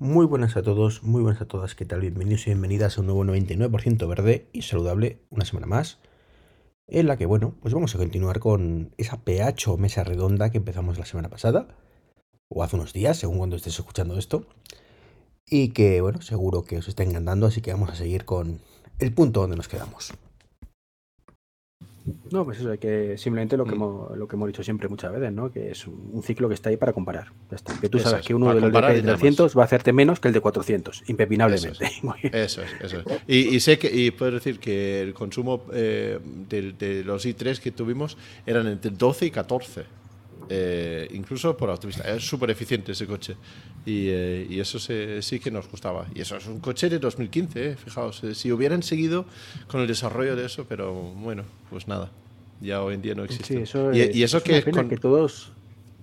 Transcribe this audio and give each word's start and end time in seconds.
Muy 0.00 0.26
buenas 0.26 0.56
a 0.56 0.62
todos, 0.62 1.02
muy 1.02 1.22
buenas 1.22 1.42
a 1.42 1.48
todas, 1.48 1.74
¿qué 1.74 1.84
tal? 1.84 2.02
Bienvenidos 2.02 2.42
y 2.46 2.50
bienvenidas 2.50 2.96
a 2.96 3.00
un 3.00 3.08
nuevo 3.08 3.24
99% 3.24 4.06
verde 4.06 4.48
y 4.52 4.62
saludable, 4.62 5.24
una 5.28 5.44
semana 5.44 5.66
más, 5.66 5.98
en 6.86 7.08
la 7.08 7.16
que, 7.16 7.26
bueno, 7.26 7.56
pues 7.60 7.74
vamos 7.74 7.96
a 7.96 7.98
continuar 7.98 8.38
con 8.38 8.94
esa 8.96 9.24
PH 9.24 9.72
o 9.72 9.76
mesa 9.76 10.04
redonda 10.04 10.50
que 10.50 10.58
empezamos 10.58 10.98
la 10.98 11.04
semana 11.04 11.28
pasada, 11.30 11.76
o 12.46 12.62
hace 12.62 12.76
unos 12.76 12.92
días, 12.92 13.16
según 13.16 13.38
cuando 13.38 13.56
estés 13.56 13.76
escuchando 13.76 14.16
esto, 14.16 14.46
y 15.44 15.70
que, 15.70 16.00
bueno, 16.00 16.22
seguro 16.22 16.62
que 16.62 16.78
os 16.78 16.86
está 16.86 17.02
encantando, 17.02 17.48
así 17.48 17.60
que 17.60 17.72
vamos 17.72 17.90
a 17.90 17.96
seguir 17.96 18.24
con 18.24 18.60
el 19.00 19.12
punto 19.12 19.40
donde 19.40 19.56
nos 19.56 19.66
quedamos. 19.66 20.12
No, 22.30 22.44
pues 22.44 22.60
eso, 22.60 22.78
que 22.78 23.16
simplemente 23.18 23.56
lo 23.56 23.64
que, 23.64 23.72
mm. 23.72 23.74
hemos, 23.74 24.16
lo 24.16 24.28
que 24.28 24.36
hemos 24.36 24.46
dicho 24.48 24.62
siempre 24.62 24.88
muchas 24.88 25.12
veces, 25.12 25.32
¿no? 25.32 25.50
Que 25.50 25.70
es 25.70 25.86
un 25.86 26.22
ciclo 26.22 26.48
que 26.48 26.54
está 26.54 26.70
ahí 26.70 26.76
para 26.76 26.92
comparar. 26.92 27.32
Que 27.80 27.88
tú 27.88 27.98
sabes 27.98 28.26
que 28.26 28.34
uno 28.34 28.54
de 28.54 28.60
los 28.60 28.72
de 28.72 29.02
300 29.02 29.56
va 29.56 29.62
a 29.62 29.64
hacerte 29.64 29.92
menos 29.92 30.20
que 30.20 30.28
el 30.28 30.34
de 30.34 30.40
400, 30.40 31.04
impepinablemente. 31.08 31.86
Eso 32.32 32.62
es, 32.62 32.70
eso 32.80 32.98
es. 33.00 33.22
Y, 33.26 33.60
sé 33.60 33.78
que, 33.78 33.94
y 33.94 34.10
puedo 34.10 34.32
decir 34.32 34.58
que 34.58 35.00
el 35.00 35.14
consumo 35.14 35.62
eh, 35.72 36.18
de, 36.48 37.04
los 37.04 37.26
i3 37.26 37.58
que 37.60 37.70
tuvimos 37.70 38.16
eran 38.46 38.66
entre 38.66 38.90
12 38.90 39.26
y 39.26 39.30
14. 39.30 39.84
Eh, 40.48 41.08
incluso 41.12 41.56
por 41.56 41.70
autopista. 41.70 42.08
Es 42.08 42.26
súper 42.26 42.50
eficiente 42.50 42.92
ese 42.92 43.06
coche. 43.06 43.36
Y, 43.84 44.08
eh, 44.08 44.60
eso 44.60 44.78
sí 44.78 45.40
que 45.40 45.50
nos 45.50 45.70
gustaba. 45.70 46.06
Y 46.14 46.20
eso 46.20 46.36
es 46.36 46.46
un 46.46 46.60
coche 46.60 46.88
de 46.88 46.98
2015, 46.98 47.76
fijaos. 47.76 48.22
si 48.34 48.52
hubieran 48.52 48.82
seguido 48.82 49.24
con 49.66 49.80
el 49.80 49.86
desarrollo 49.86 50.36
de 50.36 50.46
eso, 50.46 50.66
pero 50.68 50.92
bueno, 50.92 51.44
pues 51.70 51.88
nada. 51.88 52.10
Ya 52.60 52.82
hoy 52.82 52.94
en 52.94 53.02
día 53.02 53.14
no 53.14 53.24
existe. 53.24 53.54
y, 53.54 54.22
eso 54.22 54.42
que, 54.42 54.62
que 54.64 54.96
todos, 54.96 55.52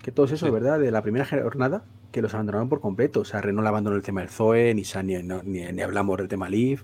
que 0.01 0.11
todos 0.11 0.31
eso, 0.31 0.51
¿verdad? 0.51 0.79
De 0.79 0.89
la 0.89 1.01
primera 1.01 1.25
jornada, 1.25 1.83
que 2.11 2.21
los 2.21 2.33
abandonaron 2.33 2.69
por 2.69 2.79
completo. 2.79 3.21
O 3.21 3.25
sea, 3.25 3.41
Renault 3.41 3.67
abandonó 3.67 3.95
el 3.97 4.03
tema 4.03 4.21
del 4.21 4.29
Zoe, 4.29 4.73
ni, 4.73 4.83
ni, 5.03 5.71
ni, 5.71 5.81
hablamos 5.81 6.17
del 6.17 6.27
tema 6.27 6.49
Leaf 6.49 6.83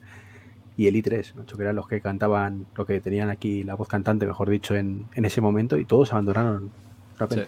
y 0.78 0.88
el 0.88 0.96
i3, 0.96 1.46
que 1.46 1.62
eran 1.62 1.76
los 1.76 1.88
que 1.88 2.02
cantaban, 2.02 2.66
lo 2.76 2.86
que 2.86 3.00
tenían 3.02 3.30
aquí 3.30 3.64
la 3.64 3.76
voz 3.76 3.88
cantante, 3.88 4.26
mejor 4.26 4.50
dicho, 4.50 4.76
en, 4.76 5.06
en 5.14 5.26
ese 5.26 5.40
momento, 5.40 5.78
y 5.78 5.86
todos 5.86 6.12
abandonaron 6.12 6.72
Sí. 7.30 7.42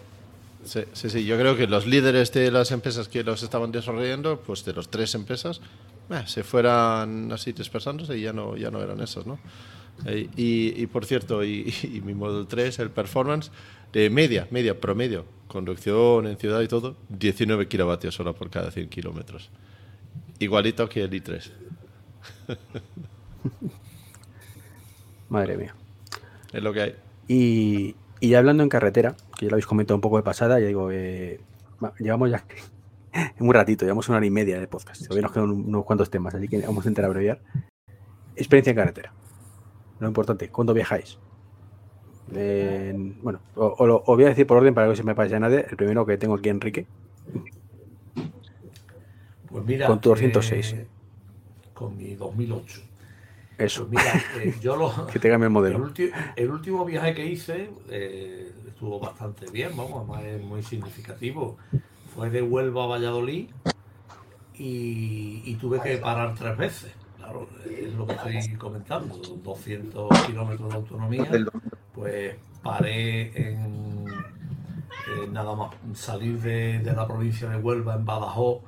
Sí, 0.65 1.09
sí, 1.09 1.25
yo 1.25 1.37
creo 1.37 1.57
que 1.57 1.67
los 1.67 1.85
líderes 1.85 2.31
de 2.31 2.49
las 2.49 2.71
empresas 2.71 3.09
que 3.09 3.23
los 3.23 3.43
estaban 3.43 3.71
desarrollando, 3.71 4.39
pues 4.39 4.63
de 4.63 4.73
las 4.73 4.87
tres 4.87 5.13
empresas, 5.13 5.59
eh, 6.09 6.23
se 6.25 6.43
fueran 6.43 7.31
así 7.31 7.51
dispersándose 7.51 8.17
y 8.17 8.21
ya 8.21 8.33
no, 8.33 8.55
ya 8.55 8.71
no 8.71 8.81
eran 8.81 9.01
esas, 9.01 9.25
¿no? 9.25 9.39
Eh, 10.05 10.29
y, 10.35 10.87
por 10.87 11.05
cierto, 11.05 11.43
y, 11.43 11.73
mi 12.03 12.13
Model 12.13 12.47
3, 12.47 12.79
el 12.79 12.91
performance 12.91 13.51
de 13.91 14.09
media, 14.09 14.47
media, 14.51 14.79
promedio, 14.79 15.25
conducción 15.47 16.27
en 16.27 16.37
ciudad 16.37 16.61
y 16.61 16.67
todo, 16.67 16.95
19 17.09 17.67
kilovatios 17.67 18.19
hora 18.19 18.33
por 18.33 18.49
cada 18.49 18.71
100 18.71 18.89
kilómetros. 18.89 19.49
Igualito 20.39 20.87
que 20.89 21.03
el 21.03 21.11
i3. 21.11 21.51
Madre 25.29 25.57
mía. 25.57 25.75
Es 26.51 26.63
lo 26.63 26.73
que 26.73 26.81
hay. 26.81 26.95
Y, 27.27 27.95
y 28.19 28.29
ya 28.29 28.39
hablando 28.39 28.63
en 28.63 28.69
carretera, 28.69 29.15
que 29.37 29.45
ya 29.45 29.49
lo 29.49 29.55
habéis 29.55 29.67
comentado 29.67 29.95
un 29.95 30.01
poco 30.01 30.17
de 30.17 30.23
pasada, 30.23 30.59
ya 30.59 30.67
digo, 30.67 30.89
eh, 30.91 31.39
llevamos 31.99 32.31
ya 32.31 32.43
un 33.39 33.53
ratito, 33.53 33.85
llevamos 33.85 34.07
una 34.09 34.17
hora 34.17 34.25
y 34.25 34.31
media 34.31 34.59
de 34.59 34.67
podcast. 34.67 35.03
Todavía 35.03 35.23
nos 35.23 35.31
quedan 35.31 35.49
unos 35.49 35.85
cuantos 35.85 36.09
temas, 36.09 36.35
así 36.35 36.47
que 36.47 36.59
vamos 36.61 36.85
a 36.85 36.89
intentar 36.89 37.05
abreviar. 37.05 37.39
Experiencia 38.35 38.71
en 38.71 38.77
carretera. 38.77 39.13
Lo 39.99 40.07
importante, 40.07 40.49
¿cuándo 40.49 40.73
viajáis? 40.73 41.17
bueno, 43.21 43.39
os 43.55 44.05
voy 44.05 44.23
a 44.23 44.29
decir 44.29 44.47
por 44.47 44.57
orden 44.57 44.73
para 44.73 44.89
que 44.89 44.95
se 44.95 45.03
me 45.03 45.13
pase 45.13 45.35
a 45.35 45.39
nadie. 45.39 45.65
El 45.69 45.77
primero 45.77 46.05
que 46.05 46.17
tengo 46.17 46.35
aquí, 46.35 46.49
Enrique. 46.49 46.87
Pues 49.49 49.65
mira, 49.65 49.85
con 49.85 50.01
tu 50.01 50.09
206. 50.09 50.73
Eh, 50.73 50.87
con 51.73 51.95
mi 51.95 52.15
2008. 52.15 52.81
Eso. 53.59 53.87
Pues 53.87 54.03
mira, 54.03 54.23
eh, 54.41 54.55
yo 54.59 54.75
lo, 54.75 55.07
que 55.13 55.19
te 55.19 55.31
el 55.31 55.49
modelo. 55.49 55.91
El, 56.35 56.49
último 56.49 56.85
viaje 56.85 57.13
que 57.13 57.25
hice 57.25 57.69
eh, 57.89 58.51
estuvo 58.73 58.99
bastante 58.99 59.49
bien, 59.51 59.75
vamos, 59.77 60.09
además 60.09 60.23
es 60.23 60.41
muy 60.41 60.63
significativo. 60.63 61.57
Fue 62.13 62.29
de 62.29 62.41
Huelva 62.41 62.83
a 62.83 62.87
Valladolid 62.87 63.49
y, 64.55 65.55
tuve 65.55 65.79
que 65.81 65.97
parar 65.97 66.35
tres 66.35 66.57
veces. 66.57 66.93
Claro, 67.17 67.47
es 67.65 67.93
lo 67.93 68.05
que 68.05 68.13
estoy 68.13 68.57
comentando, 68.57 69.15
200 69.15 70.09
kilómetros 70.25 70.69
de 70.69 70.75
autonomía. 70.75 71.29
Pues 71.93 72.35
paré 72.61 73.31
en, 73.49 74.05
nada 75.31 75.55
más 75.55 75.75
salir 75.93 76.39
de, 76.41 76.79
de 76.79 76.93
la 76.93 77.07
provincia 77.07 77.49
de 77.49 77.57
Huelva 77.57 77.95
en 77.95 78.05
Badajoz 78.05 78.61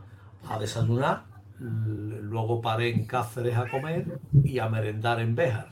a 0.47 0.59
desayunar 0.59 1.35
luego 1.59 2.61
paré 2.61 2.89
en 2.89 3.05
Cáceres 3.05 3.57
a 3.57 3.67
comer 3.69 4.19
y 4.43 4.59
a 4.59 4.67
merendar 4.69 5.19
en 5.19 5.35
Béjar. 5.35 5.67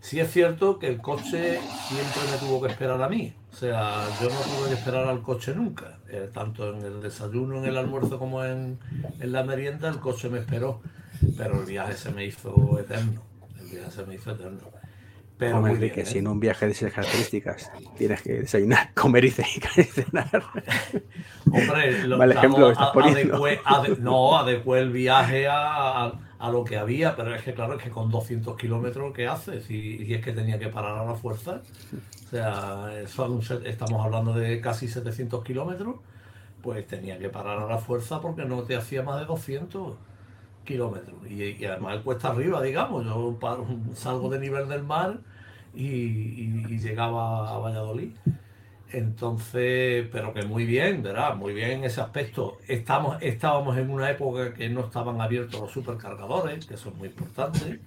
Sí 0.00 0.20
es 0.20 0.30
cierto 0.30 0.78
que 0.78 0.88
el 0.88 1.00
coche 1.00 1.58
siempre 1.88 2.22
me 2.30 2.38
tuvo 2.38 2.62
que 2.62 2.68
esperar 2.68 3.02
a 3.02 3.08
mí, 3.08 3.34
o 3.56 3.58
sea, 3.58 4.06
yo 4.20 4.28
no 4.28 4.36
tuve 4.36 4.68
que 4.68 4.74
esperar 4.74 5.08
al 5.08 5.22
coche 5.22 5.54
nunca, 5.54 5.98
eh, 6.10 6.28
tanto 6.30 6.74
en 6.74 6.84
el 6.84 7.00
desayuno, 7.00 7.56
en 7.56 7.64
el 7.64 7.78
almuerzo 7.78 8.18
como 8.18 8.44
en, 8.44 8.78
en 9.18 9.32
la 9.32 9.44
merienda, 9.44 9.88
el 9.88 9.98
coche 9.98 10.28
me 10.28 10.40
esperó, 10.40 10.82
pero 11.38 11.60
el 11.60 11.64
viaje 11.64 11.94
se 11.94 12.12
me 12.12 12.26
hizo 12.26 12.78
eterno, 12.78 13.22
el 13.58 13.70
viaje 13.70 13.90
se 13.90 14.04
me 14.04 14.16
hizo 14.16 14.32
eterno. 14.32 14.60
Pero 15.38 15.62
que 15.64 16.02
¿eh? 16.02 16.04
si 16.04 16.18
en 16.18 16.28
un 16.28 16.38
viaje 16.38 16.66
de 16.66 16.72
esas 16.72 16.92
características 16.92 17.72
tienes 17.96 18.20
que 18.20 18.40
desayunar, 18.40 18.92
comer 18.94 19.24
y 19.24 19.30
cenar. 19.30 20.42
Hombre, 21.46 22.04
lo, 22.04 22.22
ejemplo 22.24 22.74
no, 24.00 24.38
adecué 24.38 24.80
el 24.80 24.90
viaje 24.90 25.46
a, 25.48 26.12
lo 26.40 26.64
que 26.64 26.76
había, 26.76 27.16
pero 27.16 27.34
es 27.34 27.42
que 27.42 27.54
claro, 27.54 27.74
es 27.74 27.82
que 27.82 27.90
con 27.90 28.10
200 28.10 28.56
kilómetros, 28.56 29.12
¿qué 29.14 29.26
haces? 29.26 29.70
Y, 29.70 30.12
es 30.12 30.24
que 30.24 30.32
tenía 30.32 30.58
que 30.58 30.68
parar 30.68 30.98
a 30.98 31.04
la 31.04 31.14
fuerza. 31.14 31.62
O 32.26 32.30
sea, 32.30 32.90
estamos 33.64 34.04
hablando 34.04 34.34
de 34.34 34.60
casi 34.60 34.88
700 34.88 35.42
kilómetros, 35.44 35.96
pues 36.62 36.86
tenía 36.86 37.18
que 37.18 37.28
parar 37.28 37.58
a 37.58 37.66
la 37.66 37.78
fuerza 37.78 38.20
porque 38.20 38.44
no 38.44 38.62
te 38.62 38.76
hacía 38.76 39.02
más 39.02 39.20
de 39.20 39.26
200 39.26 39.94
kilómetros. 40.64 41.14
Y, 41.30 41.64
además 41.64 42.00
cuesta 42.02 42.28
arriba, 42.28 42.62
digamos. 42.62 43.04
Yo 43.04 43.38
salgo 43.94 44.28
de 44.28 44.38
nivel 44.38 44.68
del 44.68 44.82
mar 44.82 45.18
y, 45.74 46.76
llegaba 46.78 47.48
a 47.54 47.58
Valladolid. 47.58 48.10
Entonces, 48.92 50.08
pero 50.12 50.32
que 50.32 50.42
muy 50.42 50.64
bien, 50.64 51.02
¿verdad? 51.02 51.34
Muy 51.34 51.52
bien 51.54 51.70
en 51.70 51.84
ese 51.84 52.00
aspecto. 52.00 52.58
Estamos, 52.68 53.18
estábamos 53.20 53.76
en 53.78 53.90
una 53.90 54.10
época 54.10 54.54
que 54.54 54.68
no 54.68 54.82
estaban 54.86 55.20
abiertos 55.20 55.60
los 55.60 55.72
supercargadores, 55.72 56.66
que 56.66 56.74
eso 56.74 56.90
es 56.90 56.94
muy 56.94 57.08
importante, 57.08 57.80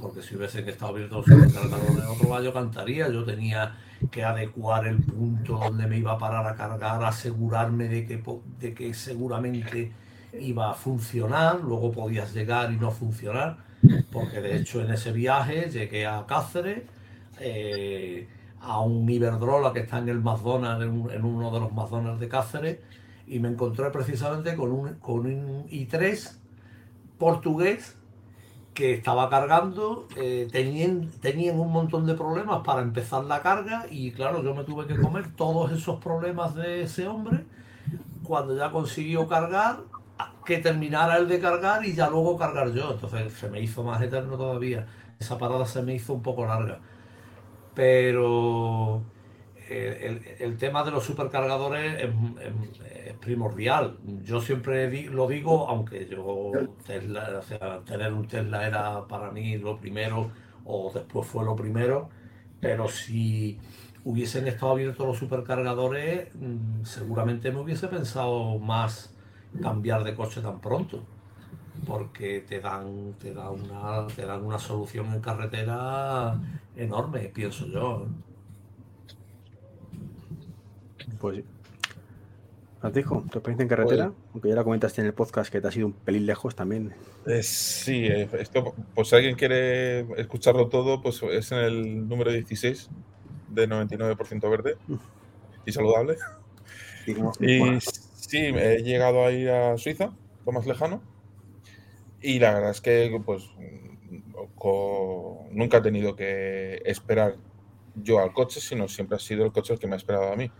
porque 0.00 0.22
si 0.22 0.36
hubiesen 0.36 0.68
estado 0.68 0.92
abiertos 0.92 1.26
los 1.26 1.38
supercargadores 1.38 2.04
en 2.04 2.08
otro 2.08 2.42
yo 2.42 2.52
cantaría. 2.52 3.08
Yo 3.08 3.24
tenía 3.24 3.76
que 4.10 4.24
adecuar 4.24 4.86
el 4.86 5.02
punto 5.02 5.58
donde 5.58 5.86
me 5.86 5.98
iba 5.98 6.12
a 6.12 6.18
parar 6.18 6.46
a 6.46 6.54
cargar, 6.54 7.02
asegurarme 7.02 7.88
de 7.88 8.06
que, 8.06 8.22
de 8.60 8.74
que 8.74 8.92
seguramente 8.92 9.92
iba 10.38 10.70
a 10.70 10.74
funcionar, 10.74 11.60
luego 11.60 11.92
podías 11.92 12.34
llegar 12.34 12.72
y 12.72 12.76
no 12.76 12.90
funcionar, 12.90 13.56
porque 14.12 14.40
de 14.40 14.56
hecho 14.56 14.82
en 14.82 14.90
ese 14.90 15.12
viaje 15.12 15.70
llegué 15.70 16.06
a 16.06 16.24
Cáceres, 16.26 16.82
eh, 17.40 18.28
a 18.66 18.80
un 18.80 19.08
Iberdrola 19.08 19.72
que 19.72 19.80
está 19.80 19.98
en 19.98 20.08
el 20.08 20.20
McDonald's, 20.20 20.84
en, 21.14 21.24
uno 21.24 21.50
de 21.50 21.60
los 21.60 21.72
McDonald's 21.72 22.20
de 22.20 22.28
Cáceres, 22.28 22.78
y 23.26 23.38
me 23.38 23.48
encontré 23.48 23.90
precisamente 23.90 24.56
con 24.56 24.72
un, 24.72 24.94
con 24.94 25.20
un 25.20 25.66
i3 25.68 26.36
portugués 27.18 27.96
que 28.74 28.92
estaba 28.92 29.30
cargando, 29.30 30.06
eh, 30.16 30.48
tenían, 30.52 31.10
tenían 31.20 31.58
un 31.58 31.72
montón 31.72 32.06
de 32.06 32.14
problemas 32.14 32.62
para 32.62 32.82
empezar 32.82 33.24
la 33.24 33.40
carga 33.40 33.86
y 33.90 34.12
claro, 34.12 34.42
yo 34.42 34.54
me 34.54 34.64
tuve 34.64 34.86
que 34.86 35.00
comer 35.00 35.34
todos 35.34 35.72
esos 35.72 35.98
problemas 35.98 36.54
de 36.54 36.82
ese 36.82 37.08
hombre. 37.08 37.44
Cuando 38.22 38.56
ya 38.56 38.70
consiguió 38.70 39.26
cargar, 39.28 39.78
que 40.44 40.58
terminara 40.58 41.16
el 41.16 41.28
de 41.28 41.40
cargar 41.40 41.84
y 41.84 41.94
ya 41.94 42.10
luego 42.10 42.36
cargar 42.36 42.72
yo. 42.72 42.92
Entonces 42.92 43.32
se 43.32 43.48
me 43.48 43.60
hizo 43.60 43.82
más 43.82 44.00
eterno 44.02 44.36
todavía. 44.36 44.86
Esa 45.18 45.38
parada 45.38 45.64
se 45.64 45.82
me 45.82 45.94
hizo 45.94 46.12
un 46.12 46.22
poco 46.22 46.44
larga. 46.44 46.78
Pero 47.76 49.04
eh, 49.68 50.36
el, 50.40 50.56
tema 50.56 50.82
de 50.82 50.90
los 50.90 51.04
supercargadores 51.04 52.04
es, 52.04 53.14
primordial. 53.20 53.98
Yo 54.24 54.40
siempre 54.40 54.90
lo 55.10 55.28
digo, 55.28 55.68
aunque 55.68 56.06
yo 56.06 56.52
tener 56.86 58.12
un 58.12 58.26
Tesla 58.26 58.66
era 58.66 59.06
para 59.06 59.30
mí 59.30 59.58
lo 59.58 59.78
primero 59.78 60.30
o 60.64 60.90
después 60.92 61.26
fue 61.26 61.44
lo 61.44 61.54
primero, 61.54 62.08
pero 62.60 62.88
si 62.88 63.58
hubiesen 64.04 64.46
estado 64.48 64.72
abiertos 64.72 65.06
los 65.06 65.18
supercargadores, 65.18 66.34
mm, 66.34 66.84
seguramente 66.84 67.52
me 67.52 67.60
hubiese 67.60 67.88
pensado 67.88 68.58
más 68.58 69.14
cambiar 69.60 70.04
de 70.04 70.14
coche 70.14 70.40
tan 70.40 70.60
pronto 70.60 71.02
porque 71.84 72.40
te 72.40 72.60
dan 72.60 73.14
te 73.20 73.34
dan 73.34 73.48
una 73.48 74.06
te 74.14 74.24
dan 74.24 74.44
una 74.44 74.58
solución 74.58 75.12
en 75.12 75.20
carretera 75.20 76.40
enorme 76.76 77.30
pienso 77.34 77.66
yo 77.66 78.06
pues 81.18 81.44
Francisco, 82.80 83.24
¿tu 83.30 83.38
experiencia 83.38 83.62
en 83.62 83.68
carretera? 83.68 84.04
Pues- 84.06 84.30
Aunque 84.34 84.48
ya 84.50 84.54
la 84.54 84.64
comentaste 84.64 85.00
en 85.00 85.06
el 85.06 85.14
podcast 85.14 85.50
que 85.50 85.60
te 85.60 85.68
ha 85.68 85.70
sido 85.72 85.86
un 85.86 85.92
pelín 85.92 86.26
lejos 86.26 86.54
también. 86.54 86.92
Eh, 87.26 87.42
sí, 87.42 88.04
eh, 88.06 88.28
esto, 88.38 88.74
pues 88.94 89.08
si 89.08 89.16
alguien 89.16 89.34
quiere 89.34 90.00
escucharlo 90.20 90.68
todo, 90.68 91.02
pues 91.02 91.20
es 91.22 91.50
en 91.52 91.58
el 91.58 92.08
número 92.08 92.30
16 92.30 92.90
de 93.48 93.66
99% 93.66 94.50
verde 94.50 94.76
y 95.64 95.72
saludable. 95.72 96.16
Y 97.06 97.80
sí, 97.80 98.38
he 98.38 98.82
llegado 98.82 99.24
a 99.24 99.32
ir 99.32 99.50
a 99.50 99.78
Suiza, 99.78 100.12
lo 100.44 100.52
más 100.52 100.66
lejano. 100.66 101.00
Y 102.20 102.38
la 102.38 102.54
verdad 102.54 102.70
es 102.70 102.80
que 102.80 103.20
pues 103.24 103.50
nunca 105.50 105.78
he 105.78 105.80
tenido 105.80 106.16
que 106.16 106.82
esperar 106.84 107.36
yo 107.94 108.20
al 108.20 108.32
coche, 108.32 108.60
sino 108.60 108.88
siempre 108.88 109.16
ha 109.16 109.20
sido 109.20 109.44
el 109.44 109.52
coche 109.52 109.74
el 109.74 109.78
que 109.78 109.86
me 109.86 109.94
ha 109.94 109.96
esperado 109.96 110.32
a 110.32 110.36
mí. 110.36 110.50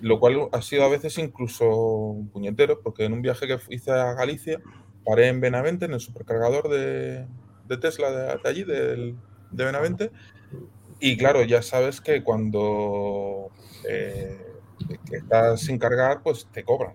lo 0.00 0.18
cual 0.18 0.48
ha 0.52 0.62
sido 0.62 0.84
a 0.84 0.88
veces 0.88 1.16
incluso 1.18 1.68
un 1.68 2.28
puñetero, 2.28 2.80
porque 2.82 3.04
en 3.04 3.12
un 3.12 3.22
viaje 3.22 3.46
que 3.46 3.58
hice 3.70 3.92
a 3.92 4.14
Galicia, 4.14 4.60
paré 5.04 5.28
en 5.28 5.40
Benavente, 5.40 5.84
en 5.84 5.92
el 5.92 6.00
supercargador 6.00 6.68
de, 6.68 7.26
Tesla 7.80 8.10
de, 8.10 8.40
allí, 8.48 8.64
de 8.64 9.14
Benavente, 9.52 10.10
y 10.98 11.16
claro, 11.16 11.42
ya 11.42 11.62
sabes 11.62 12.00
que 12.00 12.22
cuando 12.22 13.50
eh, 13.88 14.40
estás 15.12 15.60
sin 15.60 15.78
cargar, 15.78 16.22
pues 16.22 16.46
te 16.52 16.64
cobran 16.64 16.94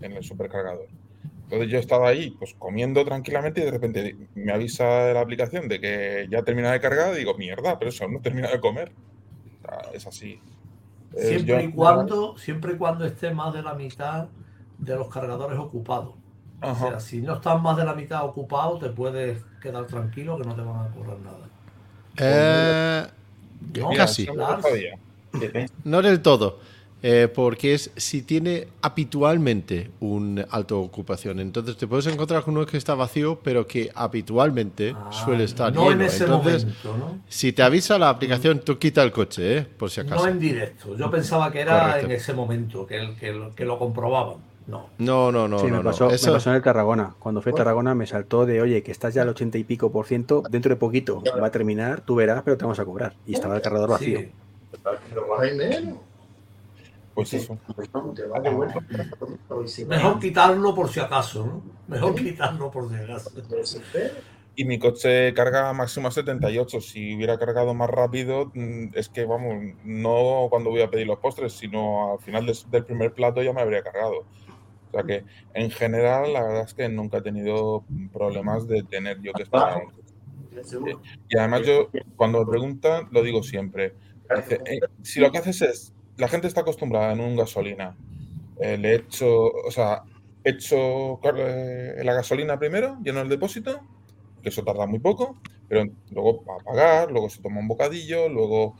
en 0.00 0.12
el 0.12 0.24
supercargador. 0.24 0.88
Entonces 1.44 1.68
yo 1.70 1.78
estaba 1.78 2.08
ahí, 2.08 2.30
pues 2.30 2.54
comiendo 2.58 3.04
tranquilamente 3.04 3.60
y 3.60 3.64
de 3.64 3.70
repente 3.70 4.16
me 4.34 4.52
avisa 4.52 5.12
la 5.12 5.20
aplicación 5.20 5.68
de 5.68 5.80
que 5.80 6.26
ya 6.30 6.42
termina 6.42 6.72
de 6.72 6.80
cargar 6.80 7.14
y 7.14 7.18
digo, 7.18 7.36
mierda, 7.36 7.78
pero 7.78 7.90
eso 7.90 8.08
no 8.08 8.20
termina 8.20 8.48
de 8.50 8.60
comer. 8.60 8.92
es 9.92 10.06
así. 10.06 10.40
Siempre, 11.16 11.64
y 11.64 11.70
cuando, 11.70 12.36
siempre 12.38 12.72
y 12.72 12.76
cuando 12.76 13.04
esté 13.04 13.30
más 13.30 13.54
de 13.54 13.62
la 13.62 13.74
mitad 13.74 14.26
de 14.78 14.96
los 14.96 15.08
cargadores 15.08 15.58
ocupados. 15.58 16.14
O 16.60 16.74
sea, 16.74 16.98
si 16.98 17.20
no 17.20 17.34
estás 17.34 17.60
más 17.60 17.76
de 17.76 17.84
la 17.84 17.94
mitad 17.94 18.24
ocupado, 18.24 18.78
te 18.78 18.88
puedes 18.88 19.42
quedar 19.60 19.86
tranquilo 19.86 20.38
que 20.38 20.44
no 20.44 20.54
te 20.54 20.62
van 20.62 20.86
a 20.86 20.88
cobrar 20.88 21.18
nada. 21.18 21.48
Eh, 22.16 23.06
casi. 23.96 24.26
No 25.84 26.02
del 26.02 26.22
todo. 26.22 26.58
Eh, 27.06 27.28
porque 27.28 27.74
es 27.74 27.90
si 27.96 28.22
tiene 28.22 28.66
habitualmente 28.80 29.90
una 30.00 30.46
alta 30.48 30.76
ocupación. 30.76 31.38
Entonces 31.38 31.76
te 31.76 31.86
puedes 31.86 32.06
encontrar 32.06 32.42
con 32.42 32.56
uno 32.56 32.64
que 32.64 32.78
está 32.78 32.94
vacío, 32.94 33.40
pero 33.42 33.66
que 33.66 33.90
habitualmente 33.94 34.94
ah, 34.96 35.12
suele 35.12 35.44
estar 35.44 35.70
no 35.74 35.82
lleno. 35.82 36.00
En 36.00 36.00
ese 36.00 36.24
Entonces, 36.24 36.64
momento, 36.64 37.18
si 37.28 37.52
te 37.52 37.62
avisa 37.62 37.98
la 37.98 38.08
aplicación, 38.08 38.60
tú 38.60 38.78
quita 38.78 39.02
el 39.02 39.12
coche, 39.12 39.58
¿eh? 39.58 39.66
por 39.76 39.90
si 39.90 40.00
acaso. 40.00 40.24
No 40.24 40.30
en 40.30 40.38
directo. 40.38 40.96
Yo 40.96 41.10
pensaba 41.10 41.52
que 41.52 41.60
era 41.60 42.00
en 42.00 42.10
ese 42.10 42.32
momento, 42.32 42.86
que, 42.86 43.14
que, 43.20 43.50
que 43.54 43.64
lo 43.66 43.78
comprobaban. 43.78 44.38
No. 44.66 44.88
No, 44.96 45.30
no, 45.30 45.46
no. 45.46 45.58
Sí, 45.58 45.66
me, 45.66 45.82
pasó, 45.82 46.08
me, 46.08 46.16
pasó, 46.16 46.48
en 46.48 46.56
el 46.56 46.62
Tarragona. 46.62 47.16
Cuando 47.18 47.42
fui 47.42 47.52
a 47.52 47.54
Tarragona 47.54 47.94
me 47.94 48.06
saltó 48.06 48.46
de, 48.46 48.62
oye, 48.62 48.82
que 48.82 48.92
estás 48.92 49.12
ya 49.12 49.20
al 49.20 49.28
ochenta 49.28 49.58
y 49.58 49.64
pico 49.64 49.92
por 49.92 50.06
ciento, 50.06 50.42
dentro 50.48 50.70
de 50.70 50.76
poquito 50.76 51.22
va 51.38 51.48
a 51.48 51.50
terminar, 51.50 52.00
tú 52.00 52.14
verás, 52.14 52.40
pero 52.42 52.56
te 52.56 52.64
vamos 52.64 52.78
a 52.78 52.86
cobrar. 52.86 53.14
Y 53.26 53.34
estaba 53.34 53.56
el 53.56 53.60
cargador 53.60 53.90
vacío. 53.90 54.20
Pues 57.14 57.32
eso. 57.32 57.58
Mejor 59.86 60.18
quitarlo 60.18 60.74
por 60.74 60.88
si 60.88 61.00
acaso, 61.00 61.46
¿no? 61.46 61.62
Mejor 61.86 62.14
quitarlo 62.14 62.70
por 62.70 62.88
si 62.88 62.96
acaso. 62.96 63.30
Y 64.56 64.64
mi 64.64 64.78
coche 64.78 65.32
carga 65.34 65.72
máximo 65.72 66.08
a 66.08 66.10
78. 66.10 66.80
Si 66.80 67.14
hubiera 67.14 67.38
cargado 67.38 67.74
más 67.74 67.90
rápido, 67.90 68.50
mm, 68.54 68.90
es 68.94 69.08
que, 69.08 69.24
vamos, 69.24 69.74
no 69.84 70.48
cuando 70.50 70.70
voy 70.70 70.82
a 70.82 70.90
pedir 70.90 71.06
los 71.06 71.18
postres, 71.18 71.52
sino 71.52 72.12
al 72.12 72.18
final 72.18 72.46
del 72.70 72.84
primer 72.84 73.12
plato 73.12 73.42
ya 73.42 73.52
me 73.52 73.60
habría 73.60 73.82
cargado. 73.82 74.20
O 74.20 74.90
sea 74.92 75.02
que, 75.02 75.24
en 75.54 75.70
general, 75.70 76.32
la 76.32 76.42
verdad 76.42 76.64
es 76.64 76.74
que 76.74 76.88
nunca 76.88 77.18
he 77.18 77.22
tenido 77.22 77.84
problemas 78.12 78.66
de 78.68 78.82
tener 78.84 79.20
yo 79.20 79.32
que 79.32 79.42
esperar. 79.42 79.82
Y 81.28 81.36
además 81.36 81.62
yo, 81.66 81.90
cuando 82.16 82.44
me 82.44 82.50
preguntan, 82.50 83.08
lo 83.10 83.22
digo 83.22 83.42
siempre. 83.42 83.94
Eh, 84.50 84.80
si 85.02 85.20
lo 85.20 85.30
que 85.30 85.38
haces 85.38 85.62
es 85.62 85.94
la 86.16 86.28
gente 86.28 86.46
está 86.46 86.60
acostumbrada 86.62 87.12
en 87.12 87.20
un 87.20 87.36
gasolina. 87.36 87.96
Eh, 88.60 88.78
le 88.78 88.94
echo, 88.94 89.46
o 89.46 89.70
sea, 89.70 90.04
echo 90.44 91.20
eh, 91.36 92.00
la 92.04 92.14
gasolina 92.14 92.58
primero, 92.58 92.98
lleno 93.02 93.20
el 93.20 93.28
depósito, 93.28 93.80
que 94.42 94.50
eso 94.50 94.62
tarda 94.62 94.86
muy 94.86 95.00
poco, 95.00 95.38
pero 95.68 95.84
luego 96.10 96.44
va 96.44 96.54
a 96.54 96.64
pagar, 96.64 97.10
luego 97.10 97.28
se 97.30 97.42
toma 97.42 97.60
un 97.60 97.68
bocadillo, 97.68 98.28
luego 98.28 98.76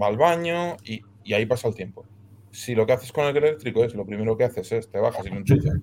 va 0.00 0.08
al 0.08 0.18
baño 0.18 0.76
y, 0.84 1.02
ahí 1.32 1.46
pasa 1.46 1.68
el 1.68 1.74
tiempo. 1.74 2.04
Si 2.50 2.74
lo 2.74 2.84
que 2.84 2.92
haces 2.92 3.12
con 3.12 3.24
el 3.24 3.36
eléctrico 3.36 3.84
es 3.84 3.94
lo 3.94 4.04
primero 4.04 4.36
que 4.36 4.44
haces 4.44 4.72
es 4.72 4.90
te 4.90 4.98
bajas 4.98 5.24
y 5.24 5.30
lo 5.30 5.36
enchufas, 5.36 5.74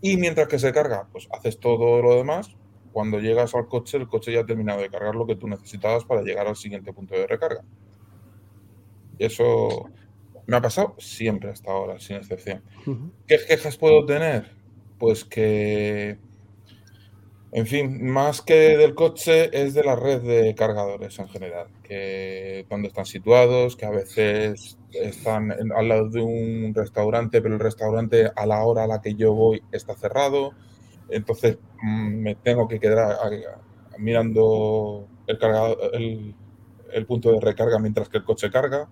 y 0.00 0.16
mientras 0.16 0.46
que 0.46 0.58
se 0.58 0.72
carga, 0.72 1.08
pues 1.10 1.28
haces 1.32 1.58
todo 1.58 2.00
lo 2.00 2.14
demás, 2.14 2.56
cuando 2.92 3.18
llegas 3.18 3.54
al 3.54 3.66
coche, 3.66 3.98
el 3.98 4.06
coche 4.06 4.32
ya 4.32 4.40
ha 4.40 4.46
terminado 4.46 4.80
de 4.80 4.88
cargar 4.88 5.16
lo 5.16 5.26
que 5.26 5.34
tú 5.34 5.48
necesitabas 5.48 6.04
para 6.04 6.22
llegar 6.22 6.46
al 6.46 6.56
siguiente 6.56 6.92
punto 6.92 7.14
de 7.14 7.26
recarga. 7.26 7.62
Eso 9.18 9.90
me 10.46 10.56
ha 10.56 10.62
pasado 10.62 10.94
siempre 10.98 11.50
hasta 11.50 11.70
ahora, 11.70 11.98
sin 11.98 12.16
excepción. 12.16 12.62
¿Qué 13.26 13.38
quejas 13.46 13.76
puedo 13.76 14.06
tener? 14.06 14.50
Pues 14.98 15.24
que, 15.24 16.18
en 17.52 17.66
fin, 17.66 18.06
más 18.06 18.40
que 18.42 18.76
del 18.76 18.94
coche 18.94 19.50
es 19.52 19.74
de 19.74 19.84
la 19.84 19.94
red 19.96 20.22
de 20.22 20.54
cargadores 20.54 21.18
en 21.18 21.28
general, 21.28 21.68
que 21.82 22.66
dónde 22.68 22.88
están 22.88 23.06
situados, 23.06 23.76
que 23.76 23.86
a 23.86 23.90
veces 23.90 24.78
están 24.92 25.52
al 25.52 25.88
lado 25.88 26.08
de 26.08 26.22
un 26.22 26.72
restaurante, 26.74 27.42
pero 27.42 27.54
el 27.54 27.60
restaurante 27.60 28.30
a 28.34 28.46
la 28.46 28.64
hora 28.64 28.84
a 28.84 28.86
la 28.86 29.00
que 29.00 29.14
yo 29.14 29.34
voy 29.34 29.62
está 29.72 29.94
cerrado, 29.94 30.52
entonces 31.10 31.58
mm, 31.82 32.14
me 32.22 32.34
tengo 32.36 32.68
que 32.68 32.80
quedar 32.80 33.16
mirando 33.98 35.06
el, 35.26 35.38
cargador, 35.38 35.78
el, 35.92 36.34
el 36.92 37.06
punto 37.06 37.32
de 37.32 37.40
recarga 37.40 37.78
mientras 37.78 38.08
que 38.08 38.18
el 38.18 38.24
coche 38.24 38.50
carga. 38.50 38.88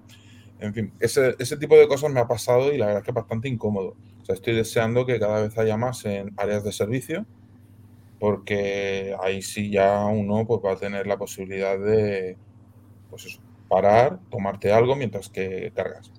En 0.59 0.73
fin, 0.73 0.93
ese, 1.01 1.37
ese, 1.39 1.57
tipo 1.57 1.77
de 1.77 1.87
cosas 1.87 2.11
me 2.11 2.21
ha 2.21 2.27
pasado 2.27 2.73
y 2.73 2.79
la 2.79 2.87
verdad 2.87 3.01
es 3.01 3.05
que 3.05 3.11
es 3.11 3.15
bastante 3.15 3.49
incómodo. 3.49 3.95
O 4.23 4.25
sea, 4.25 4.35
estoy 4.35 4.55
deseando 4.55 5.05
que 5.05 5.19
cada 5.19 5.43
vez 5.43 5.57
haya 5.59 5.77
más 5.77 6.05
en 6.07 6.33
áreas 6.37 6.65
de 6.65 6.73
servicio, 6.73 7.27
porque 8.19 9.15
ahí 9.23 9.43
sí 9.43 9.71
ya 9.71 10.05
uno 10.07 10.47
pues, 10.47 10.61
va 10.65 10.73
a 10.73 10.77
tener 10.77 11.07
la 11.07 11.19
posibilidad 11.19 11.79
de 11.79 12.37
pues 13.11 13.39
parar, 13.69 14.19
tomarte 14.31 14.73
algo 14.73 14.97
mientras 14.97 15.29
que 15.29 15.73
cargas. 15.75 16.11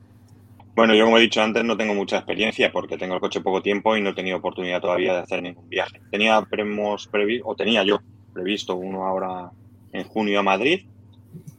Bueno, 0.76 0.94
yo 0.94 1.06
como 1.06 1.18
he 1.18 1.22
dicho 1.22 1.42
antes 1.42 1.64
no 1.64 1.76
tengo 1.76 1.96
mucha 1.96 2.18
experiencia 2.18 2.72
porque 2.72 2.98
tengo 2.98 3.16
el 3.16 3.20
coche 3.20 3.42
poco 3.42 3.64
tiempo 3.64 3.98
y 3.98 4.02
no 4.02 4.12
he 4.12 4.14
tenido 4.14 4.38
oportunidad 4.38 4.80
todavía 4.80 5.14
de 5.14 5.20
hacer 5.22 5.42
ningún 5.42 5.68
viaje. 5.68 6.00
Tenía 6.12 6.40
o 6.40 7.56
tenía 7.56 7.84
yo 7.84 8.00
previsto 8.32 8.76
uno 8.76 9.08
ahora 9.08 9.50
en 9.92 10.04
junio 10.04 10.40
a 10.40 10.44
Madrid, 10.44 10.86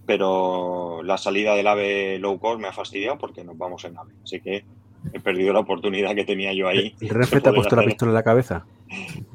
pero 0.09 1.03
la 1.03 1.19
salida 1.19 1.55
del 1.55 1.67
AVE 1.67 2.19
low 2.19 2.39
cost 2.39 2.59
me 2.59 2.67
ha 2.67 2.73
fastidiado 2.73 3.19
porque 3.19 3.45
nos 3.45 3.59
vamos 3.59 3.85
en 3.85 3.99
AVE. 3.99 4.15
Así 4.25 4.41
que 4.41 4.65
he 5.13 5.21
perdido 5.21 5.53
la 5.53 5.61
oportunidad 5.61 6.15
que 6.15 6.25
tenía 6.25 6.55
yo 6.55 6.67
ahí. 6.67 6.95
¿El 6.99 7.11
Renfe 7.11 7.43
te 7.43 7.51
ha 7.51 7.53
puesto 7.53 7.77
la 7.77 7.85
pistola 7.85 8.13
en 8.13 8.15
la 8.15 8.23
cabeza? 8.23 8.65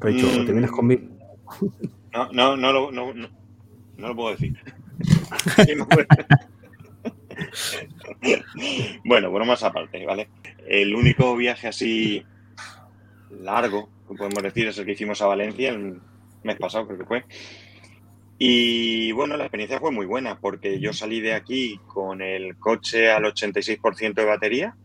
¿Te 0.00 0.08
dicho, 0.08 0.26
¿te 0.44 0.50
vienes 0.50 0.72
mm. 0.72 0.74
conmigo? 0.74 1.02
No, 2.12 2.32
no, 2.32 2.56
no, 2.56 2.72
lo, 2.72 2.90
no, 2.90 3.14
no, 3.14 3.28
lo 3.96 4.16
puedo 4.16 4.30
decir. 4.30 4.58
bueno, 9.04 9.30
bromas 9.30 9.62
aparte, 9.62 10.04
¿vale? 10.04 10.28
El 10.66 10.96
único 10.96 11.36
viaje 11.36 11.68
así 11.68 12.24
largo 13.30 13.90
que 14.08 14.16
podemos 14.16 14.42
decir 14.42 14.66
es 14.66 14.78
el 14.78 14.86
que 14.86 14.92
hicimos 14.92 15.22
a 15.22 15.26
Valencia 15.26 15.70
el 15.70 16.00
mes 16.42 16.56
pasado, 16.56 16.88
creo 16.88 16.98
que 16.98 17.04
fue. 17.04 17.24
Y 18.38 19.12
bueno, 19.12 19.36
la 19.36 19.44
experiencia 19.44 19.78
fue 19.78 19.92
muy 19.92 20.06
buena 20.06 20.38
porque 20.40 20.80
yo 20.80 20.92
salí 20.92 21.20
de 21.20 21.34
aquí 21.34 21.78
con 21.86 22.20
el 22.20 22.56
coche 22.56 23.10
al 23.10 23.24
86% 23.24 24.14
de 24.14 24.24
batería 24.24 24.76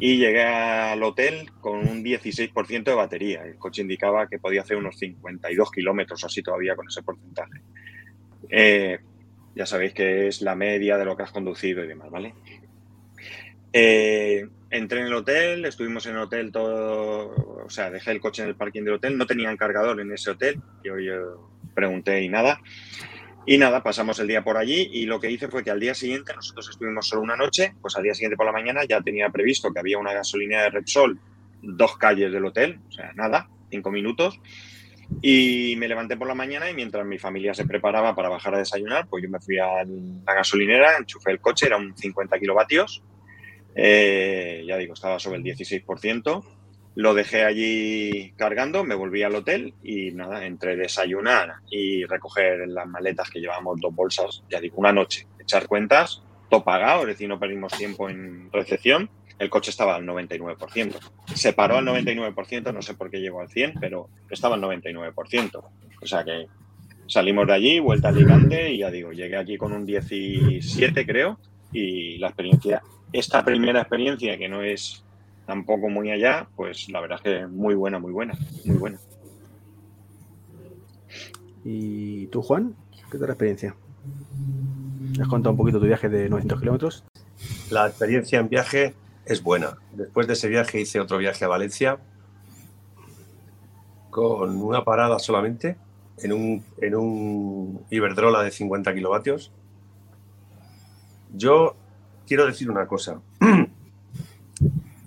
y 0.00 0.16
llegué 0.16 0.42
al 0.42 1.02
hotel 1.02 1.50
con 1.60 1.78
un 1.78 2.02
16% 2.02 2.84
de 2.84 2.94
batería. 2.94 3.44
El 3.44 3.56
coche 3.56 3.82
indicaba 3.82 4.26
que 4.26 4.38
podía 4.38 4.62
hacer 4.62 4.76
unos 4.76 4.98
52 4.98 5.70
kilómetros 5.70 6.24
así 6.24 6.42
todavía 6.42 6.74
con 6.74 6.88
ese 6.88 7.02
porcentaje. 7.02 7.60
Eh, 8.48 8.98
ya 9.54 9.66
sabéis 9.66 9.92
que 9.92 10.26
es 10.26 10.42
la 10.42 10.54
media 10.54 10.96
de 10.96 11.04
lo 11.04 11.16
que 11.16 11.22
has 11.22 11.30
conducido 11.30 11.84
y 11.84 11.86
demás, 11.86 12.10
¿vale? 12.10 12.34
Eh, 13.72 14.48
entré 14.70 15.00
en 15.00 15.06
el 15.06 15.14
hotel, 15.14 15.64
estuvimos 15.64 16.06
en 16.06 16.12
el 16.16 16.22
hotel 16.22 16.50
todo, 16.50 17.64
o 17.64 17.70
sea, 17.70 17.90
dejé 17.90 18.10
el 18.10 18.20
coche 18.20 18.42
en 18.42 18.48
el 18.48 18.56
parking 18.56 18.82
del 18.82 18.94
hotel, 18.94 19.16
no 19.16 19.26
tenían 19.26 19.56
cargador 19.56 20.00
en 20.00 20.12
ese 20.12 20.30
hotel, 20.30 20.60
yo, 20.82 20.98
yo 20.98 21.49
pregunté 21.74 22.22
y 22.22 22.28
nada. 22.28 22.60
Y 23.46 23.58
nada, 23.58 23.82
pasamos 23.82 24.18
el 24.20 24.28
día 24.28 24.44
por 24.44 24.56
allí 24.56 24.90
y 24.92 25.06
lo 25.06 25.18
que 25.18 25.30
hice 25.30 25.48
fue 25.48 25.64
que 25.64 25.70
al 25.70 25.80
día 25.80 25.94
siguiente, 25.94 26.34
nosotros 26.34 26.68
estuvimos 26.70 27.08
solo 27.08 27.22
una 27.22 27.36
noche, 27.36 27.74
pues 27.80 27.96
al 27.96 28.02
día 28.02 28.14
siguiente 28.14 28.36
por 28.36 28.46
la 28.46 28.52
mañana 28.52 28.82
ya 28.88 29.00
tenía 29.00 29.30
previsto 29.30 29.72
que 29.72 29.80
había 29.80 29.98
una 29.98 30.12
gasolina 30.12 30.62
de 30.62 30.70
Repsol, 30.70 31.18
dos 31.62 31.96
calles 31.96 32.32
del 32.32 32.44
hotel, 32.44 32.80
o 32.88 32.92
sea, 32.92 33.12
nada, 33.14 33.48
cinco 33.70 33.90
minutos. 33.90 34.38
Y 35.22 35.74
me 35.76 35.88
levanté 35.88 36.16
por 36.16 36.28
la 36.28 36.34
mañana 36.34 36.70
y 36.70 36.74
mientras 36.74 37.04
mi 37.04 37.18
familia 37.18 37.52
se 37.52 37.64
preparaba 37.66 38.14
para 38.14 38.28
bajar 38.28 38.54
a 38.54 38.58
desayunar, 38.58 39.08
pues 39.08 39.24
yo 39.24 39.30
me 39.30 39.40
fui 39.40 39.58
a 39.58 39.84
la 39.84 40.34
gasolinera, 40.34 40.98
enchufé 40.98 41.32
el 41.32 41.40
coche, 41.40 41.66
era 41.66 41.76
un 41.76 41.96
50 41.96 42.38
kilovatios, 42.38 43.02
Eh, 43.74 44.64
ya 44.66 44.76
digo, 44.76 44.94
estaba 44.94 45.18
sobre 45.18 45.38
el 45.38 45.44
16%. 45.44 46.44
Lo 47.00 47.14
dejé 47.14 47.44
allí 47.44 48.32
cargando, 48.36 48.84
me 48.84 48.94
volví 48.94 49.22
al 49.22 49.34
hotel 49.34 49.72
y 49.82 50.10
nada, 50.10 50.44
entre 50.44 50.76
desayunar 50.76 51.54
y 51.70 52.04
recoger 52.04 52.68
las 52.68 52.86
maletas 52.86 53.30
que 53.30 53.40
llevamos 53.40 53.80
dos 53.80 53.94
bolsas, 53.94 54.42
ya 54.50 54.60
digo, 54.60 54.76
una 54.76 54.92
noche, 54.92 55.26
echar 55.38 55.66
cuentas, 55.66 56.22
todo 56.50 56.62
pagado, 56.62 57.00
es 57.00 57.06
decir, 57.06 57.26
no 57.26 57.40
perdimos 57.40 57.72
tiempo 57.72 58.10
en 58.10 58.52
recepción. 58.52 59.08
El 59.38 59.48
coche 59.48 59.70
estaba 59.70 59.96
al 59.96 60.04
99%. 60.04 60.98
Se 61.34 61.54
paró 61.54 61.78
al 61.78 61.86
99%, 61.86 62.70
no 62.70 62.82
sé 62.82 62.92
por 62.92 63.10
qué 63.10 63.18
llegó 63.18 63.40
al 63.40 63.48
100%, 63.48 63.78
pero 63.80 64.10
estaba 64.28 64.56
al 64.56 64.60
99%. 64.60 65.64
O 66.02 66.06
sea 66.06 66.22
que 66.22 66.48
salimos 67.06 67.46
de 67.46 67.54
allí, 67.54 67.78
vuelta 67.78 68.08
a 68.08 68.10
Alicante 68.10 68.74
y 68.74 68.80
ya 68.80 68.90
digo, 68.90 69.12
llegué 69.12 69.38
aquí 69.38 69.56
con 69.56 69.72
un 69.72 69.86
17 69.86 71.06
creo 71.06 71.38
y 71.72 72.18
la 72.18 72.26
experiencia, 72.26 72.82
esta 73.10 73.42
primera 73.42 73.80
experiencia 73.80 74.36
que 74.36 74.50
no 74.50 74.62
es 74.62 75.02
tampoco 75.50 75.88
muy 75.88 76.12
allá, 76.12 76.46
pues 76.54 76.88
la 76.90 77.00
verdad 77.00 77.18
es 77.18 77.22
que 77.24 77.46
muy 77.48 77.74
buena, 77.74 77.98
muy 77.98 78.12
buena, 78.12 78.38
muy 78.64 78.76
buena. 78.76 79.00
¿Y 81.64 82.28
tú, 82.28 82.40
Juan? 82.40 82.76
¿Qué 83.10 83.18
tal 83.18 83.26
la 83.26 83.32
experiencia? 83.32 83.74
¿Has 85.20 85.26
contado 85.26 85.50
un 85.50 85.56
poquito 85.56 85.80
tu 85.80 85.86
viaje 85.86 86.08
de 86.08 86.28
900 86.28 86.60
kilómetros? 86.60 87.04
La 87.68 87.88
experiencia 87.88 88.38
en 88.38 88.48
viaje 88.48 88.94
es 89.24 89.42
buena. 89.42 89.76
Después 89.92 90.28
de 90.28 90.34
ese 90.34 90.48
viaje 90.48 90.80
hice 90.80 91.00
otro 91.00 91.18
viaje 91.18 91.44
a 91.44 91.48
Valencia 91.48 91.98
con 94.10 94.56
una 94.56 94.84
parada 94.84 95.18
solamente 95.18 95.76
en 96.18 96.32
un, 96.32 96.64
en 96.80 96.94
un 96.94 97.84
Iberdrola 97.90 98.44
de 98.44 98.52
50 98.52 98.94
kilovatios. 98.94 99.50
Yo 101.34 101.74
quiero 102.24 102.46
decir 102.46 102.70
una 102.70 102.86
cosa. 102.86 103.20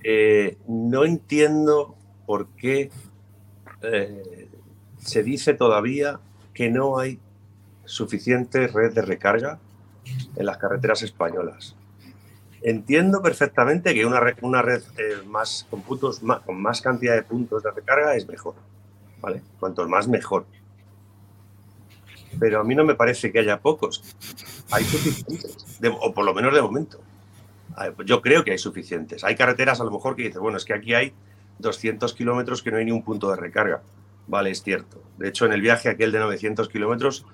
Eh, 0.03 0.57
no 0.67 1.05
entiendo 1.05 1.95
por 2.25 2.47
qué 2.49 2.91
eh, 3.81 4.49
se 4.99 5.23
dice 5.23 5.53
todavía 5.53 6.19
que 6.53 6.69
no 6.69 6.99
hay 6.99 7.19
suficiente 7.85 8.67
red 8.67 8.93
de 8.93 9.01
recarga 9.01 9.59
en 10.35 10.45
las 10.45 10.57
carreteras 10.57 11.01
españolas. 11.03 11.75
Entiendo 12.61 13.21
perfectamente 13.21 13.93
que 13.93 14.05
una 14.05 14.19
red, 14.19 14.35
una 14.41 14.61
red 14.61 14.81
eh, 14.97 15.25
más, 15.25 15.65
con, 15.69 15.81
puntos, 15.81 16.21
con 16.45 16.61
más 16.61 16.81
cantidad 16.81 17.15
de 17.15 17.23
puntos 17.23 17.63
de 17.63 17.71
recarga 17.71 18.15
es 18.15 18.27
mejor. 18.27 18.55
¿vale? 19.21 19.41
Cuanto 19.59 19.87
más 19.87 20.07
mejor 20.07 20.45
pero 22.39 22.59
a 22.59 22.63
mí 22.63 22.75
no 22.75 22.83
me 22.83 22.95
parece 22.95 23.31
que 23.31 23.39
haya 23.39 23.59
pocos. 23.59 24.03
Hay 24.71 24.83
suficientes, 24.83 25.57
o 25.99 26.13
por 26.13 26.25
lo 26.25 26.33
menos 26.33 26.53
de 26.53 26.61
momento. 26.61 26.99
Yo 28.05 28.21
creo 28.21 28.43
que 28.43 28.51
hay 28.51 28.57
suficientes. 28.57 29.23
Hay 29.23 29.35
carreteras 29.35 29.81
a 29.81 29.83
lo 29.83 29.91
mejor 29.91 30.15
que 30.15 30.23
dices, 30.23 30.39
bueno, 30.39 30.57
es 30.57 30.65
que 30.65 30.73
aquí 30.73 30.93
hay 30.93 31.13
200 31.59 32.13
kilómetros 32.13 32.61
que 32.61 32.71
no 32.71 32.77
hay 32.77 32.85
ni 32.85 32.91
un 32.91 33.03
punto 33.03 33.29
de 33.29 33.37
recarga. 33.37 33.81
Vale, 34.27 34.51
es 34.51 34.63
cierto. 34.63 35.01
De 35.17 35.29
hecho, 35.29 35.45
en 35.45 35.53
el 35.53 35.61
viaje 35.61 35.89
aquel 35.89 36.11
de 36.11 36.19
900 36.19 36.69
kilómetros 36.69 37.25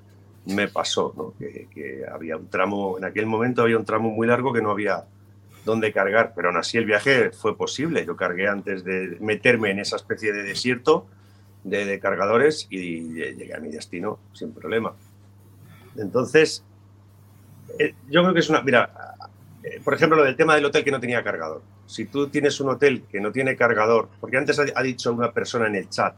me 0.46 0.68
pasó, 0.68 1.14
¿no? 1.16 1.34
que, 1.38 2.04
había 2.12 2.38
un 2.38 2.48
tramo, 2.50 2.98
en 2.98 3.06
aquel 3.06 3.26
momento 3.26 3.62
había 3.62 3.78
un 3.78 3.86
tramo 3.86 4.10
muy 4.10 4.28
largo 4.28 4.54
que 4.54 4.62
no 4.62 4.72
había 4.72 5.06
dónde 5.66 5.92
cargar, 5.92 6.34
pero 6.36 6.50
aún 6.50 6.58
así 6.58 6.78
el 6.78 6.86
viaje 6.86 7.32
fue 7.32 7.56
posible. 7.56 8.06
Yo 8.06 8.16
cargué 8.16 8.48
antes 8.48 8.84
de 8.84 9.18
meterme 9.20 9.72
en 9.72 9.80
esa 9.80 9.98
especie 9.98 10.34
de 10.34 10.44
desierto 10.44 11.06
de, 11.64 12.00
cargadores 12.00 12.68
y 12.70 13.14
llegué 13.14 13.54
a 13.54 13.60
mi 13.60 13.70
destino 13.70 14.20
sin 14.34 14.54
problema. 14.54 14.94
Entonces, 15.98 16.64
eh, 17.78 17.94
yo 18.10 18.22
creo 18.22 18.34
que 18.34 18.40
es 18.40 18.50
una... 18.50 18.62
Mira, 18.62 19.16
eh, 19.64 19.82
por 19.84 19.94
ejemplo, 19.94 20.18
lo 20.18 20.24
del 20.24 20.36
tema 20.36 20.56
del 20.56 20.66
hotel 20.66 20.84
que 20.84 20.92
no 20.92 21.00
tenía 21.00 21.24
cargador. 21.24 21.62
Si 21.86 22.06
tú 22.06 22.28
tienes 22.28 22.60
un 22.62 22.70
hotel 22.70 23.04
que 23.12 23.20
no 23.20 23.32
tiene 23.32 23.56
cargador, 23.56 24.10
porque 24.20 24.38
antes 24.38 24.60
ha, 24.60 24.84
dicho 24.84 25.12
una 25.12 25.32
persona 25.32 25.68
en 25.68 25.76
el 25.76 25.90
chat, 25.90 26.16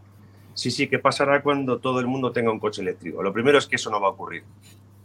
sí, 0.53 0.69
sí, 0.69 0.87
¿qué 0.87 0.99
pasará 0.99 1.41
cuando 1.41 1.79
todo 1.79 1.99
el 1.99 2.07
mundo 2.07 2.31
tenga 2.31 2.51
un 2.51 2.59
coche 2.59 2.81
eléctrico? 2.81 3.23
Lo 3.23 3.33
primero 3.33 3.57
es 3.57 3.65
que 3.65 3.77
eso 3.77 3.89
no 3.89 3.99
va 3.99 4.07
a 4.07 4.11
ocurrir. 4.11 4.43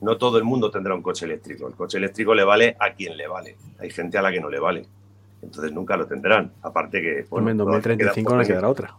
No 0.00 0.18
todo 0.18 0.36
el 0.36 0.44
mundo 0.44 0.70
tendrá 0.70 0.94
un 0.94 1.02
coche 1.02 1.24
eléctrico. 1.24 1.66
El 1.66 1.74
coche 1.74 1.96
eléctrico 1.96 2.34
le 2.34 2.44
vale 2.44 2.76
a 2.78 2.92
quien 2.92 3.16
le 3.16 3.26
vale. 3.26 3.56
Hay 3.78 3.90
gente 3.90 4.18
a 4.18 4.22
la 4.22 4.30
que 4.30 4.40
no 4.40 4.50
le 4.50 4.60
vale. 4.60 4.86
Entonces 5.40 5.72
nunca 5.72 5.96
lo 5.96 6.06
tendrán. 6.06 6.52
Aparte 6.62 7.00
que... 7.00 7.26
Bueno, 7.30 7.50
en 7.50 7.56
2035 7.56 8.30
no 8.30 8.40
le 8.40 8.46
quedará 8.46 8.68
otra. 8.68 8.96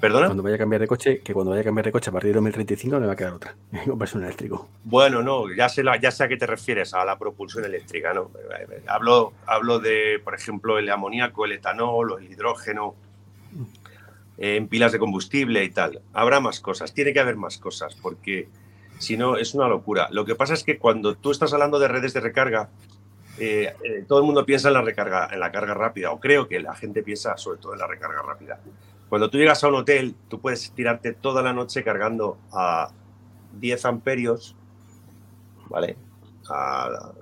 ¿Perdona? 0.00 0.26
Cuando 0.26 0.42
vaya 0.42 0.56
a 0.56 0.58
cambiar 0.58 0.80
de 0.82 0.86
coche, 0.86 1.20
que 1.20 1.32
cuando 1.32 1.50
vaya 1.50 1.62
a 1.62 1.64
cambiar 1.64 1.86
de 1.86 1.92
coche 1.92 2.10
a 2.10 2.12
partir 2.12 2.28
de 2.28 2.34
2035 2.34 3.00
me 3.00 3.06
va 3.06 3.12
a 3.12 3.16
quedar 3.16 3.32
otra. 3.32 3.54
Comprarse 3.86 4.18
un 4.18 4.24
eléctrico. 4.24 4.68
Bueno, 4.84 5.22
no, 5.22 5.52
ya 5.54 5.68
sé, 5.68 5.82
ya 6.00 6.10
sé 6.10 6.24
a 6.24 6.28
qué 6.28 6.36
te 6.36 6.46
refieres, 6.46 6.92
a 6.92 7.04
la 7.04 7.18
propulsión 7.18 7.64
eléctrica, 7.64 8.12
¿no? 8.12 8.30
Hablo, 8.86 9.32
hablo 9.46 9.78
de, 9.78 10.20
por 10.22 10.34
ejemplo, 10.34 10.78
el 10.78 10.90
amoníaco, 10.90 11.46
el 11.46 11.52
etanol 11.52 12.12
o 12.12 12.18
el 12.18 12.30
hidrógeno 12.30 12.94
en 14.38 14.68
pilas 14.68 14.92
de 14.92 14.98
combustible 14.98 15.64
y 15.64 15.70
tal. 15.70 16.02
Habrá 16.12 16.40
más 16.40 16.60
cosas, 16.60 16.92
tiene 16.92 17.12
que 17.12 17.20
haber 17.20 17.36
más 17.36 17.58
cosas, 17.58 17.94
porque 17.94 18.48
si 18.98 19.16
no 19.16 19.36
es 19.36 19.54
una 19.54 19.68
locura. 19.68 20.08
Lo 20.10 20.24
que 20.24 20.34
pasa 20.34 20.54
es 20.54 20.62
que 20.62 20.78
cuando 20.78 21.14
tú 21.14 21.30
estás 21.30 21.52
hablando 21.52 21.78
de 21.78 21.88
redes 21.88 22.12
de 22.12 22.20
recarga, 22.20 22.68
eh, 23.38 23.74
eh, 23.84 24.04
todo 24.06 24.18
el 24.18 24.24
mundo 24.24 24.46
piensa 24.46 24.68
en 24.68 24.74
la 24.74 24.82
recarga, 24.82 25.28
en 25.32 25.40
la 25.40 25.52
carga 25.52 25.74
rápida, 25.74 26.10
o 26.10 26.20
creo 26.20 26.48
que 26.48 26.60
la 26.60 26.74
gente 26.74 27.02
piensa 27.02 27.36
sobre 27.36 27.58
todo 27.58 27.74
en 27.74 27.80
la 27.80 27.86
recarga 27.86 28.22
rápida. 28.22 28.60
Cuando 29.08 29.30
tú 29.30 29.38
llegas 29.38 29.62
a 29.62 29.68
un 29.68 29.76
hotel, 29.76 30.14
tú 30.28 30.40
puedes 30.40 30.72
tirarte 30.72 31.12
toda 31.12 31.42
la 31.42 31.52
noche 31.52 31.84
cargando 31.84 32.38
a 32.52 32.90
10 33.60 33.84
amperios, 33.84 34.56
¿vale? 35.68 35.96
A 36.50 37.12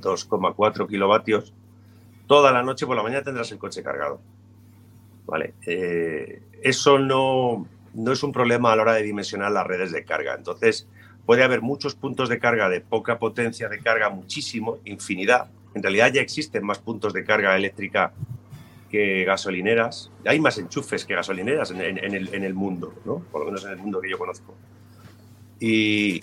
2,4 0.00 0.88
kilovatios. 0.88 1.52
Toda 2.26 2.52
la 2.52 2.62
noche 2.62 2.86
por 2.86 2.96
la 2.96 3.02
mañana 3.02 3.22
tendrás 3.22 3.50
el 3.52 3.58
coche 3.58 3.82
cargado. 3.82 4.20
¿Vale? 5.26 5.54
Eh, 5.66 6.42
eso 6.62 6.98
no, 6.98 7.66
no 7.94 8.12
es 8.12 8.22
un 8.22 8.32
problema 8.32 8.72
a 8.72 8.76
la 8.76 8.82
hora 8.82 8.94
de 8.94 9.02
dimensionar 9.02 9.52
las 9.52 9.66
redes 9.66 9.92
de 9.92 10.04
carga. 10.04 10.34
Entonces, 10.34 10.86
puede 11.24 11.42
haber 11.42 11.62
muchos 11.62 11.94
puntos 11.94 12.28
de 12.28 12.38
carga 12.38 12.68
de 12.68 12.80
poca 12.80 13.18
potencia 13.18 13.68
de 13.68 13.80
carga, 13.80 14.10
muchísimo, 14.10 14.78
infinidad. 14.84 15.48
En 15.74 15.82
realidad 15.82 16.12
ya 16.12 16.20
existen 16.20 16.64
más 16.64 16.78
puntos 16.78 17.12
de 17.12 17.24
carga 17.24 17.56
eléctrica 17.56 18.12
que 18.90 19.24
gasolineras. 19.24 20.10
Hay 20.26 20.40
más 20.40 20.58
enchufes 20.58 21.04
que 21.04 21.14
gasolineras 21.14 21.70
en, 21.70 21.80
el, 21.80 22.54
mundo, 22.54 22.92
¿no? 23.04 23.20
Por 23.30 23.40
lo 23.40 23.46
menos 23.46 23.64
en 23.64 23.70
el 23.70 23.78
mundo 23.78 24.00
que 24.00 24.10
yo 24.10 24.18
conozco. 24.18 24.54
Y, 25.60 26.20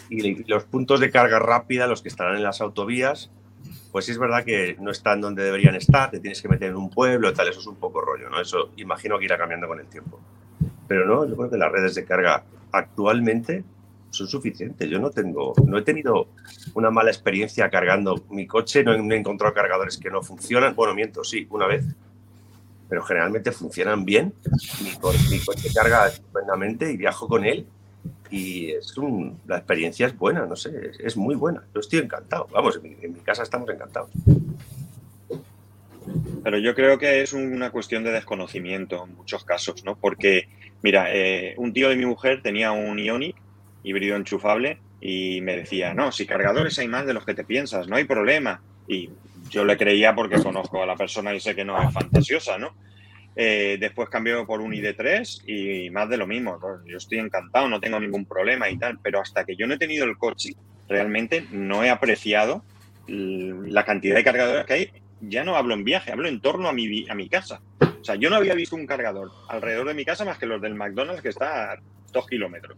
los 0.48 0.66
puntos 0.66 1.00
de 1.00 1.10
carga 1.10 1.40
rápida, 1.40 1.88
los 1.88 2.02
que 2.02 2.10
estarán 2.10 2.36
en 2.36 2.44
las 2.44 2.60
autovías, 2.60 3.32
pues 3.92 4.10
es 4.10 4.18
verdad 4.20 4.44
que 4.44 4.76
no 4.80 4.92
están 4.92 5.22
donde 5.22 5.44
deberían 5.44 5.76
estar, 5.76 6.12
te 6.12 6.20
tienes 6.20 6.42
que 6.42 6.50
meter 6.50 6.70
en 6.70 6.76
un 6.76 6.90
pueblo 6.90 7.34
tal, 7.34 7.48
eso 7.48 7.60
es 7.60 7.68
un 7.68 7.78
poco 7.78 8.02
rollo, 8.02 8.30
¿no? 8.30 8.42
Eso 8.42 8.72
imagino 8.78 9.18
que 9.18 9.26
irá 9.26 9.38
cambiando 9.38 9.68
con 9.68 9.80
el 9.80 9.88
tiempo. 9.88 10.20
Pero 10.88 11.06
no, 11.06 11.28
yo 11.28 11.36
creo 11.36 11.50
que 11.50 11.58
las 11.58 11.72
redes 11.72 11.96
de 11.96 12.06
carga 12.06 12.44
actualmente 12.72 13.64
son 14.10 14.28
suficientes. 14.28 14.90
Yo 14.90 15.00
no 15.00 15.10
tengo, 15.10 15.54
no 15.66 15.78
he 15.78 15.82
tenido 15.84 16.30
una 16.74 16.92
mala 16.92 17.12
experiencia 17.12 17.70
cargando 17.70 18.26
mi 18.30 18.46
coche, 18.46 18.84
no 18.84 18.94
he, 18.94 19.02
no 19.02 19.14
he 19.14 19.18
encontrado 19.18 19.54
cargadores 19.54 19.98
que 19.98 20.10
no 20.10 20.22
funcionan. 20.22 20.76
Bueno, 20.76 20.94
miento, 20.94 21.24
sí, 21.24 21.48
una 21.50 21.68
vez 21.68 21.86
pero 22.90 23.04
generalmente 23.04 23.52
funcionan 23.52 24.06
bien. 24.06 24.34
Mi, 24.84 25.40
coche 25.40 25.70
carga 25.74 26.08
estupendamente 26.08 26.92
y 26.92 26.98
viajo 26.98 27.28
con 27.28 27.46
él 27.46 27.68
y 28.30 28.72
es 28.72 28.98
un, 28.98 29.40
la 29.48 29.58
experiencia 29.58 30.08
es 30.08 30.18
buena, 30.18 30.46
no 30.46 30.56
sé, 30.56 30.92
es, 31.00 31.18
muy 31.18 31.36
buena. 31.36 31.64
Yo 31.74 31.80
estoy 31.80 32.00
encantado, 32.00 32.48
vamos, 32.52 32.80
en 32.84 33.14
mi, 33.14 33.20
casa 33.22 33.44
estamos 33.44 33.70
encantados. 33.70 34.10
Pero 36.44 36.58
yo 36.58 36.76
creo 36.76 36.98
que 36.98 37.22
es 37.22 37.34
una 37.34 37.72
cuestión 37.72 38.04
de 38.04 38.12
desconocimiento 38.12 39.06
en 39.06 39.16
muchos 39.16 39.44
casos, 39.44 39.84
¿no? 39.84 39.98
Porque, 39.98 40.48
mira, 40.82 41.14
eh, 41.14 41.56
un 41.58 41.74
tío 41.74 41.90
de 41.90 41.96
mi 41.96 42.06
mujer 42.06 42.42
tenía 42.42 42.72
un 42.72 42.98
Ionic 42.98 43.36
híbrido 43.84 44.16
enchufable 44.16 44.80
y 45.02 45.42
me 45.42 45.56
decía, 45.56 45.94
no, 45.94 46.12
si 46.12 46.26
cargadores 46.26 46.80
hay 46.80 46.88
más 46.88 47.06
de 47.06 47.14
los 47.14 47.26
que 47.26 47.34
te 47.34 47.44
piensas, 47.44 47.88
no 47.88 47.96
hay 47.96 48.06
problema. 48.06 48.62
Y 48.88 49.10
yo 49.50 49.66
le 49.66 49.78
creía 49.78 50.14
porque 50.16 50.42
conozco 50.42 50.82
a 50.82 50.86
la 50.86 50.96
persona 50.96 51.34
y 51.34 51.40
sé 51.40 51.56
que 51.56 51.66
no 51.66 51.82
es 51.82 51.94
fantasiosa, 51.94 52.58
¿no? 52.58 52.76
Eh, 53.36 53.78
después 53.80 54.10
cambió 54.10 54.48
por 54.48 54.62
un 54.62 54.74
ID3 54.74 55.44
y 55.46 55.90
más 55.92 56.10
de 56.10 56.18
lo 56.18 56.26
mismo. 56.26 56.60
Yo 56.86 56.98
estoy 56.98 57.20
encantado, 57.20 57.70
no 57.70 57.80
tengo 57.80 58.00
ningún 58.00 58.26
problema 58.26 58.70
y 58.70 58.78
tal, 58.78 59.00
pero 59.02 59.22
hasta 59.22 59.46
que 59.46 59.56
yo 59.56 59.68
no 59.68 59.76
he 59.76 59.78
tenido 59.78 60.06
el 60.06 60.18
coche, 60.18 60.56
realmente 60.90 61.46
no 61.52 61.84
he 61.84 61.90
apreciado 61.90 62.64
la 63.08 63.86
cantidad 63.86 64.16
de 64.16 64.24
cargadores 64.24 64.66
que 64.66 64.74
hay. 64.74 64.92
Ya 65.22 65.44
no 65.44 65.56
hablo 65.56 65.74
en 65.74 65.84
viaje, 65.84 66.12
hablo 66.12 66.28
en 66.28 66.42
torno 66.42 66.68
a 66.68 66.74
mi, 66.74 67.08
a 67.10 67.16
mi 67.16 67.30
casa. 67.30 67.62
O 67.80 68.04
sea, 68.04 68.16
yo 68.16 68.30
no 68.30 68.36
había 68.36 68.56
visto 68.56 68.76
un 68.76 68.88
cargador 68.88 69.32
alrededor 69.50 69.88
de 69.88 69.94
mi 69.94 70.06
casa 70.06 70.26
más 70.26 70.38
que 70.38 70.46
los 70.46 70.62
del 70.62 70.76
McDonald's 70.76 71.22
que 71.22 71.30
está 71.30 71.74
a 71.74 71.80
dos 72.12 72.28
kilómetros 72.28 72.78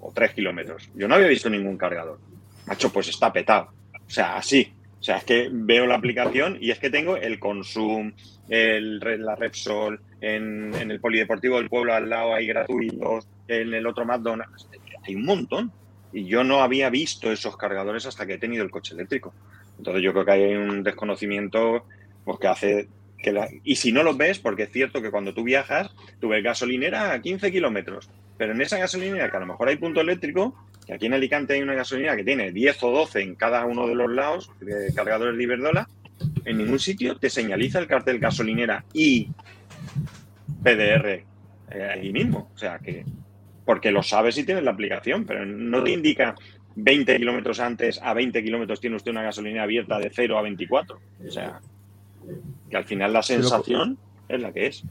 o 0.00 0.12
tres 0.12 0.32
kilómetros. 0.32 0.90
Yo 0.94 1.06
no 1.06 1.14
había 1.14 1.28
visto 1.28 1.48
ningún 1.48 1.76
cargador. 1.76 2.18
Macho, 2.66 2.92
pues 2.92 3.08
está 3.08 3.32
petado. 3.32 3.72
O 4.06 4.10
sea, 4.10 4.36
así. 4.36 4.72
O 5.02 5.04
sea, 5.04 5.16
es 5.16 5.24
que 5.24 5.48
veo 5.50 5.84
la 5.84 5.96
aplicación 5.96 6.58
y 6.60 6.70
es 6.70 6.78
que 6.78 6.88
tengo 6.88 7.16
el 7.16 7.40
Consum, 7.40 8.12
el, 8.48 9.00
la 9.00 9.34
Repsol, 9.34 10.00
en, 10.20 10.72
el 10.74 11.00
Polideportivo 11.00 11.56
del 11.56 11.68
Pueblo 11.68 11.92
al 11.92 12.08
lado 12.08 12.32
hay 12.32 12.46
gratuitos, 12.46 13.26
en 13.48 13.74
el 13.74 13.84
otro 13.84 14.04
McDonald's. 14.04 14.68
Hay 15.02 15.16
un 15.16 15.24
montón. 15.24 15.72
Y 16.12 16.26
yo 16.26 16.44
no 16.44 16.62
había 16.62 16.88
visto 16.88 17.32
esos 17.32 17.56
cargadores 17.56 18.06
hasta 18.06 18.26
que 18.26 18.34
he 18.34 18.38
tenido 18.38 18.62
el 18.62 18.70
coche 18.70 18.94
eléctrico. 18.94 19.34
Entonces 19.76 20.04
yo 20.04 20.12
creo 20.12 20.24
que 20.24 20.30
hay 20.30 20.54
un 20.54 20.84
desconocimiento 20.84 21.84
pues, 22.24 22.38
que 22.38 22.46
hace 22.46 22.88
y 23.62 23.76
si 23.76 23.92
no 23.92 24.02
los 24.02 24.16
ves, 24.16 24.38
porque 24.38 24.64
es 24.64 24.72
cierto 24.72 25.00
que 25.00 25.10
cuando 25.10 25.32
tú 25.32 25.44
viajas, 25.44 25.90
tú 26.20 26.28
ves 26.28 26.42
gasolinera 26.42 27.12
a 27.12 27.20
15 27.20 27.52
kilómetros, 27.52 28.10
pero 28.36 28.52
en 28.52 28.60
esa 28.60 28.78
gasolinera 28.78 29.30
que 29.30 29.36
a 29.36 29.40
lo 29.40 29.46
mejor 29.46 29.68
hay 29.68 29.76
punto 29.76 30.00
eléctrico, 30.00 30.56
que 30.86 30.94
aquí 30.94 31.06
en 31.06 31.14
Alicante 31.14 31.54
hay 31.54 31.62
una 31.62 31.74
gasolinera 31.74 32.16
que 32.16 32.24
tiene 32.24 32.52
10 32.52 32.82
o 32.82 32.90
12 32.90 33.22
en 33.22 33.34
cada 33.34 33.64
uno 33.66 33.86
de 33.86 33.94
los 33.94 34.10
lados, 34.10 34.50
de 34.60 34.92
cargadores 34.94 35.36
de 35.36 35.42
Iberdola, 35.42 35.88
en 36.44 36.58
ningún 36.58 36.78
sitio 36.78 37.16
te 37.16 37.30
señaliza 37.30 37.78
el 37.78 37.86
cartel 37.86 38.18
gasolinera 38.18 38.84
y 38.92 39.28
PDR 40.62 41.06
eh, 41.08 41.24
ahí 41.90 42.12
mismo. 42.12 42.50
O 42.54 42.58
sea 42.58 42.78
que, 42.78 43.04
porque 43.64 43.90
lo 43.90 44.02
sabes 44.02 44.34
si 44.34 44.44
tienes 44.44 44.64
la 44.64 44.72
aplicación, 44.72 45.24
pero 45.24 45.44
no 45.46 45.82
te 45.82 45.92
indica 45.92 46.34
20 46.74 47.16
kilómetros 47.16 47.60
antes, 47.60 48.00
a 48.02 48.14
20 48.14 48.42
kilómetros 48.42 48.80
tiene 48.80 48.96
usted 48.96 49.10
una 49.10 49.22
gasolinera 49.22 49.64
abierta 49.64 49.98
de 49.98 50.10
0 50.10 50.38
a 50.38 50.42
24. 50.42 51.00
O 51.26 51.30
sea, 51.30 51.60
que 52.68 52.76
al 52.76 52.84
final 52.84 53.12
la 53.12 53.22
sensación 53.22 53.98
es 54.28 54.40
la 54.40 54.52
que 54.52 54.66
es. 54.66 54.84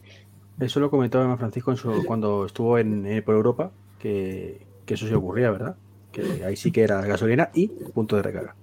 Eso 0.60 0.80
lo 0.80 0.90
comentaba 0.90 1.38
Francisco 1.38 1.74
cuando 2.06 2.46
estuvo 2.46 2.78
en, 2.78 3.24
por 3.24 3.36
Europa, 3.36 3.72
que, 4.00 4.62
eso 4.94 5.08
se 5.08 5.16
ocurría, 5.16 5.52
¿verdad? 5.52 5.76
Que 6.12 6.44
ahí 6.46 6.56
sí 6.56 6.72
que 6.72 6.84
era 6.84 7.02
gasolina 7.02 7.50
y 7.54 7.68
punto 7.68 8.16
de 8.16 8.22
recarga. 8.22 8.56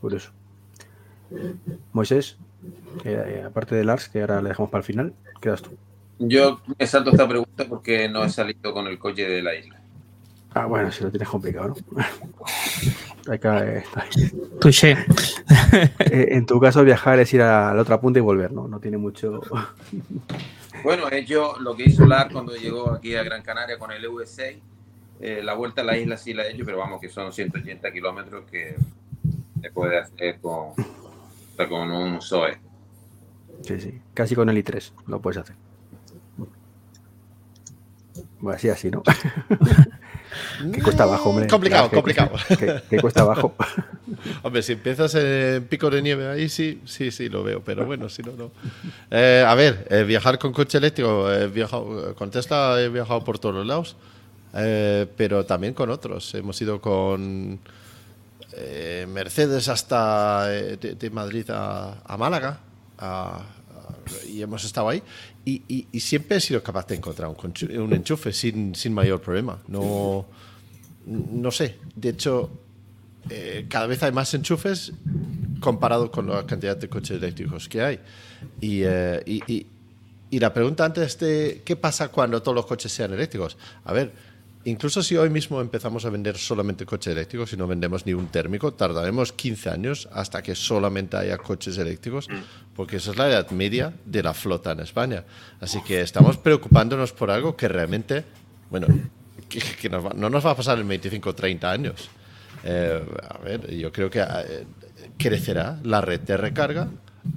Por 0.00 0.14
eso. 0.14 0.30
Moisés, 1.92 2.38
eh, 3.04 3.44
aparte 3.46 3.74
de 3.74 3.84
Lars, 3.84 4.08
que 4.08 4.20
ahora 4.20 4.42
le 4.42 4.48
dejamos 4.48 4.70
para 4.70 4.80
el 4.80 4.86
final, 4.86 5.14
quedas 5.40 5.62
tú. 5.62 5.70
Yo 6.18 6.60
me 6.78 6.86
salto 6.86 7.10
esta 7.10 7.28
pregunta 7.28 7.64
porque 7.68 8.08
no 8.08 8.24
he 8.24 8.28
salido 8.28 8.72
con 8.72 8.86
el 8.86 8.98
coche 8.98 9.28
de 9.28 9.42
la 9.42 9.54
isla. 9.54 9.80
Ah, 10.52 10.66
bueno, 10.66 10.90
si 10.90 11.04
lo 11.04 11.10
tienes 11.10 11.28
complicado, 11.28 11.68
¿no? 11.68 11.76
Touché. 14.60 14.96
Eh, 16.10 16.28
en 16.30 16.46
tu 16.46 16.58
caso, 16.58 16.82
viajar 16.82 17.20
es 17.20 17.32
ir 17.32 17.42
a 17.42 17.72
la 17.72 17.82
otra 17.82 18.00
punta 18.00 18.18
y 18.18 18.22
volver, 18.22 18.52
¿no? 18.52 18.66
No 18.66 18.80
tiene 18.80 18.96
mucho. 18.96 19.40
Bueno, 20.82 21.08
yo 21.18 21.56
lo 21.60 21.76
que 21.76 21.84
hizo 21.84 22.06
Lar 22.06 22.32
cuando 22.32 22.54
llegó 22.56 22.92
aquí 22.92 23.14
a 23.14 23.22
Gran 23.22 23.42
Canaria 23.42 23.78
con 23.78 23.90
el 23.92 24.06
USA, 24.06 24.52
eh, 25.20 25.42
la 25.42 25.54
vuelta 25.54 25.82
a 25.82 25.84
la 25.84 25.96
isla 25.96 26.16
sí 26.16 26.32
la 26.32 26.44
he 26.44 26.52
hecho, 26.52 26.64
pero 26.64 26.78
vamos, 26.78 27.00
que 27.00 27.08
son 27.08 27.32
180 27.32 27.92
kilómetros 27.92 28.44
que 28.50 28.76
se 29.60 29.70
puede 29.70 29.98
hacer 29.98 30.40
con, 30.40 30.72
con 31.68 31.90
un 31.90 32.22
SOE. 32.22 32.58
Sí, 33.62 33.80
sí, 33.80 34.00
casi 34.14 34.34
con 34.34 34.48
el 34.48 34.64
i3 34.64 34.92
lo 35.06 35.20
puedes 35.20 35.38
hacer. 35.38 35.56
Bueno, 38.38 38.56
así, 38.56 38.70
así, 38.70 38.90
¿no? 38.90 39.02
que 40.72 40.82
cuesta 40.82 41.04
abajo, 41.04 41.30
hombre. 41.30 41.46
Complicado, 41.46 41.90
complicado. 41.90 42.32
Que, 42.88 43.00
cuesta 43.00 43.22
abajo. 43.22 43.54
hombre, 44.42 44.62
si 44.62 44.72
empiezas 44.72 45.14
en 45.14 45.64
pico 45.64 45.90
de 45.90 46.02
nieve 46.02 46.28
ahí, 46.28 46.48
sí, 46.48 46.80
sí, 46.84 47.10
sí, 47.10 47.28
lo 47.28 47.42
veo, 47.42 47.62
pero 47.62 47.86
bueno, 47.86 48.08
si 48.08 48.22
no, 48.22 48.32
no. 48.32 48.50
Eh, 49.10 49.44
a 49.46 49.54
ver, 49.54 49.86
eh, 49.90 50.04
viajar 50.04 50.38
con 50.38 50.52
coche 50.52 50.78
eléctrico, 50.78 51.30
he 51.30 51.48
viajado, 51.48 52.14
con 52.14 52.30
Tesla 52.30 52.80
he 52.80 52.88
viajado 52.88 53.22
por 53.24 53.38
todos 53.38 53.54
los 53.54 53.66
lados, 53.66 53.96
eh, 54.54 55.06
pero 55.16 55.44
también 55.44 55.74
con 55.74 55.90
otros. 55.90 56.34
Hemos 56.34 56.60
ido 56.60 56.80
con 56.80 57.60
Mercedes 59.08 59.68
hasta 59.68 60.46
de, 60.46 61.10
Madrid 61.10 61.48
a, 61.50 62.16
Málaga 62.18 62.60
y 64.28 64.42
hemos 64.42 64.64
estado 64.64 64.88
ahí. 64.88 65.02
Y, 65.44 65.86
siempre 66.00 66.36
he 66.36 66.40
sido 66.40 66.62
capaz 66.62 66.86
de 66.86 66.96
encontrar 66.96 67.28
un, 67.28 67.92
enchufe 67.92 68.32
sin, 68.32 68.74
sin, 68.74 68.92
mayor 68.92 69.20
problema. 69.20 69.58
No, 69.68 70.26
no 71.06 71.50
sé. 71.50 71.76
De 71.96 72.10
hecho, 72.10 72.50
eh, 73.28 73.66
cada 73.68 73.86
vez 73.86 74.02
hay 74.02 74.12
más 74.12 74.32
enchufes 74.34 74.92
comparado 75.60 76.10
con 76.10 76.28
la 76.28 76.46
cantidad 76.46 76.76
de 76.76 76.88
coches 76.88 77.16
eléctricos 77.16 77.68
que 77.68 77.82
hay. 77.82 78.00
Y, 78.60 78.82
eh, 78.84 79.22
y, 79.26 79.66
y 80.30 80.38
la 80.38 80.54
pregunta 80.54 80.84
antes 80.84 81.18
de 81.18 81.62
qué 81.64 81.74
pasa 81.74 82.08
cuando 82.08 82.40
todos 82.40 82.54
los 82.54 82.66
coches 82.66 82.92
sean 82.92 83.12
eléctricos. 83.12 83.56
A 83.84 83.92
ver, 83.92 84.12
Incluso 84.64 85.02
si 85.02 85.16
hoy 85.16 85.30
mismo 85.30 85.60
empezamos 85.60 86.04
a 86.04 86.10
vender 86.10 86.36
solamente 86.36 86.84
coches 86.84 87.12
eléctricos 87.12 87.52
y 87.52 87.56
no 87.56 87.66
vendemos 87.66 88.04
ni 88.04 88.12
un 88.12 88.26
térmico, 88.26 88.74
tardaremos 88.74 89.32
15 89.32 89.70
años 89.70 90.08
hasta 90.12 90.42
que 90.42 90.54
solamente 90.54 91.16
haya 91.16 91.38
coches 91.38 91.78
eléctricos, 91.78 92.28
mm. 92.28 92.74
porque 92.76 92.96
esa 92.96 93.12
es 93.12 93.16
la 93.16 93.28
edad 93.28 93.50
media 93.52 93.94
de 94.04 94.22
la 94.22 94.34
flota 94.34 94.72
en 94.72 94.80
España. 94.80 95.24
Así 95.60 95.80
que 95.82 96.02
estamos 96.02 96.36
preocupándonos 96.36 97.12
por 97.12 97.30
algo 97.30 97.56
que 97.56 97.68
realmente, 97.68 98.24
bueno, 98.70 98.86
que, 99.48 99.88
no 99.88 100.28
nos 100.28 100.44
va 100.44 100.50
a 100.50 100.56
pasar 100.56 100.78
en 100.78 100.88
25 100.88 101.30
o 101.30 101.34
30 101.34 101.70
años. 101.70 102.10
Eh, 102.62 103.02
a 103.28 103.38
ver, 103.38 103.74
yo 103.74 103.90
creo 103.90 104.10
que 104.10 104.20
eh, 104.20 104.66
crecerá 105.16 105.78
la 105.84 106.02
red 106.02 106.20
de 106.20 106.36
recarga, 106.36 106.88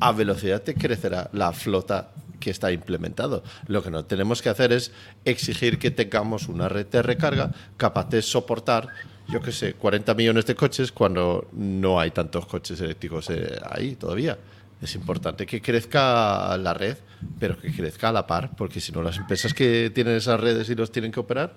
a 0.02 0.12
velocidad 0.12 0.62
que 0.62 0.76
crecerá 0.76 1.30
la 1.32 1.54
flota 1.54 2.12
que 2.43 2.51
está 2.51 2.73
implementado. 2.73 3.41
Lo 3.67 3.82
que 3.82 3.89
no 3.89 4.03
tenemos 4.03 4.41
que 4.41 4.49
hacer 4.49 4.73
es 4.73 4.91
exigir 5.23 5.79
que 5.79 5.91
tengamos 5.91 6.49
una 6.49 6.67
red 6.67 6.86
de 6.88 7.01
recarga 7.01 7.51
capaz 7.77 8.10
de 8.10 8.21
soportar, 8.21 8.89
yo 9.29 9.39
qué 9.41 9.53
sé, 9.53 9.75
40 9.75 10.13
millones 10.13 10.45
de 10.45 10.53
coches 10.53 10.91
cuando 10.91 11.47
no 11.53 12.01
hay 12.01 12.12
tantos 12.12 12.45
coches 12.45 12.82
eléctricos 12.82 13.29
eh, 13.29 13.58
ahí 13.71 13.95
todavía. 13.95 14.38
Es 14.82 14.93
importante 14.95 15.45
que 15.45 15.62
crezca 15.62 16.58
la 16.58 16.73
red, 16.73 16.97
pero 17.39 17.58
que 17.58 17.71
crezca 17.71 18.10
a 18.10 18.12
la 18.12 18.27
par, 18.27 18.53
porque 18.58 18.82
si 18.82 18.91
no 18.91 19.01
las 19.01 19.17
empresas 19.17 19.53
que 19.53 19.89
tienen 19.95 20.17
esas 20.17 20.38
redes 20.38 20.69
y 20.69 20.75
los 20.75 20.91
tienen 20.91 21.13
que 21.13 21.21
operar, 21.21 21.53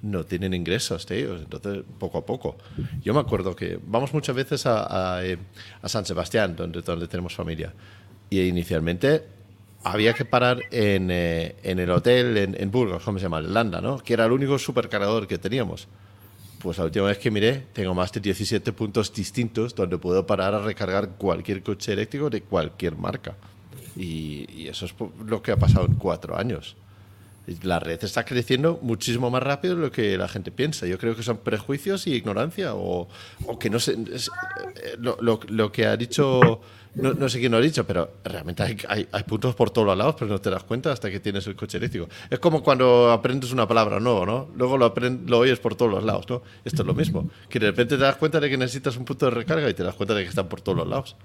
no 0.00 0.24
tienen 0.24 0.54
ingresos 0.54 1.04
tío. 1.04 1.36
Entonces, 1.36 1.84
poco 1.98 2.18
a 2.18 2.24
poco. 2.24 2.56
Yo 3.02 3.12
me 3.12 3.20
acuerdo 3.20 3.54
que 3.54 3.78
vamos 3.86 4.14
muchas 4.14 4.34
veces 4.34 4.64
a, 4.64 5.16
a, 5.16 5.24
eh, 5.26 5.36
San 5.84 6.06
Sebastián, 6.06 6.56
donde, 6.56 6.80
donde 6.80 7.06
tenemos 7.08 7.34
familia. 7.34 7.74
Y 8.30 8.40
inicialmente 8.40 9.41
había 9.84 10.14
que 10.14 10.24
parar 10.24 10.62
en, 10.70 11.10
eh, 11.10 11.56
en 11.62 11.78
el 11.78 11.90
hotel 11.90 12.36
en, 12.36 12.60
en, 12.60 12.70
Burgos, 12.70 13.02
¿cómo 13.02 13.18
se 13.18 13.24
llama? 13.24 13.40
Landa, 13.40 13.80
¿no? 13.80 13.98
Que 13.98 14.14
era 14.14 14.26
el 14.26 14.32
único 14.32 14.58
supercargador 14.58 15.26
que 15.26 15.38
teníamos. 15.38 15.88
Pues 16.60 16.78
la 16.78 16.84
última 16.84 17.06
vez 17.06 17.18
que 17.18 17.30
miré, 17.30 17.64
tengo 17.72 17.92
más 17.92 18.12
de 18.12 18.20
17 18.20 18.72
puntos 18.72 19.12
distintos 19.12 19.74
donde 19.74 19.98
puedo 19.98 20.24
parar 20.24 20.54
a 20.54 20.60
recargar 20.60 21.10
cualquier 21.18 21.62
coche 21.62 21.92
eléctrico 21.92 22.30
de 22.30 22.42
cualquier 22.42 22.96
marca. 22.96 23.34
Y 23.96 24.68
eso 24.68 24.86
es 24.86 24.94
lo 25.26 25.42
que 25.42 25.52
ha 25.52 25.56
pasado 25.56 25.86
en 25.86 25.94
cuatro 25.94 26.38
años. 26.38 26.76
La 27.62 27.80
red 27.80 28.02
está 28.04 28.24
creciendo 28.24 28.78
muchísimo 28.82 29.30
más 29.30 29.42
rápido 29.42 29.74
de 29.74 29.82
lo 29.82 29.90
que 29.90 30.16
la 30.16 30.28
gente 30.28 30.52
piensa. 30.52 30.86
Yo 30.86 30.98
creo 30.98 31.16
que 31.16 31.22
son 31.22 31.38
prejuicios 31.38 32.06
y 32.06 32.14
ignorancia 32.14 32.74
o, 32.74 33.08
o 33.46 33.58
que 33.58 33.68
no 33.68 33.80
sé. 33.80 33.92
Eh, 33.94 34.96
lo, 34.98 35.18
lo, 35.20 35.72
que 35.72 35.86
ha 35.86 35.96
dicho 35.96 36.60
no, 36.94 37.28
sé 37.28 37.40
quién 37.40 37.52
lo 37.52 37.58
ha 37.58 37.60
dicho, 37.60 37.86
pero 37.86 38.10
realmente 38.22 38.62
hay, 38.62 39.08
hay, 39.10 39.22
puntos 39.22 39.54
por 39.54 39.70
todos 39.70 39.86
los 39.86 39.96
lados, 39.96 40.14
pero 40.18 40.30
no 40.30 40.40
te 40.40 40.50
das 40.50 40.62
cuenta 40.64 40.92
hasta 40.92 41.10
que 41.10 41.20
tienes 41.20 41.46
el 41.46 41.56
coche 41.56 41.78
eléctrico. 41.78 42.08
Es 42.28 42.38
como 42.38 42.62
cuando 42.62 43.10
aprendes 43.10 43.50
una 43.50 43.66
palabra 43.66 43.98
nueva, 43.98 44.26
¿no? 44.26 44.48
Luego 44.54 44.76
lo, 44.76 44.92
lo 45.26 45.38
oyes 45.38 45.58
por 45.58 45.74
todos 45.74 45.90
los 45.90 46.04
lados, 46.04 46.28
¿no? 46.28 46.42
Esto 46.64 46.82
es 46.82 46.86
lo 46.86 46.94
mismo. 46.94 47.30
Que 47.48 47.58
de 47.58 47.68
repente 47.68 47.96
te 47.96 48.02
das 48.02 48.16
cuenta 48.16 48.40
de 48.40 48.50
que 48.50 48.58
necesitas 48.58 48.96
un 48.96 49.06
punto 49.06 49.26
de 49.26 49.30
recarga 49.30 49.70
y 49.70 49.74
te 49.74 49.82
das 49.82 49.94
cuenta 49.94 50.14
de 50.14 50.22
que 50.22 50.28
están 50.28 50.48
por 50.48 50.60
todos 50.60 50.78
los 50.78 50.86
lados. 50.86 51.16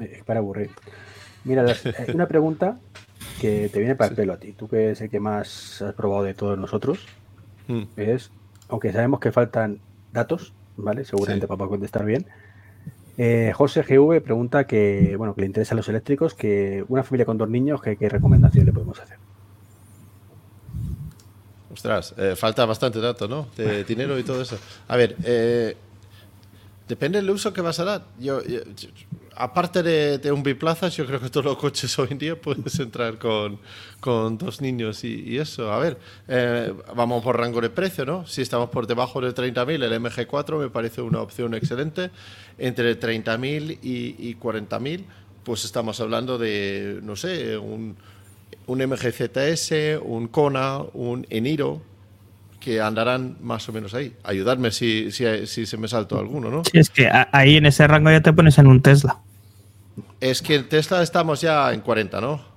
Es 0.00 0.24
para 0.24 0.40
aburrir. 0.40 0.70
Mira, 1.44 1.64
eh, 1.70 2.06
una 2.12 2.26
pregunta 2.26 2.78
que 3.40 3.68
te 3.68 3.78
viene 3.78 3.96
para 3.96 4.10
el 4.10 4.16
pelo 4.16 4.34
a 4.34 4.36
ti. 4.38 4.52
Tú 4.52 4.68
que 4.68 4.90
es 4.90 5.00
el 5.00 5.10
que 5.10 5.18
más 5.18 5.82
has 5.82 5.94
probado 5.94 6.22
de 6.22 6.34
todos 6.34 6.58
nosotros. 6.58 7.06
Hmm. 7.66 7.84
Es, 7.96 8.30
aunque 8.68 8.92
sabemos 8.92 9.18
que 9.20 9.32
faltan 9.32 9.80
datos, 10.12 10.52
¿vale? 10.76 11.04
Seguramente 11.04 11.46
para 11.46 11.68
contestar 11.68 12.04
bien. 12.04 12.26
Eh, 13.16 13.52
José 13.54 13.82
GV 13.82 14.22
pregunta 14.22 14.66
que, 14.66 15.14
bueno, 15.16 15.34
que 15.34 15.40
le 15.40 15.46
interesan 15.46 15.76
los 15.76 15.88
eléctricos, 15.88 16.34
que 16.34 16.84
una 16.88 17.02
familia 17.02 17.26
con 17.26 17.38
dos 17.38 17.48
niños, 17.48 17.80
¿qué, 17.82 18.08
recomendación 18.08 18.66
le 18.66 18.72
podemos 18.72 19.00
hacer? 19.00 19.18
Ostras, 21.72 22.14
eh, 22.18 22.34
falta 22.36 22.64
bastante 22.66 23.00
dato, 23.00 23.28
¿no? 23.28 23.48
De 23.56 23.84
dinero 23.88 24.18
y 24.18 24.22
todo 24.22 24.42
eso. 24.42 24.58
A 24.88 24.96
ver, 24.96 25.16
eh, 25.24 25.76
depende 26.88 27.18
del 27.18 27.30
uso 27.30 27.52
que 27.52 27.60
vas 27.60 27.78
a 27.80 27.84
dar. 27.84 28.02
yo, 28.18 28.40
aparte 29.40 29.82
de, 29.82 30.32
un 30.32 30.42
biplazas, 30.42 30.94
yo 30.94 31.06
creo 31.06 31.18
que 31.18 31.30
todos 31.30 31.46
los 31.46 31.56
coches 31.56 31.98
hoy 31.98 32.08
en 32.10 32.18
día 32.18 32.40
puedes 32.40 32.78
entrar 32.78 33.18
con, 33.18 33.58
con 33.98 34.36
dos 34.36 34.60
niños 34.60 35.02
y, 35.02 35.38
eso. 35.38 35.72
A 35.72 35.78
ver, 35.78 35.98
eh, 36.28 36.72
vamos 36.94 37.24
por 37.24 37.38
rango 37.38 37.60
de 37.60 37.70
precio, 37.70 38.04
¿no? 38.04 38.26
Si 38.26 38.42
estamos 38.42 38.68
por 38.68 38.86
debajo 38.86 39.20
de 39.20 39.34
30.000, 39.34 39.82
el 39.82 40.00
MG4 40.00 40.58
me 40.60 40.68
parece 40.68 41.00
una 41.00 41.20
opción 41.20 41.54
excelente. 41.54 42.10
Entre 42.58 43.00
30.000 43.00 43.78
y, 43.82 44.28
y 44.28 44.36
40.000, 44.36 45.04
pues 45.42 45.64
estamos 45.64 45.98
hablando 46.00 46.36
de, 46.36 47.00
no 47.02 47.16
sé, 47.16 47.56
un, 47.56 47.96
un 48.66 48.78
MG 48.78 50.02
un 50.02 50.28
Kona, 50.28 50.80
un 50.92 51.26
Eniro, 51.30 51.82
que 52.60 52.82
andarán 52.82 53.38
más 53.40 53.66
o 53.70 53.72
menos 53.72 53.94
ahí. 53.94 54.14
Ayudarme 54.22 54.70
si, 54.70 55.10
si, 55.10 55.24
si, 55.46 55.64
se 55.64 55.76
me 55.78 55.88
saltó 55.88 56.18
alguno, 56.18 56.50
¿no? 56.50 56.62
Sí, 56.64 56.78
es 56.78 56.90
que 56.90 57.08
ahí 57.32 57.56
en 57.56 57.64
ese 57.64 57.86
rango 57.86 58.10
ya 58.10 58.20
te 58.20 58.34
pones 58.34 58.58
en 58.58 58.66
un 58.66 58.82
Tesla. 58.82 59.18
Es 60.20 60.42
que 60.42 60.54
en 60.54 60.68
Tesla 60.68 61.02
estamos 61.02 61.40
ya 61.40 61.72
en 61.72 61.80
40, 61.80 62.20
¿no? 62.20 62.50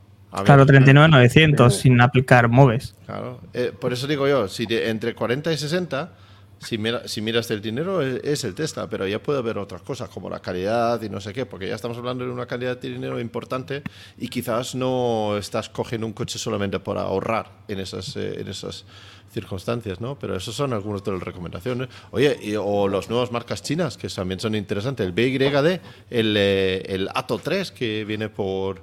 claro, 0.43 0.65
39,900 0.65 1.75
sin 1.75 2.01
aplicar 2.01 2.47
MOVES. 2.49 2.95
Claro, 3.05 3.39
eh, 3.53 3.71
por 3.77 3.93
eso 3.93 4.07
digo 4.07 4.27
yo, 4.27 4.47
si 4.47 4.65
entre 4.69 5.13
40 5.13 5.53
y 5.53 5.57
60, 5.57 6.11
si, 6.59 6.79
si 7.05 7.21
miras 7.21 7.51
el 7.51 7.61
dinero 7.61 8.01
es, 8.01 8.43
el 8.43 8.55
Tesla, 8.55 8.87
pero 8.89 9.07
ya 9.07 9.21
puede 9.21 9.39
haber 9.39 9.57
otras 9.57 9.81
cosas 9.81 10.09
como 10.09 10.29
la 10.29 10.39
calidad 10.39 11.01
y 11.01 11.09
no 11.09 11.19
sé 11.21 11.33
qué, 11.33 11.45
porque 11.45 11.67
ya 11.67 11.75
estamos 11.75 11.97
hablando 11.97 12.25
de 12.25 12.31
una 12.31 12.45
calidad 12.45 12.79
de 12.79 12.89
dinero 12.89 13.19
importante 13.19 13.83
y 14.17 14.29
quizás 14.29 14.73
no 14.73 15.37
estás 15.37 15.69
cogiendo 15.69 16.07
un 16.07 16.13
coche 16.13 16.39
solamente 16.39 16.79
para 16.79 17.01
ahorrar 17.01 17.51
en 17.67 17.79
esas, 17.79 18.15
eh, 18.15 18.41
en 18.41 18.47
esas 18.47 18.85
circunstancias, 19.33 19.99
¿no? 19.99 20.17
Pero 20.17 20.35
esos 20.35 20.55
son 20.55 20.73
algunos 20.73 21.03
de 21.03 21.11
las 21.11 21.21
recomendaciones. 21.21 21.89
Oye, 22.11 22.57
o 22.57 22.87
las 22.87 23.09
nuevas 23.09 23.31
marcas 23.31 23.61
chinas, 23.61 23.97
que 23.97 24.07
también 24.07 24.39
son 24.39 24.55
interesantes. 24.55 25.05
El 25.05 25.11
BYD, 25.11 25.79
el, 26.09 26.35
eh, 26.37 26.83
el 26.87 27.09
Ato 27.13 27.39
3, 27.39 27.71
que 27.71 28.05
viene 28.05 28.29
por 28.29 28.81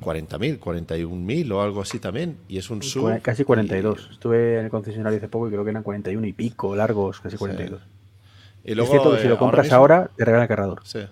40.000, 0.00 0.58
41.000 0.58 1.52
o 1.52 1.62
algo 1.62 1.82
así 1.82 1.98
también. 1.98 2.38
Y 2.48 2.58
es 2.58 2.70
un 2.70 2.82
sub. 2.82 3.20
Casi 3.22 3.44
42. 3.44 4.10
Estuve 4.12 4.58
en 4.58 4.64
el 4.64 4.70
concesionario 4.70 5.18
hace 5.18 5.28
poco 5.28 5.48
y 5.48 5.50
creo 5.50 5.64
que 5.64 5.70
eran 5.70 5.82
41 5.82 6.26
y 6.26 6.32
pico 6.32 6.76
largos, 6.76 7.20
casi 7.20 7.36
42. 7.36 7.80
Y 8.64 8.74
luego, 8.74 8.84
es 8.84 8.90
cierto 8.90 9.16
que 9.16 9.22
si 9.22 9.28
lo 9.28 9.34
eh, 9.34 9.38
compras 9.38 9.72
ahora, 9.72 10.10
te 10.16 10.24
regala 10.24 10.44
el 10.44 10.48
cargador. 10.48 10.80
Sí. 10.84 11.00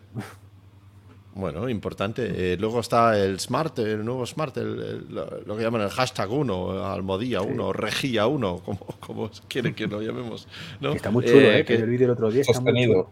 Bueno, 1.39 1.69
importante. 1.69 2.33
Eh, 2.35 2.57
luego 2.59 2.81
está 2.81 3.17
el 3.17 3.39
Smart, 3.39 3.79
el 3.79 4.05
nuevo 4.05 4.27
Smart, 4.27 4.57
lo, 4.57 5.57
que 5.57 5.63
llaman 5.63 5.83
el 5.83 5.91
hashtag 5.91 6.29
1, 6.29 6.85
Almodía 6.85 7.43
1, 7.43 7.73
Regía 7.73 8.27
1, 8.27 8.63
como, 8.65 8.81
como 8.99 9.31
quieren 9.47 9.73
que 9.73 9.87
lo 9.87 10.03
llamemos. 10.03 10.49
¿no? 10.81 10.93
Está 10.93 11.13
muy 11.13 11.25
chulo, 11.25 11.41
eh, 11.41 11.65
que, 11.65 11.77
el 11.77 11.87
vídeo 11.87 12.07
el 12.07 12.11
otro 12.11 12.33
día. 12.33 12.43
Sostenido. 12.43 13.11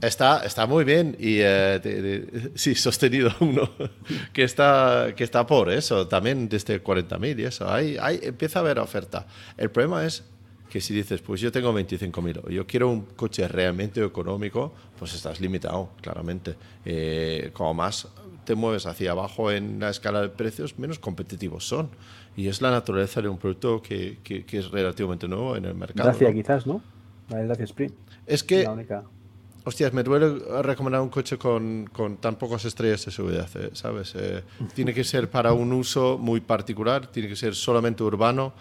Está, 0.00 0.42
está 0.46 0.66
muy 0.66 0.84
bien 0.84 1.16
y 1.20 1.40
eh, 1.40 2.50
sí, 2.54 2.74
sostenido 2.74 3.30
uno, 3.40 3.70
que 4.32 4.42
está, 4.42 5.12
que 5.14 5.22
está 5.22 5.46
por 5.46 5.70
eso, 5.70 6.08
también 6.08 6.48
desde 6.48 6.82
40.000 6.82 7.40
y 7.40 7.44
eso. 7.44 7.70
Ahí, 7.70 7.98
ahí 8.00 8.20
empieza 8.22 8.60
a 8.60 8.62
haber 8.62 8.78
oferta. 8.78 9.26
El 9.58 9.70
problema 9.70 10.06
es 10.06 10.24
que 10.74 10.80
si 10.80 10.92
dices, 10.92 11.20
pues 11.20 11.40
yo 11.40 11.52
tengo 11.52 11.72
25.000, 11.72 12.48
yo 12.48 12.66
quiero 12.66 12.88
un 12.88 13.02
coche 13.02 13.46
realmente 13.46 14.04
económico, 14.04 14.72
pues 14.98 15.14
estás 15.14 15.40
limitado, 15.40 15.90
claramente. 16.00 16.56
Eh, 16.84 17.50
como 17.52 17.74
más 17.74 18.08
te 18.44 18.56
mueves 18.56 18.84
hacia 18.86 19.12
abajo 19.12 19.52
en 19.52 19.78
la 19.78 19.90
escala 19.90 20.20
de 20.20 20.30
precios, 20.30 20.76
menos 20.76 20.98
competitivos 20.98 21.64
son. 21.64 21.90
Y 22.36 22.48
es 22.48 22.60
la 22.60 22.72
naturaleza 22.72 23.22
de 23.22 23.28
un 23.28 23.38
producto 23.38 23.80
que, 23.80 24.18
que, 24.24 24.44
es 24.50 24.72
relativamente 24.72 25.28
nuevo 25.28 25.54
en 25.54 25.66
el 25.66 25.76
mercado. 25.76 26.08
Gracias, 26.08 26.34
quizás, 26.34 26.66
¿no? 26.66 26.82
La 27.28 27.38
Gracia 27.42 27.66
Sprint. 27.66 27.94
Es 28.26 28.42
que... 28.42 28.68
Hostias, 29.66 29.92
me 29.92 30.02
duele 30.02 30.40
recomendar 30.60 31.00
un 31.02 31.08
coche 31.08 31.38
con, 31.38 31.88
con 31.92 32.16
tan 32.16 32.34
pocas 32.34 32.64
estrellas 32.64 33.04
de 33.04 33.12
seguridad, 33.12 33.48
eh, 33.54 33.70
¿sabes? 33.74 34.12
Eh, 34.16 34.42
tiene 34.74 34.92
que 34.92 35.04
ser 35.04 35.30
para 35.30 35.52
un 35.52 35.72
uso 35.72 36.18
muy 36.18 36.40
particular, 36.40 37.06
tiene 37.06 37.28
que 37.28 37.36
ser 37.36 37.54
solamente 37.54 38.02
urbano 38.02 38.52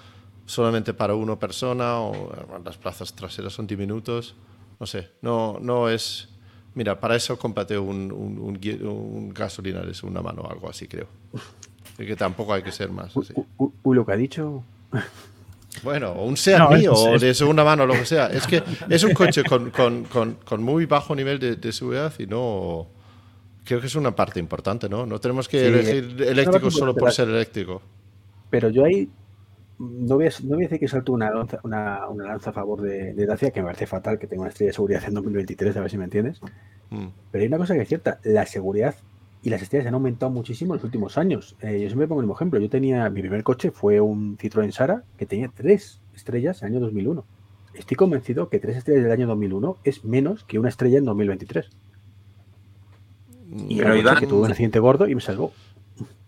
solamente 0.45 0.93
para 0.93 1.15
una 1.15 1.37
persona 1.37 1.99
o 1.99 2.31
las 2.63 2.77
plazas 2.77 3.13
traseras 3.13 3.53
son 3.53 3.67
diminutos. 3.67 4.35
No 4.79 4.85
sé, 4.85 5.11
no, 5.21 5.57
no 5.61 5.89
es... 5.89 6.29
Mira, 6.75 6.99
para 6.99 7.15
eso 7.15 7.37
cómprate 7.37 7.77
un, 7.77 8.11
un, 8.11 8.39
un, 8.39 9.33
gasolina 9.33 9.81
de 9.81 9.93
segunda 9.93 10.21
mano 10.21 10.41
o 10.41 10.51
algo 10.51 10.69
así, 10.69 10.87
creo. 10.87 11.07
Y 11.99 12.07
que 12.07 12.15
tampoco 12.15 12.51
hay 12.51 12.63
que 12.63 12.71
ser 12.71 12.89
más 12.89 13.15
así. 13.15 13.35
Uy, 13.57 13.95
lo 13.95 14.03
que 14.03 14.13
ha 14.13 14.15
dicho... 14.15 14.63
Bueno, 15.83 16.13
un 16.13 16.35
Seat 16.35 16.71
mío 16.71 16.93
o 16.93 17.19
de 17.19 17.35
segunda 17.35 17.63
mano, 17.63 17.85
lo 17.85 17.93
que 17.93 18.05
sea. 18.05 18.27
Es 18.27 18.47
que 18.47 18.63
es 18.89 19.03
un 19.03 19.13
coche 19.13 19.43
con, 19.43 19.69
con, 19.69 20.05
con, 20.05 20.33
con 20.43 20.63
muy 20.63 20.87
bajo 20.87 21.15
nivel 21.15 21.37
de, 21.37 21.55
de, 21.55 21.71
seguridad 21.71 22.11
y 22.17 22.25
no... 22.25 22.87
Creo 23.63 23.79
que 23.79 23.85
es 23.87 23.95
una 23.95 24.15
parte 24.15 24.39
importante, 24.39 24.89
¿no? 24.89 25.05
No 25.05 25.19
tenemos 25.19 25.47
que 25.47 25.67
elegir 25.67 26.19
eléctrico 26.23 26.71
solo 26.71 26.95
por 26.95 27.11
ser 27.11 27.29
eléctrico. 27.29 27.81
Pero 28.49 28.69
yo 28.69 28.85
ahí 28.85 29.07
no 29.83 30.15
voy, 30.15 30.27
a, 30.27 30.29
no 30.43 30.55
voy 30.55 30.63
a 30.63 30.67
decir 30.67 30.79
que 30.79 30.87
salto 30.87 31.13
una 31.13 31.29
lanza, 31.29 31.59
una, 31.63 32.07
una 32.09 32.25
lanza 32.25 32.51
a 32.51 32.53
favor 32.53 32.81
de, 32.81 33.13
Dacia, 33.25 33.51
que 33.51 33.61
me 33.61 33.67
parece 33.67 33.87
fatal 33.87 34.17
que 34.17 34.27
tenga 34.27 34.41
una 34.41 34.49
estrella 34.49 34.69
de 34.69 34.73
seguridad 34.73 35.03
en 35.07 35.13
2023, 35.13 35.77
a 35.77 35.81
ver 35.81 35.89
si 35.89 35.97
me 35.97 36.05
entiendes. 36.05 36.41
Mm. 36.89 37.07
Pero 37.31 37.41
hay 37.41 37.47
una 37.47 37.57
cosa 37.57 37.73
que 37.75 37.81
es 37.81 37.87
cierta, 37.87 38.19
la 38.23 38.45
seguridad 38.45 38.95
y 39.43 39.49
las 39.49 39.61
estrellas 39.61 39.87
han 39.87 39.93
aumentado 39.93 40.31
muchísimo 40.31 40.73
en 40.73 40.77
los 40.77 40.85
últimos 40.85 41.17
años. 41.17 41.57
Eh, 41.61 41.79
yo 41.81 41.87
siempre 41.87 42.07
pongo 42.07 42.21
el 42.21 42.25
mismo 42.25 42.35
ejemplo. 42.35 42.59
Yo 42.59 42.69
tenía, 42.69 43.09
mi 43.09 43.21
primer 43.21 43.43
coche 43.43 43.71
fue 43.71 43.99
un 43.99 44.37
Citroën 44.37 44.71
Sara 44.71 45.03
que 45.17 45.25
tenía 45.25 45.49
tres 45.53 45.99
estrellas 46.15 46.61
en 46.61 46.69
el 46.69 46.75
año 46.75 46.85
2001. 46.85 47.25
Estoy 47.73 47.97
convencido 47.97 48.49
que 48.49 48.59
tres 48.59 48.77
estrellas 48.77 49.03
del 49.03 49.11
año 49.11 49.27
2001 49.27 49.77
es 49.83 50.05
menos 50.05 50.45
que 50.45 50.59
una 50.59 50.69
estrella 50.69 50.99
en 50.99 51.05
2023. 51.05 51.69
Y 53.67 53.77
Pero 53.77 53.95
Iván, 53.97 54.17
que 54.17 54.27
tuve 54.27 54.45
un 54.45 54.51
accidente 54.51 54.79
gordo 54.79 55.07
y 55.07 55.15
me 55.15 55.21
salvó. 55.21 55.51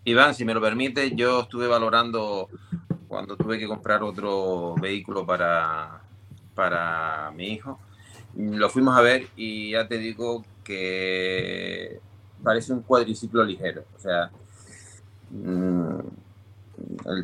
Iván, 0.03 0.35
si 0.35 0.43
me 0.45 0.53
lo 0.53 0.61
permite, 0.61 1.15
yo 1.15 1.41
estuve 1.41 1.67
valorando 1.67 2.49
cuando 3.15 3.37
tuve 3.37 3.57
que 3.57 3.65
comprar 3.65 4.03
otro 4.03 4.75
vehículo 4.75 5.25
para, 5.25 6.01
para 6.53 7.31
mi 7.31 7.53
hijo. 7.53 7.79
Lo 8.35 8.69
fuimos 8.69 8.97
a 8.97 8.99
ver 8.99 9.29
y 9.37 9.71
ya 9.71 9.87
te 9.87 9.97
digo 9.97 10.43
que 10.65 12.01
parece 12.43 12.73
un 12.73 12.81
cuadriciclo 12.81 13.41
ligero. 13.45 13.85
O 13.95 13.99
sea, 14.01 14.29
mm, 15.31 15.99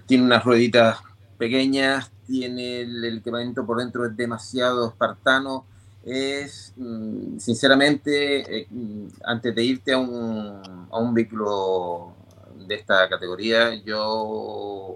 tiene 0.05 0.23
unas 0.23 0.45
rueditas 0.45 0.99
pequeñas, 1.37 2.09
tiene 2.25 2.83
el 2.83 3.17
equipamiento 3.17 3.65
por 3.65 3.79
dentro 3.79 4.05
es 4.05 4.15
demasiado 4.15 4.87
espartano. 4.87 5.65
Es, 6.05 6.71
mm, 6.77 7.37
sinceramente, 7.37 8.59
eh, 8.61 8.67
antes 9.25 9.53
de 9.53 9.61
irte 9.61 9.91
a 9.91 9.97
un, 9.97 10.87
a 10.89 10.97
un 10.99 11.13
vehículo 11.13 12.13
de 12.65 12.75
esta 12.75 13.09
categoría, 13.09 13.75
yo 13.83 14.95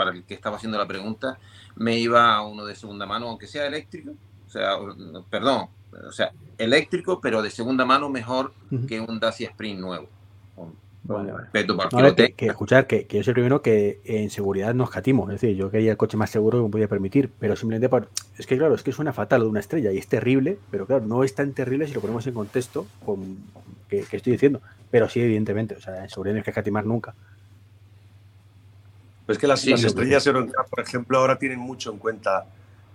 para 0.00 0.12
el 0.12 0.24
que 0.24 0.32
estaba 0.32 0.56
haciendo 0.56 0.78
la 0.78 0.88
pregunta, 0.88 1.38
me 1.76 1.98
iba 1.98 2.34
a 2.34 2.40
uno 2.40 2.64
de 2.64 2.74
segunda 2.74 3.04
mano, 3.04 3.28
aunque 3.28 3.46
sea 3.46 3.66
eléctrico, 3.66 4.12
o 4.46 4.50
sea, 4.50 4.78
perdón, 5.28 5.66
o 5.92 6.10
sea, 6.10 6.32
eléctrico, 6.56 7.20
pero 7.20 7.42
de 7.42 7.50
segunda 7.50 7.84
mano 7.84 8.08
mejor 8.08 8.54
que 8.88 8.98
un 8.98 9.20
Dacia 9.20 9.50
Sprint 9.50 9.78
nuevo. 9.78 10.08
que, 12.14 12.46
escuchar 12.46 12.86
que, 12.86 13.06
yo 13.10 13.22
soy 13.22 13.32
el 13.32 13.34
primero 13.34 13.60
que 13.60 14.00
en 14.04 14.30
seguridad 14.30 14.72
no 14.72 14.84
escatimo. 14.84 15.30
Es 15.30 15.38
decir, 15.38 15.54
yo 15.54 15.70
quería 15.70 15.90
el 15.90 15.98
coche 15.98 16.16
más 16.16 16.30
seguro 16.30 16.60
que 16.60 16.64
me 16.64 16.70
podía 16.70 16.88
permitir, 16.88 17.30
pero 17.38 17.54
simplemente 17.54 17.90
por, 17.90 18.08
es 18.38 18.46
que 18.46 18.56
claro, 18.56 18.74
es 18.74 18.82
que 18.82 18.92
suena 18.92 19.12
fatal 19.12 19.40
lo 19.40 19.44
de 19.44 19.50
una 19.50 19.60
estrella 19.60 19.92
y 19.92 19.98
es 19.98 20.06
terrible, 20.06 20.56
pero 20.70 20.86
claro, 20.86 21.04
no 21.04 21.24
es 21.24 21.34
tan 21.34 21.52
terrible 21.52 21.86
si 21.86 21.92
lo 21.92 22.00
ponemos 22.00 22.26
en 22.26 22.32
contexto 22.32 22.86
con 23.04 23.36
que, 23.86 23.98
estoy 24.00 24.32
diciendo. 24.32 24.62
Pero 24.90 25.10
sí, 25.10 25.20
evidentemente, 25.20 25.74
o 25.74 25.80
sea, 25.82 26.04
en 26.04 26.08
seguridad 26.08 26.32
no 26.32 26.38
hay 26.38 26.44
que 26.44 26.52
escatimar 26.52 26.86
nunca 26.86 27.14
es 29.32 29.38
que 29.38 29.46
las, 29.46 29.66
estrellas 29.66 30.26
Euroncap, 30.26 30.68
por 30.68 30.80
ejemplo, 30.80 31.18
ahora 31.18 31.38
tienen 31.38 31.58
mucho 31.58 31.92
en 31.92 31.98
cuenta 31.98 32.46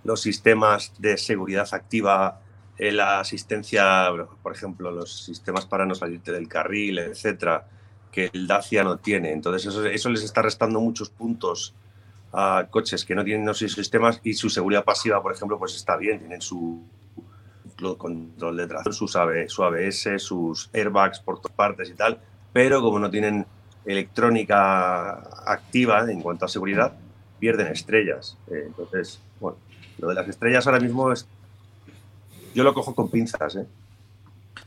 los 0.04 0.20
sistemas 0.20 0.92
de 0.98 1.16
seguridad 1.16 1.68
activa, 1.72 2.40
eh, 2.78 2.92
la 2.92 3.20
asistencia, 3.20 4.08
por 4.42 4.52
ejemplo, 4.52 4.90
los 4.90 5.24
sistemas 5.24 5.66
para 5.66 5.86
no 5.86 5.94
salirte 5.94 6.32
del 6.32 6.48
carril, 6.48 6.98
etcétera, 6.98 7.66
que 8.12 8.30
el 8.32 8.46
Dacia 8.46 8.84
no 8.84 8.98
tiene. 8.98 9.32
Entonces, 9.32 9.74
eso, 9.74 10.10
les 10.10 10.22
está 10.22 10.42
restando 10.42 10.80
muchos 10.80 11.10
puntos 11.10 11.74
a 12.32 12.66
coches 12.70 13.04
que 13.04 13.14
no 13.14 13.24
tienen 13.24 13.48
esos 13.48 13.72
sistemas 13.72 14.20
y 14.22 14.34
su 14.34 14.50
seguridad 14.50 14.84
pasiva, 14.84 15.22
por 15.22 15.32
ejemplo, 15.32 15.58
pues 15.58 15.74
está 15.74 15.96
bien, 15.96 16.18
tienen 16.18 16.42
su 16.42 16.82
control 17.98 18.56
de 18.56 18.66
tracción, 18.66 19.48
su 19.48 19.62
ABS, 19.62 20.08
sus 20.18 20.70
airbags 20.72 21.20
por 21.20 21.40
todas 21.40 21.56
partes 21.56 21.90
y 21.90 21.94
tal, 21.94 22.20
pero 22.52 22.80
como 22.80 22.98
no 22.98 23.10
tienen 23.10 23.46
electrónica 23.86 25.12
activa 25.46 26.10
en 26.10 26.20
cuanto 26.20 26.44
a 26.44 26.48
seguridad, 26.48 26.92
pierden 27.38 27.68
estrellas. 27.68 28.36
Eh, 28.50 28.64
entonces, 28.66 29.20
bueno, 29.40 29.58
lo 29.98 30.08
de 30.08 30.14
las 30.14 30.28
estrellas 30.28 30.66
ahora 30.66 30.80
mismo 30.80 31.12
es. 31.12 31.26
Yo 32.54 32.64
lo 32.64 32.74
cojo 32.74 32.94
con 32.94 33.10
pinzas, 33.10 33.56
¿eh? 33.56 33.66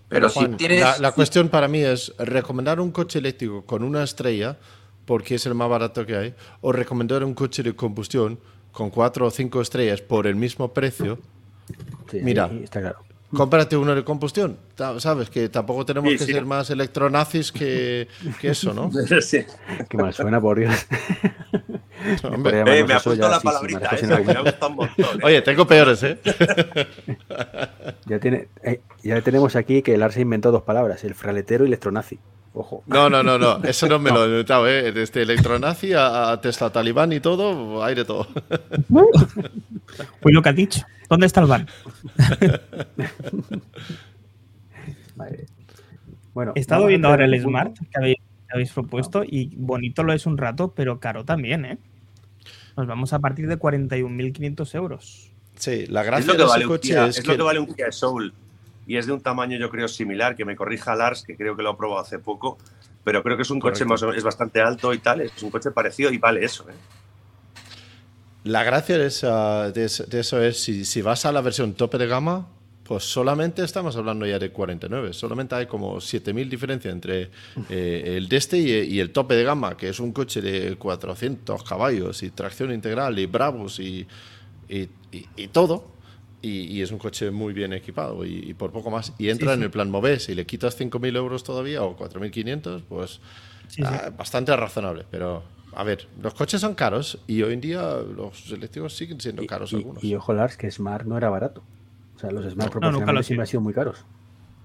Pero, 0.08 0.30
si 0.30 0.48
tienes. 0.50 1.00
La, 1.00 1.12
cuestión 1.12 1.50
para 1.50 1.68
mí 1.68 1.80
es 1.80 2.14
recomendar 2.18 2.80
un 2.80 2.92
coche 2.92 3.20
eléctrico 3.20 3.64
con 3.66 3.84
una 3.84 4.04
estrella, 4.04 4.58
porque 5.06 5.36
es 5.36 5.46
el 5.46 5.56
más 5.56 5.70
barato 5.70 6.06
que 6.06 6.16
hay, 6.16 6.36
o 6.62 6.72
recomendar 6.72 7.24
un 7.24 7.34
coche 7.34 7.62
de 7.62 7.76
combustión 7.76 8.40
con 8.72 8.90
cuatro 8.90 9.26
o 9.26 9.32
cinco 9.32 9.62
estrellas 9.62 10.02
por 10.02 10.28
el 10.28 10.36
mismo 10.36 10.74
precio. 10.74 11.20
Mira, 12.14 12.50
está 12.64 12.80
claro 12.80 13.09
cómprate 13.30 13.78
uno 13.78 13.96
de 13.96 14.04
combustión. 14.04 14.58
Sabes 14.98 15.30
que 15.30 15.50
tampoco 15.50 15.86
tenemos 15.86 16.10
que 16.12 16.20
ser 16.20 16.46
más 16.46 16.70
electronazis 16.70 17.52
que, 17.52 18.08
que 18.40 18.50
eso, 18.50 18.74
¿no? 18.74 18.92
Sí. 19.22 19.46
Qué 19.90 19.98
mal 19.98 20.14
suena, 20.14 20.40
por 20.40 20.60
Dios. 20.60 20.88
Hombre, 22.24 22.62
eh, 22.62 22.84
me 22.86 22.94
ha 22.94 23.00
puesto 23.00 23.30
la 23.30 23.40
palabrita. 23.40 23.90
Eh, 23.96 24.08
me 24.08 24.34
ha 24.34 24.42
un 24.68 24.76
montón, 24.76 24.90
eh. 24.98 25.20
Oye, 25.24 25.42
tengo 25.42 25.68
peores, 25.68 26.02
¿eh? 26.04 26.18
ya, 28.06 28.20
tiene, 28.20 28.48
eh, 28.64 28.82
ya 29.04 29.22
tenemos 29.22 29.56
aquí 29.56 29.82
que 29.82 29.96
el 29.96 30.04
Arce 30.04 30.22
inventó 30.22 30.52
dos 30.52 30.64
palabras, 30.64 31.04
el 31.04 31.14
fraletero 31.14 31.66
y 31.66 31.68
electronazi. 31.68 32.20
Ojo. 32.60 32.84
No, 32.88 33.10
no, 33.10 33.24
no, 33.24 33.38
no. 33.40 33.64
Eso 33.64 33.88
no 33.88 34.00
me 34.00 34.10
lo 34.14 34.26
he 34.26 34.28
inventado, 34.28 34.68
¿eh? 34.68 34.92
Desde 34.92 35.22
electronazi 35.22 35.94
a, 35.94 36.32
a 36.32 36.42
Tesla 36.42 36.70
talibán 36.70 37.14
y 37.14 37.22
todo, 37.22 37.82
hay 37.84 37.96
de 37.96 38.06
todo. 38.06 38.28
Pues 40.22 40.36
lo 40.36 40.42
que 40.42 40.50
ha 40.50 40.54
dicho. 40.54 40.82
¿Dónde 41.10 41.26
está 41.26 41.42
el 41.42 41.48
van? 41.48 41.68
Bueno, 46.34 46.52
He 46.56 46.60
estado 46.60 46.86
viendo 46.86 47.08
ahora 47.08 47.26
el 47.26 47.42
Smart 47.42 47.76
que 47.76 48.18
habéis, 48.54 48.72
propuesto 48.72 49.24
y 49.26 49.52
bonito 49.56 50.04
lo 50.04 50.14
es 50.14 50.28
un 50.28 50.38
rato, 50.38 50.74
pero 50.76 51.00
caro 51.00 51.26
también, 51.26 51.66
¿eh? 51.66 51.80
Nos 52.78 52.86
vamos 52.86 53.14
a 53.14 53.20
partir 53.20 53.48
de 53.48 53.58
41.500 53.58 54.76
euros. 54.76 55.32
Sí, 55.56 55.88
la 55.88 56.04
gracia 56.04 56.34
es 56.34 56.38
lo 56.38 56.46
que 56.46 56.50
vale 56.50 56.66
coche 56.66 57.08
es, 57.08 57.26
lo 57.26 57.36
que 57.36 57.42
vale 57.42 57.60
un 57.60 57.74
Kia 57.74 57.92
Soul 57.92 58.32
y 58.90 58.98
es 58.98 59.06
de 59.06 59.14
un 59.14 59.22
tamaño 59.22 59.56
yo 59.56 59.70
creo 59.70 59.88
similar, 59.88 60.36
que 60.36 60.46
me 60.46 60.56
corrija 60.56 60.96
Lars, 60.96 61.22
que 61.22 61.38
creo 61.38 61.56
que 61.56 61.62
lo 61.62 61.70
ha 61.70 61.78
probado 61.78 62.02
hace 62.02 62.18
poco, 62.18 62.58
pero 63.04 63.22
creo 63.22 63.38
que 63.38 63.44
es 63.44 63.52
un 63.52 63.60
coche 63.60 63.86
más 63.86 64.02
es 64.02 64.24
bastante 64.24 64.62
alto 64.62 64.96
y 64.96 64.98
tal, 64.98 65.22
es 65.22 65.44
un 65.44 65.52
coche 65.52 65.70
parecido 65.70 66.12
y 66.12 66.18
vale 66.18 66.44
eso. 66.44 66.68
¿eh? 66.68 66.74
La 68.46 68.64
gracia 68.64 68.98
de, 68.98 69.06
eso 69.06 70.42
es, 70.42 70.64
si, 70.64 71.02
vas 71.04 71.24
a 71.28 71.32
la 71.32 71.42
versión 71.42 71.76
tope 71.76 72.00
de 72.00 72.08
gama, 72.08 72.48
pues 72.84 73.04
solamente 73.04 73.64
estamos 73.64 73.96
hablando 73.96 74.26
ya 74.26 74.40
de 74.40 74.50
49. 74.50 75.14
Solamente 75.14 75.54
hay 75.54 75.68
como 75.68 75.98
7.000 75.98 76.50
diferencia 76.50 76.90
entre 76.90 77.30
eh, 77.70 78.16
el 78.18 78.28
de 78.28 78.38
este 78.38 78.58
y, 78.58 79.00
el 79.00 79.12
tope 79.12 79.36
de 79.36 79.44
gama, 79.44 79.78
que 79.78 79.90
es 79.90 80.00
un 80.00 80.12
coche 80.12 80.42
de 80.42 80.78
400 80.78 81.64
caballos 81.64 82.24
y 82.24 82.32
tracción 82.32 82.74
integral 82.74 83.20
y 83.20 83.28
bravos 83.28 83.80
y, 83.80 84.08
y 84.68 85.48
todo 85.50 85.99
y, 86.42 86.82
es 86.82 86.92
un 86.92 86.98
coche 86.98 87.32
muy 87.32 87.54
bien 87.54 87.74
equipado 87.74 88.26
y, 88.26 88.54
por 88.54 88.72
poco 88.72 88.90
más. 88.90 89.14
Y 89.18 89.30
entra 89.30 89.54
en 89.54 89.64
el 89.64 89.72
plan 89.72 89.90
Moves 89.90 90.26
Si 90.26 90.36
le 90.36 90.46
quitas 90.46 90.80
5.000 90.80 91.16
euros 91.16 91.44
todavía 91.44 91.84
o 91.84 91.98
4.500, 91.98 92.84
pues 92.88 93.20
ah, 93.84 94.12
bastante 94.18 94.56
razonable. 94.56 95.06
Pero, 95.12 95.44
a 95.74 95.84
ver, 95.84 96.08
los 96.22 96.34
coches 96.34 96.62
son 96.62 96.76
caros 96.76 97.20
y 97.28 97.42
hoy 97.42 97.54
en 97.54 97.62
día 97.62 97.96
los 98.16 98.52
eléctricos 98.52 98.96
siguen 98.96 99.20
siendo 99.20 99.46
caros 99.46 99.74
algunos. 99.74 100.04
Y 100.04 100.16
ojo, 100.16 100.34
Lars, 100.34 100.58
que 100.58 100.70
Smart 100.72 101.06
no 101.06 101.18
era 101.18 101.30
barato. 101.30 101.64
O 102.16 102.20
sea, 102.20 102.32
los 102.32 102.50
Smart 102.52 102.74
no, 102.76 103.24
siempre 103.24 103.44
han 103.44 103.48
sido 103.48 103.62
muy 103.62 103.74
caros. 103.74 104.06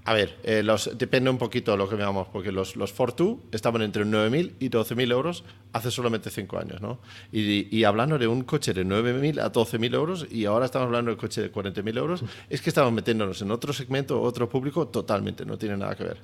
A 0.07 0.13
ver, 0.13 0.39
eh, 0.43 0.63
los, 0.63 0.91
depende 0.99 1.31
un 1.31 1.39
poquito 1.39 1.73
de 1.73 1.79
lo 1.79 1.89
que 1.89 1.97
veamos, 1.97 2.29
porque 2.29 2.53
los, 2.53 2.77
los 2.77 2.93
Fortu 2.93 3.41
estaban 3.53 3.81
entre 3.81 4.05
9.000 4.05 4.57
y 4.61 4.69
12.000 4.69 5.11
euros 5.11 5.45
hace 5.73 5.91
solamente 5.91 6.29
5 6.29 6.59
años, 6.59 6.83
¿no? 6.83 6.99
Y, 7.33 7.75
y, 7.75 7.85
hablando 7.85 8.19
de 8.19 8.27
un 8.27 8.45
coche 8.45 8.75
de 8.75 8.85
9.000 8.85 9.41
a 9.41 9.51
12.000 9.51 9.95
euros 9.95 10.27
y 10.31 10.45
ahora 10.45 10.67
estamos 10.67 10.87
hablando 10.87 11.11
de 11.11 11.15
un 11.15 11.21
coche 11.21 11.41
de 11.41 11.51
40.000 11.51 11.97
euros, 11.97 12.23
es 12.51 12.61
que 12.61 12.69
estamos 12.69 12.93
metiéndonos 12.93 13.41
en 13.41 13.51
otro 13.51 13.73
segmento, 13.73 14.21
otro 14.21 14.47
público 14.47 14.89
totalmente, 14.89 15.47
no 15.47 15.57
tiene 15.57 15.79
nada 15.79 15.97
que 15.97 16.05
ver. 16.05 16.19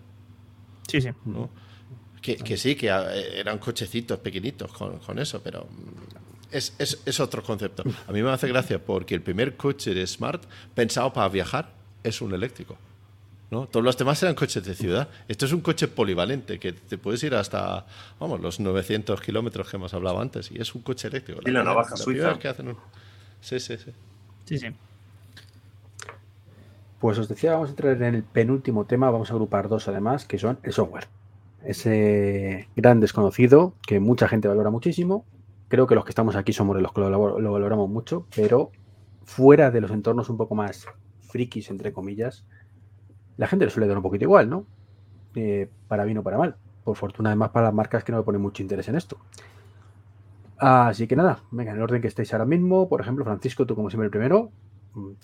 Sí, 0.86 1.00
sí. 1.00 1.08
Que, 2.20 2.36
que, 2.36 2.58
sí, 2.58 2.74
que 2.74 2.88
eran 2.88 3.58
cochecitos 3.58 4.18
pequeñitos 4.18 4.70
con, 4.72 4.98
con 4.98 5.18
eso, 5.18 5.40
pero 5.42 5.66
es, 6.50 6.74
es, 6.78 7.00
es, 7.06 7.18
otro 7.18 7.42
concepto. 7.42 7.82
A 8.06 8.12
mí 8.12 8.22
me 8.22 8.28
hace 8.30 8.46
gracia 8.46 8.84
porque 8.84 9.14
el 9.14 9.22
primer 9.22 9.56
coche 9.56 9.94
de 9.94 10.06
Smart 10.06 10.44
pensado 10.74 11.10
para 11.14 11.30
viajar 11.30 11.72
es 12.02 12.20
un 12.20 12.34
eléctrico. 12.34 12.76
¿No? 13.50 13.66
Todos 13.66 13.84
los 13.84 13.96
demás 13.96 14.22
eran 14.22 14.34
coches 14.34 14.64
de 14.64 14.74
ciudad. 14.74 15.08
Esto 15.28 15.46
es 15.46 15.52
un 15.52 15.60
coche 15.60 15.88
polivalente 15.88 16.58
que 16.58 16.72
te 16.72 16.98
puedes 16.98 17.22
ir 17.24 17.34
hasta, 17.34 17.86
vamos, 18.18 18.40
los 18.40 18.60
900 18.60 19.20
kilómetros 19.20 19.68
que 19.68 19.76
hemos 19.76 19.92
hablado 19.92 20.20
antes 20.20 20.50
y 20.50 20.60
es 20.60 20.74
un 20.74 20.82
coche 20.82 21.08
eléctrico. 21.08 21.40
Y 21.44 21.50
la, 21.50 21.64
navaja 21.64 21.96
suiza. 21.96 22.38
Que 22.38 22.48
hacen 22.48 22.76
Sí, 23.40 23.58
sí, 23.58 23.76
sí. 23.76 23.92
Sí, 24.44 24.58
sí. 24.58 24.68
Pues 27.00 27.18
os 27.18 27.28
decía, 27.28 27.52
vamos 27.52 27.68
a 27.68 27.70
entrar 27.70 28.02
en 28.02 28.14
el 28.14 28.22
penúltimo 28.22 28.84
tema, 28.84 29.10
vamos 29.10 29.30
a 29.30 29.32
agrupar 29.32 29.68
dos 29.68 29.88
además, 29.88 30.26
que 30.26 30.38
son 30.38 30.58
el 30.62 30.72
software. 30.72 31.08
Ese 31.64 32.68
gran 32.76 33.00
desconocido 33.00 33.74
que 33.86 34.00
mucha 34.00 34.28
gente 34.28 34.48
valora 34.48 34.70
muchísimo. 34.70 35.24
Creo 35.68 35.86
que 35.86 35.94
los 35.94 36.04
que 36.04 36.10
estamos 36.10 36.36
aquí 36.36 36.52
somos 36.52 36.80
los 36.80 36.92
que 36.92 37.00
lo, 37.00 37.38
lo 37.40 37.52
valoramos 37.52 37.88
mucho, 37.88 38.26
pero 38.34 38.70
fuera 39.24 39.70
de 39.70 39.80
los 39.80 39.90
entornos 39.90 40.28
un 40.28 40.36
poco 40.36 40.54
más 40.54 40.86
frikis, 41.20 41.70
entre 41.70 41.92
comillas, 41.92 42.44
la 43.40 43.46
gente 43.46 43.64
le 43.64 43.70
suele 43.70 43.86
dar 43.86 43.96
un 43.96 44.02
poquito 44.02 44.24
igual, 44.24 44.50
¿no? 44.50 44.66
Eh, 45.34 45.66
para 45.88 46.04
bien 46.04 46.18
o 46.18 46.22
para 46.22 46.36
mal. 46.36 46.56
Por 46.84 46.94
fortuna, 46.94 47.30
además, 47.30 47.48
para 47.48 47.66
las 47.68 47.74
marcas 47.74 48.04
que 48.04 48.12
no 48.12 48.18
le 48.18 48.24
ponen 48.24 48.42
mucho 48.42 48.62
interés 48.62 48.86
en 48.88 48.96
esto. 48.96 49.16
Así 50.58 51.06
que 51.06 51.16
nada, 51.16 51.40
venga, 51.50 51.70
en 51.70 51.78
el 51.78 51.82
orden 51.82 52.02
que 52.02 52.08
estéis 52.08 52.34
ahora 52.34 52.44
mismo, 52.44 52.86
por 52.90 53.00
ejemplo, 53.00 53.24
Francisco, 53.24 53.64
tú 53.64 53.74
como 53.74 53.88
siempre 53.88 54.04
el 54.04 54.10
primero, 54.10 54.50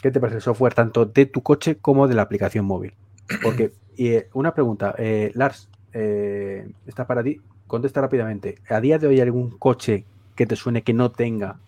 ¿qué 0.01 0.11
te 0.11 0.19
parece 0.19 0.37
el 0.37 0.43
software 0.43 0.73
tanto 0.73 1.05
de 1.05 1.27
tu 1.27 1.43
coche 1.43 1.77
como 1.77 2.09
de 2.09 2.15
la 2.15 2.23
aplicación 2.23 2.65
móvil? 2.65 2.95
Porque, 3.43 3.73
y, 3.99 4.09
eh, 4.09 4.31
una 4.33 4.55
pregunta, 4.55 4.95
eh, 4.97 5.31
Lars, 5.35 5.69
está 5.93 7.07
para 7.07 7.23
ti, 7.23 7.39
contesta 7.67 8.01
rápidamente. 8.01 8.57
¿A 8.71 8.81
día 8.81 8.99
de 8.99 9.09
hoy 9.09 9.17
hay 9.17 9.21
algún 9.21 9.51
coche 9.59 10.07
que 10.35 10.47
te 10.47 10.57
suene 10.57 10.81
que 10.81 10.95
no 10.95 11.11
tenga, 11.11 11.59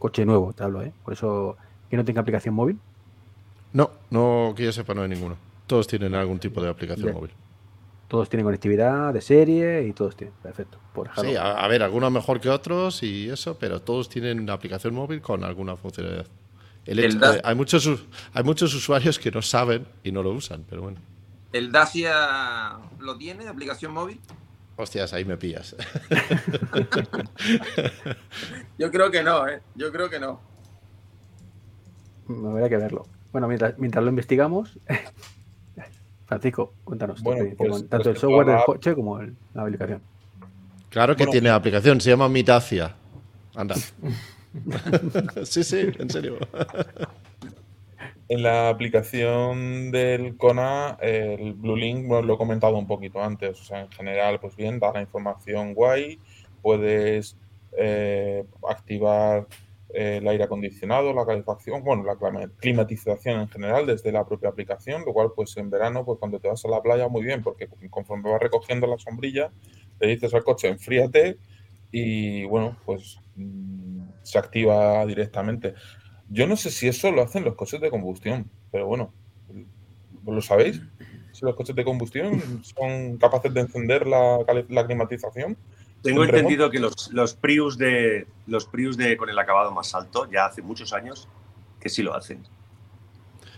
coche 0.00 0.26
nuevo, 0.26 0.52
te 0.52 0.64
hablo, 0.64 0.82
¿eh? 0.82 0.92
Por 1.04 1.12
eso, 1.12 1.56
que 1.88 1.96
no 1.96 2.04
tenga 2.04 2.22
aplicación 2.22 2.56
móvil? 2.56 2.80
No, 3.72 3.92
no 4.10 4.52
que 4.56 4.64
yo 4.64 4.72
sepa, 4.72 4.94
no 4.94 5.02
hay 5.02 5.08
ninguno. 5.08 5.36
Todos 5.70 5.86
tienen 5.86 6.16
algún 6.16 6.40
tipo 6.40 6.60
de 6.60 6.68
aplicación 6.68 7.12
móvil. 7.12 7.30
Todos 8.08 8.28
tienen 8.28 8.44
conectividad 8.44 9.14
de 9.14 9.20
serie 9.20 9.86
y 9.86 9.92
todos 9.92 10.16
tienen. 10.16 10.34
Perfecto. 10.42 10.80
Por 10.92 11.08
sí, 11.14 11.36
a, 11.36 11.64
ver, 11.68 11.84
algunos 11.84 12.10
mejor 12.10 12.40
que 12.40 12.50
otros 12.50 13.04
y 13.04 13.30
eso, 13.30 13.56
pero 13.56 13.80
todos 13.80 14.08
tienen 14.08 14.40
una 14.40 14.54
aplicación 14.54 14.92
móvil 14.92 15.20
con 15.20 15.44
alguna 15.44 15.76
funcionalidad. 15.76 16.26
hay, 17.44 17.54
muchos, 17.54 17.88
hay 18.34 18.42
muchos 18.42 18.74
usuarios 18.74 19.20
que 19.20 19.30
no 19.30 19.42
saben 19.42 19.86
y 20.02 20.10
no 20.10 20.24
lo 20.24 20.32
usan, 20.32 20.64
pero 20.68 20.82
bueno. 20.82 20.98
¿El 21.52 21.70
Dacia 21.70 22.72
lo 22.98 23.16
tiene, 23.16 23.46
aplicación 23.46 23.92
móvil? 23.92 24.20
Hostias, 24.74 25.12
ahí 25.12 25.24
me 25.24 25.36
pillas. 25.36 25.76
Yo 28.76 28.90
creo 28.90 29.08
que 29.12 29.22
no, 29.22 29.46
¿eh? 29.46 29.62
Yo 29.76 29.92
creo 29.92 30.10
que 30.10 30.18
no. 30.18 30.40
Me 32.26 32.48
habría 32.48 32.68
que 32.68 32.76
verlo. 32.76 33.06
Bueno, 33.30 33.46
mientras, 33.46 33.78
mientras 33.78 34.02
lo 34.02 34.10
investigamos, 34.10 34.76
Francisco, 36.30 36.74
cuéntanos. 36.84 37.20
Bueno, 37.24 37.52
pues, 37.58 37.88
tanto 37.88 38.10
el 38.10 38.16
software 38.16 38.46
del 38.46 38.60
coche 38.64 38.94
como 38.94 39.20
la 39.20 39.62
aplicación. 39.62 40.00
Claro 40.88 41.16
que 41.16 41.26
tiene 41.26 41.48
aplicación, 41.50 42.00
se 42.00 42.10
llama 42.10 42.28
Mitacia. 42.28 42.94
Anda. 43.56 43.74
sí, 45.42 45.64
sí, 45.64 45.88
en 45.98 46.08
serio. 46.08 46.38
En 48.28 48.44
la 48.44 48.68
aplicación 48.68 49.90
del 49.90 50.36
Kona, 50.36 50.98
el 51.00 51.54
Blue 51.54 51.74
Link, 51.74 52.06
bueno, 52.06 52.28
lo 52.28 52.34
he 52.34 52.38
comentado 52.38 52.76
un 52.78 52.86
poquito 52.86 53.20
antes. 53.20 53.60
O 53.60 53.64
sea, 53.64 53.80
en 53.80 53.90
general, 53.90 54.38
pues 54.38 54.54
bien, 54.54 54.78
da 54.78 54.92
la 54.92 55.00
información 55.00 55.74
guay. 55.74 56.20
Puedes 56.62 57.36
eh, 57.76 58.44
activar 58.68 59.48
el 59.94 60.26
aire 60.28 60.44
acondicionado, 60.44 61.12
la 61.12 61.26
calefacción, 61.26 61.82
bueno, 61.82 62.04
la 62.04 62.16
climatización 62.58 63.40
en 63.40 63.48
general 63.48 63.86
desde 63.86 64.12
la 64.12 64.26
propia 64.26 64.48
aplicación, 64.48 65.04
lo 65.04 65.12
cual 65.12 65.30
pues 65.34 65.56
en 65.56 65.70
verano, 65.70 66.04
pues 66.04 66.18
cuando 66.18 66.38
te 66.38 66.48
vas 66.48 66.64
a 66.64 66.68
la 66.68 66.82
playa, 66.82 67.08
muy 67.08 67.22
bien, 67.22 67.42
porque 67.42 67.68
conforme 67.90 68.30
vas 68.30 68.40
recogiendo 68.40 68.86
la 68.86 68.98
sombrilla, 68.98 69.50
le 70.00 70.08
dices 70.08 70.32
al 70.34 70.44
coche, 70.44 70.68
enfríate 70.68 71.38
y 71.90 72.44
bueno, 72.44 72.76
pues 72.84 73.18
mm, 73.36 74.02
se 74.22 74.38
activa 74.38 75.04
directamente. 75.06 75.74
Yo 76.28 76.46
no 76.46 76.56
sé 76.56 76.70
si 76.70 76.88
eso 76.88 77.10
lo 77.10 77.22
hacen 77.22 77.44
los 77.44 77.56
coches 77.56 77.80
de 77.80 77.90
combustión, 77.90 78.48
pero 78.70 78.86
bueno, 78.86 79.12
¿lo 80.24 80.40
sabéis? 80.40 80.80
Si 81.32 81.44
los 81.44 81.56
coches 81.56 81.74
de 81.74 81.84
combustión 81.84 82.62
son 82.62 83.18
capaces 83.18 83.52
de 83.52 83.60
encender 83.60 84.06
la, 84.06 84.38
la 84.68 84.86
climatización. 84.86 85.56
Tengo 86.02 86.24
entendido 86.24 86.70
que 86.70 86.78
los, 86.78 87.12
los, 87.12 87.34
Prius 87.34 87.76
de 87.76 88.26
los 88.46 88.64
Prius 88.66 88.96
de 88.96 89.16
con 89.16 89.28
el 89.28 89.38
acabado 89.38 89.70
más 89.70 89.94
alto 89.94 90.28
ya 90.30 90.46
hace 90.46 90.62
muchos 90.62 90.92
años 90.92 91.28
que 91.78 91.88
sí 91.88 92.02
lo 92.02 92.14
hacen. 92.14 92.42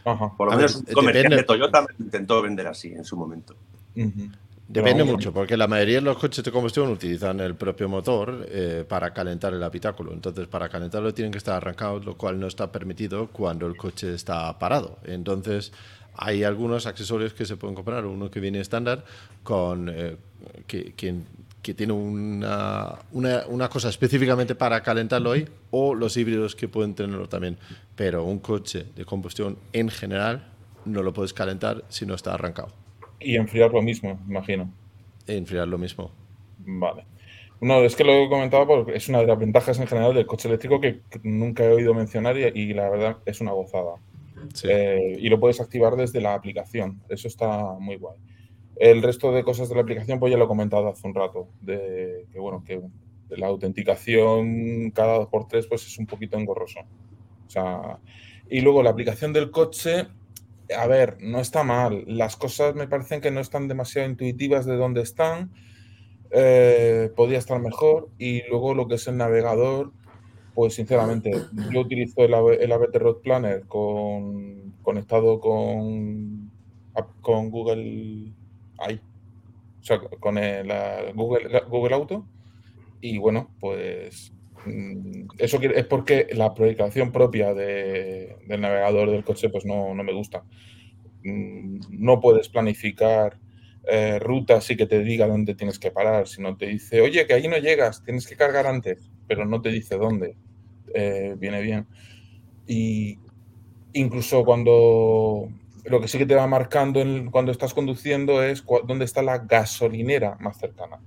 Por 0.05 0.51
lo 0.51 0.57
menos 0.57 0.77
un 0.77 0.85
comercial 0.87 1.31
de 1.31 1.43
Toyota 1.45 1.87
intentó 1.99 2.43
vender 2.43 2.67
así 2.67 2.93
en 2.93 3.05
su 3.05 3.17
momento. 3.17 3.55
Depende 4.69 5.05
mucho, 5.05 5.33
porque 5.33 5.57
la 5.57 5.67
mayoría 5.67 5.97
de 5.97 6.01
los 6.01 6.17
coches 6.17 6.43
de 6.43 6.51
combustión 6.51 6.89
utilizan 6.91 7.41
el 7.41 7.55
propio 7.57 7.89
motor 7.89 8.47
eh, 8.49 8.85
para 8.89 9.13
calentar 9.13 9.53
el 9.53 9.63
habitáculo. 9.63 10.13
Entonces, 10.13 10.47
para 10.47 10.69
calentarlo 10.69 11.13
tienen 11.13 11.31
que 11.31 11.39
estar 11.39 11.57
arrancados, 11.57 12.05
lo 12.07 12.17
cual 12.17 12.41
no 12.41 12.47
está 12.47 12.73
permitido 12.73 13.29
cuando 13.29 13.67
el 13.67 13.77
coche 13.77 14.15
está 14.15 14.59
parado. 14.59 14.99
Entonces, 15.05 15.73
hay 16.17 16.43
algunos 16.43 16.87
accesorios 16.87 17.35
que 17.35 17.45
se 17.45 17.57
pueden 17.57 17.75
comprar, 17.75 18.07
uno 18.07 18.31
que 18.31 18.41
viene 18.41 18.61
estándar 18.61 19.05
con 19.43 19.91
eh, 19.91 20.17
que, 20.67 20.95
que, 20.95 21.17
que 21.63 21.75
tiene 21.75 21.93
una, 21.93 22.99
una, 23.13 23.69
cosa 23.69 23.89
específicamente 23.89 24.57
para 24.57 24.83
calentarlo 24.83 25.31
ahí, 25.31 25.49
o 25.71 25.95
los 25.95 26.17
híbridos 26.17 26.57
que 26.57 26.67
pueden 26.67 26.95
tenerlo 26.95 27.29
también. 27.29 27.57
Pero 27.95 28.25
un 28.25 28.41
coche 28.41 28.87
de 28.97 29.05
combustión 29.05 29.57
en 29.73 29.89
general 29.89 30.49
no 30.85 31.03
lo 31.03 31.13
puedes 31.13 31.33
calentar 31.33 31.85
si 31.89 32.05
no 32.05 32.15
está 32.15 32.35
arrancado. 32.35 32.73
Y 33.21 33.37
enfriar 33.37 33.71
lo 33.73 33.81
mismo, 33.81 34.19
imagino. 34.29 34.73
enfriar 35.29 35.69
lo 35.69 35.79
mismo. 35.79 36.11
Vale. 36.59 37.05
No, 37.61 37.85
es 37.85 37.95
que 37.95 38.03
lo 38.03 38.13
he 38.13 38.29
comentado 38.29 38.67
porque 38.67 38.97
es 38.97 39.09
una 39.09 39.21
de 39.21 39.29
las 39.29 39.39
ventajas 39.39 39.79
en 39.79 39.87
general 39.87 40.13
del 40.15 40.27
coche 40.27 40.49
eléctrico 40.49 40.81
que 40.81 41.03
nunca 41.23 41.65
he 41.65 41.71
oído 41.71 41.95
mencionar 41.95 42.37
y, 42.37 42.75
la 42.75 42.91
verdad 42.91 43.19
es 43.25 43.41
una 43.41 43.53
gozada. 43.53 43.95
Eh, 44.65 45.17
y 45.21 45.29
lo 45.29 45.39
puedes 45.39 45.61
activar 45.61 45.95
desde 45.95 46.21
la 46.21 46.35
aplicación. 46.35 47.01
Eso 47.09 47.29
está 47.29 47.75
muy 47.79 47.97
guay. 47.99 48.19
El 48.83 49.01
resto 49.01 49.31
de 49.31 49.45
cosas 49.45 49.69
de 49.69 49.77
la 49.77 49.83
aplicación, 49.83 50.19
pues 50.19 50.33
ya 50.33 50.37
lo 50.39 50.47
he 50.47 50.49
comentado 50.49 50.89
hace 50.89 51.07
un 51.07 51.15
rato, 51.15 51.49
de 51.61 52.27
que 52.33 52.41
bueno, 52.41 52.65
que 52.67 52.83
la 53.29 53.47
autenticación 53.47 54.91
cada 54.91 55.19
dos 55.19 55.29
por 55.29 55.47
tres, 55.47 55.69
pues 55.69 55.87
es 55.87 55.99
un 55.99 56.07
poquito 56.07 56.37
engorroso. 56.37 56.81
O 57.47 57.51
sea, 57.51 58.01
y 58.51 58.61
luego 58.61 58.83
la 58.83 58.91
aplicación 58.91 59.33
del 59.33 59.53
coche, 59.53 60.09
a 60.77 60.87
ver, 60.89 61.17
no 61.21 61.39
está 61.41 61.63
mal. 61.63 62.05
Las 62.09 62.37
cosas 62.37 62.75
me 62.75 62.89
parecen 62.89 63.21
que 63.21 63.31
no 63.31 63.41
están 63.41 63.69
demasiado 63.69 64.09
intuitivas 64.09 64.67
de 64.67 64.77
dónde 64.77 65.03
están. 65.03 65.53
Eh, 66.33 67.11
podría 67.17 67.39
estar 67.39 67.61
mejor. 67.61 68.09
Y 68.19 68.43
luego 68.49 68.75
lo 68.75 68.89
que 68.89 68.97
es 68.97 69.07
el 69.09 69.17
navegador, 69.17 69.93
Pues 70.55 70.75
sinceramente, 70.75 71.33
yo 71.73 71.81
utilizo 71.81 72.23
el, 72.25 72.35
el 72.61 72.73
ABT 72.73 72.97
Road 72.97 73.17
Planner 73.23 73.65
con, 73.69 74.75
conectado 74.83 75.41
con, 75.41 76.51
con 77.23 77.51
Google 77.51 78.32
ahí, 78.83 79.01
o 79.81 79.85
sea, 79.85 79.99
con 80.21 80.39
el, 80.39 80.69
Google, 81.15 81.63
Google 81.69 81.95
Auto. 81.95 82.27
Y 83.01 83.19
bueno, 83.19 83.51
pues 83.61 84.33
mm, 84.65 85.25
eso 85.39 85.61
es 85.61 85.85
porque 85.87 86.29
la 86.33 86.47
aplicación 86.47 87.13
propia 87.13 87.53
del 87.55 88.61
navegador 88.61 89.11
del 89.11 89.25
coche 89.25 89.49
pues 89.49 89.65
no, 89.65 89.95
no 89.95 90.05
me 90.05 90.13
gusta. 90.13 90.45
Mm, 91.25 91.81
no 91.91 92.21
puedes 92.21 92.49
planificar 92.49 93.39
eh, 93.85 94.21
rutas 94.21 94.71
y 94.71 94.77
que 94.77 94.87
te 94.87 95.01
diga 95.03 95.27
dónde 95.27 95.55
tienes 95.55 95.79
que 95.79 95.91
parar, 95.91 96.29
sino 96.29 96.57
te 96.57 96.67
dice, 96.67 97.01
oye, 97.01 97.27
que 97.27 97.35
ahí 97.35 97.49
no 97.49 97.59
llegas, 97.59 98.05
tienes 98.05 98.29
que 98.29 98.37
cargar 98.37 98.67
antes, 98.67 99.11
pero 99.27 99.45
no 99.45 99.61
te 99.61 99.71
dice 99.71 99.97
dónde. 99.97 100.37
Eh, 100.95 101.35
viene 101.39 101.61
bien. 101.63 101.87
Y 102.67 103.19
incluso 103.93 104.45
cuando 104.45 105.49
lo 105.85 106.01
que 106.01 106.09
sí 106.09 106.19
que 106.19 106.27
te 106.27 106.35
va 106.35 106.47
marcando 106.47 107.03
cuando 107.31 107.53
estás 107.53 107.75
conduciendo 107.75 108.43
es 108.43 108.65
dónde 108.87 109.05
está 109.05 109.23
la 109.23 109.39
gasolinera 109.39 110.37
más 110.41 110.59
cercana. 110.59 111.01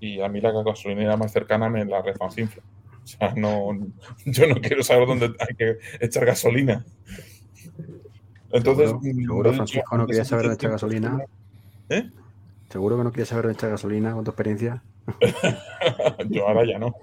Y 0.00 0.20
a 0.20 0.28
mí 0.28 0.40
la 0.40 0.52
gasolinera 0.52 1.16
más 1.16 1.32
cercana 1.32 1.68
me 1.68 1.84
la 1.84 2.02
refancinfla. 2.02 2.62
O 3.02 3.06
sea, 3.06 3.34
no, 3.36 3.72
yo 4.24 4.46
no 4.46 4.56
quiero 4.56 4.82
saber 4.82 5.06
dónde 5.06 5.32
hay 5.38 5.54
que 5.56 5.78
echar 6.00 6.24
gasolina. 6.24 6.84
Entonces, 8.52 8.90
seguro, 9.02 9.52
Francisco 9.52 9.96
no 9.96 10.06
quería 10.06 10.24
saber 10.24 10.44
dónde 10.44 10.56
echar 10.56 10.70
gasolina. 10.70 11.24
¿Eh? 11.88 12.08
Seguro 12.68 12.98
que 12.98 13.04
no 13.04 13.12
quieres 13.12 13.28
saber 13.28 13.44
dónde 13.44 13.56
echar 13.56 13.70
gasolina 13.70 14.12
con 14.12 14.24
tu 14.24 14.30
experiencia. 14.30 14.82
Yo 16.28 16.46
ahora 16.46 16.64
ya 16.64 16.78
no. 16.78 16.94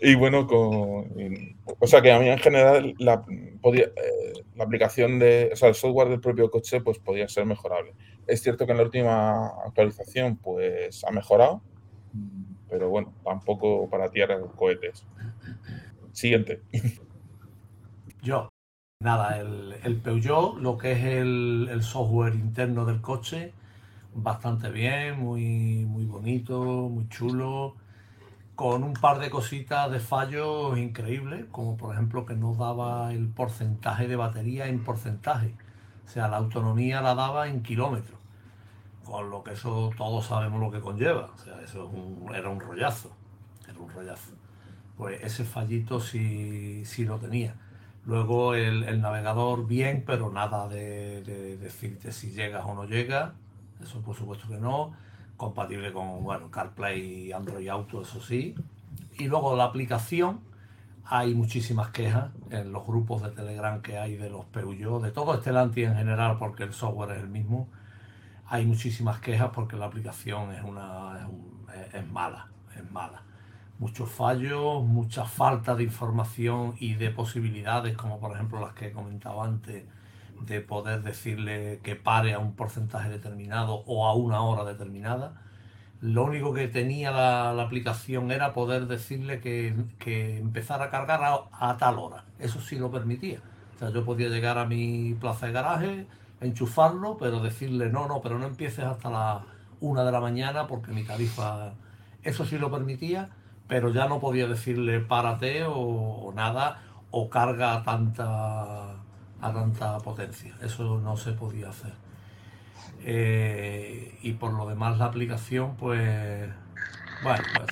y 0.00 0.14
bueno, 0.16 0.46
con, 0.46 1.06
o 1.78 1.86
sea 1.86 2.02
que 2.02 2.10
a 2.10 2.18
mí 2.18 2.28
en 2.28 2.38
general 2.38 2.94
la, 2.98 3.24
podía, 3.60 3.84
eh, 3.84 4.44
la 4.56 4.64
aplicación 4.64 5.18
de, 5.18 5.50
o 5.52 5.56
sea, 5.56 5.68
el 5.68 5.74
software 5.74 6.08
del 6.08 6.20
propio 6.20 6.50
coche 6.50 6.80
pues 6.80 6.98
podía 6.98 7.28
ser 7.28 7.46
mejorable. 7.46 7.94
Es 8.26 8.42
cierto 8.42 8.66
que 8.66 8.72
en 8.72 8.78
la 8.78 8.84
última 8.84 9.48
actualización 9.64 10.36
pues 10.36 11.04
ha 11.04 11.10
mejorado, 11.10 11.62
pero 12.68 12.88
bueno, 12.88 13.14
tampoco 13.22 13.88
para 13.88 14.10
tierra 14.10 14.40
cohetes. 14.56 15.06
Siguiente. 16.12 16.62
Yo. 18.22 18.48
Nada, 18.98 19.38
el, 19.38 19.74
el 19.84 20.00
Peugeot, 20.00 20.56
lo 20.58 20.78
que 20.78 20.92
es 20.92 21.04
el, 21.04 21.68
el, 21.70 21.82
software 21.82 22.34
interno 22.34 22.86
del 22.86 23.02
coche, 23.02 23.52
bastante 24.14 24.70
bien, 24.70 25.20
muy, 25.20 25.84
muy 25.84 26.06
bonito, 26.06 26.88
muy 26.88 27.06
chulo, 27.10 27.76
con 28.56 28.82
un 28.82 28.94
par 28.94 29.20
de 29.20 29.30
cositas 29.30 29.90
de 29.90 30.00
fallos 30.00 30.76
increíbles, 30.76 31.44
como 31.52 31.76
por 31.76 31.94
ejemplo 31.94 32.26
que 32.26 32.34
no 32.34 32.54
daba 32.54 33.12
el 33.12 33.28
porcentaje 33.28 34.08
de 34.08 34.16
batería 34.16 34.66
en 34.66 34.82
porcentaje, 34.82 35.54
o 36.04 36.08
sea, 36.08 36.26
la 36.28 36.38
autonomía 36.38 37.00
la 37.00 37.14
daba 37.14 37.48
en 37.48 37.62
kilómetros, 37.62 38.18
con 39.04 39.30
lo 39.30 39.44
que 39.44 39.52
eso 39.52 39.90
todos 39.96 40.26
sabemos 40.26 40.60
lo 40.60 40.70
que 40.72 40.80
conlleva, 40.80 41.30
o 41.34 41.38
sea, 41.38 41.60
eso 41.60 41.90
era 42.34 42.48
un 42.48 42.58
rollazo, 42.58 43.12
era 43.68 43.78
un 43.78 43.88
rollazo. 43.90 44.32
Pues 44.96 45.22
ese 45.22 45.44
fallito 45.44 46.00
sí, 46.00 46.82
sí 46.86 47.04
lo 47.04 47.18
tenía 47.18 47.54
Luego 48.06 48.54
el, 48.54 49.00
navegador 49.00 49.66
bien, 49.66 50.04
pero 50.06 50.30
nada 50.30 50.68
de, 50.68 51.56
decirte 51.60 52.12
si 52.12 52.30
llegas 52.30 52.64
o 52.64 52.72
no 52.72 52.84
llegas. 52.84 53.32
Eso 53.82 54.00
por 54.00 54.14
supuesto 54.14 54.46
que 54.48 54.58
no. 54.58 54.94
Compatible 55.36 55.92
con 55.92 56.22
bueno, 56.24 56.50
CarPlay 56.50 57.32
Android 57.32 57.68
Auto, 57.68 58.02
eso 58.02 58.20
sí. 58.20 58.54
Y 59.18 59.28
luego 59.28 59.56
la 59.56 59.64
aplicación, 59.64 60.40
hay 61.04 61.34
muchísimas 61.34 61.90
quejas 61.90 62.30
en 62.50 62.72
los 62.72 62.86
grupos 62.86 63.22
de 63.22 63.30
Telegram 63.30 63.80
que 63.82 63.98
hay 63.98 64.16
de 64.16 64.30
los 64.30 64.44
Peugeot, 64.46 65.02
de 65.02 65.10
todo 65.10 65.34
este 65.34 65.52
Lanti 65.52 65.84
en 65.84 65.94
general, 65.94 66.36
porque 66.38 66.64
el 66.64 66.72
software 66.72 67.12
es 67.12 67.22
el 67.22 67.28
mismo. 67.28 67.68
Hay 68.46 68.64
muchísimas 68.64 69.20
quejas 69.20 69.50
porque 69.52 69.76
la 69.76 69.86
aplicación 69.86 70.52
es, 70.52 70.62
una, 70.62 71.28
es 71.92 72.06
mala, 72.10 72.48
es 72.76 72.90
mala 72.90 73.22
muchos 73.78 74.10
fallos, 74.10 74.82
mucha 74.84 75.24
falta 75.24 75.74
de 75.74 75.84
información 75.84 76.74
y 76.78 76.94
de 76.94 77.10
posibilidades, 77.10 77.96
como 77.96 78.18
por 78.18 78.32
ejemplo 78.34 78.60
las 78.60 78.74
que 78.74 78.86
he 78.86 78.92
comentado 78.92 79.42
antes, 79.42 79.84
de 80.42 80.60
poder 80.60 81.02
decirle 81.02 81.80
que 81.82 81.96
pare 81.96 82.34
a 82.34 82.38
un 82.38 82.54
porcentaje 82.54 83.08
determinado 83.08 83.82
o 83.86 84.06
a 84.06 84.14
una 84.14 84.42
hora 84.42 84.64
determinada. 84.64 85.40
Lo 86.00 86.24
único 86.24 86.52
que 86.52 86.68
tenía 86.68 87.10
la, 87.10 87.62
aplicación 87.62 88.30
era 88.30 88.52
poder 88.52 88.86
decirle 88.86 89.40
que, 89.40 89.74
que 89.98 90.38
empezara 90.38 90.86
a 90.86 90.90
cargar 90.90 91.20
a, 91.50 91.76
tal 91.78 91.98
hora. 91.98 92.24
Eso 92.38 92.60
sí 92.60 92.78
lo 92.78 92.90
permitía. 92.90 93.40
O 93.76 93.78
sea, 93.78 93.90
yo 93.90 94.04
podía 94.04 94.28
llegar 94.28 94.58
a 94.58 94.66
mi 94.66 95.14
plaza 95.14 95.46
de 95.46 95.52
garaje, 95.52 96.06
enchufarlo, 96.40 97.16
pero 97.18 97.40
decirle 97.40 97.90
no, 97.90 98.06
no, 98.08 98.20
pero 98.20 98.38
no 98.38 98.46
empieces 98.46 98.84
hasta 98.84 99.10
las 99.10 99.42
una 99.80 100.04
de 100.04 100.12
la 100.12 100.20
mañana 100.20 100.66
porque 100.66 100.92
mi 100.92 101.04
tarifa, 101.04 101.72
eso 102.22 102.46
sí 102.46 102.58
lo 102.58 102.70
permitía 102.70 103.30
pero 103.68 103.90
ya 103.90 104.06
no 104.08 104.20
podía 104.20 104.46
decirle 104.46 105.00
párate 105.00 105.64
o, 105.66 106.32
nada 106.34 106.82
o 107.10 107.28
carga 107.28 107.82
tanta, 107.82 108.95
a 109.40 109.52
tanta 109.52 109.98
potencia. 109.98 110.54
Eso 110.62 111.00
no 111.00 111.16
se 111.16 111.32
podía 111.32 111.70
hacer. 111.70 111.92
Eh, 113.00 114.18
y 114.22 114.32
por 114.32 114.52
lo 114.52 114.66
demás 114.66 114.98
la 114.98 115.06
aplicación, 115.06 115.76
pues, 115.76 116.48
bueno, 117.22 117.44
pues 117.56 117.68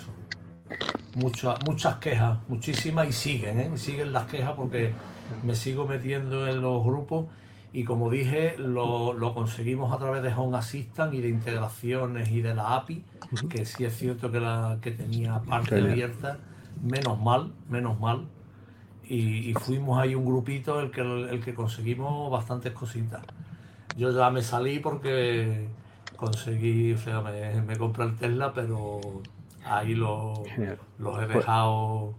muchas, 1.16 1.58
muchas 1.66 1.96
quejas, 1.96 2.38
muchísimas 2.48 3.08
y 3.08 3.12
siguen, 3.12 3.60
¿eh? 3.60 3.70
siguen 3.76 4.12
las 4.12 4.26
quejas 4.26 4.52
porque 4.52 4.92
me 5.42 5.54
sigo 5.54 5.86
metiendo 5.86 6.46
en 6.46 6.60
los 6.60 6.84
grupos 6.84 7.26
y 7.72 7.82
como 7.82 8.08
dije, 8.08 8.54
lo, 8.56 9.32
conseguimos 9.34 9.92
a 9.92 9.98
través 9.98 10.22
de 10.22 10.32
Home 10.32 10.56
Assistant 10.56 11.12
y 11.12 11.20
de 11.20 11.28
integraciones 11.28 12.30
y 12.30 12.40
de 12.40 12.54
la 12.54 12.76
API, 12.76 13.04
que 13.50 13.66
sí 13.66 13.84
es 13.84 13.96
cierto 13.96 14.30
que, 14.30 14.38
la, 14.38 14.78
que 14.80 14.92
tenía 14.92 15.40
parte 15.40 15.80
abierta, 15.80 16.38
menos 16.80 17.20
mal, 17.20 17.52
menos 17.68 17.98
mal. 17.98 18.28
Y, 19.08 19.52
fuimos 19.54 19.98
ahí 19.98 20.14
un 20.14 20.24
grupito 20.24 20.80
el 20.80 20.90
que, 20.90 21.00
el 21.00 21.40
que 21.42 21.54
conseguimos 21.54 22.30
bastantes 22.30 22.72
cositas. 22.72 23.22
Yo 23.96 24.10
ya 24.10 24.30
me 24.30 24.42
salí 24.42 24.78
porque 24.78 25.68
conseguí, 26.16 26.92
o 26.94 26.98
sea, 26.98 27.20
me, 27.20 27.76
compré 27.76 28.04
el 28.04 28.16
Tesla, 28.16 28.52
pero 28.52 29.00
ahí 29.64 29.94
los 29.94 30.38
he 30.58 30.76
pues 30.98 31.28
dejado 31.28 32.14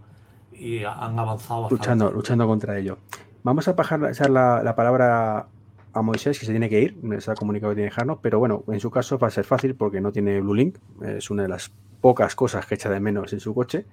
y 0.52 0.84
han 0.84 1.18
avanzado 1.18 1.62
bastante. 1.62 1.74
Luchando, 1.74 2.10
luchando 2.10 2.46
contra 2.46 2.78
ello. 2.78 2.98
Vamos 3.42 3.68
a 3.68 3.76
pasar 3.76 4.30
la, 4.30 4.62
la, 4.62 4.74
palabra 4.74 5.46
a 5.92 6.02
Moisés, 6.02 6.38
que 6.38 6.46
se 6.46 6.52
tiene 6.52 6.68
que 6.68 6.80
ir, 6.80 6.98
se 7.20 7.30
ha 7.30 7.34
comunicado 7.34 7.70
que 7.70 7.76
tiene 7.76 7.88
que 7.88 7.94
dejarnos, 7.94 8.18
pero 8.20 8.38
bueno, 8.38 8.64
en 8.68 8.80
su 8.80 8.90
caso 8.90 9.18
va 9.18 9.28
a 9.28 9.30
ser 9.30 9.44
fácil 9.44 9.74
porque 9.74 10.00
no 10.00 10.12
tiene 10.12 10.40
Blue 10.40 10.54
Link, 10.54 10.76
es 11.02 11.30
una 11.30 11.42
de 11.42 11.48
las 11.48 11.70
pocas 12.00 12.34
cosas 12.34 12.66
que 12.66 12.74
echa 12.74 12.90
de 12.90 13.00
menos 13.00 13.32
en 13.32 13.40
su 13.40 13.54
coche, 13.54 13.86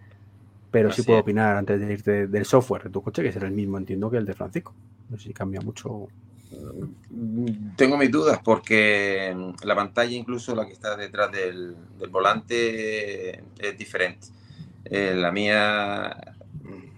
pero 0.74 0.92
sí 0.92 1.04
puedo 1.04 1.20
opinar 1.20 1.56
antes 1.56 1.80
de 1.80 1.94
irte 1.94 2.26
del 2.26 2.46
software 2.46 2.86
de 2.86 2.90
tu 2.90 3.04
coche, 3.04 3.22
que 3.22 3.32
será 3.32 3.46
el 3.46 3.54
mismo, 3.54 3.78
entiendo, 3.78 4.10
que 4.10 4.18
el 4.18 4.26
de 4.26 4.34
Francisco. 4.34 4.74
No 5.08 5.18
sé 5.20 5.26
si 5.26 5.34
cambia 5.34 5.62
mucho. 5.62 6.08
Tengo 7.76 7.96
mis 7.96 8.10
dudas 8.10 8.40
porque 8.44 9.54
la 9.64 9.76
pantalla, 9.76 10.16
incluso 10.16 10.56
la 10.56 10.66
que 10.66 10.74
está 10.74 10.98
detrás 10.98 11.32
del, 11.32 11.76
volante, 12.10 13.44
es 13.60 13.78
diferente. 13.78 14.30
Eh, 14.86 15.14
la 15.16 15.32
mía 15.32 16.36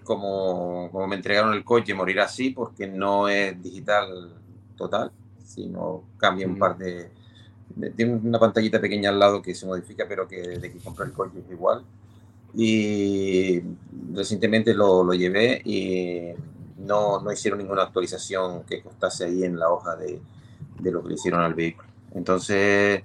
como, 0.04 0.88
como 0.90 1.06
me 1.06 1.16
entregaron 1.16 1.52
el 1.52 1.62
coche, 1.62 1.92
morirá 1.92 2.24
así 2.24 2.48
porque 2.48 2.86
no 2.86 3.28
es 3.28 3.62
digital 3.62 4.36
total, 4.74 5.12
sino 5.44 6.04
cambia 6.16 6.46
un 6.46 6.58
par 6.58 6.78
de, 6.78 7.10
Tiene 7.94 8.14
una 8.14 8.38
pantallita 8.38 8.80
pequeña 8.80 9.10
al 9.10 9.18
lado 9.18 9.42
que 9.42 9.54
se 9.54 9.66
modifica, 9.66 10.06
pero 10.08 10.26
que 10.26 10.40
de 10.40 10.72
que 10.72 10.78
comprar 10.78 11.08
el 11.08 11.14
coche 11.14 11.40
es 11.44 11.52
igual. 11.52 11.84
Y 12.58 13.62
recientemente 14.14 14.72
lo, 14.72 15.04
lo 15.04 15.12
llevé 15.12 15.60
y 15.62 16.32
no, 16.78 17.20
no, 17.20 17.30
hicieron 17.30 17.58
ninguna 17.58 17.82
actualización 17.82 18.64
que 18.64 18.82
costase 18.82 19.26
ahí 19.26 19.44
en 19.44 19.58
la 19.58 19.68
hoja 19.70 19.94
de, 19.96 20.20
de 20.80 20.90
lo 20.90 21.02
que 21.02 21.08
le 21.10 21.14
hicieron 21.14 21.42
al 21.42 21.52
vehículo. 21.52 21.88
Entonces, 22.14 23.02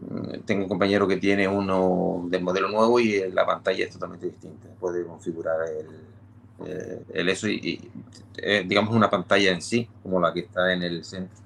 mm, 0.00 0.40
tengo 0.46 0.62
un 0.62 0.68
compañero 0.68 1.06
que 1.06 1.18
tiene 1.18 1.46
uno 1.46 2.26
del 2.28 2.42
modelo 2.42 2.70
nuevo 2.70 2.98
y 2.98 3.30
la 3.30 3.44
pantalla 3.44 3.84
es 3.84 3.90
totalmente 3.90 4.26
distinta. 4.26 4.68
Puede 4.80 5.04
configurar 5.04 5.58
el, 5.68 6.66
eh, 6.66 7.02
el 7.12 7.28
eso 7.28 7.48
y, 7.48 7.90
eh, 8.38 8.64
digamos 8.66 8.94
una 8.94 9.10
pantalla 9.10 9.50
en 9.50 9.60
sí, 9.60 9.88
como 10.02 10.20
la 10.20 10.32
que 10.32 10.40
está 10.40 10.72
en 10.72 10.82
el 10.82 11.04
centro. 11.04 11.36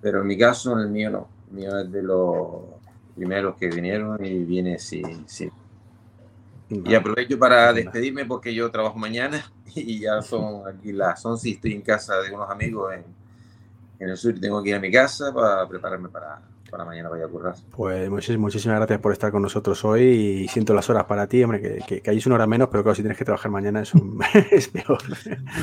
Pero 0.00 0.20
en 0.20 0.26
mi 0.26 0.36
caso, 0.36 0.72
en 0.72 0.80
el 0.80 0.88
mío 0.88 1.10
no. 1.10 1.28
El 1.50 1.56
mío 1.56 1.78
es 1.78 1.92
de 1.92 2.02
los 2.02 2.64
primeros 3.14 3.56
que 3.56 3.68
vinieron 3.68 4.24
y 4.24 4.44
viene 4.44 4.78
sin... 4.78 5.26
Y 6.68 6.94
aprovecho 6.94 7.38
para 7.38 7.72
despedirme 7.72 8.24
porque 8.24 8.52
yo 8.54 8.70
trabajo 8.70 8.98
mañana 8.98 9.44
y 9.74 10.00
ya 10.00 10.20
son 10.22 10.66
aquí 10.66 10.92
las 10.92 11.24
11 11.24 11.48
y 11.48 11.52
estoy 11.52 11.72
en 11.72 11.82
casa 11.82 12.20
de 12.20 12.32
unos 12.32 12.50
amigos 12.50 12.92
en, 12.94 13.04
en 14.00 14.10
el 14.10 14.16
sur 14.16 14.36
y 14.36 14.40
tengo 14.40 14.62
que 14.62 14.70
ir 14.70 14.74
a 14.74 14.80
mi 14.80 14.90
casa 14.90 15.32
para 15.32 15.66
prepararme 15.68 16.08
para, 16.08 16.40
para 16.70 16.84
mañana 16.84 17.08
vaya 17.08 17.26
a 17.26 17.28
currar. 17.28 17.54
Pues 17.70 18.10
muchísimas, 18.10 18.54
gracias 18.64 19.00
por 19.00 19.12
estar 19.12 19.30
con 19.30 19.42
nosotros 19.42 19.84
hoy 19.84 20.02
y 20.02 20.48
siento 20.48 20.74
las 20.74 20.90
horas 20.90 21.04
para 21.04 21.26
ti, 21.26 21.42
hombre, 21.42 21.82
que, 21.86 22.00
que, 22.00 22.10
hay 22.10 22.20
una 22.26 22.34
hora 22.36 22.46
menos, 22.46 22.68
pero 22.70 22.82
claro, 22.82 22.96
si 22.96 23.02
tienes 23.02 23.18
que 23.18 23.24
trabajar 23.24 23.50
mañana 23.50 23.82
es, 23.82 23.94
un, 23.94 24.20
es 24.50 24.68
peor. 24.68 24.98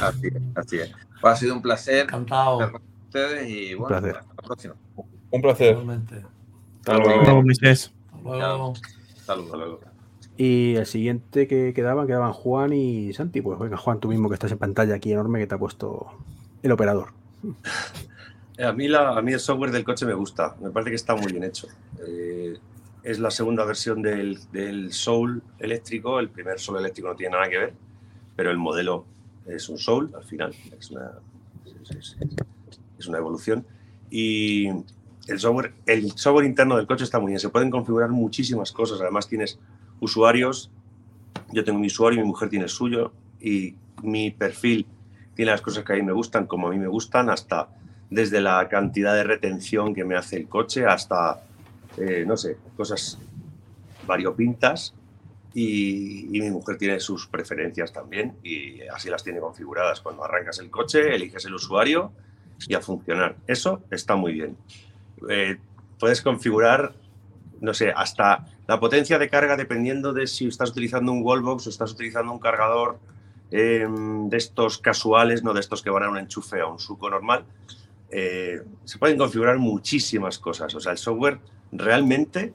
Así 0.02 0.28
es, 0.28 0.42
así 0.56 0.78
es. 0.80 0.92
Pues 1.22 1.34
ha 1.34 1.36
sido 1.36 1.56
un 1.56 1.62
placer. 1.62 2.04
Encantado. 2.04 2.62
Estar 2.62 2.72
con 2.72 2.82
ustedes 3.08 3.50
y 3.50 3.74
bueno, 3.76 3.96
hasta 3.96 4.08
la 4.08 4.44
próxima. 4.44 4.76
Un 5.32 5.42
placer. 5.42 5.78
Hasta 6.80 6.98
luego. 6.98 7.44
Saludos. 9.26 9.52
Saludos. 9.52 9.93
Y 10.38 10.76
el 10.76 10.86
siguiente 10.86 11.48
que 11.48 11.74
quedaban, 11.74 12.08
quedaban 12.08 12.34
Juan 12.34 12.74
y 12.74 13.14
Santi. 13.14 13.42
Pues 13.42 13.60
venga, 13.60 13.78
Juan, 13.78 14.00
tú 14.00 14.08
mismo 14.10 14.30
que 14.30 14.36
estás 14.36 14.52
en 14.52 14.58
pantalla 14.58 14.96
aquí 14.96 15.12
enorme 15.12 15.40
que 15.40 15.48
te 15.48 15.56
ha 15.56 15.60
puesto 15.60 16.08
el 16.64 16.72
operador. 16.72 17.10
A 18.60 18.72
mí, 18.72 18.88
la, 18.88 19.18
a 19.18 19.22
mí 19.22 19.34
el 19.34 19.40
software 19.40 19.72
del 19.72 19.84
coche 19.84 20.06
me 20.06 20.14
gusta, 20.14 20.56
me 20.62 20.70
parece 20.70 20.92
que 20.92 20.96
está 20.96 21.16
muy 21.16 21.32
bien 21.32 21.44
hecho. 21.44 21.68
Eh, 22.08 22.58
es 23.04 23.20
la 23.20 23.32
segunda 23.32 23.66
versión 23.66 24.02
del, 24.02 24.40
del, 24.52 24.94
Soul 24.94 25.42
eléctrico, 25.60 26.20
el 26.20 26.30
primer 26.30 26.60
Soul 26.60 26.78
eléctrico 26.78 27.10
no 27.10 27.16
tiene 27.16 27.36
nada 27.36 27.50
que 27.50 27.58
ver, 27.58 27.74
pero 28.36 28.52
el 28.52 28.58
modelo 28.58 29.06
es 29.48 29.68
un 29.70 29.78
Soul, 29.78 30.12
al 30.16 30.24
final 30.24 30.56
es 30.80 30.92
una, 30.92 31.12
es, 31.98 32.16
es 32.98 33.08
una 33.08 33.18
evolución. 33.18 33.66
Y 34.10 34.68
el 35.28 35.40
software, 35.40 35.74
el 35.86 36.12
software 36.12 36.46
interno 36.46 36.78
del 36.78 36.86
coche 36.88 37.04
está 37.04 37.20
muy 37.20 37.30
bien, 37.30 37.40
se 37.40 37.50
pueden 37.50 37.72
configurar 37.72 38.10
muchísimas 38.10 38.72
cosas, 38.72 39.02
además 39.02 39.28
tienes 39.28 39.60
usuarios, 40.00 40.72
yo 41.52 41.64
tengo 41.64 41.80
mi 41.80 41.88
usuario, 41.88 42.22
mi 42.22 42.28
mujer 42.28 42.50
tiene 42.50 42.66
el 42.66 42.70
suyo 42.70 43.14
y 43.40 43.76
mi 44.02 44.32
perfil 44.32 44.86
tiene 45.36 45.52
las 45.52 45.62
cosas 45.62 45.84
que 45.84 45.94
a 45.94 45.96
mí 45.96 46.02
me 46.02 46.12
gustan 46.12 46.46
como 46.46 46.68
a 46.68 46.72
mí 46.72 46.78
me 46.78 46.88
gustan, 46.88 47.30
hasta 47.30 47.70
desde 48.10 48.42
la 48.42 48.68
cantidad 48.70 49.16
de 49.16 49.24
retención 49.24 49.94
que 49.94 50.04
me 50.06 50.16
hace 50.16 50.38
el 50.38 50.48
coche 50.48 50.86
hasta, 50.86 51.44
eh, 51.98 52.24
no 52.28 52.38
sé, 52.38 52.58
cosas 52.76 53.18
variopintas. 54.06 54.94
Y, 55.56 56.36
y, 56.36 56.42
mi 56.42 56.50
mujer 56.50 56.80
tiene 56.80 57.00
sus 57.00 57.28
preferencias 57.28 57.94
también 57.94 58.38
y 58.42 58.82
así 58.88 59.08
las 59.12 59.24
tiene 59.24 59.40
configuradas. 59.40 60.02
Cuando 60.02 60.24
arrancas 60.24 60.58
el 60.58 60.72
coche, 60.72 61.14
eliges 61.14 61.46
el 61.46 61.54
usuario 61.54 62.12
y 62.68 62.74
a 62.74 62.82
funcionar. 62.82 63.36
Eso 63.46 63.84
está 63.92 64.16
muy 64.16 64.34
bien. 64.34 64.58
Eh, 65.30 65.58
puedes 66.00 66.22
configurar, 66.22 66.94
no 67.64 67.74
sé, 67.74 67.94
hasta 67.96 68.46
la 68.68 68.78
potencia 68.78 69.18
de 69.18 69.30
carga 69.30 69.56
dependiendo 69.56 70.12
de 70.12 70.28
si 70.28 70.48
estás 70.48 70.72
utilizando 70.72 71.14
un 71.14 71.24
wallbox 71.24 71.66
o 71.66 71.70
estás 71.70 71.94
utilizando 71.94 72.34
un 72.34 72.40
cargador 72.40 73.00
eh, 73.52 73.88
de 73.88 74.38
estos 74.38 74.80
casuales, 74.80 75.44
no 75.44 75.54
de 75.54 75.62
estos 75.62 75.82
que 75.82 75.90
van 75.90 76.04
a 76.04 76.10
un 76.10 76.18
enchufe 76.18 76.62
o 76.62 76.74
un 76.74 76.80
suco 76.80 77.10
normal. 77.10 77.46
Eh, 78.10 78.62
se 78.84 78.98
pueden 78.98 79.18
configurar 79.18 79.60
muchísimas 79.60 80.40
cosas. 80.40 80.76
O 80.76 80.82
sea, 80.82 80.92
el 80.92 80.98
software 80.98 81.40
realmente 81.72 82.54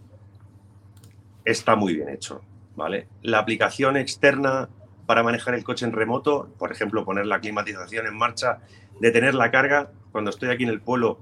está 1.43 1.75
muy 1.75 1.95
bien 1.95 2.11
hecho. 2.11 2.43
¿vale? 2.77 3.09
La 3.23 3.39
aplicación 3.39 3.97
externa 3.97 4.69
para 5.07 5.23
manejar 5.23 5.55
el 5.55 5.65
coche 5.65 5.87
en 5.87 5.93
remoto, 5.93 6.51
por 6.59 6.71
ejemplo, 6.71 7.07
poner 7.07 7.25
la 7.25 7.41
climatización 7.41 8.07
en 8.07 8.15
marcha, 8.15 8.59
detener 9.01 9.35
la 9.35 9.51
carga. 9.51 9.91
Cuando 10.13 10.29
estoy 10.29 10.51
aquí 10.51 10.65
en 10.65 10.69
el 10.69 10.83
pueblo, 10.83 11.21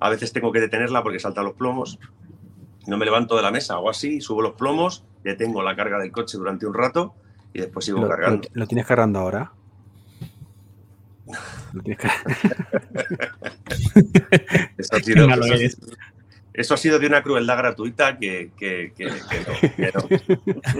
a 0.00 0.08
veces 0.08 0.32
tengo 0.32 0.50
que 0.50 0.60
detenerla 0.60 1.02
porque 1.02 1.18
saltan 1.18 1.44
los 1.44 1.52
plomos. 1.52 1.98
No 2.88 2.96
me 2.96 3.04
levanto 3.04 3.36
de 3.36 3.42
la 3.42 3.50
mesa, 3.50 3.74
hago 3.74 3.90
así, 3.90 4.22
subo 4.22 4.40
los 4.40 4.54
plomos, 4.54 5.04
detengo 5.22 5.62
la 5.62 5.76
carga 5.76 5.98
del 5.98 6.10
coche 6.10 6.38
durante 6.38 6.66
un 6.66 6.72
rato 6.72 7.14
y 7.52 7.60
después 7.60 7.84
sigo 7.84 8.00
lo, 8.00 8.08
cargando. 8.08 8.48
¿Lo, 8.54 8.66
tienes 8.66 8.86
cargando 8.86 9.18
ahora? 9.18 9.52
eso, 14.78 14.96
ha 14.96 15.00
sido, 15.00 15.28
eso, 15.28 15.76
eso, 16.54 16.72
ha 16.72 16.78
sido, 16.78 16.98
de 16.98 17.06
una 17.06 17.22
crueldad 17.22 17.58
gratuita 17.58 18.18
que, 18.18 18.52
que, 18.56 18.94
que, 18.96 19.04
no, 19.04 19.12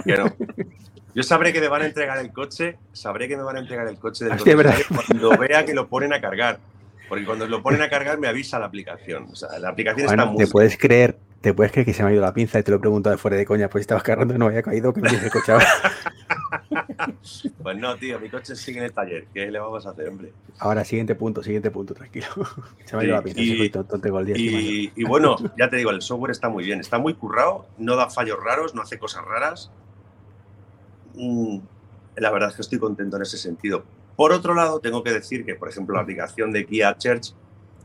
que, 0.02 0.16
no, 0.16 0.34
Yo 1.14 1.22
sabré 1.22 1.52
que 1.52 1.60
me 1.60 1.68
van 1.68 1.82
a 1.82 1.86
entregar 1.86 2.16
el 2.16 2.32
coche, 2.32 2.78
sabré 2.94 3.28
que 3.28 3.36
me 3.36 3.42
van 3.42 3.56
a 3.56 3.58
entregar 3.60 3.86
el 3.86 3.98
coche 3.98 4.24
del 4.24 4.32
Hostia, 4.38 4.56
cuando 5.06 5.36
vea 5.36 5.66
que 5.66 5.74
lo 5.74 5.88
ponen 5.88 6.14
a 6.14 6.22
cargar. 6.22 6.58
Porque 7.06 7.26
cuando 7.26 7.46
lo 7.46 7.62
ponen 7.62 7.82
a 7.82 7.90
cargar 7.90 8.18
me 8.18 8.28
avisa 8.28 8.58
la 8.58 8.64
aplicación. 8.64 9.26
O 9.30 9.36
sea, 9.36 9.58
la 9.58 9.68
aplicación 9.68 10.06
bueno, 10.06 10.22
está 10.22 10.32
muy. 10.32 10.44
Te 10.44 10.50
puedes 10.50 10.78
creer, 10.78 11.18
te 11.40 11.54
puedes 11.54 11.72
creer 11.72 11.86
que 11.86 11.94
se 11.94 12.02
me 12.02 12.10
ha 12.10 12.12
ido 12.12 12.22
la 12.22 12.34
pinza 12.34 12.58
y 12.58 12.62
te 12.62 12.70
lo 12.70 12.78
he 12.78 12.80
preguntado 12.80 13.14
de 13.14 13.18
fuera 13.18 13.36
de 13.36 13.46
coña, 13.46 13.68
pues 13.68 13.82
estabas 13.82 14.02
cargando 14.02 14.34
y 14.34 14.38
no 14.38 14.46
había 14.46 14.62
caído, 14.62 14.92
que 14.92 15.00
me 15.00 15.08
tienes 15.08 15.26
el 15.26 15.32
coche 15.32 15.52
ahora. 15.52 15.66
pues 17.62 17.78
no, 17.78 17.96
tío, 17.96 18.18
mi 18.18 18.28
coche 18.28 18.56
sigue 18.56 18.78
en 18.78 18.86
el 18.86 18.92
taller. 18.92 19.26
¿Qué 19.32 19.50
le 19.50 19.58
vamos 19.58 19.86
a 19.86 19.90
hacer, 19.90 20.08
hombre? 20.08 20.32
Ahora, 20.58 20.84
siguiente 20.84 21.14
punto, 21.14 21.42
siguiente 21.42 21.70
punto, 21.70 21.94
tranquilo. 21.94 22.26
Se 22.84 22.96
me 22.96 23.02
ha 23.02 23.06
ido 23.06 23.14
la 23.14 23.22
pinza, 23.22 23.40
y, 23.40 23.56
soy 23.56 23.70
tonto, 23.70 24.00
tengo 24.00 24.18
el 24.18 24.26
día. 24.26 24.36
Y, 24.36 24.92
y 24.96 25.04
bueno, 25.04 25.36
ya 25.56 25.70
te 25.70 25.76
digo, 25.76 25.90
el 25.90 26.02
software 26.02 26.32
está 26.32 26.48
muy 26.48 26.64
bien, 26.64 26.80
está 26.80 26.98
muy 26.98 27.14
currado, 27.14 27.66
no 27.78 27.94
da 27.94 28.10
fallos 28.10 28.38
raros, 28.42 28.74
no 28.74 28.82
hace 28.82 28.98
cosas 28.98 29.24
raras. 29.24 29.70
Mm, 31.14 31.58
la 32.16 32.30
verdad 32.30 32.50
es 32.50 32.56
que 32.56 32.62
estoy 32.62 32.78
contento 32.80 33.16
en 33.16 33.22
ese 33.22 33.38
sentido. 33.38 33.84
Por 34.16 34.32
otro 34.32 34.54
lado, 34.54 34.80
tengo 34.80 35.04
que 35.04 35.12
decir 35.12 35.44
que, 35.44 35.54
por 35.54 35.68
ejemplo, 35.68 35.94
la 35.94 36.02
aplicación 36.02 36.50
de 36.50 36.66
Kia 36.66 36.96
Church, 36.98 37.32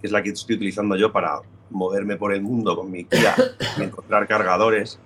que 0.01 0.07
es 0.07 0.11
la 0.11 0.23
que 0.23 0.29
estoy 0.29 0.55
utilizando 0.55 0.95
yo 0.95 1.11
para 1.11 1.39
moverme 1.73 2.15
por 2.15 2.33
el 2.33 2.41
mundo 2.41 2.75
con 2.75 2.89
mi 2.89 3.03
Kia 3.05 3.35
y 3.77 3.81
encontrar 3.83 4.27
cargadores, 4.27 4.99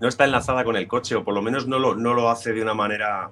no 0.00 0.08
está 0.08 0.24
enlazada 0.24 0.64
con 0.64 0.76
el 0.76 0.88
coche, 0.88 1.14
o 1.14 1.24
por 1.24 1.34
lo 1.34 1.42
menos 1.42 1.66
no 1.66 1.78
lo, 1.78 1.94
no 1.94 2.14
lo 2.14 2.30
hace 2.30 2.52
de 2.52 2.62
una 2.62 2.74
manera 2.74 3.30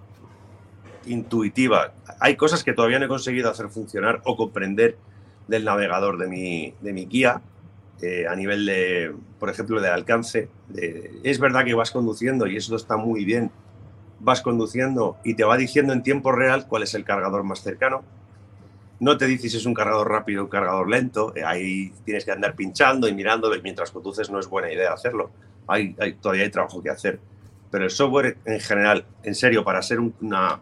intuitiva. 1.06 1.92
Hay 2.20 2.36
cosas 2.36 2.64
que 2.64 2.72
todavía 2.72 2.98
no 2.98 3.06
he 3.06 3.08
conseguido 3.08 3.50
hacer 3.50 3.68
funcionar 3.68 4.20
o 4.24 4.36
comprender 4.36 4.96
del 5.48 5.64
navegador 5.64 6.18
de 6.18 6.28
mi, 6.28 6.74
de 6.80 6.92
mi 6.92 7.06
Kia, 7.06 7.40
eh, 8.00 8.26
a 8.26 8.34
nivel 8.34 8.66
de, 8.66 9.14
por 9.38 9.50
ejemplo, 9.50 9.80
del 9.80 9.92
alcance. 9.92 10.48
De, 10.68 11.20
es 11.24 11.38
verdad 11.38 11.64
que 11.64 11.74
vas 11.74 11.90
conduciendo 11.90 12.46
y 12.46 12.56
eso 12.56 12.74
está 12.76 12.96
muy 12.96 13.24
bien. 13.24 13.50
Vas 14.20 14.40
conduciendo 14.40 15.16
y 15.24 15.34
te 15.34 15.44
va 15.44 15.56
diciendo 15.56 15.92
en 15.92 16.02
tiempo 16.02 16.32
real 16.32 16.66
cuál 16.68 16.84
es 16.84 16.94
el 16.94 17.04
cargador 17.04 17.42
más 17.44 17.60
cercano. 17.60 18.02
No 19.02 19.16
te 19.16 19.26
dice 19.26 19.48
si 19.48 19.56
es 19.56 19.66
un 19.66 19.74
cargador 19.74 20.08
rápido 20.08 20.42
o 20.42 20.44
un 20.44 20.48
cargador 20.48 20.88
lento. 20.88 21.34
Eh, 21.34 21.42
ahí 21.42 21.92
tienes 22.04 22.24
que 22.24 22.30
andar 22.30 22.54
pinchando 22.54 23.08
y 23.08 23.12
mirándolo 23.12 23.56
y 23.56 23.60
mientras 23.60 23.90
conduces 23.90 24.30
no 24.30 24.38
es 24.38 24.46
buena 24.46 24.72
idea 24.72 24.92
hacerlo. 24.92 25.32
Hay, 25.66 25.94
todavía 26.20 26.44
hay 26.44 26.50
trabajo 26.50 26.80
que 26.80 26.90
hacer. 26.90 27.18
Pero 27.68 27.82
el 27.82 27.90
software 27.90 28.38
en 28.44 28.60
general, 28.60 29.04
en 29.24 29.34
serio, 29.34 29.64
para 29.64 29.82
ser 29.82 29.98
un, 29.98 30.14
una 30.20 30.60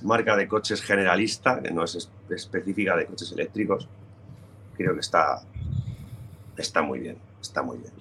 marca 0.00 0.34
de 0.34 0.48
coches 0.48 0.80
generalista, 0.80 1.60
que 1.60 1.70
no 1.70 1.84
es 1.84 2.08
específica 2.30 2.96
de 2.96 3.04
coches 3.04 3.30
eléctricos, 3.32 3.86
creo 4.74 4.94
que 4.94 5.00
está, 5.00 5.42
está 6.56 6.80
muy 6.80 7.00
bien, 7.00 7.18
está 7.38 7.62
muy 7.62 7.76
bien. 7.76 7.92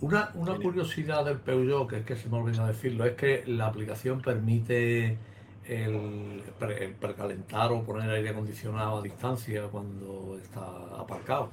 Una, 0.00 0.32
una 0.34 0.56
curiosidad 0.56 1.24
del 1.24 1.38
Peugeot, 1.38 1.88
que 1.88 1.98
es 1.98 2.04
que 2.04 2.16
se 2.16 2.28
me 2.28 2.38
olvidó 2.38 2.66
decirlo, 2.66 3.04
es 3.04 3.14
que 3.14 3.44
la 3.46 3.66
aplicación 3.66 4.20
permite 4.22 5.18
el, 5.68 6.42
pre, 6.58 6.84
el, 6.84 6.94
precalentar 6.94 7.72
o 7.72 7.82
poner 7.82 8.10
aire 8.10 8.30
acondicionado 8.30 8.98
a 8.98 9.02
distancia 9.02 9.64
cuando 9.68 10.38
está 10.42 10.64
aparcado. 10.98 11.50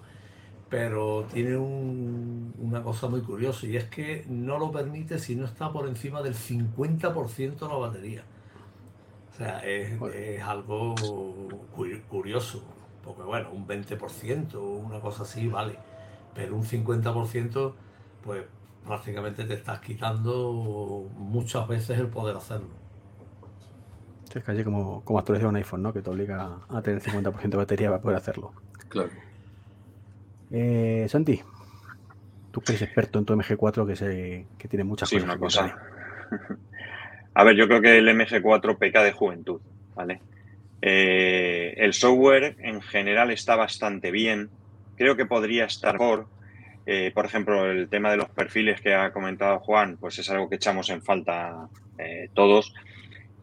Pero 0.69 1.25
tiene 1.31 1.57
un, 1.57 2.53
una 2.57 2.81
cosa 2.81 3.07
muy 3.07 3.21
curiosa 3.21 3.67
y 3.67 3.77
es 3.77 3.85
que 3.85 4.25
no 4.27 4.57
lo 4.57 4.71
permite 4.71 5.19
si 5.19 5.35
no 5.35 5.45
está 5.45 5.71
por 5.71 5.87
encima 5.87 6.21
del 6.21 6.35
50% 6.35 7.59
de 7.59 7.67
la 7.67 7.75
batería. 7.75 8.23
O 9.31 9.35
sea, 9.35 9.59
es, 9.59 9.99
es 10.13 10.41
algo 10.43 10.95
curioso, 12.09 12.63
porque 13.03 13.23
bueno, 13.23 13.49
un 13.51 13.67
20%, 13.67 14.55
una 14.55 14.99
cosa 14.99 15.23
así, 15.23 15.47
vale, 15.47 15.77
pero 16.35 16.55
un 16.55 16.63
50%, 16.63 17.73
pues 18.23 18.43
prácticamente 18.85 19.45
te 19.45 19.55
estás 19.55 19.79
quitando 19.79 21.09
muchas 21.17 21.67
veces 21.67 21.99
el 21.99 22.07
poder 22.07 22.37
hacerlo. 22.37 22.82
Es 24.33 24.43
casi 24.43 24.63
como, 24.63 25.03
como 25.03 25.19
actualizar 25.19 25.47
un 25.47 25.55
iPhone, 25.55 25.83
¿no? 25.83 25.93
Que 25.93 26.01
te 26.01 26.09
obliga 26.09 26.57
a 26.69 26.81
tener 26.81 27.01
50% 27.01 27.49
de 27.49 27.57
batería 27.57 27.89
para 27.89 28.01
poder 28.01 28.17
hacerlo. 28.17 28.53
Claro. 28.89 29.09
Eh, 30.51 31.05
Santi, 31.07 31.41
tú 32.51 32.61
que 32.61 32.71
eres 32.71 32.81
experto 32.83 33.19
en 33.19 33.25
tu 33.25 33.35
MG4 33.35 33.87
que, 33.87 33.95
se, 33.95 34.45
que 34.57 34.67
tiene 34.67 34.83
muchas 34.83 35.09
sí, 35.09 35.15
cosas. 35.15 35.29
Una 35.29 35.37
cosa. 35.37 35.77
A 37.35 37.43
ver, 37.43 37.55
yo 37.55 37.67
creo 37.67 37.81
que 37.81 37.97
el 37.97 38.07
MG4 38.07 38.77
peca 38.77 39.03
de 39.03 39.11
juventud, 39.11 39.59
¿vale? 39.95 40.21
Eh, 40.81 41.73
el 41.77 41.93
software 41.93 42.55
en 42.59 42.81
general 42.81 43.31
está 43.31 43.55
bastante 43.55 44.11
bien. 44.11 44.49
Creo 44.97 45.15
que 45.15 45.25
podría 45.25 45.65
estar 45.65 45.93
mejor. 45.93 46.27
Eh, 46.85 47.11
por 47.13 47.25
ejemplo, 47.25 47.71
el 47.71 47.87
tema 47.87 48.11
de 48.11 48.17
los 48.17 48.29
perfiles 48.29 48.81
que 48.81 48.93
ha 48.93 49.11
comentado 49.11 49.59
Juan, 49.59 49.97
pues 49.97 50.19
es 50.19 50.29
algo 50.29 50.49
que 50.49 50.57
echamos 50.57 50.89
en 50.89 51.01
falta 51.01 51.69
eh, 51.97 52.29
todos. 52.33 52.73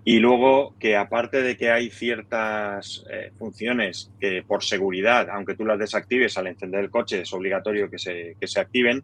Y 0.05 0.19
luego 0.19 0.75
que 0.79 0.97
aparte 0.97 1.43
de 1.43 1.57
que 1.57 1.71
hay 1.71 1.91
ciertas 1.91 3.05
eh, 3.11 3.33
funciones 3.39 4.11
que 4.19 4.43
por 4.43 4.65
seguridad, 4.65 5.29
aunque 5.31 5.55
tú 5.55 5.67
las 5.67 5.79
desactives 5.79 6.39
al 6.39 6.47
encender 6.47 6.81
el 6.81 6.91
coche, 6.91 7.21
es 7.21 7.33
obligatorio 7.33 7.91
que 7.91 7.99
se, 7.99 8.37
que 8.41 8.47
se 8.47 8.61
activen, 8.61 9.03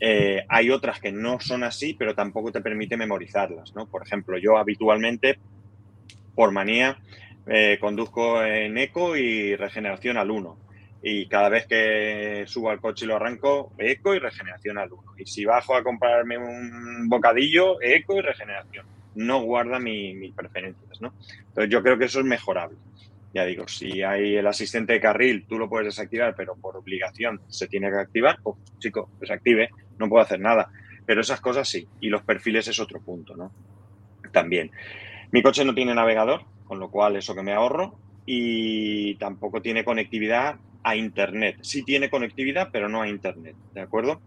eh, 0.00 0.44
hay 0.48 0.70
otras 0.70 1.00
que 1.00 1.10
no 1.10 1.40
son 1.40 1.64
así, 1.64 1.94
pero 1.94 2.14
tampoco 2.14 2.52
te 2.52 2.60
permite 2.60 2.96
memorizarlas. 2.96 3.74
¿no? 3.74 3.86
Por 3.86 4.06
ejemplo, 4.06 4.38
yo 4.38 4.56
habitualmente, 4.58 5.38
por 6.36 6.52
manía, 6.52 6.98
eh, 7.48 7.78
conduzco 7.80 8.42
en 8.44 8.78
eco 8.78 9.16
y 9.16 9.56
regeneración 9.56 10.16
al 10.18 10.30
1. 10.30 10.68
y 11.00 11.28
cada 11.28 11.48
vez 11.48 11.64
que 11.66 12.42
subo 12.48 12.70
al 12.70 12.80
coche 12.80 13.04
y 13.04 13.08
lo 13.08 13.14
arranco, 13.14 13.72
eco 13.78 14.14
y 14.16 14.18
regeneración 14.18 14.78
al 14.78 14.92
1. 14.92 15.02
Y 15.18 15.26
si 15.26 15.44
bajo 15.44 15.76
a 15.76 15.84
comprarme 15.84 16.36
un 16.38 17.08
bocadillo, 17.08 17.80
eco 17.80 18.16
y 18.16 18.20
regeneración. 18.20 18.97
No 19.14 19.42
guarda 19.42 19.78
mis 19.78 20.32
preferencias, 20.34 21.00
¿no? 21.00 21.14
Entonces 21.48 21.70
yo 21.70 21.82
creo 21.82 21.98
que 21.98 22.06
eso 22.06 22.20
es 22.20 22.26
mejorable. 22.26 22.76
Ya 23.34 23.44
digo, 23.44 23.68
si 23.68 24.02
hay 24.02 24.36
el 24.36 24.46
asistente 24.46 24.94
de 24.94 25.00
carril, 25.00 25.44
tú 25.46 25.58
lo 25.58 25.68
puedes 25.68 25.86
desactivar, 25.86 26.34
pero 26.34 26.56
por 26.56 26.76
obligación 26.76 27.40
se 27.48 27.68
tiene 27.68 27.90
que 27.90 27.98
activar, 27.98 28.38
pues 28.42 28.56
chico, 28.78 29.10
desactive, 29.20 29.68
no 29.98 30.08
puedo 30.08 30.22
hacer 30.22 30.40
nada. 30.40 30.70
Pero 31.04 31.20
esas 31.20 31.40
cosas 31.40 31.68
sí, 31.68 31.86
y 32.00 32.08
los 32.08 32.22
perfiles 32.22 32.68
es 32.68 32.80
otro 32.80 33.00
punto, 33.00 33.36
¿no? 33.36 33.52
También. 34.32 34.70
Mi 35.30 35.42
coche 35.42 35.64
no 35.64 35.74
tiene 35.74 35.94
navegador, 35.94 36.42
con 36.64 36.78
lo 36.78 36.90
cual 36.90 37.16
eso 37.16 37.34
que 37.34 37.42
me 37.42 37.52
ahorro, 37.52 37.98
y 38.24 39.14
tampoco 39.16 39.60
tiene 39.62 39.84
conectividad 39.84 40.56
a 40.82 40.96
Internet. 40.96 41.58
Sí 41.62 41.82
tiene 41.82 42.08
conectividad, 42.10 42.70
pero 42.72 42.88
no 42.88 43.02
a 43.02 43.08
Internet, 43.08 43.56
¿de 43.74 43.80
acuerdo? 43.80 44.20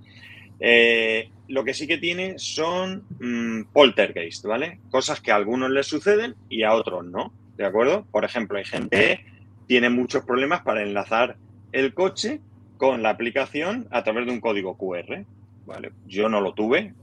Eh, 0.64 1.30
lo 1.48 1.64
que 1.64 1.74
sí 1.74 1.88
que 1.88 1.98
tiene 1.98 2.36
son 2.38 3.04
mm, 3.20 3.74
poltergeist, 3.74 4.46
¿vale? 4.46 4.80
Cosas 4.92 5.20
que 5.20 5.32
a 5.32 5.36
algunos 5.36 5.72
les 5.72 5.88
suceden 5.88 6.36
y 6.50 6.64
a 6.64 6.74
otros 6.74 7.04
no, 7.04 7.34
¿de 7.58 7.66
acuerdo? 7.66 8.06
Por 8.12 8.24
ejemplo, 8.24 8.60
hay 8.60 8.66
gente 8.66 8.96
que 8.98 9.26
tiene 9.68 9.90
muchos 9.90 10.24
problemas 10.24 10.62
para 10.62 10.84
enlazar 10.84 11.38
el 11.72 11.96
coche 11.96 12.40
con 12.78 13.02
la 13.02 13.10
aplicación 13.10 13.88
a 13.90 14.04
través 14.04 14.28
de 14.28 14.32
un 14.32 14.40
código 14.40 14.78
QR, 14.78 15.26
¿vale? 15.66 15.92
Yo 16.06 16.30
no 16.30 16.42
lo 16.42 16.54
tuve. 16.54 16.94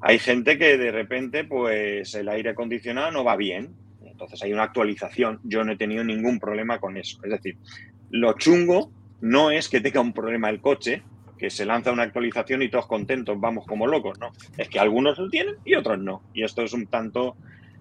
hay 0.00 0.18
gente 0.18 0.58
que 0.58 0.78
de 0.78 0.90
repente, 0.90 1.44
pues 1.44 2.14
el 2.14 2.28
aire 2.30 2.50
acondicionado 2.50 3.10
no 3.10 3.24
va 3.24 3.36
bien, 3.36 3.74
entonces 4.04 4.42
hay 4.42 4.52
una 4.52 4.64
actualización. 4.64 5.38
Yo 5.44 5.64
no 5.64 5.72
he 5.72 5.76
tenido 5.76 6.02
ningún 6.02 6.40
problema 6.40 6.78
con 6.78 6.96
eso. 6.96 7.20
Es 7.22 7.30
decir, 7.30 7.56
lo 8.10 8.32
chungo 8.32 8.90
no 9.20 9.50
es 9.50 9.68
que 9.68 9.80
tenga 9.80 10.00
un 10.00 10.12
problema 10.12 10.48
el 10.48 10.60
coche, 10.60 11.02
que 11.38 11.50
se 11.50 11.64
lanza 11.64 11.92
una 11.92 12.02
actualización 12.02 12.62
y 12.62 12.68
todos 12.68 12.86
contentos, 12.86 13.38
vamos 13.40 13.64
como 13.66 13.86
locos, 13.86 14.18
¿no? 14.18 14.32
Es 14.56 14.68
que 14.68 14.78
algunos 14.78 15.18
lo 15.18 15.28
tienen 15.28 15.56
y 15.64 15.74
otros 15.74 15.98
no. 15.98 16.22
Y 16.34 16.42
esto 16.42 16.62
es 16.62 16.72
un 16.72 16.86
tanto, 16.86 17.36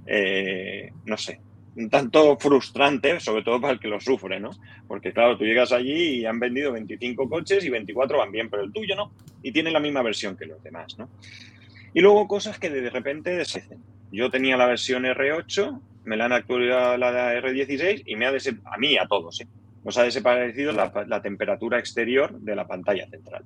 eh, 0.06 0.92
no 1.06 1.18
sé, 1.18 1.42
un 1.76 1.90
tanto 1.90 2.38
frustrante, 2.38 3.20
sobre 3.20 3.44
todo 3.44 3.60
para 3.60 3.74
el 3.74 3.80
que 3.80 3.88
lo 3.88 4.00
sufre, 4.00 4.40
¿no? 4.40 4.52
Porque 4.88 5.12
claro, 5.12 5.38
tú 5.38 5.46
llegas 5.46 5.72
allí 5.72 6.20
y 6.20 6.26
han 6.26 6.40
vendido 6.40 6.72
25 6.72 7.30
coches 7.30 7.64
y 7.66 7.70
24 7.70 8.18
van 8.18 8.32
bien, 8.32 8.50
pero 8.50 8.64
el 8.64 8.72
tuyo 8.72 8.96
no. 8.96 9.12
Y 9.44 9.52
tiene 9.52 9.72
la 9.72 9.80
misma 9.80 10.02
versión 10.02 10.38
que 10.38 10.46
los 10.46 10.62
demás, 10.64 10.98
¿no? 10.98 11.10
Y 11.94 12.02
luego 12.02 12.28
cosas 12.28 12.60
que 12.60 12.70
de 12.70 12.90
repente 12.90 13.32
deshacen. 13.32 13.80
Yo 14.12 14.30
tenía 14.30 14.56
la 14.56 14.68
versión 14.68 15.04
R8, 15.04 15.82
me 16.06 16.16
la 16.16 16.26
han 16.26 16.34
actualizado 16.34 16.98
la 16.98 17.34
R16 17.42 18.04
y 18.06 18.16
me 18.16 18.26
ha 18.26 18.32
desaparecido, 18.32 18.74
a 18.74 18.78
mí, 18.78 18.98
a 18.98 19.08
todos, 19.08 19.42
¿eh? 19.42 19.48
Nos 19.88 19.98
ha 19.98 20.04
desaparecido 20.04 20.74
la, 20.74 21.22
temperatura 21.22 21.80
exterior 21.80 22.38
de 22.42 22.58
la 22.58 22.68
pantalla 22.68 23.08
central. 23.08 23.46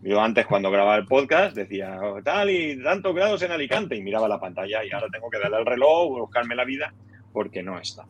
Yo 0.00 0.18
antes 0.22 0.46
cuando 0.46 0.70
grababa 0.70 0.96
el 0.96 1.04
podcast 1.04 1.54
decía 1.54 2.00
oh, 2.00 2.22
tal 2.22 2.48
y 2.48 2.82
tantos 2.82 3.14
grados 3.14 3.42
en 3.42 3.52
Alicante 3.52 3.94
y 3.94 4.00
miraba 4.00 4.26
la 4.26 4.40
pantalla 4.40 4.82
y 4.82 4.90
ahora 4.90 5.08
tengo 5.12 5.28
que 5.28 5.38
darle 5.38 5.58
al 5.58 5.66
reloj 5.66 6.12
o 6.12 6.20
buscarme 6.20 6.56
la 6.56 6.64
vida 6.64 6.94
porque 7.30 7.62
no 7.62 7.78
está. 7.78 8.06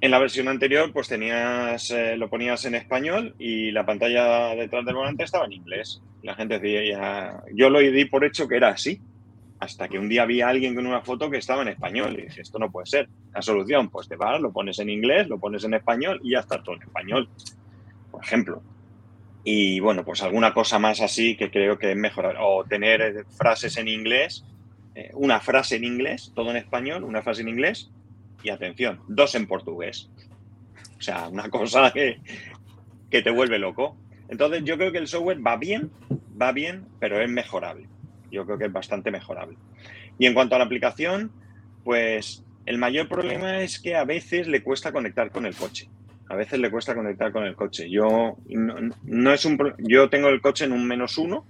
En 0.00 0.12
la 0.12 0.20
versión 0.20 0.46
anterior 0.46 0.92
pues 0.92 1.08
tenías, 1.08 1.90
eh, 1.90 2.16
lo 2.16 2.30
ponías 2.30 2.64
en 2.66 2.76
español 2.76 3.34
y 3.40 3.72
la 3.72 3.84
pantalla 3.84 4.54
detrás 4.54 4.84
del 4.84 4.94
volante 4.94 5.24
estaba 5.24 5.46
en 5.46 5.54
inglés. 5.54 6.00
La 6.22 6.36
gente 6.36 6.60
decía, 6.60 7.42
yo 7.52 7.68
lo 7.68 7.80
di 7.80 8.04
por 8.04 8.24
hecho 8.24 8.46
que 8.46 8.58
era 8.58 8.68
así, 8.68 9.00
hasta 9.60 9.88
que 9.88 9.98
un 9.98 10.08
día 10.08 10.24
vi 10.24 10.40
a 10.40 10.48
alguien 10.48 10.74
con 10.74 10.86
una 10.86 11.02
foto 11.02 11.30
que 11.30 11.36
estaba 11.36 11.60
en 11.60 11.68
español 11.68 12.18
y 12.18 12.22
dije, 12.22 12.40
esto 12.40 12.58
no 12.58 12.72
puede 12.72 12.86
ser. 12.86 13.08
La 13.32 13.42
solución, 13.42 13.90
pues 13.90 14.08
te 14.08 14.16
vas, 14.16 14.40
lo 14.40 14.50
pones 14.50 14.78
en 14.78 14.88
inglés, 14.88 15.28
lo 15.28 15.38
pones 15.38 15.62
en 15.64 15.74
español 15.74 16.18
y 16.24 16.32
ya 16.32 16.40
está 16.40 16.62
todo 16.62 16.76
en 16.76 16.82
español, 16.82 17.28
por 18.10 18.24
ejemplo. 18.24 18.62
Y 19.44 19.78
bueno, 19.80 20.02
pues 20.02 20.22
alguna 20.22 20.54
cosa 20.54 20.78
más 20.78 21.02
así 21.02 21.36
que 21.36 21.50
creo 21.50 21.78
que 21.78 21.90
es 21.90 21.96
mejor. 21.96 22.36
O 22.40 22.64
tener 22.64 23.26
frases 23.36 23.76
en 23.76 23.88
inglés, 23.88 24.44
eh, 24.94 25.10
una 25.12 25.40
frase 25.40 25.76
en 25.76 25.84
inglés, 25.84 26.32
todo 26.34 26.50
en 26.50 26.56
español, 26.56 27.04
una 27.04 27.22
frase 27.22 27.42
en 27.42 27.48
inglés 27.48 27.90
y 28.42 28.48
atención, 28.48 29.00
dos 29.08 29.34
en 29.34 29.46
portugués. 29.46 30.08
O 30.98 31.02
sea, 31.02 31.28
una 31.28 31.50
cosa 31.50 31.92
que, 31.92 32.18
que 33.10 33.20
te 33.20 33.30
vuelve 33.30 33.58
loco. 33.58 33.98
Entonces 34.30 34.64
yo 34.64 34.78
creo 34.78 34.90
que 34.90 34.98
el 34.98 35.06
software 35.06 35.46
va 35.46 35.58
bien, 35.58 35.90
va 36.40 36.52
bien, 36.52 36.86
pero 36.98 37.20
es 37.20 37.28
mejorable 37.28 37.88
yo 38.30 38.44
creo 38.44 38.58
que 38.58 38.66
es 38.66 38.72
bastante 38.72 39.10
mejorable. 39.10 39.56
Y 40.18 40.26
en 40.26 40.34
cuanto 40.34 40.54
a 40.54 40.58
la 40.58 40.64
aplicación, 40.64 41.30
pues 41.84 42.44
el 42.66 42.78
mayor 42.78 43.08
problema 43.08 43.62
es 43.62 43.80
que 43.80 43.96
a 43.96 44.04
veces 44.04 44.46
le 44.46 44.62
cuesta 44.62 44.92
conectar 44.92 45.30
con 45.30 45.46
el 45.46 45.56
coche. 45.56 45.88
A 46.28 46.36
veces 46.36 46.60
le 46.60 46.70
cuesta 46.70 46.94
conectar 46.94 47.32
con 47.32 47.44
el 47.44 47.56
coche. 47.56 47.90
Yo 47.90 48.36
no, 48.48 49.32
es 49.32 49.44
un 49.44 49.58
yo 49.78 50.08
tengo 50.08 50.28
el 50.28 50.40
coche 50.40 50.64
en 50.64 50.72
un 50.72 50.86
menos 50.86 51.18
uno 51.18 51.44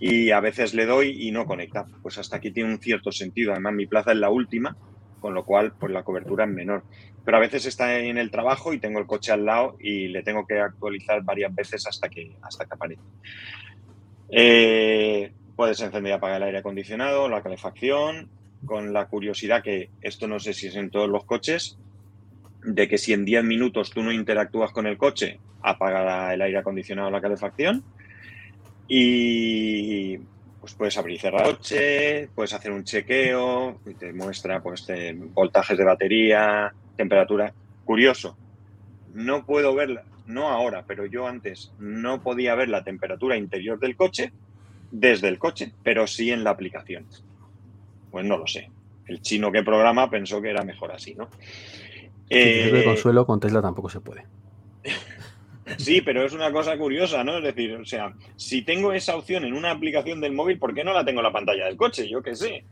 y 0.00 0.30
a 0.30 0.40
veces 0.40 0.72
le 0.74 0.86
doy 0.86 1.28
y 1.28 1.30
no 1.30 1.44
conecta. 1.44 1.86
Pues 2.02 2.16
hasta 2.16 2.36
aquí 2.36 2.50
tiene 2.50 2.72
un 2.72 2.80
cierto 2.80 3.12
sentido. 3.12 3.52
Además, 3.52 3.74
mi 3.74 3.86
plaza 3.86 4.12
es 4.12 4.18
la 4.18 4.30
última, 4.30 4.76
con 5.20 5.34
lo 5.34 5.44
cual 5.44 5.72
pues 5.78 5.92
la 5.92 6.04
cobertura 6.04 6.44
es 6.44 6.50
menor. 6.50 6.84
Pero 7.24 7.36
a 7.36 7.40
veces 7.40 7.66
está 7.66 7.98
en 7.98 8.16
el 8.16 8.30
trabajo 8.30 8.72
y 8.72 8.78
tengo 8.78 8.98
el 8.98 9.06
coche 9.06 9.32
al 9.32 9.44
lado 9.44 9.76
y 9.78 10.08
le 10.08 10.22
tengo 10.22 10.46
que 10.46 10.58
actualizar 10.58 11.22
varias 11.22 11.54
veces 11.54 11.86
hasta 11.86 12.08
que, 12.08 12.34
hasta 12.40 12.64
que 12.64 12.74
aparece. 12.74 13.02
Eh, 14.30 15.32
Puedes 15.58 15.80
encender 15.80 16.12
y 16.12 16.14
apagar 16.14 16.36
el 16.36 16.44
aire 16.44 16.58
acondicionado, 16.58 17.28
la 17.28 17.42
calefacción, 17.42 18.28
con 18.64 18.92
la 18.92 19.06
curiosidad 19.06 19.60
que 19.60 19.90
esto 20.02 20.28
no 20.28 20.38
sé 20.38 20.54
si 20.54 20.68
es 20.68 20.76
en 20.76 20.88
todos 20.88 21.08
los 21.08 21.24
coches, 21.24 21.76
de 22.62 22.86
que 22.86 22.96
si 22.96 23.12
en 23.12 23.24
10 23.24 23.42
minutos 23.42 23.90
tú 23.90 24.04
no 24.04 24.12
interactúas 24.12 24.70
con 24.70 24.86
el 24.86 24.96
coche, 24.96 25.40
apaga 25.60 26.32
el 26.32 26.42
aire 26.42 26.58
acondicionado 26.58 27.08
o 27.08 27.10
la 27.10 27.20
calefacción. 27.20 27.82
Y 28.86 30.18
pues 30.60 30.74
puedes 30.74 30.96
abrir 30.96 31.16
y 31.16 31.18
cerrar 31.18 31.44
el 31.44 31.56
coche, 31.56 32.28
puedes 32.36 32.52
hacer 32.52 32.70
un 32.70 32.84
chequeo, 32.84 33.80
y 33.84 33.94
te 33.94 34.12
muestra 34.12 34.62
pues 34.62 34.86
voltajes 35.34 35.76
de 35.76 35.84
batería, 35.84 36.72
temperatura. 36.96 37.52
Curioso, 37.84 38.38
no 39.12 39.44
puedo 39.44 39.74
verla, 39.74 40.04
no 40.24 40.50
ahora, 40.50 40.84
pero 40.86 41.04
yo 41.04 41.26
antes 41.26 41.72
no 41.80 42.22
podía 42.22 42.54
ver 42.54 42.68
la 42.68 42.84
temperatura 42.84 43.36
interior 43.36 43.80
del 43.80 43.96
coche 43.96 44.32
desde 44.90 45.28
el 45.28 45.38
coche, 45.38 45.72
pero 45.82 46.06
sí 46.06 46.30
en 46.30 46.44
la 46.44 46.50
aplicación. 46.50 47.06
Pues 48.10 48.24
no 48.24 48.38
lo 48.38 48.46
sé. 48.46 48.70
El 49.06 49.20
chino 49.22 49.50
que 49.52 49.62
programa 49.62 50.10
pensó 50.10 50.40
que 50.40 50.50
era 50.50 50.62
mejor 50.62 50.92
así, 50.92 51.14
¿no? 51.14 51.28
Eh, 52.30 52.82
consuelo 52.84 53.26
con 53.26 53.40
Tesla 53.40 53.62
tampoco 53.62 53.88
se 53.88 54.00
puede. 54.00 54.24
Sí, 55.76 56.00
pero 56.00 56.24
es 56.24 56.32
una 56.32 56.50
cosa 56.50 56.78
curiosa, 56.78 57.22
¿no? 57.22 57.36
Es 57.38 57.44
decir, 57.44 57.74
o 57.74 57.84
sea, 57.84 58.14
si 58.36 58.62
tengo 58.62 58.92
esa 58.94 59.16
opción 59.16 59.44
en 59.44 59.52
una 59.52 59.70
aplicación 59.70 60.18
del 60.18 60.32
móvil, 60.32 60.58
¿por 60.58 60.74
qué 60.74 60.82
no 60.82 60.94
la 60.94 61.04
tengo 61.04 61.20
en 61.20 61.24
la 61.24 61.32
pantalla 61.32 61.66
del 61.66 61.76
coche? 61.76 62.08
Yo 62.08 62.22
qué 62.22 62.34
sé. 62.34 62.64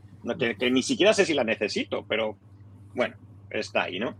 que, 0.57 0.71
ni 0.71 0.81
siquiera 0.81 1.13
sé 1.13 1.23
si 1.23 1.35
la 1.35 1.43
necesito, 1.43 2.05
pero 2.07 2.37
bueno, 2.95 3.15
está 3.51 3.83
ahí, 3.83 3.99
¿no? 3.99 4.15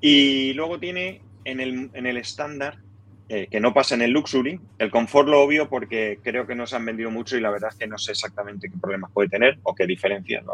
Y 0.00 0.54
luego 0.54 0.78
tiene 0.78 1.20
en 1.44 1.60
el, 1.60 1.90
en 1.92 2.06
el 2.06 2.16
estándar 2.16 2.78
eh, 3.28 3.48
que 3.50 3.58
no 3.58 3.72
pasa 3.72 3.94
en 3.94 4.02
el 4.02 4.10
Luxury. 4.10 4.60
El 4.78 4.90
confort 4.90 5.28
lo 5.28 5.40
obvio 5.40 5.68
porque 5.68 6.18
creo 6.22 6.46
que 6.46 6.54
no 6.54 6.66
se 6.66 6.76
han 6.76 6.84
vendido 6.84 7.10
mucho 7.10 7.36
y 7.36 7.40
la 7.40 7.50
verdad 7.50 7.70
es 7.72 7.78
que 7.78 7.86
no 7.86 7.96
sé 7.96 8.12
exactamente 8.12 8.68
qué 8.68 8.76
problemas 8.76 9.10
puede 9.12 9.30
tener 9.30 9.58
o 9.62 9.74
qué 9.74 9.86
diferencias. 9.86 10.44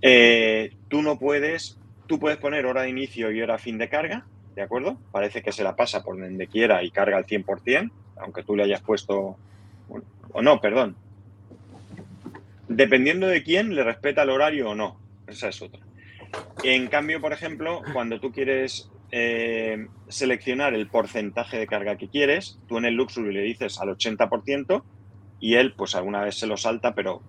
Eh, 0.00 0.72
tú 0.88 1.02
no 1.02 1.18
puedes, 1.18 1.78
tú 2.06 2.20
puedes 2.20 2.38
poner 2.38 2.64
hora 2.64 2.82
de 2.82 2.90
inicio 2.90 3.32
y 3.32 3.42
hora 3.42 3.58
fin 3.58 3.76
de 3.76 3.88
carga, 3.88 4.24
¿de 4.54 4.62
acuerdo? 4.62 4.98
Parece 5.10 5.42
que 5.42 5.50
se 5.50 5.64
la 5.64 5.74
pasa 5.74 6.04
por 6.04 6.18
donde 6.18 6.46
quiera 6.46 6.84
y 6.84 6.90
carga 6.90 7.16
al 7.16 7.26
100%, 7.26 7.90
aunque 8.18 8.44
tú 8.44 8.54
le 8.54 8.62
hayas 8.62 8.80
puesto, 8.80 9.36
o 10.32 10.42
no, 10.42 10.60
perdón. 10.60 10.94
Dependiendo 12.68 13.26
de 13.26 13.42
quién 13.42 13.74
le 13.74 13.82
respeta 13.82 14.22
el 14.22 14.30
horario 14.30 14.70
o 14.70 14.74
no, 14.76 14.96
esa 15.26 15.48
es 15.48 15.60
otra. 15.60 15.80
En 16.62 16.86
cambio, 16.86 17.20
por 17.20 17.32
ejemplo, 17.32 17.82
cuando 17.92 18.20
tú 18.20 18.30
quieres 18.30 18.90
eh, 19.10 19.88
seleccionar 20.08 20.74
el 20.74 20.88
porcentaje 20.88 21.58
de 21.58 21.66
carga 21.66 21.96
que 21.96 22.08
quieres, 22.08 22.58
tú 22.66 22.78
en 22.78 22.84
el 22.84 22.94
Luxury 22.94 23.32
le 23.32 23.42
dices 23.42 23.80
al 23.80 23.88
80% 23.88 24.82
y 25.40 25.54
él 25.54 25.72
pues 25.74 25.94
alguna 25.94 26.22
vez 26.22 26.38
se 26.38 26.46
lo 26.46 26.56
salta, 26.56 26.94
pero 26.94 27.22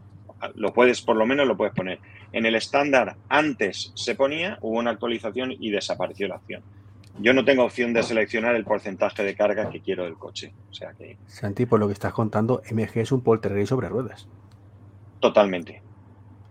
lo 0.56 0.74
puedes, 0.74 1.02
por 1.02 1.16
lo 1.16 1.26
menos 1.26 1.48
lo 1.48 1.58
puedes 1.58 1.74
poner. 1.74 2.00
En 2.32 2.46
el 2.46 2.56
estándar 2.56 3.16
antes 3.28 3.92
se 3.96 4.16
ponía, 4.16 4.58
hubo 4.62 4.78
una 4.78 4.92
actualización 4.92 5.54
y 5.58 5.72
desapareció 5.72 6.28
la 6.28 6.36
opción. 6.36 6.62
Yo 7.22 7.34
no 7.34 7.44
tengo 7.44 7.66
opción 7.66 7.92
de 7.92 8.04
seleccionar 8.04 8.56
el 8.56 8.64
porcentaje 8.64 9.24
de 9.24 9.36
carga 9.36 9.70
que 9.70 9.82
quiero 9.82 10.06
del 10.06 10.16
coche. 10.16 10.54
O 10.70 10.74
sea 10.74 10.94
que... 10.94 11.18
Santi, 11.28 11.66
por 11.66 11.80
lo 11.80 11.88
que 11.88 11.94
estás 11.94 12.14
contando, 12.14 12.62
MG 12.72 13.00
es 13.00 13.12
un 13.12 13.22
poltergeist 13.22 13.70
sobre 13.70 13.90
ruedas. 13.90 14.28
Totalmente. 15.20 15.82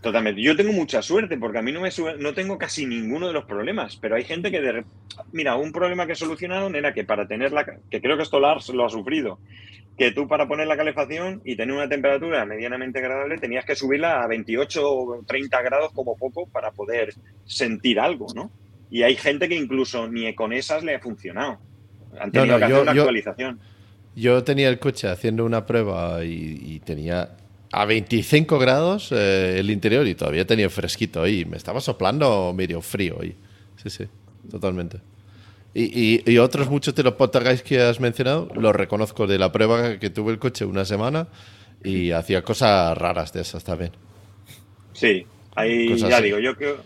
Totalmente. 0.00 0.40
Yo 0.40 0.54
tengo 0.56 0.72
mucha 0.72 1.02
suerte 1.02 1.36
porque 1.36 1.58
a 1.58 1.62
mí 1.62 1.72
no 1.72 1.80
me 1.80 1.90
no 2.18 2.32
tengo 2.32 2.56
casi 2.56 2.86
ninguno 2.86 3.26
de 3.26 3.32
los 3.32 3.44
problemas, 3.44 3.96
pero 3.96 4.14
hay 4.14 4.24
gente 4.24 4.50
que 4.50 4.60
de, 4.60 4.84
mira, 5.32 5.56
un 5.56 5.72
problema 5.72 6.06
que 6.06 6.14
solucionaron 6.14 6.76
era 6.76 6.94
que 6.94 7.04
para 7.04 7.26
tener 7.26 7.52
la 7.52 7.64
que 7.64 8.00
creo 8.00 8.16
que 8.16 8.22
esto 8.22 8.38
Lars 8.38 8.68
lo 8.68 8.86
ha 8.86 8.90
sufrido, 8.90 9.40
que 9.98 10.12
tú 10.12 10.28
para 10.28 10.46
poner 10.46 10.68
la 10.68 10.76
calefacción 10.76 11.42
y 11.44 11.56
tener 11.56 11.74
una 11.74 11.88
temperatura 11.88 12.44
medianamente 12.46 13.00
agradable 13.00 13.38
tenías 13.38 13.64
que 13.64 13.74
subirla 13.74 14.22
a 14.22 14.28
28 14.28 14.88
o 14.88 15.24
30 15.26 15.62
grados 15.62 15.92
como 15.92 16.16
poco 16.16 16.46
para 16.46 16.70
poder 16.70 17.14
sentir 17.44 17.98
algo, 17.98 18.28
¿no? 18.34 18.52
Y 18.90 19.02
hay 19.02 19.16
gente 19.16 19.48
que 19.48 19.56
incluso 19.56 20.08
ni 20.08 20.32
con 20.34 20.52
esas 20.52 20.84
le 20.84 20.94
ha 20.94 21.00
funcionado. 21.00 21.58
Han 22.20 22.30
tenido 22.30 22.58
que 22.58 22.64
hacer 22.64 22.80
una 22.80 22.92
actualización. 22.92 23.60
Yo 24.14 24.42
tenía 24.44 24.68
el 24.68 24.78
coche 24.78 25.08
haciendo 25.08 25.44
una 25.44 25.66
prueba 25.66 26.24
y, 26.24 26.80
tenía 26.84 27.36
a 27.72 27.84
25 27.84 28.58
grados 28.58 29.12
eh, 29.12 29.58
el 29.58 29.70
interior 29.70 30.06
y 30.06 30.14
todavía 30.14 30.46
tenía 30.46 30.70
fresquito 30.70 31.22
ahí. 31.22 31.44
Me 31.44 31.56
estaba 31.56 31.80
soplando 31.80 32.52
medio 32.54 32.80
frío 32.80 33.18
ahí. 33.20 33.34
Sí, 33.82 33.90
sí, 33.90 34.04
totalmente. 34.50 35.00
Y, 35.74 36.22
y, 36.28 36.38
otros 36.38 36.68
muchos 36.68 36.94
de 36.94 37.04
los 37.04 37.14
poltergeist 37.14 37.64
que 37.64 37.80
has 37.80 38.00
mencionado, 38.00 38.48
los 38.54 38.74
reconozco 38.74 39.26
de 39.26 39.38
la 39.38 39.52
prueba 39.52 39.98
que 39.98 40.10
tuve 40.10 40.32
el 40.32 40.38
coche 40.38 40.64
una 40.64 40.84
semana 40.84 41.28
y 41.84 42.10
hacía 42.10 42.42
cosas 42.42 42.96
raras 42.98 43.32
de 43.32 43.42
esas 43.42 43.62
también. 43.62 43.92
Sí, 44.92 45.24
ahí 45.54 45.94
ya 45.96 46.20
digo, 46.20 46.40
yo 46.40 46.56
creo 46.56 46.78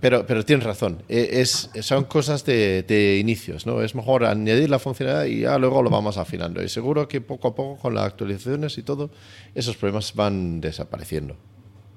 pero, 0.00 0.44
tienes 0.44 0.64
razón. 0.64 1.02
E, 1.08 1.44
son 1.44 2.04
cosas 2.04 2.44
de, 2.44 3.18
inicios, 3.20 3.66
¿no? 3.66 3.82
Es 3.82 3.94
mejor 3.94 4.24
añadir 4.24 4.70
la 4.70 4.78
funcionalidad 4.78 5.24
y 5.26 5.40
ya 5.40 5.58
luego 5.58 5.82
lo 5.82 5.90
vamos 5.90 6.18
afinando. 6.18 6.62
Y 6.62 6.68
seguro 6.68 7.08
que 7.08 7.20
poco 7.20 7.48
a 7.48 7.54
poco, 7.54 7.80
con 7.80 7.94
las 7.94 8.04
actualizaciones 8.04 8.78
y 8.78 8.82
todo, 8.82 9.10
esos 9.54 9.76
problemas 9.76 10.14
van 10.14 10.60
desapareciendo. 10.60 11.36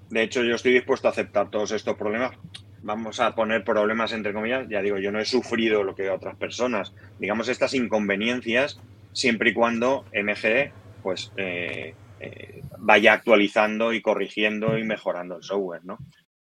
De 0.09 0.23
hecho, 0.23 0.43
yo 0.43 0.55
estoy 0.55 0.73
dispuesto 0.73 1.07
a 1.07 1.11
aceptar 1.11 1.49
todos 1.49 1.71
estos 1.71 1.95
problemas. 1.97 2.31
Vamos 2.81 3.19
a 3.19 3.35
poner 3.35 3.63
problemas 3.63 4.13
entre 4.13 4.33
comillas. 4.33 4.67
Ya 4.69 4.81
digo, 4.81 4.97
yo 4.97 5.11
no 5.11 5.19
he 5.19 5.25
sufrido 5.25 5.83
lo 5.83 5.95
que 5.95 6.09
otras 6.09 6.35
personas. 6.35 6.93
Digamos, 7.19 7.49
estas 7.49 7.73
inconveniencias, 7.73 8.79
siempre 9.11 9.49
y 9.49 9.53
cuando 9.53 10.05
MG 10.13 10.71
pues, 11.03 11.31
eh, 11.37 11.93
eh, 12.19 12.61
vaya 12.79 13.13
actualizando 13.13 13.93
y 13.93 14.01
corrigiendo 14.01 14.77
y 14.77 14.83
mejorando 14.83 15.37
el 15.37 15.43
software, 15.43 15.83
¿no? 15.83 15.97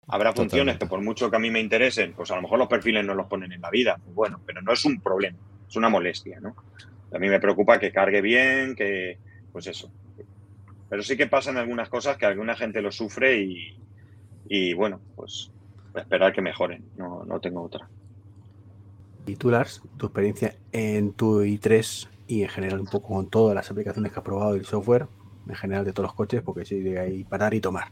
Habrá 0.08 0.34
funciones 0.34 0.78
que 0.78 0.86
por 0.86 1.02
mucho 1.02 1.32
que 1.32 1.38
a 1.38 1.40
mí 1.40 1.50
me 1.50 1.60
interesen, 1.60 2.14
pues 2.14 2.30
a 2.32 2.36
lo 2.36 2.44
mejor 2.44 2.60
los 2.60 2.68
perfiles 2.68 3.04
no 3.04 3.16
los 3.16 3.28
ponen 3.28 3.52
en 3.52 3.62
la 3.62 3.72
vida. 3.72 4.00
Bueno, 4.14 4.40
pero 4.46 4.62
no 4.62 4.72
es 4.72 4.86
un 4.86 5.02
problema, 5.02 5.38
es 5.68 5.76
una 5.76 5.90
molestia, 5.90 6.40
¿no? 6.40 6.56
A 7.12 7.18
mí 7.18 7.28
me 7.30 7.40
preocupa 7.40 7.80
que 7.80 7.92
cargue 7.92 8.22
bien, 8.22 8.76
que, 8.76 9.18
pues 9.52 9.68
eso. 9.68 9.92
Pero 10.90 11.02
sí 11.02 11.18
que 11.18 11.28
pasan 11.28 11.58
algunas 11.58 11.90
cosas 11.90 12.18
que 12.18 12.26
alguna 12.26 12.56
gente 12.56 12.82
lo 12.82 12.92
sufre 12.92 13.42
y, 13.42 13.78
y 14.48 14.74
bueno, 14.74 15.00
pues 15.16 15.52
esperar 15.96 16.34
que 16.34 16.42
mejoren, 16.42 16.84
no, 16.98 17.24
no 17.26 17.40
tengo 17.40 17.64
otra. 17.64 17.88
Y 19.26 19.36
tú, 19.38 19.50
Lars, 19.50 19.82
tu 19.98 20.06
experiencia 20.06 20.56
en 20.72 21.14
tu 21.14 21.42
i3 21.42 22.08
y 22.28 22.44
en 22.44 22.50
general 22.50 22.80
un 22.80 22.88
poco 22.88 23.14
con 23.14 23.30
todas 23.30 23.56
las 23.56 23.70
aplicaciones 23.72 24.12
que 24.12 24.20
has 24.20 24.26
probado 24.26 24.54
del 24.54 24.66
software, 24.66 25.08
en 25.48 25.56
general 25.56 25.86
de 25.86 25.94
todos 25.94 26.10
los 26.10 26.16
coches, 26.16 26.42
porque 26.44 26.66
sí, 26.66 26.80
de 26.80 27.00
ahí 27.00 27.24
parar 27.24 27.54
y 27.54 27.62
tomar. 27.62 27.88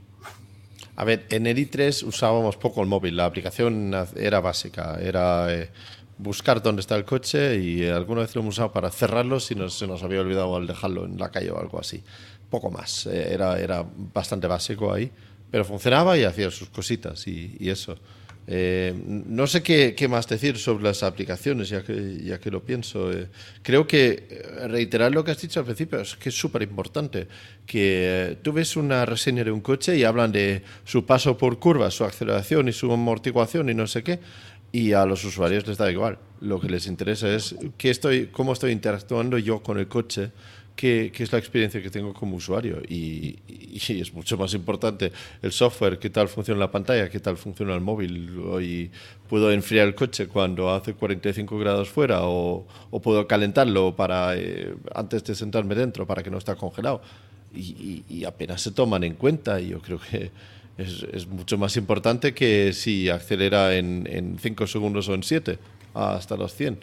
A 0.95 1.03
ver, 1.03 1.25
en 1.29 1.47
el 1.47 1.57
i3 1.57 2.03
usábamos 2.03 2.57
poco 2.57 2.81
el 2.81 2.87
móvil, 2.87 3.15
la 3.15 3.25
aplicación 3.25 3.93
era 4.15 4.39
básica, 4.39 4.97
era 5.01 5.53
eh, 5.53 5.69
buscar 6.17 6.61
dónde 6.61 6.81
está 6.81 6.95
el 6.95 7.05
coche 7.05 7.57
y 7.59 7.87
alguna 7.87 8.21
vez 8.21 8.35
lo 8.35 8.41
hemos 8.41 8.55
usado 8.55 8.71
para 8.71 8.91
cerrarlo 8.91 9.39
si 9.39 9.55
se 9.69 9.87
nos 9.87 10.03
había 10.03 10.21
olvidado 10.21 10.55
al 10.55 10.67
dejarlo 10.67 11.05
en 11.05 11.17
la 11.17 11.31
calle 11.31 11.51
o 11.51 11.59
algo 11.59 11.79
así. 11.79 12.03
Poco 12.49 12.69
más, 12.69 13.07
eh, 13.07 13.33
era, 13.33 13.59
era 13.59 13.85
bastante 14.13 14.47
básico 14.47 14.93
ahí, 14.93 15.11
pero 15.49 15.65
funcionaba 15.65 16.17
y 16.17 16.23
hacía 16.23 16.51
sus 16.51 16.69
cositas 16.69 17.27
y 17.27 17.69
eso. 17.69 17.97
Eh, 18.45 18.93
no 19.05 19.47
sé 19.47 19.63
qué, 19.63 20.07
más 20.09 20.27
decir 20.27 20.57
sobre 20.57 20.83
las 20.83 21.03
aplicaciones, 21.03 21.69
ya 21.69 21.83
que, 21.83 22.19
ya 22.23 22.39
que 22.39 22.51
lo 22.51 22.63
pienso. 22.63 23.11
Eh, 23.11 23.27
creo 23.61 23.87
que 23.87 24.27
eh, 24.29 24.67
reiterar 24.67 25.11
lo 25.11 25.23
que 25.23 25.31
has 25.31 25.41
dicho 25.41 25.59
al 25.59 25.65
principio 25.65 25.99
es 25.99 26.15
que 26.15 26.29
es 26.29 26.35
súper 26.35 26.61
importante. 26.63 27.27
Que 27.65 28.37
tú 28.41 28.51
ves 28.51 28.75
una 28.75 29.05
reseña 29.05 29.43
de 29.43 29.51
un 29.51 29.61
coche 29.61 29.97
y 29.97 30.03
hablan 30.03 30.31
de 30.31 30.61
su 30.83 31.05
paso 31.05 31.37
por 31.37 31.59
curvas, 31.59 31.93
su 31.93 32.03
aceleración 32.03 32.67
y 32.67 32.73
su 32.73 32.91
amortiguación 32.91 33.69
y 33.69 33.73
no 33.73 33.87
sé 33.87 34.03
qué, 34.03 34.19
y 34.71 34.93
a 34.93 35.05
los 35.05 35.23
usuarios 35.23 35.65
les 35.67 35.77
da 35.77 35.89
igual. 35.91 36.17
Lo 36.41 36.59
que 36.59 36.67
les 36.67 36.87
interesa 36.87 37.33
es 37.33 37.55
qué 37.77 37.89
estoy, 37.89 38.27
cómo 38.27 38.51
estoy 38.53 38.71
interactuando 38.71 39.37
yo 39.37 39.63
con 39.63 39.79
el 39.79 39.87
coche 39.87 40.31
qué, 40.75 41.11
es 41.17 41.31
la 41.31 41.37
experiencia 41.37 41.81
que 41.81 41.89
tengo 41.89 42.13
como 42.13 42.35
usuario. 42.35 42.81
Y, 42.87 43.37
es 43.75 44.13
mucho 44.13 44.37
más 44.37 44.53
importante 44.53 45.11
el 45.41 45.51
software, 45.51 45.97
qué 45.97 46.09
tal 46.09 46.27
funciona 46.29 46.59
la 46.59 46.71
pantalla, 46.71 47.09
qué 47.09 47.19
tal 47.19 47.37
funciona 47.37 47.73
el 47.73 47.81
móvil. 47.81 48.39
Hoy 48.39 48.91
puedo 49.27 49.51
enfriar 49.51 49.87
el 49.87 49.95
coche 49.95 50.27
cuando 50.27 50.71
hace 50.71 50.93
45 50.93 51.57
grados 51.57 51.89
fuera 51.89 52.19
o, 52.23 52.65
puedo 53.01 53.27
calentarlo 53.27 53.95
para 53.95 54.35
eh, 54.35 54.75
antes 54.93 55.23
de 55.23 55.35
sentarme 55.35 55.75
dentro 55.75 56.05
para 56.05 56.21
que 56.21 56.29
no 56.29 56.37
esté 56.37 56.55
congelado. 56.55 57.01
Y, 57.55 58.23
apenas 58.25 58.61
se 58.61 58.71
toman 58.71 59.03
en 59.03 59.15
cuenta. 59.15 59.59
Y 59.59 59.69
yo 59.69 59.81
creo 59.81 59.99
que 59.99 60.31
es, 60.77 61.27
mucho 61.27 61.57
más 61.57 61.75
importante 61.77 62.33
que 62.33 62.73
si 62.73 63.09
acelera 63.09 63.75
en 63.75 64.37
5 64.39 64.67
segundos 64.67 65.07
o 65.09 65.13
en 65.13 65.23
7 65.23 65.59
hasta 65.93 66.35
los 66.35 66.53
100. 66.55 66.79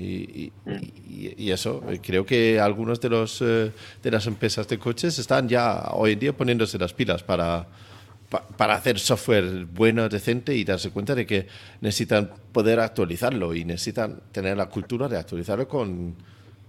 Y, 0.00 1.50
eso, 1.50 1.82
eh, 1.90 2.00
creo 2.02 2.24
que 2.24 2.58
algunos 2.58 3.00
de, 3.00 3.08
los, 3.08 3.42
eh, 3.42 3.70
de 4.02 4.10
las 4.10 4.26
empresas 4.26 4.66
de 4.68 4.78
coches 4.78 5.18
están 5.18 5.48
ya 5.48 5.90
hoy 5.92 6.12
en 6.12 6.18
día 6.18 6.32
poniéndose 6.32 6.78
las 6.78 6.94
pilas 6.94 7.22
para, 7.22 7.66
para 8.56 8.74
hacer 8.74 8.98
software 8.98 9.66
bueno, 9.66 10.08
decente 10.08 10.54
y 10.54 10.64
darse 10.64 10.90
cuenta 10.90 11.14
de 11.14 11.26
que 11.26 11.46
necesitan 11.80 12.30
poder 12.52 12.80
actualizarlo 12.80 13.54
y 13.54 13.64
necesitan 13.64 14.20
tener 14.32 14.56
la 14.56 14.66
cultura 14.66 15.08
de 15.08 15.18
actualizarlo 15.18 15.68
con, 15.68 16.14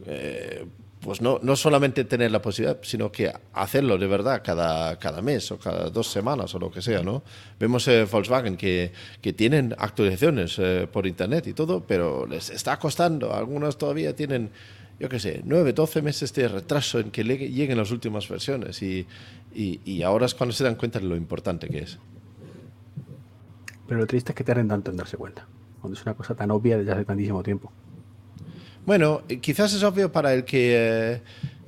eh, 0.05 0.65
pues 1.01 1.19
no, 1.19 1.39
no 1.41 1.55
solamente 1.55 2.03
tener 2.03 2.31
la 2.31 2.41
posibilidad, 2.41 2.79
sino 2.83 3.11
que 3.11 3.33
hacerlo 3.53 3.97
de 3.97 4.05
verdad 4.05 4.41
cada, 4.43 4.97
cada 4.99 5.21
mes 5.21 5.51
o 5.51 5.57
cada 5.57 5.89
dos 5.89 6.07
semanas 6.07 6.53
o 6.53 6.59
lo 6.59 6.69
que 6.69 6.81
sea, 6.81 7.01
¿no? 7.01 7.23
Vemos 7.59 7.87
eh, 7.87 8.05
Volkswagen 8.05 8.55
que, 8.55 8.91
que, 9.19 9.33
tienen 9.33 9.75
actualizaciones 9.79 10.59
eh, 10.59 10.87
por 10.91 11.07
internet 11.07 11.47
y 11.47 11.53
todo, 11.53 11.83
pero 11.85 12.27
les 12.27 12.51
está 12.51 12.77
costando. 12.77 13.33
Algunos 13.33 13.79
todavía 13.79 14.15
tienen, 14.15 14.51
yo 14.99 15.09
qué 15.09 15.19
sé, 15.19 15.41
nueve, 15.43 15.73
doce 15.73 16.03
meses 16.03 16.33
de 16.33 16.47
retraso 16.47 16.99
en 16.99 17.09
que 17.09 17.23
lleguen 17.23 17.77
las 17.77 17.89
últimas 17.89 18.29
versiones 18.29 18.83
y, 18.83 19.07
y, 19.55 19.81
y, 19.83 20.03
ahora 20.03 20.27
es 20.27 20.35
cuando 20.35 20.53
se 20.53 20.63
dan 20.63 20.75
cuenta 20.75 20.99
de 20.99 21.05
lo 21.05 21.15
importante 21.15 21.67
que 21.67 21.79
es. 21.79 21.97
Pero 23.87 23.99
lo 23.99 24.05
triste 24.05 24.33
es 24.33 24.35
que 24.35 24.43
tarden 24.43 24.67
tanto 24.67 24.91
en 24.91 24.97
darse 24.97 25.17
cuenta, 25.17 25.47
cuando 25.81 25.97
es 25.97 26.05
una 26.05 26.13
cosa 26.13 26.35
tan 26.35 26.51
obvia 26.51 26.77
desde 26.77 26.91
hace 26.91 27.05
tantísimo 27.05 27.41
tiempo. 27.41 27.71
Bueno, 28.85 29.21
eh, 29.29 29.39
quizás 29.39 29.73
es 29.73 29.83
obvio 29.83 30.11
para 30.11 30.33
el 30.33 30.43
que, 30.43 30.75
eh, 30.75 31.21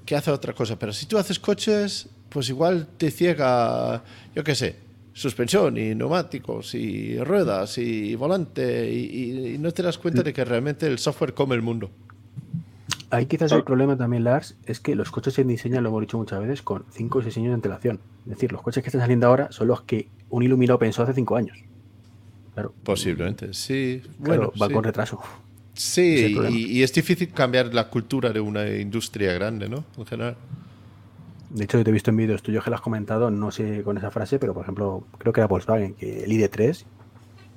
que 0.05 0.15
hace 0.15 0.31
otra 0.31 0.53
cosa, 0.53 0.77
pero 0.77 0.93
si 0.93 1.05
tú 1.05 1.17
haces 1.17 1.39
coches, 1.39 2.09
pues 2.29 2.49
igual 2.49 2.87
te 2.97 3.11
ciega, 3.11 4.03
yo 4.35 4.43
qué 4.43 4.55
sé, 4.55 4.75
suspensión 5.13 5.77
y 5.77 5.93
neumáticos 5.93 6.73
y 6.73 7.17
ruedas 7.19 7.77
y 7.77 8.15
volante 8.15 8.91
y, 8.91 9.57
no 9.59 9.71
te 9.71 9.83
das 9.83 9.97
cuenta 9.97 10.23
de 10.23 10.33
que 10.33 10.43
realmente 10.43 10.87
el 10.87 10.97
software 10.97 11.33
come 11.33 11.55
el 11.55 11.61
mundo. 11.61 11.91
Ahí 13.11 13.27
quizás 13.27 13.51
el 13.51 13.63
problema 13.63 13.95
también, 13.95 14.23
Lars, 14.23 14.57
es 14.65 14.79
que 14.79 14.95
los 14.95 15.11
coches 15.11 15.35
se 15.35 15.43
diseñan, 15.43 15.83
lo 15.83 15.89
hemos 15.89 16.01
dicho 16.01 16.17
muchas 16.17 16.39
veces, 16.39 16.63
con 16.63 16.83
5 16.89 17.19
o 17.19 17.21
6 17.21 17.37
años 17.37 17.49
de 17.49 17.53
antelación. 17.53 17.99
Es 18.25 18.31
decir, 18.31 18.51
los 18.51 18.63
coches 18.63 18.81
que 18.81 18.89
están 18.89 19.01
saliendo 19.01 19.27
ahora 19.27 19.51
son 19.51 19.67
los 19.67 19.81
que 19.81 20.07
un 20.31 20.41
iluminado 20.41 20.79
pensó 20.79 21.03
hace 21.03 21.13
5 21.13 21.35
años. 21.35 21.59
Claro. 22.55 22.73
Posiblemente, 22.83 23.53
sí. 23.53 24.01
bueno, 24.17 24.51
va 24.59 24.67
con 24.69 24.83
retraso. 24.83 25.21
Sí, 25.73 26.35
y, 26.51 26.83
es 26.83 26.93
difícil 26.93 27.29
cambiar 27.29 27.73
la 27.73 27.89
cultura 27.89 28.31
de 28.31 28.39
una 28.39 28.69
industria 28.69 29.33
grande, 29.33 29.69
¿no? 29.69 29.83
En 29.97 30.05
general. 30.05 30.37
De 31.49 31.63
hecho, 31.63 31.77
yo 31.77 31.83
te 31.83 31.89
he 31.89 31.93
visto 31.93 32.11
en 32.11 32.17
vídeos 32.17 32.43
tuyos 32.43 32.63
que 32.63 32.69
lo 32.69 32.75
has 32.75 32.81
comentado, 32.81 33.31
no 33.31 33.51
sé 33.51 33.83
con 33.83 33.97
esa 33.97 34.11
frase, 34.11 34.39
pero 34.39 34.53
por 34.53 34.63
ejemplo, 34.63 35.05
creo 35.17 35.33
que 35.33 35.41
era 35.41 35.47
Volkswagen, 35.47 35.95
que 35.95 36.23
el 36.23 36.31
ID3 36.31 36.85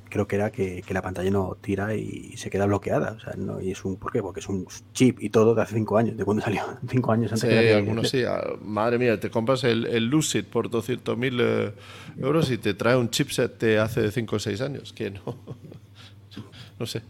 creo 0.09 0.27
que 0.27 0.37
era 0.37 0.51
que, 0.51 0.83
la 0.91 1.03
pantalla 1.03 1.31
no 1.31 1.57
tira 1.61 1.95
y 1.95 2.37
se 2.37 2.49
queda 2.49 2.67
bloqueada. 2.67 3.13
O 3.13 3.21
sea, 3.21 3.35
no, 3.37 3.61
y 3.61 3.73
es 3.73 3.85
un, 3.85 3.97
¿por 3.97 4.13
qué? 4.13 4.23
Porque 4.23 4.41
es 4.41 4.49
un 4.49 4.67
chip 4.93 5.21
y 5.21 5.31
todo 5.31 5.55
de 5.55 5.63
hace 5.63 5.75
cinco 5.75 5.99
años, 5.99 6.17
de 6.17 6.25
cuando 6.25 6.43
salió, 6.43 6.63
cinco 6.89 7.13
años 7.13 7.33
antes. 7.33 7.51
Sí, 7.51 7.73
algunos 7.73 8.09
sí. 8.09 8.23
Ah, 8.25 8.43
madre 8.63 8.99
mía, 8.99 9.21
te 9.21 9.31
compras 9.31 9.65
el, 9.65 9.87
el 9.87 10.07
Lucid 10.07 10.45
por 10.45 10.71
200.000 10.71 11.39
eh, 11.41 11.73
euros 12.19 12.51
y 12.51 12.59
te 12.59 12.75
trae 12.75 12.97
un 12.97 13.11
chipset 13.11 13.59
de 13.61 13.79
hace 13.79 14.11
cinco 14.11 14.37
o 14.37 14.39
seis 14.39 14.61
años, 14.61 14.93
que 14.93 15.11
no, 15.11 15.21
no 16.79 16.87
sé. 16.87 17.03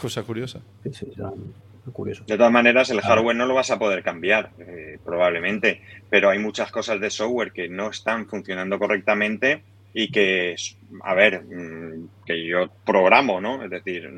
Cosa 0.00 0.22
curiosa. 0.22 0.60
curioso. 1.92 2.24
De 2.26 2.36
todas 2.36 2.52
maneras, 2.52 2.90
el 2.90 3.00
hardware 3.00 3.36
no 3.36 3.46
lo 3.46 3.54
vas 3.54 3.70
a 3.70 3.78
poder 3.78 4.02
cambiar, 4.02 4.50
eh, 4.58 4.98
probablemente, 5.04 5.80
pero 6.10 6.30
hay 6.30 6.38
muchas 6.38 6.70
cosas 6.70 7.00
de 7.00 7.10
software 7.10 7.52
que 7.52 7.68
no 7.68 7.90
están 7.90 8.26
funcionando 8.26 8.78
correctamente 8.78 9.62
y 9.94 10.10
que, 10.10 10.54
a 11.02 11.14
ver, 11.14 11.42
mm, 11.42 12.08
que 12.26 12.46
yo 12.46 12.68
programo, 12.84 13.40
¿no? 13.40 13.64
Es 13.64 13.70
decir, 13.70 14.10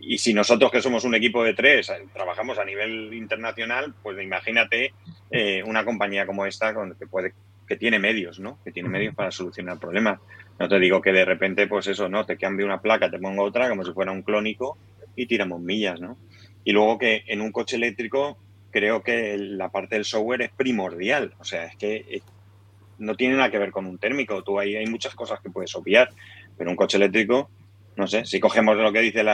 y 0.00 0.18
si 0.18 0.34
nosotros 0.34 0.70
que 0.70 0.82
somos 0.82 1.04
un 1.04 1.14
equipo 1.14 1.42
de 1.42 1.54
tres 1.54 1.88
eh, 1.90 2.06
trabajamos 2.12 2.58
a 2.58 2.64
nivel 2.64 3.12
internacional, 3.14 3.94
pues 4.02 4.22
imagínate 4.22 4.92
eh, 5.30 5.62
una 5.64 5.84
compañía 5.84 6.26
como 6.26 6.46
esta 6.46 6.74
con, 6.74 6.94
que 6.94 7.06
puede 7.06 7.32
que 7.66 7.76
tiene 7.76 7.98
medios, 7.98 8.40
¿no? 8.40 8.58
Que 8.64 8.72
tiene 8.72 8.88
medios 8.88 9.14
para 9.14 9.30
solucionar 9.30 9.78
problemas. 9.78 10.20
No 10.58 10.68
te 10.68 10.78
digo 10.78 11.00
que 11.00 11.12
de 11.12 11.24
repente, 11.24 11.66
pues 11.66 11.86
eso, 11.86 12.08
¿no? 12.08 12.26
Te 12.26 12.36
cambie 12.36 12.66
una 12.66 12.80
placa, 12.80 13.10
te 13.10 13.18
pongo 13.18 13.44
otra, 13.44 13.68
como 13.68 13.84
si 13.84 13.92
fuera 13.92 14.12
un 14.12 14.22
clónico 14.22 14.76
y 15.14 15.26
tiramos 15.26 15.60
millas, 15.60 16.00
¿no? 16.00 16.16
Y 16.64 16.72
luego 16.72 16.98
que 16.98 17.24
en 17.26 17.40
un 17.40 17.52
coche 17.52 17.76
eléctrico 17.76 18.36
creo 18.70 19.02
que 19.02 19.36
la 19.38 19.70
parte 19.70 19.94
del 19.94 20.04
software 20.04 20.42
es 20.42 20.50
primordial. 20.50 21.34
O 21.38 21.44
sea, 21.44 21.66
es 21.66 21.76
que 21.76 21.96
eh, 21.96 22.22
no 22.98 23.14
tiene 23.14 23.36
nada 23.36 23.50
que 23.50 23.58
ver 23.58 23.70
con 23.70 23.86
un 23.86 23.98
térmico. 23.98 24.42
Tú 24.42 24.58
ahí 24.58 24.76
hay 24.76 24.86
muchas 24.86 25.14
cosas 25.14 25.40
que 25.40 25.50
puedes 25.50 25.74
obviar, 25.76 26.10
pero 26.56 26.70
un 26.70 26.76
coche 26.76 26.96
eléctrico 26.96 27.48
no 27.98 28.06
sé, 28.06 28.24
si 28.24 28.38
cogemos 28.38 28.76
lo 28.76 28.92
que 28.92 29.00
dicen 29.00 29.26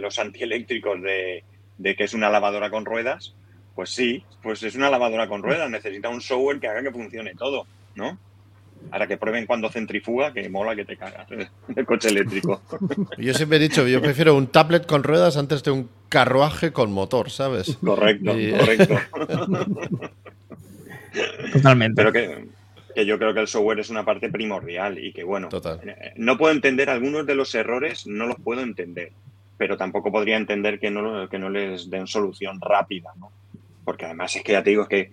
los 0.00 0.18
antieléctricos 0.18 1.00
de 1.00 1.44
que 1.96 2.04
es 2.04 2.12
una 2.12 2.28
lavadora 2.28 2.68
con 2.68 2.84
ruedas, 2.84 3.36
pues 3.76 3.90
sí, 3.90 4.24
pues 4.42 4.64
es 4.64 4.74
una 4.74 4.90
lavadora 4.90 5.28
con 5.28 5.44
ruedas, 5.44 5.70
necesita 5.70 6.08
un 6.08 6.20
software 6.20 6.58
que 6.58 6.66
haga 6.66 6.82
que 6.82 6.90
funcione 6.90 7.34
todo, 7.36 7.66
¿no? 7.94 8.18
Ahora 8.90 9.06
que 9.06 9.16
prueben 9.16 9.46
cuando 9.46 9.70
centrifuga, 9.70 10.32
que 10.32 10.48
mola 10.48 10.74
que 10.74 10.84
te 10.84 10.96
cagas 10.96 11.26
el 11.30 11.86
coche 11.86 12.08
eléctrico. 12.08 12.60
Yo 13.18 13.34
siempre 13.34 13.58
he 13.58 13.60
dicho, 13.60 13.86
yo 13.86 14.00
prefiero 14.00 14.34
un 14.34 14.48
tablet 14.48 14.86
con 14.86 15.02
ruedas 15.02 15.36
antes 15.36 15.62
de 15.62 15.70
un 15.70 15.88
carruaje 16.08 16.72
con 16.72 16.92
motor, 16.92 17.30
¿sabes? 17.30 17.76
Correcto, 17.84 18.32
correcto. 18.32 18.98
Totalmente. 21.52 22.02
Pero 22.02 22.12
que, 22.12 22.46
que, 22.94 23.06
yo 23.06 23.18
creo 23.18 23.34
que 23.34 23.40
el 23.40 23.48
software 23.48 23.80
es 23.80 23.90
una 23.90 24.04
parte 24.04 24.30
primordial 24.30 24.98
y 24.98 25.12
que, 25.12 25.24
bueno, 25.24 25.48
eh, 25.52 26.12
no 26.16 26.38
puedo 26.38 26.52
entender 26.52 26.90
algunos 26.90 27.26
de 27.26 27.34
los 27.34 27.54
errores, 27.54 28.06
no 28.06 28.26
los 28.26 28.36
puedo 28.40 28.60
entender, 28.60 29.12
pero 29.56 29.76
tampoco 29.76 30.10
podría 30.10 30.36
entender 30.36 30.78
que 30.78 30.90
no, 30.90 31.28
que 31.28 31.38
no 31.38 31.50
les 31.50 31.90
den 31.90 32.06
solución 32.06 32.60
rápida, 32.60 33.12
¿no? 33.18 33.30
Porque 33.84 34.04
además 34.04 34.34
es 34.36 34.42
que 34.42 34.52
ya 34.52 34.62
te 34.62 34.70
digo, 34.70 34.82
es 34.82 34.88
que, 34.88 35.12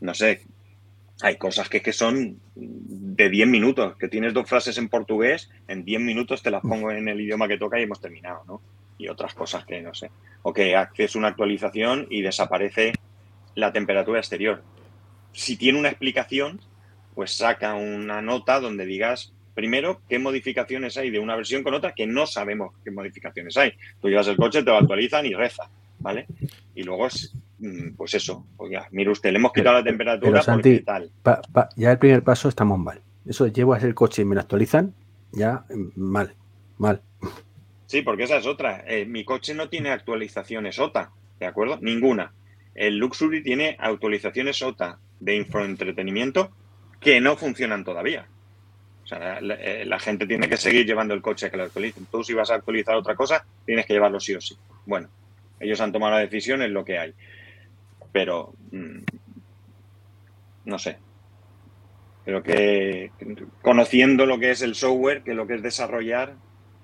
no 0.00 0.14
sé, 0.14 0.42
hay 1.20 1.36
cosas 1.36 1.68
que, 1.68 1.82
que 1.82 1.92
son 1.92 2.40
de 2.54 3.28
10 3.28 3.48
minutos, 3.48 3.96
que 3.96 4.08
tienes 4.08 4.32
dos 4.32 4.48
frases 4.48 4.78
en 4.78 4.88
portugués, 4.88 5.50
en 5.66 5.84
10 5.84 6.00
minutos 6.00 6.42
te 6.42 6.50
las 6.50 6.62
pongo 6.62 6.90
en 6.90 7.08
el 7.08 7.20
idioma 7.20 7.48
que 7.48 7.58
toca 7.58 7.78
y 7.78 7.82
hemos 7.82 8.00
terminado, 8.00 8.44
¿no? 8.46 8.60
Y 8.98 9.08
otras 9.08 9.34
cosas 9.34 9.64
que 9.64 9.80
no 9.80 9.94
sé. 9.94 10.10
O 10.42 10.52
que 10.52 10.76
haces 10.76 11.16
una 11.16 11.28
actualización 11.28 12.06
y 12.10 12.22
desaparece 12.22 12.92
la 13.54 13.72
temperatura 13.72 14.20
exterior. 14.20 14.62
Si 15.32 15.56
tiene 15.56 15.78
una 15.78 15.88
explicación, 15.88 16.60
pues 17.14 17.32
saca 17.32 17.74
una 17.74 18.22
nota 18.22 18.60
donde 18.60 18.86
digas, 18.86 19.32
primero, 19.54 20.00
qué 20.08 20.20
modificaciones 20.20 20.96
hay 20.96 21.10
de 21.10 21.18
una 21.18 21.34
versión 21.34 21.64
con 21.64 21.74
otra 21.74 21.92
que 21.92 22.06
no 22.06 22.26
sabemos 22.26 22.74
qué 22.84 22.92
modificaciones 22.92 23.56
hay. 23.56 23.72
Tú 24.00 24.08
llevas 24.08 24.28
el 24.28 24.36
coche, 24.36 24.62
te 24.62 24.70
lo 24.70 24.76
actualizan 24.76 25.26
y 25.26 25.34
reza, 25.34 25.68
¿vale? 25.98 26.26
Y 26.76 26.84
luego 26.84 27.08
pues 27.96 28.14
eso, 28.14 28.46
oiga, 28.56 28.88
mire 28.92 29.10
usted, 29.10 29.32
le 29.32 29.38
hemos 29.38 29.52
quitado 29.52 29.78
la 29.78 29.84
temperatura 29.84 30.42
porque 30.42 30.80
tal. 30.80 31.10
ya 31.76 31.92
el 31.92 31.98
primer 31.98 32.22
paso 32.22 32.48
estamos 32.48 32.78
mal. 32.78 33.02
Eso 33.26 33.46
llevo 33.48 33.74
a 33.74 33.76
hacer 33.76 33.88
el 33.88 33.94
coche 33.94 34.22
y 34.22 34.24
me 34.24 34.34
lo 34.34 34.40
actualizan, 34.40 34.94
ya 35.32 35.64
mm, 35.68 35.88
mal, 35.96 36.34
mal. 36.78 37.02
Sí, 37.86 38.02
porque 38.02 38.24
esa 38.24 38.36
es 38.36 38.46
otra. 38.46 38.84
Eh, 38.86 39.06
mi 39.06 39.24
coche 39.24 39.54
no 39.54 39.68
tiene 39.68 39.90
actualizaciones 39.90 40.78
OTA, 40.78 41.10
¿de 41.40 41.46
acuerdo? 41.46 41.78
Ninguna. 41.80 42.32
El 42.74 42.98
Luxury 42.98 43.42
tiene 43.42 43.76
actualizaciones 43.78 44.62
OTA 44.62 44.98
de 45.18 45.34
infoentretenimiento 45.34 46.52
que 47.00 47.20
no 47.20 47.36
funcionan 47.36 47.84
todavía. 47.84 48.26
O 49.02 49.06
sea, 49.06 49.40
la, 49.40 49.54
eh, 49.54 49.84
la, 49.84 49.98
gente 49.98 50.26
tiene 50.26 50.48
que 50.48 50.58
seguir 50.58 50.86
llevando 50.86 51.14
el 51.14 51.22
coche 51.22 51.46
a 51.46 51.50
que 51.50 51.56
lo 51.56 51.64
actualicen. 51.64 52.06
Tú 52.10 52.22
si 52.22 52.34
vas 52.34 52.50
a 52.50 52.56
actualizar 52.56 52.94
otra 52.94 53.16
cosa, 53.16 53.44
tienes 53.64 53.86
que 53.86 53.94
llevarlo 53.94 54.20
sí 54.20 54.34
o 54.34 54.40
sí. 54.40 54.56
Bueno, 54.86 55.08
ellos 55.58 55.80
han 55.80 55.92
tomado 55.92 56.12
la 56.12 56.20
decisión, 56.20 56.62
es 56.62 56.70
lo 56.70 56.84
que 56.84 56.98
hay 56.98 57.14
pero 58.12 58.52
mm, 58.72 58.98
no 60.64 60.78
sé. 60.78 60.98
Creo 62.24 62.42
que 62.42 63.10
conociendo 63.62 64.26
lo 64.26 64.38
que 64.38 64.50
es 64.50 64.60
el 64.60 64.74
software, 64.74 65.22
que 65.22 65.34
lo 65.34 65.46
que 65.46 65.54
es 65.54 65.62
desarrollar 65.62 66.34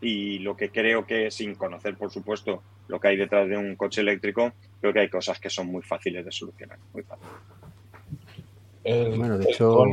y 0.01 0.39
lo 0.39 0.57
que 0.57 0.71
creo 0.71 1.07
que 1.07 1.31
sin 1.31 1.55
conocer, 1.55 1.97
por 1.97 2.11
supuesto, 2.11 2.63
lo 2.89 2.99
que 2.99 3.09
hay 3.09 3.17
detrás 3.17 3.49
de 3.49 3.57
un 3.57 3.77
coche 3.77 4.01
eléctrico, 4.01 4.53
creo 4.81 4.93
que 4.93 5.01
hay 5.01 5.11
cosas 5.11 5.39
que 5.39 5.51
son 5.51 5.67
muy 5.67 5.83
fáciles 5.83 6.25
de 6.25 6.33
solucionar. 6.33 6.79
Muy 6.93 7.03
fácil. 7.03 7.27
El, 8.85 9.19
bueno, 9.19 9.39
de 9.39 9.51
hecho... 9.51 9.85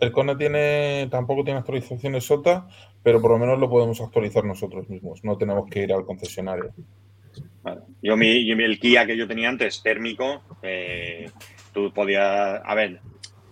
el 0.00 0.12
Kona 0.12 0.36
tiene, 0.36 1.08
tampoco 1.10 1.44
tiene 1.44 1.60
actualizaciones 1.60 2.24
SOTA, 2.24 2.68
pero 3.02 3.20
por 3.20 3.30
lo 3.32 3.38
menos 3.38 3.58
lo 3.58 3.70
podemos 3.70 4.00
actualizar 4.00 4.44
nosotros 4.44 4.88
mismos. 4.88 5.22
No 5.24 5.36
tenemos 5.36 5.68
que 5.68 5.82
ir 5.82 5.92
al 5.92 6.04
concesionario. 6.04 6.72
Yo, 8.02 8.16
mi, 8.16 8.50
el 8.50 8.78
Kia 8.78 9.06
que 9.06 9.16
yo 9.16 9.26
tenía 9.26 9.48
antes, 9.48 9.82
térmico, 9.82 10.42
eh, 10.62 11.30
tú 11.72 11.92
podías, 11.92 12.60
a 12.62 12.74
ver, 12.74 13.00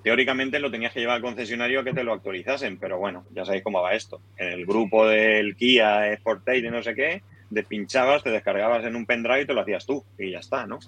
teóricamente 0.03 0.59
lo 0.59 0.71
tenías 0.71 0.93
que 0.93 1.01
llevar 1.01 1.17
al 1.17 1.23
concesionario 1.23 1.81
a 1.81 1.85
que 1.85 1.95
te 1.95 2.05
lo 2.05 2.13
actualizasen, 2.13 2.79
pero 2.79 2.99
bueno, 2.99 3.25
ya 3.35 3.45
sabéis 3.45 3.63
cómo 3.63 3.81
va 3.81 3.95
esto. 3.95 4.21
En 4.37 4.49
el 4.49 4.67
grupo 4.67 5.07
del 5.07 5.57
Kia 5.57 6.15
Sportage 6.17 6.63
de 6.63 6.71
no 6.71 6.83
sé 6.83 6.95
qué, 6.95 7.23
despinchabas, 7.51 8.23
te 8.23 8.31
descargabas 8.31 8.85
en 8.85 8.97
un 8.97 9.07
pendrive 9.07 9.43
y 9.43 9.47
te 9.47 9.55
lo 9.55 9.63
hacías 9.63 9.87
tú 9.87 10.05
y 10.19 10.31
ya 10.31 10.39
está, 10.39 10.67
¿no? 10.67 10.79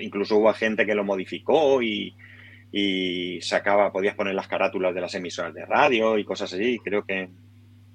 incluso 0.00 0.36
hubo 0.36 0.52
gente 0.54 0.86
que 0.86 0.94
lo 0.94 1.04
modificó 1.04 1.82
y, 1.82 2.14
y, 2.72 3.40
sacaba, 3.42 3.92
podías 3.92 4.14
poner 4.14 4.34
las 4.34 4.48
carátulas 4.48 4.94
de 4.94 5.00
las 5.00 5.14
emisoras 5.14 5.52
de 5.52 5.66
radio 5.66 6.16
y 6.16 6.24
cosas 6.24 6.52
así. 6.52 6.78
Creo 6.82 7.04
que 7.04 7.28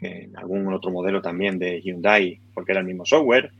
en 0.02 0.38
algún 0.38 0.72
otro 0.74 0.92
modelo 0.92 1.22
también 1.22 1.60
de 1.60 1.82
Hyundai, 1.82 2.40
porque 2.54 2.72
era 2.72 2.82
el 2.82 2.88
mismo 2.88 3.06
software. 3.06 3.52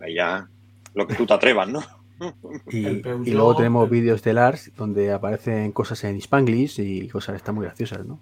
Ahí 0.00 0.14
ya 0.14 0.48
lo 0.94 1.06
que 1.06 1.14
tú 1.14 1.26
te 1.26 1.34
atrevas, 1.34 1.68
¿no? 1.68 1.82
Y, 2.70 3.02
luego 3.30 3.56
tenemos 3.56 3.90
vídeos 3.90 4.22
de 4.22 4.32
Lars 4.32 4.72
donde 4.74 5.12
aparecen 5.12 5.70
cosas 5.72 6.02
en 6.04 6.16
Spanglish 6.16 6.80
y 6.80 7.08
cosas 7.08 7.36
están 7.36 7.54
muy 7.54 7.66
graciosas, 7.66 8.06
¿no? 8.06 8.18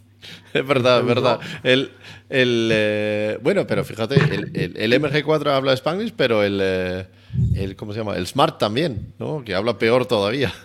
Es 0.53 0.67
verdad, 0.67 1.01
es 1.01 1.07
verdad. 1.07 1.41
El, 1.63 1.91
eh, 2.29 3.39
bueno, 3.43 3.67
pero 3.67 3.85
fíjate, 3.85 4.17
el, 4.17 4.93
MG4 4.93 5.51
habla 5.51 5.73
Spanglish, 5.75 6.13
pero 6.17 6.43
el, 6.43 6.59
eh, 6.63 7.07
el, 7.55 7.77
¿cómo 7.77 7.93
se 7.93 8.01
llama? 8.01 8.17
El 8.17 8.27
Smart 8.27 8.59
también, 8.59 9.13
¿no? 9.19 9.45
Que 9.45 9.55
habla 9.55 9.79
peor 9.79 10.07
todavía. 10.07 10.53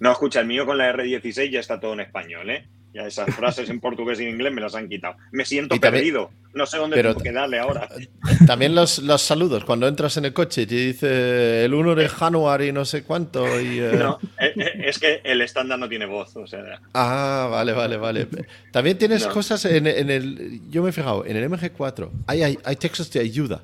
No, 0.00 0.12
escucha, 0.12 0.38
el 0.38 0.46
mío 0.46 0.64
con 0.64 0.78
la 0.78 0.92
R16 0.92 1.50
ya 1.50 1.58
está 1.58 1.80
todo 1.80 1.92
en 1.92 1.98
español, 1.98 2.48
¿eh? 2.50 2.68
Ya 2.94 3.06
esas 3.06 3.34
frases 3.34 3.68
en 3.68 3.80
portugués 3.80 4.18
y 4.20 4.24
en 4.24 4.30
inglés 4.30 4.52
me 4.52 4.62
las 4.62 4.74
han 4.74 4.88
quitado. 4.88 5.16
Me 5.30 5.44
siento 5.44 5.76
perdido. 5.76 6.30
No 6.54 6.64
sé 6.64 6.78
dónde 6.78 7.02
tengo 7.02 7.20
que 7.20 7.32
darle 7.32 7.58
ahora. 7.58 7.86
También 8.46 8.74
los, 8.74 8.98
los, 9.00 9.20
saludos. 9.20 9.64
Cuando 9.64 9.86
entras 9.86 10.16
en 10.16 10.24
el 10.24 10.32
coche 10.32 10.62
y 10.62 10.66
te 10.66 10.74
dice 10.74 11.64
el 11.66 11.74
1 11.74 11.94
de 11.94 12.08
January 12.08 12.72
no 12.72 12.84
sé 12.86 13.02
cuánto. 13.02 13.60
Y, 13.60 13.78
eh, 13.78 13.92
No, 13.98 14.18
eh, 14.40 14.52
eh, 14.56 14.82
es 14.86 14.98
que 14.98 15.20
el 15.22 15.42
estándar 15.42 15.78
no 15.78 15.88
tiene 15.88 16.06
voz. 16.06 16.34
O 16.36 16.46
sea. 16.46 16.80
Ah, 16.94 17.48
vale, 17.50 17.72
vale, 17.72 17.98
vale. 17.98 18.26
También 18.72 18.96
tienes 18.96 19.26
cosas 19.26 19.64
en, 19.66 19.86
en, 19.86 20.10
el. 20.10 20.62
Yo 20.70 20.82
me 20.82 20.88
he 20.88 20.92
fijado, 20.92 21.26
en 21.26 21.36
el 21.36 21.50
MG4 21.50 22.10
hay, 22.26 22.42
hay, 22.42 22.58
hay 22.64 22.76
textos 22.76 23.10
de 23.12 23.20
ayuda, 23.20 23.62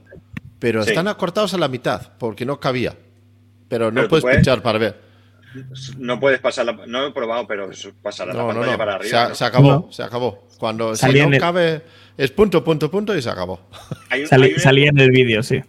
pero 0.58 0.82
están 0.82 1.08
acortados 1.08 1.54
a 1.54 1.58
la 1.58 1.68
mitad 1.68 2.12
porque 2.18 2.44
no 2.44 2.60
cabía. 2.60 2.94
Pero 3.68 3.90
no 3.90 4.06
puedes, 4.06 4.22
puedes 4.22 4.36
pinchar 4.36 4.62
para 4.62 4.78
ver. 4.78 5.13
No 5.98 6.20
puedes 6.20 6.40
pasar 6.40 6.66
la, 6.66 6.72
No 6.86 7.06
he 7.06 7.12
probado, 7.12 7.46
pero 7.46 7.70
pasar 8.02 8.28
la 8.28 8.46
pantalla 8.46 8.76
para 8.76 8.94
arriba. 8.96 9.34
Se, 9.34 9.44
acabó, 9.44 9.88
se 9.90 10.02
acabó. 10.02 10.46
Cuando 10.58 10.94
si 10.96 11.12
no 11.12 11.38
cabe, 11.38 11.82
es 12.16 12.30
punto, 12.30 12.62
punto, 12.62 12.90
punto 12.90 13.16
y 13.16 13.22
se 13.22 13.30
acabó. 13.30 13.60
salía 14.58 14.88
en 14.88 14.98
el 14.98 15.10
vídeo, 15.10 15.42
sí. 15.42 15.60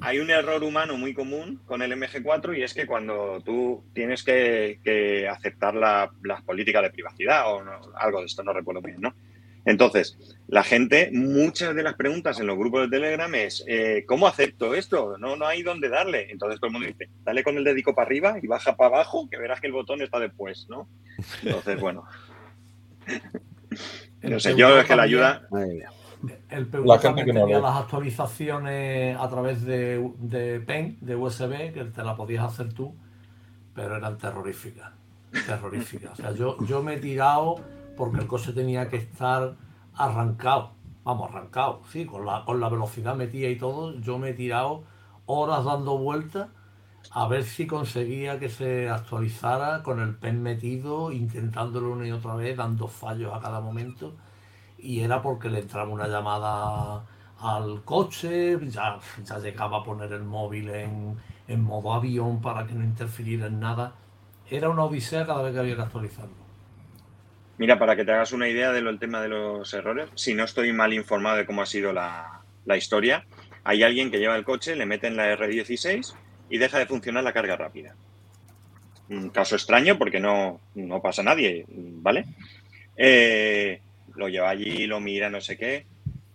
Hay 0.00 0.18
un 0.18 0.30
error 0.30 0.62
humano 0.62 0.96
muy 0.96 1.14
común 1.14 1.60
con 1.66 1.82
el 1.82 1.92
MG4 1.92 2.56
y 2.58 2.62
es 2.62 2.74
que 2.74 2.86
cuando 2.86 3.40
tú 3.44 3.84
tienes 3.92 4.22
que, 4.22 5.28
aceptar 5.30 5.74
las 5.74 6.42
políticas 6.42 6.82
de 6.82 6.90
privacidad 6.90 7.52
o 7.52 7.62
algo 7.96 8.20
de 8.20 8.26
esto, 8.26 8.42
no 8.42 8.52
recuerdo 8.52 8.82
bien, 8.82 9.00
¿no? 9.00 9.14
Entonces, 9.64 10.16
la 10.48 10.64
gente, 10.64 11.10
muchas 11.12 11.74
de 11.74 11.82
las 11.82 11.94
preguntas 11.94 12.40
en 12.40 12.46
los 12.46 12.56
grupos 12.56 12.82
de 12.82 12.88
Telegram 12.88 13.32
es, 13.34 13.62
eh, 13.68 14.04
¿cómo 14.08 14.26
acepto 14.26 14.74
esto? 14.74 15.18
No, 15.18 15.36
no 15.36 15.46
hay 15.46 15.62
dónde 15.62 15.90
darle. 15.90 16.30
Entonces 16.30 16.58
todo 16.58 16.68
el 16.68 16.72
mundo 16.72 16.88
dice, 16.88 17.10
dale 17.22 17.44
con 17.44 17.58
el 17.58 17.64
dedico 17.64 17.94
para 17.94 18.06
arriba 18.06 18.38
y 18.42 18.46
baja 18.46 18.74
para 18.74 18.96
abajo, 18.96 19.28
que 19.30 19.36
verás 19.36 19.60
que 19.60 19.66
el 19.66 19.74
botón 19.74 20.00
está 20.00 20.18
después, 20.18 20.66
¿no? 20.70 20.88
Entonces, 21.42 21.78
bueno. 21.80 22.04
no 24.22 24.40
sé, 24.40 24.56
yo 24.56 24.78
es 24.78 24.86
que 24.86 24.96
la 24.96 25.02
ayuda... 25.02 25.46
El 26.50 26.66
PV 26.66 26.98
tenía 27.24 27.60
las 27.60 27.76
actualizaciones 27.76 29.16
a 29.16 29.28
través 29.28 29.62
de, 29.64 30.10
de 30.18 30.60
PEN, 30.60 30.96
de 31.00 31.14
USB, 31.14 31.72
que 31.72 31.84
te 31.94 32.02
la 32.02 32.16
podías 32.16 32.44
hacer 32.44 32.72
tú, 32.72 32.96
pero 33.74 33.96
eran 33.96 34.18
terroríficas. 34.18 34.90
Terroríficas. 35.46 36.12
O 36.12 36.16
sea, 36.16 36.32
yo, 36.32 36.56
yo 36.66 36.82
me 36.82 36.94
he 36.94 36.98
tirado 36.98 37.56
porque 37.96 38.18
el 38.18 38.26
coche 38.26 38.52
tenía 38.52 38.88
que 38.88 38.96
estar 38.96 39.54
arrancado, 39.98 40.72
vamos, 41.04 41.30
arrancado, 41.30 41.82
sí, 41.90 42.06
con 42.06 42.24
la, 42.24 42.44
con 42.44 42.60
la 42.60 42.68
velocidad 42.68 43.16
metida 43.16 43.48
y 43.48 43.56
todo, 43.56 43.98
yo 44.00 44.18
me 44.18 44.30
he 44.30 44.34
tirado 44.34 44.84
horas 45.26 45.64
dando 45.64 45.98
vueltas 45.98 46.48
a 47.10 47.26
ver 47.26 47.44
si 47.44 47.66
conseguía 47.66 48.38
que 48.38 48.48
se 48.48 48.88
actualizara 48.88 49.82
con 49.82 50.00
el 50.00 50.16
pen 50.16 50.42
metido, 50.42 51.10
intentándolo 51.12 51.92
una 51.92 52.06
y 52.06 52.12
otra 52.12 52.34
vez, 52.34 52.56
dando 52.56 52.86
fallos 52.86 53.34
a 53.34 53.40
cada 53.40 53.60
momento, 53.60 54.14
y 54.78 55.00
era 55.00 55.22
porque 55.22 55.48
le 55.48 55.60
entraba 55.60 55.90
una 55.90 56.06
llamada 56.06 57.04
al 57.40 57.82
coche, 57.84 58.58
ya, 58.68 58.98
ya 59.24 59.38
llegaba 59.38 59.78
a 59.78 59.84
poner 59.84 60.12
el 60.12 60.24
móvil 60.24 60.70
en, 60.70 61.16
en 61.46 61.62
modo 61.62 61.94
avión 61.94 62.40
para 62.40 62.66
que 62.66 62.74
no 62.74 62.84
interfiriera 62.84 63.46
en 63.46 63.60
nada. 63.60 63.94
Era 64.50 64.68
una 64.70 64.84
odisea 64.84 65.26
cada 65.26 65.42
vez 65.42 65.52
que 65.54 65.60
había 65.60 65.76
que 65.76 65.82
actualizarlo. 65.82 66.47
Mira, 67.58 67.76
para 67.76 67.96
que 67.96 68.04
te 68.04 68.12
hagas 68.12 68.32
una 68.32 68.48
idea 68.48 68.70
del 68.70 68.98
tema 69.00 69.20
de 69.20 69.28
los 69.28 69.74
errores, 69.74 70.08
si 70.14 70.32
no 70.32 70.44
estoy 70.44 70.72
mal 70.72 70.94
informado 70.94 71.38
de 71.38 71.46
cómo 71.46 71.60
ha 71.60 71.66
sido 71.66 71.92
la, 71.92 72.44
historia, 72.76 73.26
hay 73.64 73.82
alguien 73.82 74.10
que 74.10 74.18
lleva 74.18 74.36
el 74.36 74.44
coche, 74.44 74.76
le 74.76 74.86
mete 74.86 75.08
en 75.08 75.16
la 75.16 75.36
R16 75.36 76.14
y 76.50 76.58
deja 76.58 76.78
de 76.78 76.86
funcionar 76.86 77.24
la 77.24 77.32
carga 77.32 77.56
rápida. 77.56 77.96
Un 79.08 79.30
caso 79.30 79.56
extraño 79.56 79.98
porque 79.98 80.20
no, 80.20 80.60
pasa 81.02 81.24
nadie, 81.24 81.64
¿vale? 81.68 82.26
Eh, 82.96 83.80
lo 84.14 84.28
lleva 84.28 84.50
allí, 84.50 84.86
lo 84.86 85.00
mira, 85.00 85.28
no 85.28 85.40
sé 85.40 85.56
qué. 85.56 85.86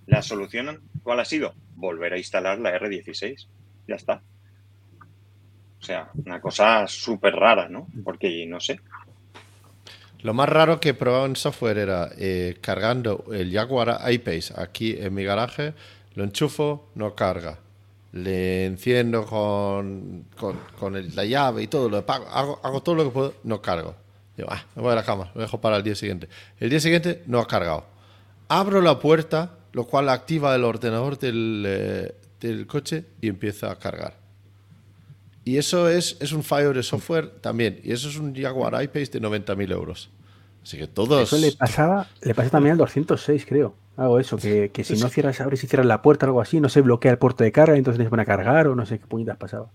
La 0.08 0.22
solución, 0.22 0.82
¿cuál 1.04 1.22
ha 1.22 1.26
sido? 1.26 1.54
Volver 1.76 2.14
a 2.14 2.18
instalar 2.18 2.60
la 2.60 2.78
R16. 2.78 3.48
Ya 3.88 3.96
está. 3.96 4.22
O 5.80 5.86
sea, 5.86 6.10
una 6.26 6.42
cosa 6.42 6.86
súper 6.88 7.36
rara, 7.36 7.70
¿no? 7.70 7.88
Porque 8.04 8.46
no 8.46 8.60
sé. 8.60 8.80
Lo 10.24 10.34
más 10.34 10.48
raro 10.48 10.80
que 10.80 10.90
he 10.90 10.94
probado 10.94 11.26
en 11.26 11.36
software 11.36 11.78
era 11.78 12.10
eh, 12.18 12.58
cargando 12.62 13.26
el 13.34 13.52
Jaguar 13.52 14.00
I-Pace 14.10 14.54
aquí 14.56 14.96
en 14.98 15.14
mi 15.14 15.26
garaje, 15.26 15.74
lo 16.16 16.24
enchufo, 16.24 16.88
no 16.96 17.14
carga. 17.14 17.60
Le 18.14 18.66
enciendo 18.66 19.26
con, 19.26 20.26
con, 20.38 21.16
la 21.16 21.26
llave 21.26 21.64
y 21.64 21.68
todo, 21.68 21.90
lo 21.90 21.98
hago, 22.08 22.60
hago 22.64 22.82
todo 22.82 22.96
lo 22.96 23.04
que 23.04 23.10
puedo, 23.10 23.34
no 23.44 23.62
cargo. 23.62 23.96
Digo, 24.38 24.48
ah, 24.50 24.64
me 24.76 24.82
voy 24.82 24.94
a 24.94 24.96
la 24.96 25.04
cama, 25.04 25.30
lo 25.36 25.42
dejo 25.42 25.60
para 25.60 25.76
el 25.76 25.84
día 25.84 25.96
siguiente. 25.96 26.30
El 26.58 26.70
día 26.70 26.80
siguiente 26.80 27.24
no 27.26 27.40
ha 27.40 27.48
cargado. 27.48 27.86
Abro 28.48 28.82
la 28.82 29.00
puerta, 29.00 29.58
lo 29.74 29.86
cual 29.86 30.08
activa 30.08 30.56
el 30.56 30.64
ordenador 30.64 31.20
del, 31.20 31.66
eh, 31.68 32.16
del 32.40 32.66
coche 32.66 33.04
y 33.20 33.28
empieza 33.28 33.72
a 33.72 33.76
cargar. 33.78 34.24
Y 35.46 35.58
eso 35.58 35.90
es, 35.90 36.16
es 36.20 36.32
un 36.32 36.44
fallo 36.44 36.72
de 36.72 36.84
software 36.84 37.30
también. 37.42 37.82
Y 37.84 37.92
eso 37.92 38.08
es 38.08 38.16
un 38.16 38.34
Jaguar 38.34 38.82
I-Pace 38.82 39.20
de 39.20 39.22
90.000 39.22 39.72
euros. 39.72 40.10
Así 40.64 40.78
que 40.78 40.88
todos. 40.88 41.22
Eso 41.22 41.38
le 41.38 41.52
pasaba, 41.52 42.08
le 42.22 42.34
pasa 42.34 42.50
también 42.50 42.74
al 42.74 42.78
206, 42.78 43.46
creo. 43.46 43.76
Hago 43.96 44.20
eso, 44.20 44.38
que, 44.38 44.72
que 44.72 44.84
si 44.84 44.96
no 44.96 45.08
cierras, 45.10 45.40
abres 45.40 45.64
y 45.64 45.68
cierras 45.68 45.86
la 45.86 46.02
puerta 46.02 46.26
o 46.26 46.30
algo 46.30 46.42
así, 46.42 46.60
no 46.60 46.70
se 46.70 46.82
bloquea 46.82 47.12
el 47.12 47.18
puerto 47.20 47.44
de 47.44 47.52
carga, 47.52 47.78
entonces 47.78 48.10
van 48.10 48.22
a 48.22 48.26
cargar 48.26 48.68
o 48.68 48.76
no 48.76 48.86
sé 48.86 48.98
qué 48.98 49.06
puñetas 49.06 49.38
pasaba. 49.38 49.68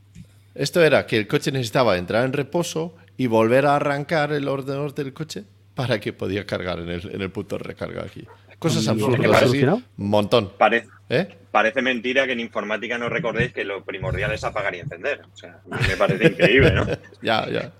Esto 0.55 0.83
era 0.83 1.07
que 1.07 1.17
el 1.17 1.29
coche 1.29 1.53
necesitaba 1.53 1.97
entrar 1.99 2.25
en 2.25 2.33
reposo 2.33 2.97
y 3.17 3.29
volver 3.29 3.67
a 3.67 3.77
arrancar 3.77 4.33
el 4.33 4.49
ordenador 4.49 4.93
del 4.93 5.13
coche 5.13 5.45
para 5.75 6.01
que 6.01 6.13
podía 6.13 6.47
cargar 6.47 6.81
en 6.81 6.89
el, 6.89 7.15
en 7.15 7.21
el 7.21 7.31
punto 7.31 7.59
de 7.59 7.63
recarga 7.63 8.03
aquí. 8.03 8.27
Cosas 8.59 8.89
absurdas. 8.89 9.53
Un 9.97 10.09
montón. 10.09 10.51
Parece, 10.59 10.89
¿Eh? 11.11 11.39
parece 11.51 11.81
mentira 11.83 12.27
que 12.27 12.33
en 12.33 12.41
informática 12.41 12.99
no 12.99 13.09
recordéis 13.09 13.53
que 13.53 13.65
lo 13.65 13.83
primordial 13.83 14.31
es 14.33 14.45
apagar 14.45 14.75
y 14.75 14.81
encender. 14.81 15.23
O 15.33 15.37
sea, 15.37 15.61
me 15.67 15.97
parece 15.97 16.29
increíble, 16.29 16.73
¿no? 16.73 16.87
ya, 17.23 17.49
ya. 17.51 17.73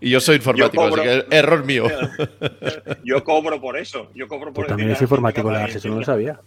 Y 0.00 0.10
yo 0.10 0.20
soy 0.20 0.36
informático, 0.36 0.84
así 0.84 1.00
que 1.00 1.24
error 1.30 1.64
mío. 1.64 1.86
yo 3.04 3.24
cobro 3.24 3.60
por 3.60 3.78
eso. 3.78 4.10
Yo 4.14 4.28
cobro 4.28 4.52
por 4.52 4.66
pues 4.66 4.68
También 4.68 4.90
es 4.90 5.00
informático, 5.00 5.50
Lars, 5.50 5.76
eso 5.76 5.88
no 5.88 6.00
lo 6.00 6.04
sabía. 6.04 6.40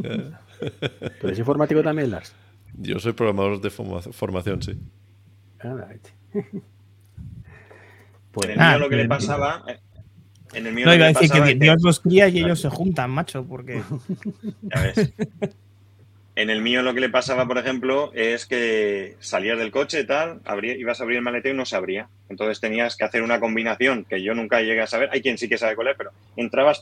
¿Pero 0.00 1.28
es 1.32 1.38
informático 1.38 1.82
también, 1.82 2.10
Lars? 2.10 2.34
Yo 2.74 2.98
soy 2.98 3.12
programador 3.12 3.60
de 3.60 3.70
formación, 3.70 4.62
sí. 4.62 4.78
Pues, 8.30 8.48
en 8.48 8.58
el 8.60 8.68
mío 8.68 8.78
lo 8.78 8.88
que 8.88 8.96
le 8.96 9.06
pasaba. 9.06 9.64
Eh, 9.68 9.78
en 10.54 10.66
el 10.66 10.72
mío 10.72 10.86
no, 10.86 10.94
iba 10.94 11.06
a 11.06 11.08
decir 11.08 11.30
que 11.30 11.54
Dios 11.54 11.76
los 11.82 12.00
cría 12.00 12.28
y 12.28 12.38
ellos 12.38 12.60
se 12.60 12.70
juntan, 12.70 13.10
macho, 13.10 13.44
porque. 13.44 13.82
Ya 14.62 14.82
ves. 14.82 15.12
En 16.34 16.48
el 16.48 16.62
mío 16.62 16.82
lo 16.82 16.94
que 16.94 17.00
le 17.00 17.10
pasaba, 17.10 17.46
por 17.46 17.58
ejemplo, 17.58 18.10
es 18.14 18.46
que 18.46 19.16
salías 19.20 19.58
del 19.58 19.70
coche 19.70 20.00
y 20.00 20.06
tal, 20.06 20.40
ibas 20.62 20.98
a 20.98 21.02
abrir 21.02 21.18
el 21.18 21.22
maletero 21.22 21.54
y 21.54 21.58
no 21.58 21.66
se 21.66 21.76
abría. 21.76 22.08
Entonces 22.30 22.58
tenías 22.58 22.96
que 22.96 23.04
hacer 23.04 23.22
una 23.22 23.38
combinación 23.38 24.04
que 24.04 24.22
yo 24.22 24.34
nunca 24.34 24.62
llegué 24.62 24.80
a 24.80 24.86
saber. 24.86 25.10
Hay 25.12 25.20
quien 25.20 25.36
sí 25.36 25.48
que 25.48 25.58
sabe 25.58 25.76
cuál 25.76 25.88
es, 25.88 25.96
pero 25.96 26.10
entrabas, 26.36 26.80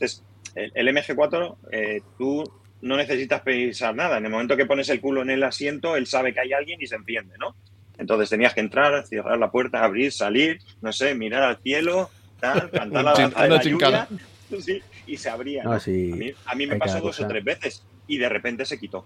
el, 0.54 0.88
MG4, 0.88 1.56
eh, 1.72 2.00
tú 2.16 2.44
no 2.82 2.96
necesitas 2.96 3.40
pensar 3.40 3.94
nada. 3.94 4.18
En 4.18 4.24
el 4.24 4.30
momento 4.30 4.56
que 4.56 4.66
pones 4.66 4.88
el 4.88 5.00
culo 5.00 5.22
en 5.22 5.30
el 5.30 5.42
asiento, 5.42 5.96
él 5.96 6.06
sabe 6.06 6.32
que 6.32 6.40
hay 6.40 6.52
alguien 6.52 6.80
y 6.80 6.86
se 6.86 6.94
enciende, 6.96 7.36
¿no? 7.38 7.56
Entonces 7.98 8.30
tenías 8.30 8.54
que 8.54 8.60
entrar, 8.60 9.06
cerrar 9.06 9.38
la 9.38 9.50
puerta, 9.50 9.84
abrir, 9.84 10.10
salir, 10.12 10.58
no 10.80 10.92
sé, 10.92 11.14
mirar 11.14 11.42
al 11.42 11.58
cielo, 11.58 12.08
tal, 12.40 12.70
cantar 12.70 13.04
la 13.04 13.12
de 13.42 13.48
la 13.48 13.62
lluvia, 13.62 14.08
sí, 14.60 14.80
y 15.06 15.16
se 15.16 15.28
abría. 15.28 15.64
a, 15.64 16.54
mí, 16.54 16.66
me 16.66 16.76
pasó 16.76 17.00
dos 17.00 17.20
o 17.20 17.26
tres 17.26 17.44
veces 17.44 17.82
y 18.06 18.16
de 18.16 18.28
repente 18.28 18.64
se 18.64 18.78
quitó. 18.78 19.04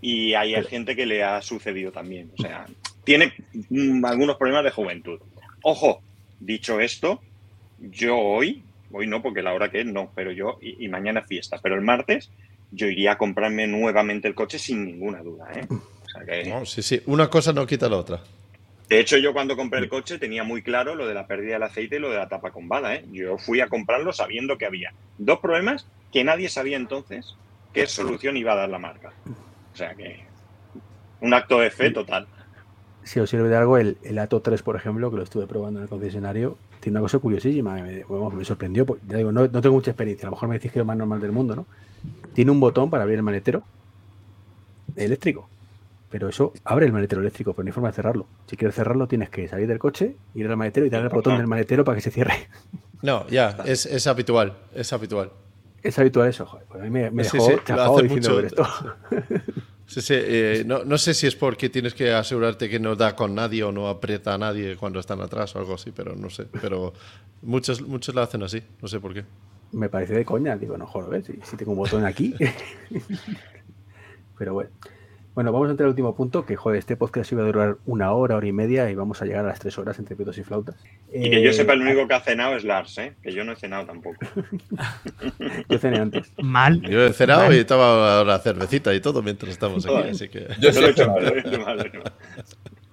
Y 0.00 0.34
hay 0.34 0.54
gente 0.64 0.94
que 0.94 1.06
le 1.06 1.24
ha 1.24 1.40
sucedido 1.42 1.90
también. 1.90 2.30
O 2.38 2.42
sea, 2.42 2.66
tiene 3.04 3.32
mm, 3.70 4.04
algunos 4.04 4.36
problemas 4.36 4.64
de 4.64 4.70
juventud. 4.70 5.20
Ojo, 5.62 6.02
dicho 6.38 6.80
esto, 6.80 7.20
yo 7.78 8.18
hoy, 8.18 8.62
hoy 8.92 9.06
no, 9.06 9.22
porque 9.22 9.42
la 9.42 9.54
hora 9.54 9.70
que 9.70 9.80
es 9.80 9.86
no, 9.86 10.10
pero 10.14 10.32
yo, 10.32 10.58
y, 10.60 10.84
y 10.84 10.88
mañana 10.88 11.22
fiesta, 11.22 11.58
pero 11.62 11.74
el 11.74 11.80
martes 11.80 12.30
yo 12.70 12.86
iría 12.86 13.12
a 13.12 13.18
comprarme 13.18 13.66
nuevamente 13.66 14.28
el 14.28 14.34
coche 14.34 14.58
sin 14.58 14.84
ninguna 14.84 15.22
duda. 15.22 15.48
¿eh? 15.54 15.66
sí, 16.64 16.82
sí, 16.82 17.02
una 17.06 17.28
cosa 17.28 17.52
no 17.52 17.66
quita 17.66 17.88
la 17.88 17.96
otra. 17.96 18.20
De 18.88 19.00
hecho, 19.00 19.16
yo 19.16 19.32
cuando 19.32 19.56
compré 19.56 19.80
el 19.80 19.88
coche 19.88 20.18
tenía 20.18 20.44
muy 20.44 20.62
claro 20.62 20.94
lo 20.94 21.08
de 21.08 21.14
la 21.14 21.26
pérdida 21.26 21.54
del 21.54 21.64
aceite 21.64 21.96
y 21.96 21.98
lo 21.98 22.10
de 22.10 22.18
la 22.18 22.28
tapa 22.28 22.52
con 22.52 22.68
bala. 22.68 22.94
¿eh? 22.94 23.04
Yo 23.10 23.36
fui 23.36 23.60
a 23.60 23.68
comprarlo 23.68 24.12
sabiendo 24.12 24.58
que 24.58 24.66
había 24.66 24.92
dos 25.18 25.40
problemas 25.40 25.86
que 26.12 26.22
nadie 26.22 26.48
sabía 26.48 26.76
entonces 26.76 27.34
qué 27.72 27.86
solución 27.86 28.36
iba 28.36 28.52
a 28.52 28.56
dar 28.56 28.68
la 28.68 28.78
marca. 28.78 29.12
O 29.76 29.78
sea 29.78 29.94
que 29.94 30.24
un 31.20 31.34
acto 31.34 31.60
de 31.60 31.70
fe 31.70 31.90
total. 31.90 32.26
Si 33.02 33.20
os 33.20 33.28
sirve 33.28 33.50
de 33.50 33.56
algo, 33.56 33.76
el, 33.76 33.98
el 34.04 34.18
Ato 34.18 34.40
3, 34.40 34.62
por 34.62 34.74
ejemplo, 34.74 35.10
que 35.10 35.18
lo 35.18 35.22
estuve 35.22 35.46
probando 35.46 35.80
en 35.80 35.82
el 35.82 35.88
concesionario, 35.90 36.56
tiene 36.80 36.98
una 36.98 37.04
cosa 37.04 37.18
curiosísima, 37.18 37.74
me, 37.74 38.02
me 38.06 38.44
sorprendió. 38.46 38.86
Ya 39.06 39.18
digo, 39.18 39.32
no, 39.32 39.46
no, 39.46 39.60
tengo 39.60 39.74
mucha 39.74 39.90
experiencia, 39.90 40.28
a 40.28 40.30
lo 40.30 40.36
mejor 40.36 40.48
me 40.48 40.54
decís 40.54 40.72
que 40.72 40.78
es 40.78 40.80
lo 40.80 40.86
más 40.86 40.96
normal 40.96 41.20
del 41.20 41.32
mundo, 41.32 41.54
¿no? 41.54 41.66
Tiene 42.32 42.52
un 42.52 42.58
botón 42.58 42.88
para 42.88 43.02
abrir 43.02 43.18
el 43.18 43.22
maletero 43.22 43.64
eléctrico. 44.96 45.46
Pero 46.08 46.30
eso 46.30 46.54
abre 46.64 46.86
el 46.86 46.92
maletero 46.94 47.20
eléctrico, 47.20 47.52
pero 47.52 47.64
no 47.64 47.68
hay 47.68 47.72
forma 47.74 47.90
de 47.90 47.96
cerrarlo. 47.96 48.26
Si 48.46 48.56
quieres 48.56 48.74
cerrarlo, 48.74 49.06
tienes 49.06 49.28
que 49.28 49.46
salir 49.46 49.68
del 49.68 49.78
coche, 49.78 50.16
ir 50.34 50.48
al 50.48 50.56
maletero 50.56 50.86
y 50.86 50.88
darle 50.88 51.08
el 51.08 51.12
botón 51.12 51.36
del 51.36 51.46
maletero 51.46 51.84
para 51.84 51.96
que 51.96 52.00
se 52.00 52.10
cierre. 52.10 52.48
No, 53.02 53.28
ya, 53.28 53.58
es, 53.66 54.06
habitual, 54.06 54.56
es 54.74 54.90
habitual. 54.94 55.32
Es 55.82 55.98
habitual 55.98 56.30
eso, 56.30 56.46
joder. 56.46 56.66
Pues 56.66 56.80
a 56.80 56.84
mí 56.84 56.90
me, 56.90 57.10
me 57.10 57.24
dejó 57.24 58.00
diciendo 58.00 58.40
esto. 58.40 58.66
Sí, 59.86 60.00
sí, 60.00 60.14
eh, 60.16 60.64
no, 60.66 60.84
no, 60.84 60.98
sé 60.98 61.14
si 61.14 61.26
es 61.28 61.36
porque 61.36 61.68
tienes 61.68 61.94
que 61.94 62.12
asegurarte 62.12 62.68
que 62.68 62.80
no 62.80 62.96
da 62.96 63.14
con 63.14 63.34
nadie 63.34 63.62
o 63.62 63.70
no 63.70 63.88
aprieta 63.88 64.34
a 64.34 64.38
nadie 64.38 64.76
cuando 64.76 64.98
están 64.98 65.20
atrás 65.20 65.54
o 65.54 65.60
algo 65.60 65.74
así, 65.74 65.92
pero 65.92 66.16
no 66.16 66.28
sé. 66.28 66.46
Pero 66.60 66.92
muchos, 67.42 67.80
muchos 67.82 68.14
lo 68.14 68.20
hacen 68.20 68.42
así, 68.42 68.62
no 68.82 68.88
sé 68.88 68.98
por 68.98 69.14
qué. 69.14 69.24
Me 69.72 69.88
parece 69.88 70.14
de 70.14 70.24
coña, 70.24 70.56
digo, 70.56 70.76
no 70.76 70.86
joder, 70.86 71.24
si, 71.24 71.34
si 71.42 71.56
tengo 71.56 71.72
un 71.72 71.78
botón 71.78 72.04
aquí. 72.04 72.34
pero 74.38 74.54
bueno. 74.54 74.70
Bueno, 75.36 75.52
vamos 75.52 75.68
a 75.68 75.72
entrar 75.72 75.84
al 75.84 75.90
último 75.90 76.14
punto, 76.14 76.46
que 76.46 76.56
joder, 76.56 76.78
este 76.78 76.96
podcast 76.96 77.30
iba 77.30 77.42
a 77.42 77.44
durar 77.44 77.76
una 77.84 78.10
hora, 78.12 78.36
hora 78.36 78.46
y 78.46 78.52
media 78.52 78.90
y 78.90 78.94
vamos 78.94 79.20
a 79.20 79.26
llegar 79.26 79.44
a 79.44 79.48
las 79.48 79.58
tres 79.58 79.76
horas 79.76 79.98
entre 79.98 80.16
pitos 80.16 80.38
y 80.38 80.42
flautas. 80.42 80.82
Y 81.12 81.28
que 81.28 81.42
yo 81.42 81.52
sepa, 81.52 81.74
el 81.74 81.82
único 81.82 82.00
eh, 82.00 82.08
que 82.08 82.14
ha 82.14 82.20
cenado 82.20 82.56
es 82.56 82.64
Lars, 82.64 82.96
¿eh? 82.96 83.12
Que 83.22 83.34
yo 83.34 83.44
no 83.44 83.52
he 83.52 83.56
cenado 83.56 83.84
tampoco. 83.84 84.16
yo 85.68 85.78
cené 85.78 85.98
antes. 85.98 86.32
Mal. 86.38 86.80
Yo 86.80 87.04
he 87.04 87.12
cenado 87.12 87.52
y 87.52 87.58
estaba 87.58 88.24
la 88.24 88.38
cervecita 88.38 88.94
y 88.94 89.00
todo 89.00 89.22
mientras 89.22 89.52
estamos 89.52 89.84
aquí, 89.84 90.08
así 90.08 90.28
que... 90.30 90.46
Yo 90.58 90.70
lo 90.80 90.86
he 90.86 90.90
hecho 90.92 91.06
mal, 91.06 91.22
lo 91.22 91.34
he 91.34 91.40
hecho 91.40 91.60
mal. 91.60 91.92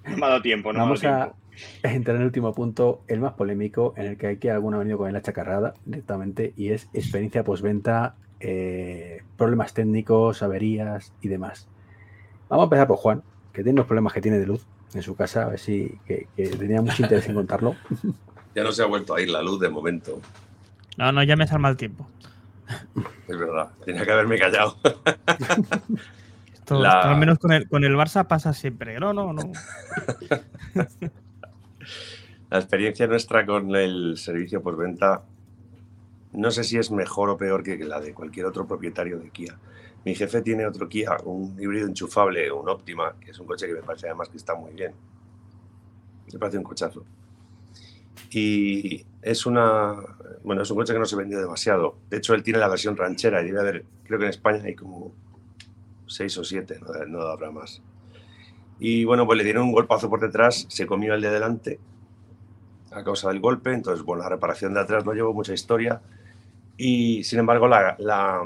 No 0.04 0.16
me 0.18 0.26
ha 0.26 0.28
dado 0.28 0.42
tiempo, 0.42 0.70
no 0.74 0.80
Vamos 0.80 1.02
me 1.02 1.08
ha 1.08 1.12
dado 1.12 1.36
a 1.82 1.92
entrar 1.94 2.16
en 2.16 2.22
el 2.22 2.26
último 2.26 2.52
punto, 2.52 3.04
el 3.08 3.20
más 3.20 3.32
polémico, 3.32 3.94
en 3.96 4.04
el 4.04 4.16
que 4.18 4.26
hay 4.26 4.36
que 4.36 4.50
alguno 4.50 4.76
ha 4.76 4.80
venido 4.80 4.98
con 4.98 5.10
la 5.10 5.22
chacarrada 5.22 5.72
directamente, 5.86 6.52
y 6.58 6.72
es 6.72 6.90
experiencia 6.92 7.42
postventa, 7.42 8.16
eh, 8.38 9.22
problemas 9.38 9.72
técnicos, 9.72 10.42
averías 10.42 11.14
y 11.22 11.28
demás. 11.28 11.68
Vamos 12.48 12.64
a 12.64 12.66
empezar 12.66 12.86
por 12.86 12.96
Juan, 12.98 13.22
que 13.52 13.62
tiene 13.62 13.76
los 13.76 13.86
problemas 13.86 14.12
que 14.12 14.20
tiene 14.20 14.38
de 14.38 14.46
luz 14.46 14.64
en 14.94 15.02
su 15.02 15.16
casa, 15.16 15.44
a 15.44 15.48
ver 15.48 15.58
si 15.58 15.98
que, 16.06 16.28
tenía 16.36 16.80
mucho 16.80 17.02
interés 17.02 17.28
en 17.28 17.34
contarlo. 17.34 17.76
Ya 18.54 18.62
no 18.62 18.70
se 18.70 18.82
ha 18.82 18.86
vuelto 18.86 19.14
a 19.14 19.20
ir 19.20 19.30
la 19.30 19.42
luz 19.42 19.58
de 19.58 19.68
momento. 19.68 20.20
No, 20.96 21.10
no, 21.10 21.22
ya 21.24 21.34
me 21.34 21.46
sale 21.46 21.58
mal 21.58 21.76
tiempo. 21.76 22.08
Es 23.26 23.36
verdad, 23.36 23.70
tenía 23.84 24.04
que 24.04 24.12
haberme 24.12 24.38
callado. 24.38 24.76
Esto, 26.52 26.80
al 26.82 27.18
menos 27.18 27.38
con 27.38 27.52
el, 27.52 27.68
con 27.68 27.82
el 27.84 27.94
Barça 27.94 28.26
pasa 28.26 28.52
siempre. 28.52 29.00
No, 29.00 29.12
no, 29.12 29.32
no. 29.32 29.42
La 32.50 32.58
experiencia 32.58 33.08
nuestra 33.08 33.44
con 33.44 33.74
el 33.74 34.16
servicio 34.16 34.62
por 34.62 34.76
venta 34.76 35.24
no 36.34 36.50
sé 36.50 36.64
si 36.64 36.78
es 36.78 36.90
mejor 36.90 37.30
o 37.30 37.36
peor 37.36 37.62
que 37.62 37.76
la 37.78 38.00
de 38.00 38.12
cualquier 38.12 38.46
otro 38.46 38.66
propietario 38.66 39.18
de 39.18 39.30
Kia. 39.30 39.56
Mi 40.04 40.14
jefe 40.14 40.42
tiene 40.42 40.66
otro 40.66 40.88
Kia, 40.88 41.16
un 41.24 41.56
híbrido 41.58 41.86
enchufable, 41.86 42.50
un 42.52 42.68
Optima, 42.68 43.14
que 43.18 43.30
es 43.30 43.38
un 43.38 43.46
coche 43.46 43.66
que 43.66 43.74
me 43.74 43.82
parece 43.82 44.06
además 44.06 44.28
que 44.28 44.36
está 44.36 44.54
muy 44.54 44.72
bien. 44.72 44.92
Me 46.32 46.38
parece 46.38 46.58
un 46.58 46.64
cochazo. 46.64 47.04
Y 48.30 49.04
es 49.22 49.46
una. 49.46 49.94
Bueno, 50.42 50.62
es 50.62 50.70
un 50.70 50.76
coche 50.76 50.92
que 50.92 50.98
no 50.98 51.06
se 51.06 51.16
vendió 51.16 51.40
demasiado. 51.40 51.96
De 52.10 52.18
hecho, 52.18 52.34
él 52.34 52.42
tiene 52.42 52.58
la 52.58 52.68
versión 52.68 52.96
ranchera 52.96 53.40
y 53.42 53.46
debe 53.46 53.60
haber. 53.60 53.84
Creo 54.04 54.18
que 54.18 54.24
en 54.26 54.30
España 54.30 54.62
hay 54.64 54.74
como 54.74 55.12
seis 56.06 56.36
o 56.36 56.44
siete, 56.44 56.78
no, 56.80 57.06
no 57.06 57.20
habrá 57.22 57.50
más. 57.50 57.80
Y 58.78 59.04
bueno, 59.04 59.26
pues 59.26 59.38
le 59.38 59.44
dieron 59.44 59.64
un 59.64 59.72
golpazo 59.72 60.10
por 60.10 60.20
detrás, 60.20 60.66
se 60.68 60.86
comió 60.86 61.14
el 61.14 61.22
de 61.22 61.30
delante 61.30 61.80
a 62.90 63.02
causa 63.02 63.28
del 63.28 63.40
golpe. 63.40 63.72
Entonces, 63.72 64.04
bueno, 64.04 64.22
la 64.22 64.28
reparación 64.28 64.74
de 64.74 64.80
atrás 64.80 65.04
no 65.04 65.12
llevó 65.12 65.32
mucha 65.32 65.54
historia. 65.54 66.02
Y 66.76 67.22
sin 67.24 67.38
embargo, 67.38 67.68
la, 67.68 67.96
la, 67.98 68.42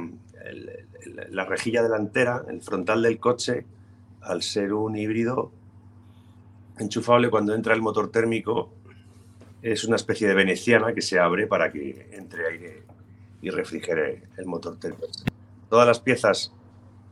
la 1.31 1.45
rejilla 1.45 1.83
delantera, 1.83 2.45
el 2.49 2.61
frontal 2.63 3.03
del 3.03 3.19
coche, 3.19 3.65
al 4.21 4.43
ser 4.43 4.73
un 4.73 4.97
híbrido 4.97 5.53
enchufable 6.79 7.31
cuando 7.31 7.55
entra 7.55 7.75
el 7.75 7.83
motor 7.83 8.11
térmico, 8.11 8.73
es 9.63 9.85
una 9.85 9.97
especie 9.97 10.29
de 10.29 10.35
veneciana 10.35 10.93
que 10.95 11.03
se 11.03 11.19
abre 11.19 11.47
para 11.47 11.73
que 11.73 12.09
entre 12.13 12.47
aire 12.47 12.83
y 13.43 13.51
refrigere 13.51 14.23
el 14.37 14.47
motor 14.47 14.79
TPS. 14.79 15.25
Todas 15.69 15.87
las 15.87 16.01
piezas 16.01 16.53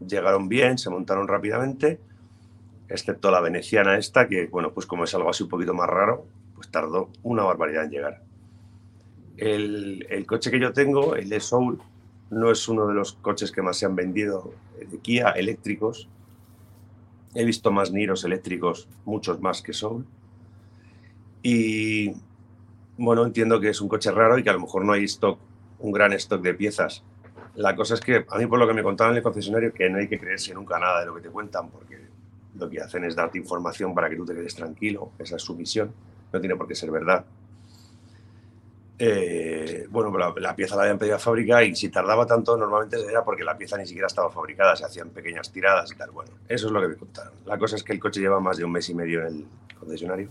llegaron 0.07 0.49
bien, 0.49 0.79
se 0.79 0.91
montaron 0.91 1.29
rápidamente, 1.29 2.01
excepto 2.89 3.31
la 3.31 3.41
veneciana 3.41 3.97
esta, 3.99 4.29
que 4.29 4.47
bueno, 4.47 4.73
pues 4.73 4.87
como 4.87 5.05
es 5.05 5.15
algo 5.15 5.31
así 5.31 5.43
un 5.43 5.49
poquito 5.49 5.75
más 5.75 5.89
raro, 5.89 6.27
pues 6.55 6.69
tardó 6.71 7.11
una 7.23 7.43
barbaridad 7.43 7.85
en 7.85 7.91
llegar. 7.91 8.23
El, 9.37 10.07
el 10.09 10.27
coche 10.27 10.51
que 10.51 10.61
yo 10.61 10.73
tengo, 10.73 11.17
el 11.17 11.41
Soul, 11.41 11.81
no 12.31 12.51
es 12.51 12.69
uno 12.69 12.87
de 12.87 12.95
los 12.95 13.15
coches 13.15 13.53
que 13.53 13.63
más 13.63 13.77
se 13.77 13.87
han 13.87 13.97
vendido 13.97 14.53
de 14.79 14.99
Kia 14.99 15.31
eléctricos. 15.31 16.09
He 17.35 17.45
visto 17.45 17.71
más 17.71 17.93
Niros 17.93 18.25
eléctricos, 18.25 18.89
muchos 19.05 19.41
más 19.41 19.63
que 19.63 19.73
Soul. 19.73 20.07
Y 21.43 22.13
bueno, 22.99 23.25
entiendo 23.25 23.61
que 23.61 23.69
es 23.69 23.81
un 23.81 23.89
coche 23.89 24.11
raro 24.11 24.39
y 24.39 24.43
que 24.43 24.51
a 24.51 24.55
lo 24.55 24.61
mejor 24.61 24.85
no 24.85 24.93
hay 24.93 25.05
stock, 25.05 25.39
un 25.79 25.93
gran 25.93 26.13
stock 26.15 26.43
de 26.43 26.55
piezas. 26.55 27.05
La 27.55 27.77
cosa 27.77 27.95
es 27.95 28.01
que 28.01 28.27
a 28.29 28.39
mí 28.39 28.47
por 28.47 28.59
lo 28.59 28.67
que 28.67 28.75
me 28.75 28.83
contaban 28.83 29.13
en 29.13 29.19
el 29.19 29.23
concesionario 29.23 29.73
que 29.73 29.89
no 29.89 29.99
hay 29.99 30.09
que 30.09 30.19
creerse 30.19 30.53
nunca 30.55 30.79
nada 30.79 31.01
de 31.01 31.07
lo 31.07 31.15
que 31.15 31.23
te 31.23 31.31
cuentan 31.31 31.71
porque 31.71 32.07
lo 32.59 32.69
que 32.69 32.81
hacen 32.81 33.05
es 33.05 33.15
darte 33.15 33.39
información 33.39 33.95
para 33.95 34.09
que 34.09 34.17
tú 34.17 34.25
te 34.25 34.35
quedes 34.35 34.55
tranquilo, 34.55 35.13
esa 35.19 35.37
es 35.37 35.43
su 35.43 35.55
misión, 35.55 35.93
no 36.33 36.41
tiene 36.41 36.57
por 36.57 36.67
qué 36.67 36.75
ser 36.75 36.91
verdad. 36.91 37.25
Eh, 38.99 39.87
bueno, 39.91 40.11
la, 40.39 40.57
pieza 40.57 40.75
la 40.75 40.83
habían 40.83 40.99
pedido 40.99 41.17
a 41.17 41.19
fábrica 41.19 41.63
y 41.63 41.77
si 41.77 41.91
tardaba 41.91 42.27
tanto 42.27 42.57
normalmente 42.57 42.97
era 43.03 43.23
porque 43.23 43.45
la 43.45 43.57
pieza 43.57 43.77
ni 43.77 43.87
siquiera 43.87 44.07
estaba 44.07 44.31
fabricada, 44.31 44.75
se 44.75 44.87
hacían 44.87 45.11
pequeñas 45.11 45.53
tiradas 45.53 45.93
y 45.93 45.97
tal. 45.97 46.11
Bueno, 46.13 46.33
eso 46.49 46.67
es 46.67 46.73
lo 46.73 46.81
que 46.81 46.89
me 46.89 46.97
contaron. 46.97 47.35
La 47.45 47.59
cosa 47.59 47.77
es 47.77 47.83
que 47.83 47.93
el 47.93 48.01
coche 48.01 48.21
lleva 48.21 48.41
más 48.41 48.57
de 48.57 48.65
un 48.65 48.73
mes 48.73 48.89
y 48.89 48.95
medio 48.95 49.21
en 49.21 49.27
el 49.27 49.47
concesionario. 49.79 50.31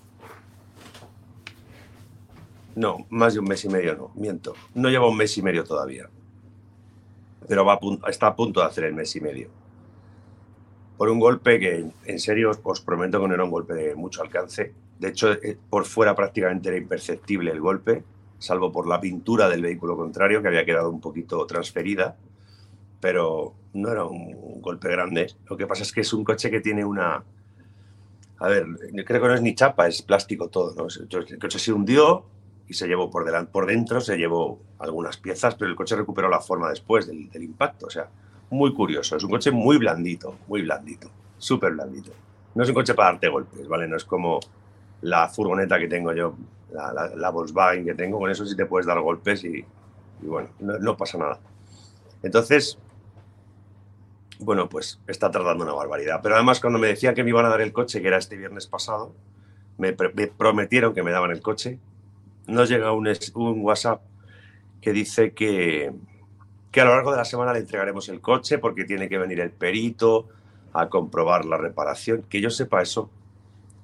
No, 2.75 3.05
más 3.09 3.33
de 3.35 3.39
un 3.39 3.45
mes 3.45 3.63
y 3.65 3.69
medio 3.69 3.95
no, 3.95 4.11
miento. 4.15 4.55
No 4.73 4.89
lleva 4.89 5.07
un 5.07 5.15
mes 5.15 5.37
y 5.37 5.41
medio 5.43 5.63
todavía. 5.63 6.09
Pero 7.47 7.63
va 7.63 7.79
está 8.09 8.27
a 8.27 8.35
punto 8.35 8.61
de 8.61 8.65
hacer 8.65 8.85
el 8.85 8.95
mes 8.95 9.15
y 9.15 9.21
medio. 9.21 9.49
Por 10.97 11.09
un 11.09 11.19
golpe 11.19 11.59
que, 11.59 11.85
en 12.05 12.19
serio, 12.19 12.51
os 12.63 12.81
prometo 12.81 13.21
que 13.21 13.27
no 13.27 13.33
era 13.33 13.43
un 13.43 13.51
golpe 13.51 13.73
de 13.75 13.95
mucho 13.95 14.23
alcance. 14.23 14.73
De 14.97 15.09
hecho, 15.09 15.31
eh, 15.33 15.57
por 15.69 15.85
fuera 15.85 16.15
prácticamente 16.15 16.69
era 16.69 16.77
imperceptible 16.77 17.51
el 17.51 17.59
golpe 17.59 18.03
salvo 18.39 18.71
por 18.71 18.87
la 18.87 18.99
pintura 18.99 19.49
del 19.49 19.61
vehículo 19.61 19.95
contrario, 19.95 20.41
que 20.41 20.47
había 20.47 20.65
quedado 20.65 20.89
un 20.89 21.01
poquito 21.01 21.45
transferida, 21.45 22.15
pero 22.99 23.53
no 23.73 23.91
era 23.91 24.05
un 24.05 24.61
golpe 24.61 24.89
grande. 24.89 25.33
Lo 25.49 25.57
que 25.57 25.67
pasa 25.67 25.83
es 25.83 25.91
que 25.91 26.01
es 26.01 26.13
un 26.13 26.23
coche 26.23 26.49
que 26.49 26.61
tiene 26.61 26.83
una... 26.85 27.23
A 28.37 28.47
ver, 28.47 28.65
creo 29.05 29.21
que 29.21 29.27
no 29.27 29.35
es 29.35 29.41
ni 29.41 29.55
chapa, 29.55 29.87
es 29.87 30.01
plástico 30.01 30.49
todo. 30.49 30.87
El 30.87 31.39
coche 31.39 31.59
se 31.59 31.71
hundió 31.71 32.25
y 32.67 32.73
se 32.73 32.87
llevó 32.87 33.09
por, 33.09 33.25
delante, 33.25 33.51
por 33.51 33.65
dentro, 33.65 34.01
se 34.01 34.17
llevó 34.17 34.59
algunas 34.79 35.17
piezas, 35.17 35.55
pero 35.55 35.69
el 35.69 35.75
coche 35.75 35.95
recuperó 35.95 36.29
la 36.29 36.41
forma 36.41 36.69
después 36.69 37.07
del, 37.07 37.29
del 37.29 37.43
impacto. 37.43 37.87
O 37.87 37.89
sea, 37.89 38.09
muy 38.49 38.73
curioso. 38.73 39.15
Es 39.15 39.23
un 39.23 39.29
coche 39.29 39.51
muy 39.51 39.77
blandito, 39.77 40.37
muy 40.47 40.61
blandito, 40.63 41.09
súper 41.37 41.73
blandito. 41.73 42.11
No 42.55 42.63
es 42.63 42.69
un 42.69 42.75
coche 42.75 42.93
para 42.93 43.11
darte 43.11 43.29
golpes, 43.29 43.67
¿vale? 43.67 43.87
No 43.87 43.97
es 43.97 44.05
como 44.05 44.39
la 45.01 45.27
furgoneta 45.29 45.77
que 45.79 45.87
tengo 45.87 46.13
yo 46.13 46.35
la, 46.75 47.29
Volkswagen 47.29 47.85
que 47.85 47.93
tengo, 47.93 48.19
con 48.19 48.29
eso 48.29 48.45
sí 48.45 48.55
te 48.55 48.65
puedes 48.65 48.85
dar 48.85 48.99
golpes 48.99 49.43
y, 49.43 49.65
bueno, 50.21 50.49
no, 50.59 50.97
pasa 50.97 51.17
nada. 51.17 51.39
Entonces, 52.23 52.77
bueno, 54.39 54.67
pues 54.67 54.99
está 55.07 55.31
tardando 55.31 55.63
una 55.63 55.73
barbaridad. 55.73 56.19
Pero 56.21 56.35
además 56.35 56.59
cuando 56.59 56.79
me 56.79 56.87
decían 56.87 57.15
que 57.15 57.23
me 57.23 57.29
iban 57.29 57.45
a 57.45 57.49
dar 57.49 57.61
el 57.61 57.71
coche, 57.71 58.01
que 58.01 58.07
era 58.07 58.17
este 58.17 58.37
viernes 58.37 58.67
pasado, 58.67 59.13
me, 59.77 59.93
prometieron 59.93 60.93
que 60.93 61.03
me 61.03 61.11
daban 61.11 61.31
el 61.31 61.41
coche. 61.41 61.79
Nos 62.47 62.69
llega 62.69 62.91
un, 62.91 63.07
un 63.35 63.61
WhatsApp 63.61 64.01
que 64.81 64.91
dice 64.91 65.33
que, 65.33 65.93
que 66.71 66.81
a 66.81 66.85
lo 66.85 66.91
largo 66.91 67.11
de 67.11 67.17
la 67.17 67.25
semana 67.25 67.53
le 67.53 67.59
entregaremos 67.59 68.09
el 68.09 68.21
coche 68.21 68.57
porque 68.57 68.85
tiene 68.85 69.09
que 69.09 69.17
venir 69.17 69.39
el 69.39 69.51
perito 69.51 70.27
a 70.73 70.89
comprobar 70.89 71.45
la 71.45 71.57
reparación. 71.57 72.23
Que 72.23 72.41
yo 72.41 72.49
sepa 72.49 72.81
eso, 72.81 73.09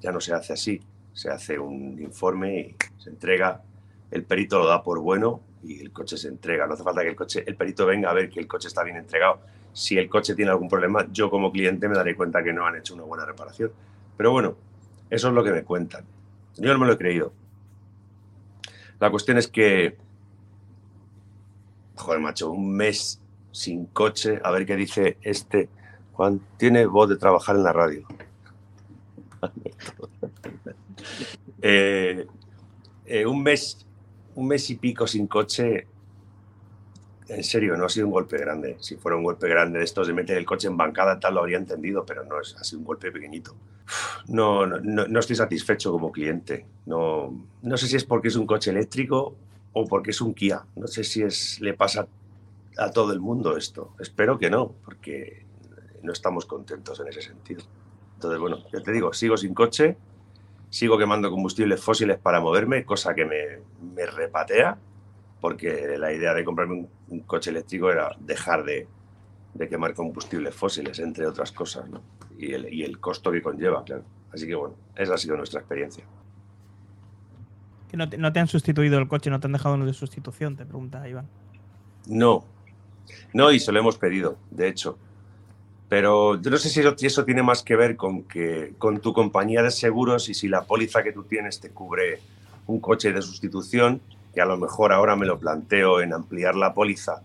ya 0.01 0.11
no 0.11 0.19
se 0.19 0.33
hace 0.33 0.53
así 0.53 0.81
se 1.13 1.29
hace 1.29 1.59
un 1.59 2.01
informe 2.01 2.59
y 2.59 2.75
se 3.01 3.09
entrega, 3.09 3.61
el 4.09 4.23
perito 4.23 4.59
lo 4.59 4.67
da 4.67 4.83
por 4.83 4.99
bueno 4.99 5.41
y 5.63 5.79
el 5.79 5.91
coche 5.91 6.17
se 6.17 6.27
entrega. 6.27 6.67
No 6.67 6.73
hace 6.73 6.83
falta 6.83 7.01
que 7.01 7.09
el, 7.09 7.15
coche, 7.15 7.43
el 7.45 7.55
perito 7.55 7.85
venga 7.85 8.09
a 8.09 8.13
ver 8.13 8.29
que 8.29 8.39
el 8.39 8.47
coche 8.47 8.67
está 8.67 8.83
bien 8.83 8.97
entregado. 8.97 9.39
Si 9.73 9.97
el 9.97 10.09
coche 10.09 10.35
tiene 10.35 10.51
algún 10.51 10.67
problema, 10.67 11.07
yo 11.11 11.29
como 11.29 11.51
cliente 11.51 11.87
me 11.87 11.95
daré 11.95 12.15
cuenta 12.15 12.43
que 12.43 12.51
no 12.51 12.65
han 12.65 12.75
hecho 12.75 12.93
una 12.93 13.03
buena 13.03 13.25
reparación. 13.25 13.71
Pero 14.17 14.31
bueno, 14.31 14.55
eso 15.09 15.27
es 15.29 15.33
lo 15.33 15.43
que 15.43 15.51
me 15.51 15.63
cuentan. 15.63 16.03
Yo 16.57 16.73
no 16.73 16.79
me 16.79 16.87
lo 16.87 16.93
he 16.93 16.97
creído. 16.97 17.31
La 18.99 19.09
cuestión 19.09 19.37
es 19.37 19.47
que, 19.47 19.97
joder, 21.95 22.19
macho, 22.19 22.51
un 22.51 22.73
mes 22.75 23.21
sin 23.51 23.85
coche, 23.87 24.39
a 24.43 24.51
ver 24.51 24.65
qué 24.65 24.75
dice 24.75 25.17
este. 25.21 25.69
Juan 26.13 26.41
tiene 26.57 26.85
voz 26.85 27.09
de 27.09 27.17
trabajar 27.17 27.55
en 27.55 27.63
la 27.63 27.73
radio. 27.73 28.05
Eh, 31.61 32.25
eh, 33.05 33.25
un, 33.25 33.43
mes, 33.43 33.85
un 34.35 34.47
mes 34.47 34.69
y 34.69 34.75
pico 34.75 35.05
sin 35.05 35.27
coche, 35.27 35.87
en 37.27 37.43
serio, 37.43 37.77
no 37.77 37.85
ha 37.85 37.89
sido 37.89 38.07
un 38.07 38.13
golpe 38.13 38.37
grande. 38.37 38.77
Si 38.79 38.95
fuera 38.95 39.15
un 39.15 39.23
golpe 39.23 39.47
grande 39.47 39.79
de 39.79 39.85
estos 39.85 40.07
de 40.07 40.13
meter 40.13 40.37
el 40.37 40.45
coche 40.45 40.67
en 40.67 40.77
bancada, 40.77 41.19
tal, 41.19 41.35
lo 41.35 41.41
habría 41.41 41.57
entendido, 41.57 42.05
pero 42.05 42.23
no 42.25 42.41
es, 42.41 42.55
ha 42.57 42.63
sido 42.63 42.79
un 42.79 42.85
golpe 42.85 43.11
pequeñito. 43.11 43.55
No, 44.27 44.65
no, 44.65 45.07
no 45.07 45.19
estoy 45.19 45.35
satisfecho 45.35 45.91
como 45.91 46.11
cliente. 46.11 46.65
No, 46.85 47.47
no 47.61 47.77
sé 47.77 47.87
si 47.87 47.95
es 47.95 48.05
porque 48.05 48.29
es 48.29 48.35
un 48.35 48.45
coche 48.45 48.71
eléctrico 48.71 49.35
o 49.73 49.85
porque 49.85 50.11
es 50.11 50.21
un 50.21 50.33
Kia. 50.33 50.65
No 50.75 50.87
sé 50.87 51.03
si 51.03 51.21
es, 51.21 51.59
le 51.61 51.73
pasa 51.73 52.07
a 52.77 52.91
todo 52.91 53.13
el 53.13 53.19
mundo 53.19 53.57
esto. 53.57 53.93
Espero 53.99 54.37
que 54.37 54.49
no, 54.49 54.73
porque 54.83 55.45
no 56.03 56.11
estamos 56.11 56.45
contentos 56.45 56.99
en 56.99 57.07
ese 57.07 57.21
sentido. 57.21 57.61
Entonces, 58.15 58.39
bueno, 58.39 58.57
ya 58.71 58.81
te 58.81 58.91
digo, 58.91 59.13
sigo 59.13 59.37
sin 59.37 59.53
coche, 59.53 59.97
sigo 60.71 60.97
quemando 60.97 61.29
combustibles 61.29 61.83
fósiles 61.83 62.17
para 62.17 62.39
moverme, 62.39 62.85
cosa 62.85 63.13
que 63.13 63.25
me, 63.25 64.05
repatea, 64.05 64.77
porque 65.39 65.95
la 65.99 66.13
idea 66.13 66.33
de 66.33 66.43
comprarme 66.43 66.87
un, 67.09 67.19
coche 67.21 67.51
eléctrico 67.51 67.91
era 67.91 68.15
dejar 68.19 68.63
de, 68.63 68.87
quemar 69.69 69.93
combustibles 69.93 70.55
fósiles, 70.55 70.97
entre 70.99 71.27
otras 71.27 71.51
cosas, 71.51 71.89
¿no? 71.89 72.01
y, 72.37 72.53
el, 72.83 72.99
costo 72.99 73.31
que 73.31 73.41
conlleva, 73.41 73.83
claro. 73.83 74.03
Así 74.33 74.47
que 74.47 74.55
bueno, 74.55 74.75
esa 74.95 75.15
ha 75.15 75.17
sido 75.17 75.35
nuestra 75.35 75.59
experiencia. 75.59 76.05
Que 77.89 77.97
no 77.97 78.07
te, 78.07 78.39
han 78.39 78.47
sustituido 78.47 78.97
el 78.97 79.09
coche, 79.09 79.29
no 79.29 79.41
te 79.41 79.47
han 79.47 79.51
dejado 79.51 79.75
uno 79.75 79.85
de 79.85 79.93
sustitución, 79.93 80.55
te 80.55 80.65
pregunta 80.65 81.07
Iván. 81.07 81.27
No, 82.07 82.45
no, 83.33 83.51
y 83.51 83.59
se 83.59 83.73
lo 83.73 83.79
hemos 83.79 83.97
pedido, 83.97 84.37
de 84.49 84.69
hecho. 84.69 84.97
Pero 85.91 86.41
yo 86.41 86.49
no 86.49 86.57
sé 86.57 86.69
si 86.69 87.05
eso, 87.05 87.25
tiene 87.25 87.43
más 87.43 87.63
que 87.63 87.75
ver 87.75 87.97
con, 87.97 88.23
que, 88.23 88.75
con 88.77 89.01
tu 89.01 89.11
compañía 89.11 89.61
de 89.61 89.71
seguros 89.71 90.29
y 90.29 90.33
si 90.33 90.47
la 90.47 90.63
póliza 90.63 91.03
que 91.03 91.11
tú 91.11 91.23
tienes 91.23 91.59
te 91.59 91.71
cubre 91.71 92.21
un 92.67 92.79
coche 92.79 93.11
de 93.11 93.21
sustitución, 93.21 93.99
que 94.33 94.39
a 94.39 94.45
lo 94.45 94.55
mejor 94.55 94.93
ahora 94.93 95.17
me 95.17 95.25
lo 95.25 95.37
planteo 95.37 95.99
en 95.99 96.13
ampliar 96.13 96.55
la 96.55 96.73
póliza 96.73 97.21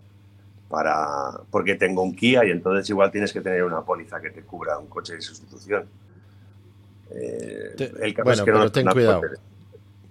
para, 0.69 1.43
porque 1.49 1.77
tengo 1.77 2.03
un 2.03 2.17
Kia 2.17 2.45
y 2.45 2.51
entonces 2.51 2.91
igual 2.91 3.12
tienes 3.12 3.33
que 3.33 3.41
tener 3.41 3.62
una 3.62 3.83
póliza 3.83 4.21
que 4.21 4.31
te 4.31 4.43
cubra 4.43 4.77
un 4.79 4.89
coche 4.89 5.14
de 5.14 5.21
sustitución. 5.21 5.85
Eh, 7.12 7.93
el 8.01 8.14
caso 8.14 8.33
es 8.33 8.43
que 8.43 8.51
no 8.51 8.73
ten 8.73 8.87
cuidado 8.89 9.21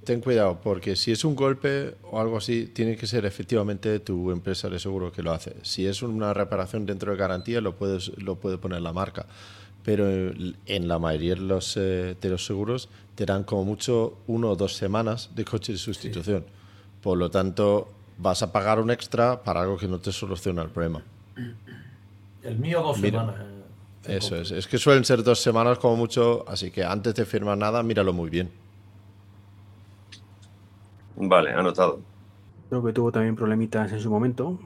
ten 0.05 0.21
cuidado, 0.21 0.59
porque 0.63 0.95
si 0.95 1.11
es 1.11 1.25
un 1.25 1.35
golpe 1.35 1.95
o 2.09 2.21
algo 2.21 2.37
así, 2.37 2.67
tiene 2.67 2.95
que 2.95 3.07
ser 3.07 3.25
efectivamente 3.25 3.99
tu 3.99 4.31
empresa 4.31 4.69
de 4.69 4.79
seguro 4.79 5.11
que 5.11 5.21
lo 5.21 5.31
hace. 5.31 5.55
Si 5.63 5.85
es 5.85 6.01
una 6.01 6.33
reparación 6.33 6.85
dentro 6.85 7.11
de 7.11 7.17
garantía, 7.17 7.59
lo, 7.59 7.75
puedes, 7.75 8.17
lo 8.17 8.35
puede 8.35 8.57
poner 8.57 8.81
la 8.81 8.93
marca. 8.93 9.25
Pero 9.83 10.07
en 10.07 10.87
la 10.87 10.97
mayoría 10.97 11.35
de 11.35 11.41
los, 11.41 11.75
eh, 11.77 12.15
de 12.19 12.29
los 12.29 12.45
seguros 12.45 12.89
te 13.15 13.25
dan 13.25 13.43
como 13.43 13.65
mucho 13.65 14.17
uno 14.27 14.51
o 14.51 14.55
dos 14.55 14.75
semanas 14.75 15.29
de 15.35 15.43
coche 15.43 15.73
de 15.73 15.77
sustitución. 15.77 16.45
Por 17.01 17.17
lo 17.17 17.29
tanto, 17.29 17.89
vas 18.17 18.41
a 18.41 18.51
pagar 18.51 18.79
un 18.79 18.91
extra 18.91 19.43
para 19.43 19.61
algo 19.61 19.77
que 19.77 19.87
no 19.87 19.99
te 19.99 20.11
soluciona 20.11 20.63
el 20.63 20.69
problema. 20.69 21.03
El 22.41 22.57
mío 22.57 22.81
dos 22.81 22.97
semanas. 22.97 23.35
Eh, 24.07 24.17
eso 24.17 24.35
es. 24.35 24.51
Es 24.51 24.67
que 24.67 24.77
suelen 24.77 25.03
ser 25.03 25.23
dos 25.23 25.39
semanas 25.39 25.79
como 25.79 25.95
mucho, 25.95 26.45
así 26.47 26.71
que 26.71 26.83
antes 26.83 27.13
de 27.15 27.25
firmar 27.25 27.57
nada, 27.57 27.83
míralo 27.83 28.13
muy 28.13 28.29
bien. 28.29 28.64
Vale, 31.17 31.51
anotado. 31.51 31.99
Creo 32.69 32.83
que 32.83 32.93
tuvo 32.93 33.11
también 33.11 33.35
problemitas 33.35 33.91
en 33.91 33.99
su 33.99 34.09
momento, 34.09 34.59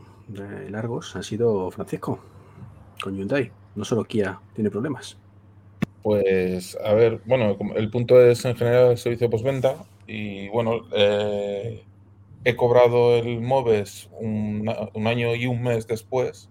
largos, 0.69 1.15
ha 1.15 1.23
sido 1.23 1.69
Francisco, 1.71 2.19
con 3.01 3.15
Hyundai. 3.15 3.51
No 3.75 3.85
solo 3.85 4.03
Kia 4.03 4.39
tiene 4.55 4.69
problemas. 4.69 5.17
Pues, 6.01 6.77
a 6.83 6.93
ver, 6.93 7.21
bueno, 7.25 7.57
el 7.75 7.89
punto 7.89 8.19
es 8.21 8.43
en 8.45 8.55
general 8.55 8.91
el 8.91 8.97
servicio 8.97 9.29
postventa 9.29 9.75
y 10.07 10.47
bueno, 10.49 10.81
eh, 10.93 11.83
he 12.45 12.55
cobrado 12.55 13.15
el 13.17 13.41
MOVES 13.41 14.09
un, 14.19 14.67
año 15.05 15.35
y 15.35 15.45
un 15.45 15.61
mes 15.61 15.87
después 15.87 16.49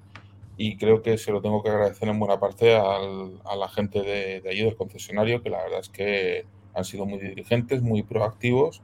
y 0.59 0.77
creo 0.77 1.03
que 1.03 1.17
se 1.19 1.33
lo 1.33 1.41
tengo 1.41 1.63
que 1.63 1.71
agradecer 1.71 2.09
en 2.09 2.19
buena 2.19 2.39
parte 2.39 2.77
al, 2.77 3.41
a 3.45 3.57
la 3.57 3.69
gente 3.69 4.03
de, 4.03 4.41
de 4.43 4.51
allí 4.51 4.65
del 4.65 4.77
concesionario, 4.77 5.43
que 5.43 5.51
la 5.51 5.63
verdad 5.63 5.81
es 5.81 5.89
que 5.89 6.45
han 6.75 6.85
sido 6.85 7.07
muy 7.07 7.19
diligentes, 7.19 7.81
muy 7.81 8.03
proactivos 8.03 8.83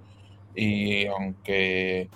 y 0.54 1.06
aunque 1.06 2.08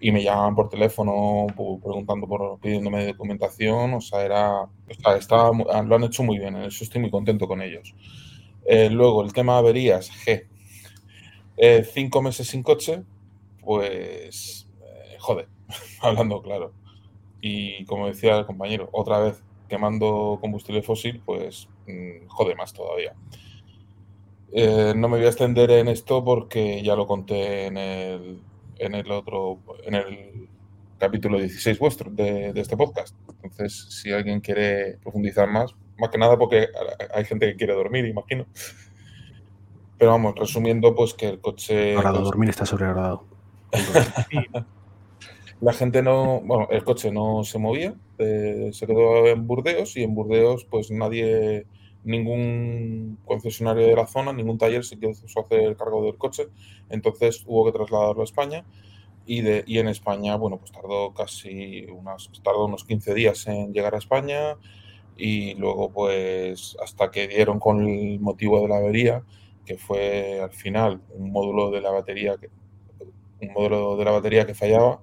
y 0.00 0.12
me 0.12 0.22
llamaban 0.22 0.54
por 0.54 0.70
teléfono 0.70 1.46
preguntando 1.54 2.26
por 2.26 2.58
pidiéndome 2.60 3.06
documentación, 3.06 3.94
o 3.94 4.00
sea, 4.00 4.24
era, 4.24 4.62
o 4.62 5.20
sea, 5.20 5.82
lo 5.82 5.94
han 5.94 6.04
hecho 6.04 6.22
muy 6.22 6.38
bien, 6.38 6.56
en 6.56 6.62
eso 6.62 6.84
estoy 6.84 7.02
muy 7.02 7.10
contento 7.10 7.46
con 7.46 7.60
ellos. 7.60 7.94
Eh, 8.64 8.88
luego, 8.88 9.22
el 9.22 9.32
tema 9.32 9.58
averías, 9.58 10.10
G. 10.24 10.46
Eh, 11.58 11.84
cinco 11.84 12.22
meses 12.22 12.48
sin 12.48 12.62
coche, 12.62 13.02
pues, 13.60 14.66
eh, 14.80 15.16
joder, 15.18 15.48
hablando 16.00 16.40
claro. 16.40 16.72
Y 17.42 17.84
como 17.84 18.06
decía 18.06 18.38
el 18.38 18.46
compañero, 18.46 18.88
otra 18.92 19.18
vez 19.18 19.42
quemando 19.68 20.38
combustible 20.40 20.82
fósil, 20.82 21.20
pues, 21.24 21.68
mm, 21.86 22.26
jode 22.28 22.54
más 22.54 22.72
todavía. 22.72 23.14
No 24.52 25.08
me 25.08 25.16
voy 25.18 25.26
a 25.26 25.28
extender 25.28 25.70
en 25.70 25.88
esto 25.88 26.24
porque 26.24 26.82
ya 26.82 26.96
lo 26.96 27.06
conté 27.06 27.66
en 27.66 27.76
el, 27.76 28.40
en 28.78 28.94
el 28.94 29.10
otro, 29.10 29.58
en 29.84 29.94
el 29.94 30.48
capítulo 30.98 31.38
16 31.38 31.78
vuestro 31.78 32.10
de, 32.10 32.52
este 32.54 32.76
podcast. 32.76 33.16
Entonces, 33.42 33.86
si 33.90 34.12
alguien 34.12 34.40
quiere 34.40 34.98
profundizar 35.02 35.48
más, 35.48 35.74
más 35.98 36.10
que 36.10 36.18
nada 36.18 36.38
porque 36.38 36.68
hay 37.14 37.24
gente 37.24 37.46
que 37.46 37.56
quiere 37.56 37.74
dormir, 37.74 38.04
imagino. 38.04 38.46
Pero 39.98 40.12
vamos, 40.12 40.34
resumiendo, 40.36 40.94
pues 40.94 41.14
que 41.14 41.28
el 41.28 41.40
coche... 41.40 41.94
Ahora 41.96 42.12
pues 42.12 42.24
dormir 42.24 42.50
está 42.50 42.66
sobreagradado. 42.66 43.24
La 45.60 45.74
gente 45.74 46.02
no, 46.02 46.40
bueno, 46.40 46.68
el 46.70 46.82
coche 46.84 47.12
no 47.12 47.44
se 47.44 47.58
movía, 47.58 47.94
eh, 48.16 48.70
se 48.72 48.86
quedó 48.86 49.26
en 49.26 49.46
Burdeos 49.46 49.94
y 49.98 50.02
en 50.02 50.14
Burdeos 50.14 50.64
pues 50.64 50.90
nadie, 50.90 51.66
ningún 52.04 53.18
concesionario 53.24 53.86
de 53.86 53.94
la 53.94 54.06
zona, 54.06 54.32
ningún 54.32 54.58
taller 54.58 54.84
se 54.84 54.98
quiso 54.98 55.40
hacer 55.40 55.60
el 55.60 55.76
cargo 55.76 56.04
del 56.04 56.16
coche, 56.16 56.48
entonces 56.88 57.44
hubo 57.46 57.66
que 57.66 57.72
trasladarlo 57.72 58.22
a 58.22 58.24
España 58.24 58.64
y, 59.26 59.42
de, 59.42 59.64
y 59.66 59.78
en 59.78 59.88
España, 59.88 60.36
bueno, 60.36 60.58
pues 60.58 60.72
tardó 60.72 61.12
casi 61.14 61.84
unas, 61.86 62.30
tardó 62.42 62.66
unos 62.66 62.84
15 62.84 63.14
días 63.14 63.46
en 63.46 63.72
llegar 63.72 63.94
a 63.94 63.98
España 63.98 64.56
y 65.16 65.54
luego 65.54 65.92
pues 65.92 66.76
hasta 66.82 67.10
que 67.10 67.28
dieron 67.28 67.60
con 67.60 67.86
el 67.86 68.20
motivo 68.20 68.60
de 68.60 68.68
la 68.68 68.78
avería, 68.78 69.22
que 69.64 69.76
fue 69.76 70.40
al 70.40 70.52
final 70.52 71.02
un 71.14 71.30
módulo 71.30 71.70
de 71.70 71.80
la 71.80 71.90
batería 71.90 72.36
que, 72.38 72.48
un 73.46 73.52
módulo 73.52 73.96
de 73.96 74.04
la 74.04 74.10
batería 74.12 74.46
que 74.46 74.54
fallaba 74.54 75.00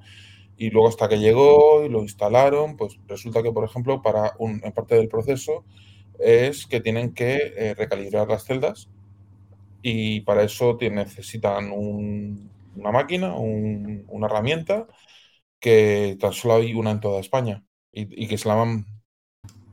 y 0.57 0.71
luego 0.71 0.87
hasta 0.87 1.07
que 1.07 1.19
llegó 1.19 1.83
y 1.85 1.89
lo 1.89 2.01
instalaron, 2.01 2.77
pues 2.77 2.99
resulta 3.07 3.43
que 3.43 3.51
por 3.51 3.63
ejemplo 3.63 4.01
para 4.01 4.33
un, 4.39 4.59
en 4.63 4.71
parte 4.71 4.95
del 4.95 5.07
proceso 5.07 5.63
es 6.19 6.65
que 6.65 6.81
tienen 6.81 7.13
que 7.13 7.53
eh, 7.55 7.73
recalibrar 7.75 8.27
las 8.27 8.45
celdas 8.45 8.89
y 9.81 10.21
para 10.21 10.43
eso 10.43 10.77
necesitan 10.81 11.71
una 11.71 12.91
máquina, 12.91 13.35
una 13.35 14.27
herramienta 14.27 14.87
que 15.59 16.17
tan 16.19 16.33
solo 16.33 16.55
hay 16.55 16.73
una 16.73 16.91
en 16.91 16.99
toda 16.99 17.19
España 17.19 17.63
y, 17.91 18.27
que 18.27 18.37
se 18.37 18.47
la 18.47 18.55
van 18.55 18.85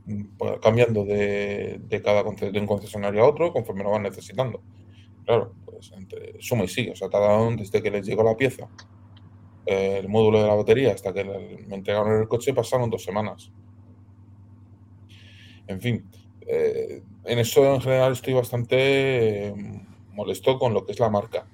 mm, 0.07 0.61
cambiando 0.63 1.05
de, 1.05 1.81
cada 2.05 2.23
de 2.23 2.61
un 2.61 2.67
concesionario 2.67 3.25
a 3.25 3.29
otro 3.29 3.53
conforme 3.53 3.85
lo 3.85 3.91
van 3.91 4.03
necesitando. 4.03 4.63
Claro, 5.25 5.55
pues 5.65 5.93
entre 5.93 6.41
suma 6.41 6.65
y 6.65 6.69
sigue, 6.69 6.93
o 6.93 6.97
sea, 6.97 7.09
tardaron 7.09 7.57
desde 7.57 7.83
que 7.83 7.91
les 7.91 8.07
llegó 8.07 8.23
la 8.23 8.37
pieza, 8.37 8.69
el 9.67 10.09
módulo 10.09 10.43
de 10.43 10.49
la 10.49 10.55
batería, 10.55 10.93
hasta 10.93 11.13
que 11.13 11.25
me 11.25 11.77
entregaron 11.77 12.21
el 12.21 12.29
coche, 12.29 12.53
pasaron 12.53 12.91
dos 12.91 13.03
semanas. 13.03 13.51
En 15.67 15.81
fin, 15.81 16.05
eh, 16.47 17.03
en 17.25 17.39
eso 17.39 17.75
en 17.75 17.81
general 17.81 18.13
estoy 18.13 18.35
bastante 18.35 19.49
eh, 19.49 19.55
molesto 20.13 20.59
con 20.59 20.75
lo 20.75 20.85
que 20.85 20.93
es 20.93 21.01
la 21.01 21.11
marca. 21.11 21.47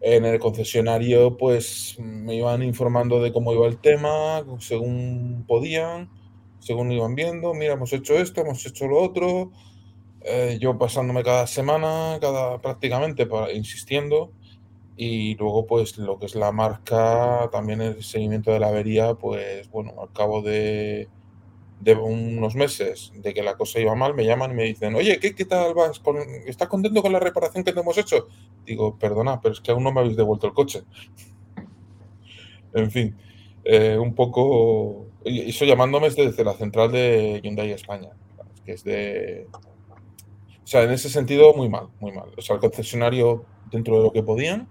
En 0.00 0.24
el 0.24 0.38
concesionario, 0.38 1.36
pues 1.36 1.96
me 1.98 2.34
iban 2.36 2.62
informando 2.62 3.22
de 3.22 3.32
cómo 3.32 3.52
iba 3.52 3.66
el 3.66 3.78
tema, 3.78 4.42
según 4.58 5.44
podían, 5.46 6.08
según 6.58 6.90
iban 6.90 7.14
viendo. 7.14 7.52
Mira, 7.54 7.74
hemos 7.74 7.92
hecho 7.92 8.14
esto, 8.14 8.40
hemos 8.40 8.64
hecho 8.64 8.86
lo 8.88 8.98
otro. 8.98 9.50
Eh, 10.22 10.58
yo 10.60 10.78
pasándome 10.78 11.22
cada 11.22 11.46
semana, 11.46 12.18
cada 12.20 12.60
prácticamente, 12.60 13.26
para, 13.26 13.52
insistiendo. 13.52 14.32
Y 14.96 15.34
luego, 15.36 15.66
pues 15.66 15.98
lo 15.98 16.18
que 16.18 16.26
es 16.26 16.34
la 16.34 16.52
marca, 16.52 17.48
también 17.52 17.80
el 17.80 18.02
seguimiento 18.02 18.52
de 18.52 18.60
la 18.60 18.68
avería, 18.68 19.14
pues 19.14 19.70
bueno, 19.70 19.94
al 20.00 20.12
cabo 20.12 20.42
de 20.42 21.08
de 21.80 21.94
unos 21.94 22.54
meses 22.54 23.10
de 23.14 23.32
que 23.32 23.42
la 23.42 23.56
cosa 23.56 23.80
iba 23.80 23.94
mal, 23.94 24.14
me 24.14 24.24
llaman 24.24 24.52
y 24.52 24.54
me 24.54 24.64
dicen, 24.64 24.94
oye, 24.94 25.18
¿qué, 25.18 25.34
qué 25.34 25.46
tal 25.46 25.74
vas? 25.74 26.00
¿Estás 26.46 26.68
contento 26.68 27.00
con 27.02 27.12
la 27.12 27.18
reparación 27.18 27.64
que 27.64 27.72
te 27.72 27.80
hemos 27.80 27.96
hecho? 27.96 28.28
Digo, 28.66 28.98
perdona, 28.98 29.40
pero 29.40 29.54
es 29.54 29.60
que 29.60 29.70
aún 29.70 29.82
no 29.82 29.92
me 29.92 30.00
habéis 30.00 30.16
devuelto 30.16 30.46
el 30.46 30.52
coche. 30.52 30.82
en 32.74 32.90
fin, 32.90 33.16
eh, 33.64 33.96
un 33.98 34.14
poco... 34.14 35.06
Eso 35.24 35.64
llamándome 35.64 36.10
desde 36.10 36.44
la 36.44 36.54
central 36.54 36.92
de 36.92 37.40
Hyundai 37.42 37.72
España, 37.72 38.10
que 38.64 38.72
es 38.72 38.84
de... 38.84 39.48
O 40.62 40.66
sea, 40.66 40.82
en 40.82 40.92
ese 40.92 41.08
sentido, 41.08 41.54
muy 41.54 41.68
mal, 41.68 41.88
muy 41.98 42.12
mal. 42.12 42.30
O 42.36 42.42
sea, 42.42 42.54
el 42.54 42.60
concesionario 42.60 43.44
dentro 43.70 43.96
de 43.96 44.04
lo 44.04 44.12
que 44.12 44.22
podían, 44.22 44.68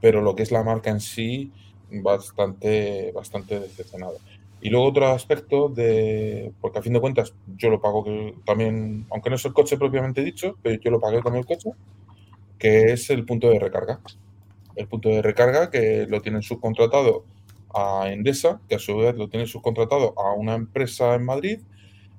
pero 0.00 0.20
lo 0.20 0.36
que 0.36 0.42
es 0.42 0.52
la 0.52 0.62
marca 0.62 0.90
en 0.90 1.00
sí, 1.00 1.50
bastante, 1.90 3.10
bastante 3.12 3.58
decepcionado. 3.58 4.18
Y 4.62 4.70
luego 4.70 4.86
otro 4.86 5.08
aspecto 5.08 5.68
de, 5.68 6.52
porque 6.60 6.78
a 6.78 6.82
fin 6.82 6.92
de 6.92 7.00
cuentas 7.00 7.34
yo 7.56 7.68
lo 7.68 7.80
pago 7.80 8.04
también, 8.46 9.06
aunque 9.10 9.28
no 9.28 9.34
es 9.34 9.44
el 9.44 9.52
coche 9.52 9.76
propiamente 9.76 10.22
dicho, 10.22 10.56
pero 10.62 10.80
yo 10.80 10.92
lo 10.92 11.00
pagué 11.00 11.20
con 11.20 11.34
el 11.34 11.44
coche, 11.44 11.70
que 12.60 12.92
es 12.92 13.10
el 13.10 13.26
punto 13.26 13.50
de 13.50 13.58
recarga. 13.58 14.00
El 14.76 14.86
punto 14.86 15.08
de 15.08 15.20
recarga 15.20 15.68
que 15.68 16.06
lo 16.08 16.22
tienen 16.22 16.42
subcontratado 16.42 17.24
a 17.74 18.08
Endesa, 18.12 18.60
que 18.68 18.76
a 18.76 18.78
su 18.78 18.96
vez 18.96 19.16
lo 19.16 19.28
tienen 19.28 19.48
subcontratado 19.48 20.14
a 20.16 20.32
una 20.32 20.54
empresa 20.54 21.16
en 21.16 21.24
Madrid, 21.24 21.58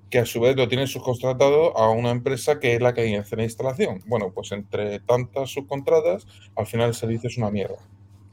que 0.09 0.19
a 0.19 0.25
su 0.25 0.41
vez 0.41 0.57
lo 0.57 0.67
tienen 0.67 0.87
subcontratado 0.87 1.77
a 1.77 1.91
una 1.91 2.11
empresa 2.11 2.59
que 2.59 2.75
es 2.75 2.81
la 2.81 2.93
que 2.93 3.17
hace 3.17 3.37
la 3.37 3.43
instalación. 3.43 4.01
Bueno, 4.05 4.31
pues 4.35 4.51
entre 4.51 4.99
tantas 4.99 5.49
subcontratas, 5.49 6.27
al 6.57 6.67
final 6.67 6.89
el 6.89 6.93
servicio 6.93 7.29
es 7.29 7.37
una 7.37 7.49
mierda, 7.49 7.77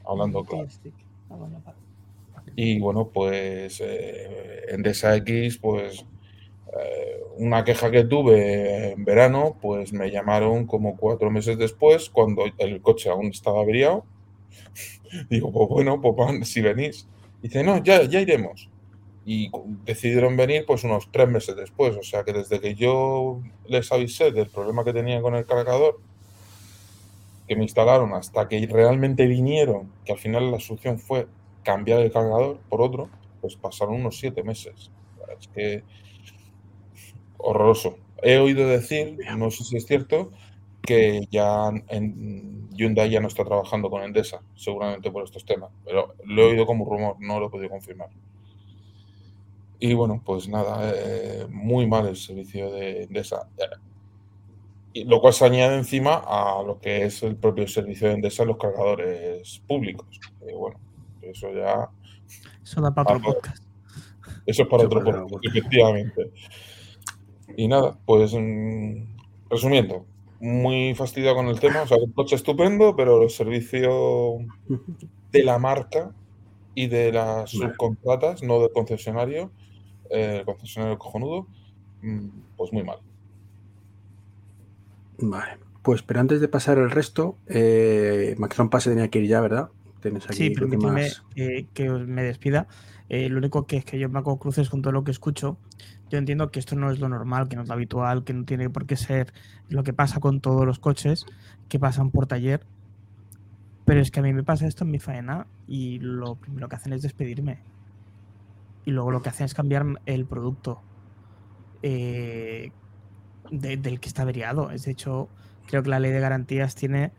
hablando 0.03 0.43
claro. 0.43 0.67
Y 2.55 2.79
bueno, 2.79 3.09
pues 3.13 3.81
eh, 3.81 4.65
en 4.69 4.83
DSA 4.83 5.17
X, 5.17 5.57
pues 5.57 6.05
eh, 6.77 7.23
una 7.37 7.63
queja 7.63 7.91
que 7.91 8.03
tuve 8.03 8.91
en 8.93 9.05
verano, 9.05 9.57
pues 9.61 9.93
me 9.93 10.11
llamaron 10.11 10.67
como 10.67 10.97
cuatro 10.97 11.31
meses 11.31 11.57
después, 11.57 12.09
cuando 12.09 12.43
el 12.57 12.81
coche 12.81 13.09
aún 13.09 13.27
estaba 13.27 13.61
averiado. 13.61 14.05
Digo, 15.29 15.51
pues 15.51 15.69
bueno, 15.69 16.01
pues 16.01 16.47
si 16.47 16.61
venís. 16.61 17.07
Dice, 17.41 17.63
no, 17.63 17.83
ya, 17.83 18.03
ya 18.03 18.19
iremos. 18.19 18.69
Y 19.25 19.51
decidieron 19.85 20.35
venir 20.37 20.65
pues 20.65 20.83
unos 20.83 21.09
tres 21.11 21.27
meses 21.29 21.55
después. 21.55 21.95
O 21.95 22.03
sea 22.03 22.23
que 22.23 22.33
desde 22.33 22.59
que 22.59 22.75
yo 22.75 23.41
les 23.67 23.91
avisé 23.91 24.31
del 24.31 24.47
problema 24.47 24.83
que 24.83 24.93
tenía 24.93 25.21
con 25.21 25.35
el 25.35 25.45
cargador, 25.45 25.99
que 27.47 27.55
me 27.55 27.63
instalaron, 27.63 28.13
hasta 28.13 28.47
que 28.47 28.65
realmente 28.67 29.27
vinieron, 29.27 29.91
que 30.05 30.13
al 30.13 30.19
final 30.19 30.51
la 30.51 30.59
solución 30.59 30.99
fue 30.99 31.27
cambiar 31.63 32.01
el 32.01 32.11
cargador 32.11 32.59
por 32.69 32.81
otro, 32.81 33.09
pues 33.41 33.55
pasaron 33.55 33.95
unos 33.95 34.17
siete 34.19 34.43
meses. 34.43 34.91
Es 35.39 35.47
que 35.47 35.83
horroroso. 37.37 37.97
He 38.21 38.37
oído 38.37 38.67
decir, 38.67 39.17
no 39.37 39.49
sé 39.49 39.63
si 39.63 39.77
es 39.77 39.85
cierto, 39.85 40.31
que 40.81 41.27
ya 41.31 41.71
Hyundai 42.71 43.09
ya 43.09 43.19
no 43.19 43.27
está 43.27 43.43
trabajando 43.43 43.89
con 43.89 44.03
Endesa, 44.03 44.41
seguramente 44.55 45.11
por 45.11 45.23
estos 45.23 45.45
temas, 45.45 45.71
pero 45.85 46.15
lo 46.25 46.43
he 46.43 46.51
oído 46.51 46.65
como 46.65 46.85
rumor, 46.85 47.17
no 47.19 47.39
lo 47.39 47.47
he 47.47 47.49
podido 47.49 47.69
confirmar. 47.69 48.09
Y 49.79 49.93
bueno, 49.95 50.21
pues 50.23 50.47
nada, 50.47 50.93
eh, 50.95 51.47
muy 51.49 51.87
mal 51.87 52.07
el 52.07 52.15
servicio 52.15 52.71
de 52.71 53.03
Endesa. 53.03 53.47
Y 54.93 55.05
lo 55.05 55.21
cual 55.21 55.33
se 55.33 55.45
añade 55.45 55.77
encima 55.77 56.21
a 56.25 56.61
lo 56.61 56.79
que 56.79 57.05
es 57.05 57.23
el 57.23 57.35
propio 57.35 57.67
servicio 57.67 58.07
de 58.07 58.15
Endesa 58.15 58.43
en 58.43 58.49
los 58.49 58.57
cargadores 58.57 59.61
públicos. 59.67 60.19
bueno, 60.55 60.79
eso 61.31 61.51
ya. 61.53 61.89
Eso 62.63 62.81
da 62.81 62.93
para 62.93 63.17
otro 63.17 63.33
podcast. 63.33 63.63
Eso 64.45 64.63
es 64.63 64.69
para 64.69 64.85
otro 64.85 65.03
podcast, 65.03 65.45
efectivamente. 65.45 66.31
Y 67.57 67.67
nada, 67.67 67.97
pues 68.05 68.33
mm, 68.33 69.03
resumiendo, 69.49 70.05
muy 70.39 70.95
fastidiado 70.95 71.35
con 71.35 71.47
el 71.47 71.59
tema. 71.59 71.83
O 71.83 71.87
sea, 71.87 71.97
el 71.97 72.13
coche 72.13 72.35
estupendo, 72.35 72.95
pero 72.95 73.21
el 73.23 73.29
servicio 73.29 74.37
de 75.31 75.43
la 75.43 75.59
marca 75.59 76.11
y 76.75 76.87
de 76.87 77.11
las 77.11 77.51
subcontratas, 77.51 78.43
no 78.43 78.59
del 78.59 78.71
concesionario, 78.71 79.51
eh, 80.09 80.37
el 80.39 80.45
concesionario 80.45 80.97
cojonudo, 80.97 81.47
mm, 82.01 82.27
pues 82.57 82.73
muy 82.73 82.83
mal. 82.83 82.99
Vale, 85.19 85.57
pues 85.83 86.01
pero 86.01 86.19
antes 86.19 86.41
de 86.41 86.47
pasar 86.47 86.77
el 86.79 86.89
resto, 86.89 87.37
eh, 87.47 88.35
Maxon 88.37 88.69
Pase 88.69 88.89
tenía 88.89 89.09
que 89.09 89.19
ir 89.19 89.27
ya, 89.27 89.41
¿verdad? 89.41 89.69
Sí, 90.31 90.49
permíteme 90.51 91.09
que 91.73 91.89
me 91.89 92.23
despida. 92.23 92.67
Eh, 93.09 93.27
lo 93.27 93.39
único 93.39 93.67
que 93.67 93.77
es 93.77 93.85
que 93.85 93.99
yo 93.99 94.07
me 94.07 94.19
hago 94.19 94.39
cruces 94.39 94.69
con 94.69 94.81
todo 94.81 94.93
lo 94.93 95.03
que 95.03 95.11
escucho. 95.11 95.57
Yo 96.09 96.17
entiendo 96.17 96.49
que 96.49 96.59
esto 96.59 96.75
no 96.75 96.89
es 96.91 96.99
lo 96.99 97.09
normal, 97.09 97.49
que 97.49 97.55
no 97.55 97.63
es 97.63 97.67
lo 97.67 97.73
habitual, 97.73 98.23
que 98.23 98.33
no 98.33 98.45
tiene 98.45 98.69
por 98.69 98.85
qué 98.85 98.95
ser 98.95 99.33
lo 99.69 99.83
que 99.83 99.93
pasa 99.93 100.19
con 100.19 100.39
todos 100.39 100.65
los 100.65 100.79
coches 100.79 101.25
que 101.67 101.77
pasan 101.77 102.11
por 102.11 102.27
taller. 102.27 102.65
Pero 103.85 103.99
es 103.99 104.11
que 104.11 104.21
a 104.21 104.23
mí 104.23 104.31
me 104.31 104.43
pasa 104.43 104.67
esto 104.67 104.85
en 104.85 104.91
mi 104.91 104.99
faena 104.99 105.47
y 105.67 105.99
lo 105.99 106.35
primero 106.35 106.69
que 106.69 106.75
hacen 106.77 106.93
es 106.93 107.01
despedirme. 107.01 107.59
Y 108.85 108.91
luego 108.91 109.11
lo 109.11 109.21
que 109.21 109.29
hacen 109.29 109.45
es 109.45 109.53
cambiar 109.53 109.85
el 110.05 110.25
producto 110.25 110.81
eh, 111.83 112.71
del 113.51 113.99
que 113.99 114.07
está 114.07 114.21
averiado. 114.21 114.71
Es 114.71 114.85
de 114.85 114.91
hecho, 114.91 115.27
creo 115.67 115.83
que 115.83 115.89
la 115.89 115.99
ley 115.99 116.11
de 116.11 116.19
garantías 116.19 116.75
tiene 116.75 117.11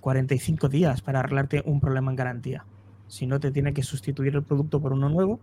45 0.00 0.66
eh, 0.66 0.70
días 0.70 1.02
para 1.02 1.20
arreglarte 1.20 1.62
un 1.64 1.80
problema 1.80 2.10
en 2.10 2.16
garantía. 2.16 2.64
Si 3.08 3.26
no, 3.26 3.40
te 3.40 3.50
tiene 3.50 3.72
que 3.72 3.82
sustituir 3.82 4.34
el 4.34 4.42
producto 4.42 4.80
por 4.80 4.92
uno 4.92 5.08
nuevo 5.08 5.40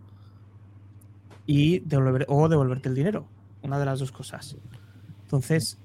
y 1.46 1.80
devolver, 1.80 2.26
o 2.28 2.48
devolverte 2.48 2.88
el 2.88 2.94
dinero. 2.94 3.26
Una 3.62 3.78
de 3.78 3.84
las 3.84 3.98
dos 3.98 4.12
cosas. 4.12 4.56
Entonces, 5.24 5.78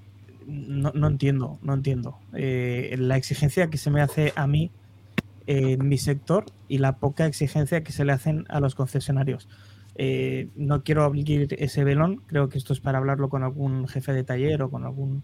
no, 0.46 1.08
entiendo, 1.08 1.60
no 1.62 1.74
entiendo. 1.74 2.20
Eh, 2.34 2.96
la 3.00 3.18
exigencia 3.18 3.70
que 3.70 3.78
se 3.78 3.90
me 3.90 4.02
hace 4.02 4.34
a 4.36 4.48
mí 4.48 4.72
en 5.46 5.88
mi 5.88 5.98
sector 5.98 6.46
y 6.68 6.78
la 6.78 6.98
poca 6.98 7.26
exigencia 7.26 7.84
que 7.84 7.92
se 7.92 8.06
le 8.06 8.14
hacen 8.14 8.46
a 8.50 8.60
los 8.60 8.76
concesionarios. 8.76 9.50
Eh, 9.96 10.50
no 10.56 10.84
quiero 10.84 11.04
abrir 11.04 11.56
ese 11.60 11.84
velón, 11.84 12.24
creo 12.28 12.50
que 12.50 12.58
esto 12.58 12.74
es 12.74 12.80
para 12.80 12.98
hablarlo 12.98 13.30
con 13.30 13.44
algún 13.44 13.88
jefe 13.88 14.12
de 14.14 14.24
taller 14.24 14.64
o 14.64 14.72
con 14.72 14.86
algún 14.86 15.24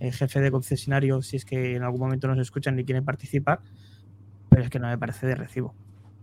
eh, 0.00 0.10
jefe 0.12 0.40
de 0.40 0.50
concesionario 0.50 1.22
si 1.22 1.36
es 1.36 1.44
que 1.44 1.76
en 1.76 1.82
algún 1.82 2.00
momento 2.00 2.26
nos 2.26 2.38
escuchan 2.38 2.78
y 2.78 2.84
quieren 2.84 3.04
participar, 3.04 3.60
pero 4.48 4.62
es 4.62 4.70
que 4.70 4.80
no 4.80 4.88
me 4.88 4.98
parece 4.98 5.26
de 5.26 5.36
recibo. 5.36 5.74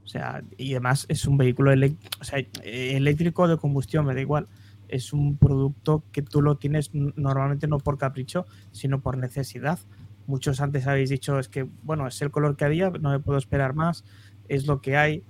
O 0.04 0.08
sea, 0.08 0.42
y 0.58 0.72
además 0.72 1.06
es 1.10 1.26
un 1.26 1.38
vehículo 1.38 1.72
eléctrico 1.72 3.48
de 3.48 3.58
combustión, 3.58 4.06
me 4.06 4.14
da 4.14 4.22
igual 4.22 4.48
es 4.90 5.14
un 5.14 5.38
producto 5.38 6.04
que 6.12 6.22
tú 6.22 6.42
lo 6.42 6.58
tienes 6.58 6.92
normalmente 6.94 7.68
no 7.68 7.80
por 7.80 7.98
capricho, 7.98 8.46
sino 8.72 9.02
por 9.02 9.18
necesidad. 9.18 9.80
Muchos 10.26 10.60
antes 10.62 10.88
habéis 10.88 11.10
dicho, 11.10 11.40
es 11.40 11.48
que, 11.48 11.68
bueno, 11.84 12.08
es 12.08 12.22
el 12.22 12.32
color 12.32 12.56
que 12.58 12.66
había, 12.66 12.90
no 12.90 13.12
me 13.12 13.20
puedo 13.20 13.38
esperar 13.38 13.74
más, 13.74 14.04
es 14.48 14.68
lo 14.68 14.82
que 14.82 14.98
hay, 14.98 15.24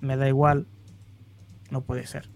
me 0.00 0.16
da 0.16 0.28
igual. 0.28 0.66
No 1.70 1.82
puede 1.82 2.06
ser. 2.06 2.30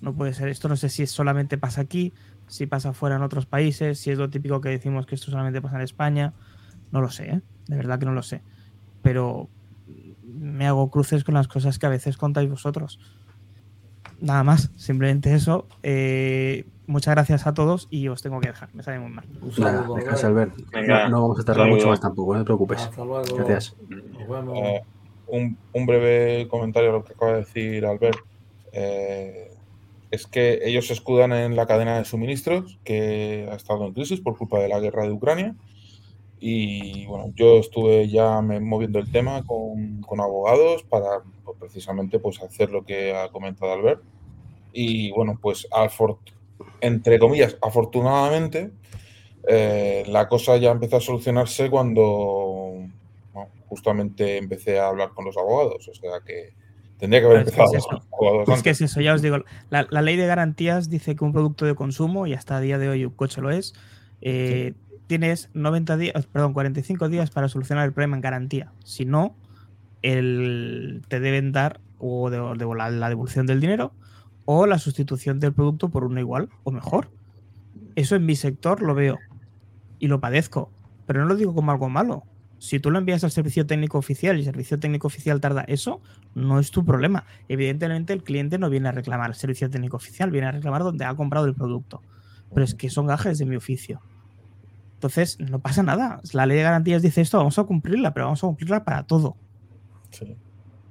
No 0.00 0.14
puede 0.14 0.34
ser. 0.34 0.48
Esto 0.48 0.68
no 0.68 0.76
sé 0.76 0.88
si 0.88 1.06
solamente 1.06 1.58
pasa 1.58 1.80
aquí, 1.80 2.12
si 2.52 2.66
pasa 2.66 2.92
fuera 2.92 3.16
en 3.16 3.22
otros 3.22 3.46
países, 3.46 3.98
si 3.98 4.10
es 4.10 4.18
lo 4.18 4.28
típico 4.28 4.60
que 4.60 4.68
decimos 4.68 5.06
que 5.06 5.14
esto 5.14 5.30
solamente 5.30 5.62
pasa 5.62 5.76
en 5.76 5.82
España. 5.82 6.34
No 6.90 7.00
lo 7.00 7.10
sé, 7.10 7.30
¿eh? 7.30 7.40
de 7.66 7.76
verdad 7.76 7.98
que 7.98 8.06
no 8.06 8.12
lo 8.12 8.22
sé. 8.22 8.42
Pero 9.00 9.48
me 10.22 10.66
hago 10.66 10.90
cruces 10.90 11.24
con 11.24 11.34
las 11.34 11.48
cosas 11.48 11.78
que 11.78 11.86
a 11.86 11.88
veces 11.88 12.16
contáis 12.16 12.50
vosotros 12.50 12.98
nada 14.22 14.44
más, 14.44 14.70
simplemente 14.76 15.34
eso. 15.34 15.66
Eh, 15.82 16.64
muchas 16.86 17.14
gracias 17.14 17.46
a 17.46 17.54
todos 17.54 17.88
y 17.90 18.08
os 18.08 18.22
tengo 18.22 18.40
que 18.40 18.48
dejar, 18.48 18.70
me 18.74 18.82
sale 18.82 19.00
muy 19.00 19.10
mal. 19.10 19.26
Nada, 19.58 19.86
descansa, 19.94 20.28
Albert. 20.28 20.54
no, 21.10 21.22
vamos 21.22 21.40
a 21.40 21.44
tardar 21.44 21.68
mucho 21.68 21.88
más 21.88 22.00
tampoco, 22.00 22.32
no 22.34 22.40
te 22.40 22.44
preocupes. 22.44 22.88
Gracias. 23.36 23.76
Eh, 24.54 24.80
un, 25.26 25.56
un, 25.72 25.86
breve 25.86 26.46
comentario 26.48 26.90
a 26.90 26.92
lo 26.94 27.04
que 27.04 27.12
acaba 27.12 27.32
de 27.32 27.38
decir 27.38 27.84
Albert. 27.84 28.18
Eh, 28.72 29.51
es 30.12 30.26
que 30.26 30.60
ellos 30.62 30.86
se 30.86 30.92
escudan 30.92 31.32
en 31.32 31.56
la 31.56 31.66
cadena 31.66 31.98
de 31.98 32.04
suministros 32.04 32.78
que 32.84 33.48
ha 33.50 33.56
estado 33.56 33.86
en 33.86 33.94
crisis 33.94 34.20
por 34.20 34.36
culpa 34.36 34.60
de 34.60 34.68
la 34.68 34.78
guerra 34.78 35.04
de 35.04 35.12
Ucrania. 35.12 35.56
Y 36.38 37.06
bueno, 37.06 37.32
yo 37.34 37.56
estuve 37.56 38.08
ya 38.08 38.40
moviendo 38.42 38.98
el 38.98 39.10
tema 39.10 39.42
con, 39.44 40.02
con 40.02 40.20
abogados 40.20 40.82
para 40.82 41.22
pues, 41.44 41.56
precisamente 41.58 42.18
pues, 42.18 42.42
hacer 42.42 42.70
lo 42.70 42.84
que 42.84 43.14
ha 43.14 43.30
comentado 43.30 43.72
Albert 43.72 44.02
y 44.72 45.12
bueno, 45.12 45.38
pues 45.40 45.66
entre 46.80 47.18
comillas, 47.18 47.56
afortunadamente, 47.62 48.70
eh, 49.48 50.04
la 50.08 50.28
cosa 50.28 50.58
ya 50.58 50.72
empezó 50.72 50.96
a 50.96 51.00
solucionarse 51.00 51.70
cuando 51.70 52.86
justamente 53.68 54.36
empecé 54.36 54.78
a 54.78 54.88
hablar 54.88 55.10
con 55.14 55.24
los 55.24 55.38
abogados. 55.38 55.88
O 55.88 55.94
sea 55.94 56.20
que 56.26 56.52
tendría 57.02 57.20
que 57.20 57.26
haber 57.26 57.38
empezado 57.40 57.74
es 57.74 57.84
que 57.84 57.96
es 57.96 58.58
Es 58.58 58.62
que 58.62 58.70
es 58.70 58.80
eso, 58.80 59.00
ya 59.00 59.12
os 59.12 59.22
digo. 59.22 59.38
La, 59.70 60.02
ley 60.02 60.16
de 60.16 60.24
garantías 60.24 60.88
dice 60.88 61.16
que 61.16 61.24
un 61.24 61.32
producto 61.32 61.66
de 61.66 61.74
consumo, 61.74 62.28
y 62.28 62.32
hasta 62.32 62.58
a 62.58 62.60
día 62.60 62.78
de 62.78 62.88
hoy 62.88 63.04
un 63.04 63.10
coche 63.10 63.40
lo 63.40 63.50
es, 63.50 63.74
eh, 64.20 64.74
tienes 65.08 65.50
90 65.52 65.96
días, 65.96 66.26
perdón, 66.26 66.52
45 66.52 67.08
días 67.08 67.30
para 67.32 67.48
solucionar 67.48 67.86
el 67.86 67.92
problema 67.92 68.14
en 68.14 68.20
garantía. 68.20 68.72
Si 68.84 69.04
no, 69.04 69.34
el, 70.02 71.02
te 71.08 71.18
deben 71.18 71.50
dar 71.50 71.80
o 71.98 72.30
de, 72.30 72.38
la 72.76 73.08
devolución 73.08 73.46
del 73.46 73.60
dinero 73.60 73.92
o 74.44 74.66
la 74.66 74.78
sustitución 74.78 75.40
del 75.40 75.52
producto 75.52 75.88
por 75.88 76.04
uno 76.04 76.20
igual 76.20 76.50
o 76.62 76.70
mejor. 76.70 77.10
Eso 77.96 78.14
en 78.14 78.26
mi 78.26 78.36
sector 78.36 78.80
lo 78.80 78.94
veo 78.94 79.18
y 79.98 80.06
lo 80.06 80.20
padezco, 80.20 80.70
pero 81.06 81.22
no 81.22 81.26
lo 81.26 81.34
digo 81.34 81.52
como 81.52 81.72
algo 81.72 81.88
malo. 81.88 82.22
Si 82.62 82.78
tú 82.78 82.92
lo 82.92 83.00
envías 83.00 83.24
al 83.24 83.32
servicio 83.32 83.66
técnico 83.66 83.98
oficial 83.98 84.36
y 84.36 84.38
el 84.38 84.44
servicio 84.44 84.78
técnico 84.78 85.08
oficial 85.08 85.40
tarda 85.40 85.62
eso, 85.62 86.00
no 86.36 86.60
es 86.60 86.70
tu 86.70 86.84
problema. 86.84 87.24
Evidentemente 87.48 88.12
el 88.12 88.22
cliente 88.22 88.56
no 88.56 88.70
viene 88.70 88.88
a 88.88 88.92
reclamar 88.92 89.30
el 89.30 89.34
servicio 89.34 89.68
técnico 89.68 89.96
oficial, 89.96 90.30
viene 90.30 90.46
a 90.46 90.52
reclamar 90.52 90.84
donde 90.84 91.04
ha 91.04 91.12
comprado 91.16 91.46
el 91.46 91.56
producto. 91.56 92.02
Pero 92.54 92.64
es 92.64 92.76
que 92.76 92.88
son 92.88 93.08
gajes 93.08 93.38
de 93.38 93.46
mi 93.46 93.56
oficio. 93.56 94.00
Entonces, 94.94 95.40
no 95.40 95.58
pasa 95.58 95.82
nada. 95.82 96.20
La 96.34 96.46
ley 96.46 96.56
de 96.56 96.62
garantías 96.62 97.02
dice 97.02 97.22
esto, 97.22 97.36
vamos 97.36 97.58
a 97.58 97.64
cumplirla, 97.64 98.14
pero 98.14 98.26
vamos 98.26 98.44
a 98.44 98.46
cumplirla 98.46 98.84
para 98.84 99.02
todo. 99.02 99.34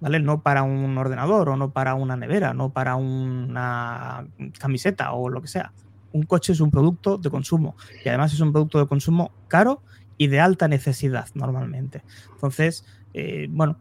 ¿vale? 0.01 0.19
No 0.19 0.41
para 0.41 0.63
un 0.63 0.97
ordenador 0.97 1.47
o 1.47 1.55
no 1.55 1.71
para 1.71 1.95
una 1.95 2.17
nevera, 2.17 2.53
no 2.53 2.73
para 2.73 2.97
una 2.97 4.27
camiseta 4.59 5.13
o 5.13 5.29
lo 5.29 5.41
que 5.41 5.47
sea. 5.47 5.71
Un 6.11 6.23
coche 6.23 6.51
es 6.51 6.59
un 6.59 6.69
producto 6.69 7.17
de 7.17 7.29
consumo 7.29 7.77
y 8.03 8.09
además 8.09 8.33
es 8.33 8.41
un 8.41 8.51
producto 8.51 8.77
de 8.77 8.87
consumo 8.87 9.31
caro 9.47 9.81
y 10.21 10.27
de 10.27 10.39
alta 10.39 10.67
necesidad 10.67 11.29
normalmente. 11.33 12.03
Entonces, 12.35 12.85
eh, 13.15 13.47
bueno, 13.49 13.79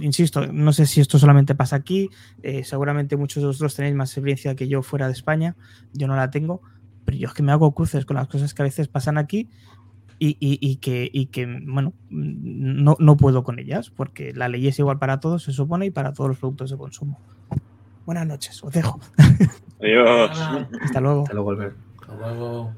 insisto, 0.00 0.46
no 0.46 0.72
sé 0.72 0.86
si 0.86 1.00
esto 1.00 1.18
solamente 1.18 1.56
pasa 1.56 1.74
aquí, 1.74 2.10
eh, 2.44 2.62
seguramente 2.62 3.16
muchos 3.16 3.42
de 3.42 3.48
vosotros 3.48 3.74
tenéis 3.74 3.96
más 3.96 4.10
experiencia 4.10 4.54
que 4.54 4.68
yo 4.68 4.82
fuera 4.82 5.08
de 5.08 5.14
España, 5.14 5.56
yo 5.92 6.06
no 6.06 6.14
la 6.14 6.30
tengo, 6.30 6.62
pero 7.04 7.18
yo 7.18 7.26
es 7.26 7.34
que 7.34 7.42
me 7.42 7.50
hago 7.50 7.74
cruces 7.74 8.06
con 8.06 8.14
las 8.14 8.28
cosas 8.28 8.54
que 8.54 8.62
a 8.62 8.66
veces 8.66 8.86
pasan 8.86 9.18
aquí 9.18 9.48
y, 10.20 10.76
que, 10.76 11.10
que, 11.32 11.60
bueno, 11.66 11.92
no, 12.08 12.96
no, 13.00 13.16
puedo 13.16 13.42
con 13.42 13.58
ellas, 13.58 13.90
porque 13.90 14.32
la 14.32 14.48
ley 14.48 14.68
es 14.68 14.78
igual 14.78 15.00
para 15.00 15.18
todos, 15.18 15.42
se 15.42 15.50
supone, 15.50 15.86
y 15.86 15.90
para 15.90 16.12
todos 16.12 16.30
los 16.30 16.38
productos 16.38 16.70
de 16.70 16.76
consumo. 16.76 17.18
Buenas 18.04 18.28
noches, 18.28 18.62
os 18.62 18.72
dejo. 18.72 19.00
Adiós. 19.82 20.30
Hasta 20.82 21.00
luego. 21.00 21.22
Hasta 21.22 21.34
luego, 21.34 21.50
Albert. 21.50 21.76
Hasta 22.00 22.14
luego. 22.14 22.72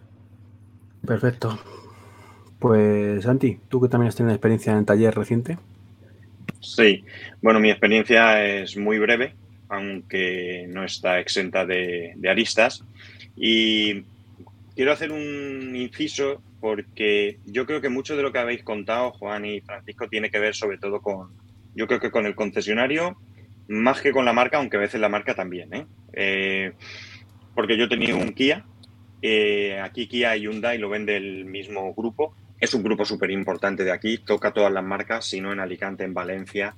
Perfecto. 1.04 1.58
Pues, 2.59 3.22
Santi, 3.22 3.59
tú 3.68 3.80
que 3.80 3.89
también 3.89 4.09
has 4.09 4.16
tenido 4.16 4.35
experiencia 4.35 4.72
en 4.72 4.78
el 4.78 4.85
taller 4.85 5.14
reciente. 5.14 5.59
Sí, 6.60 7.05
bueno, 7.40 7.60
mi 7.60 7.70
experiencia 7.70 8.44
es 8.44 8.76
muy 8.76 8.98
breve, 8.98 9.35
aunque 9.68 10.66
no 10.68 10.85
está 10.85 11.20
exenta 11.20 11.64
de, 11.64 12.14
aristas. 12.28 12.85
Y 13.36 14.02
quiero 14.74 14.93
hacer 14.93 15.12
un 15.12 15.76
inciso 15.76 16.43
porque 16.60 17.39
yo 17.47 17.66
creo 17.66 17.80
que 17.80 17.89
mucho 17.89 18.16
de 18.16 18.22
lo 18.22 18.32
que 18.32 18.39
habéis 18.39 18.64
contado, 18.64 19.12
Juan 19.12 19.44
y 19.44 19.60
Francisco, 19.60 20.09
tiene 20.09 20.30
que 20.30 20.40
ver 20.40 20.56
sobre 20.56 20.78
todo 20.78 21.01
con, 21.01 21.28
yo 21.76 21.86
creo 21.86 22.01
que 22.01 22.10
con 22.10 22.26
el 22.26 22.35
concesionario, 22.35 23.16
más 23.68 24.01
que 24.01 24.10
con 24.10 24.24
la 24.24 24.32
marca, 24.32 24.59
aunque 24.59 24.76
a 24.76 24.80
veces 24.80 25.01
la 25.01 25.09
marca 25.09 25.35
también, 25.35 25.72
¿eh? 25.72 25.86
eh 26.12 26.72
porque 27.55 27.76
yo 27.76 27.89
tenía 27.89 28.16
un 28.16 28.32
Kia, 28.32 28.64
eh, 29.22 29.80
aquí 29.80 30.06
Kia 30.06 30.36
y 30.36 30.43
Hyundai 30.43 30.78
lo 30.78 30.89
vende 30.89 31.16
el 31.16 31.44
mismo 31.44 31.93
grupo, 31.94 32.35
es 32.60 32.74
un 32.74 32.82
grupo 32.82 33.05
súper 33.05 33.30
importante 33.30 33.85
de 33.85 33.93
aquí, 33.93 34.18
toca 34.18 34.52
todas 34.52 34.72
las 34.72 34.85
marcas, 34.85 35.24
si 35.24 35.40
no 35.40 35.52
en 35.52 35.60
Alicante, 35.60 36.05
en 36.05 36.14
Valencia, 36.14 36.74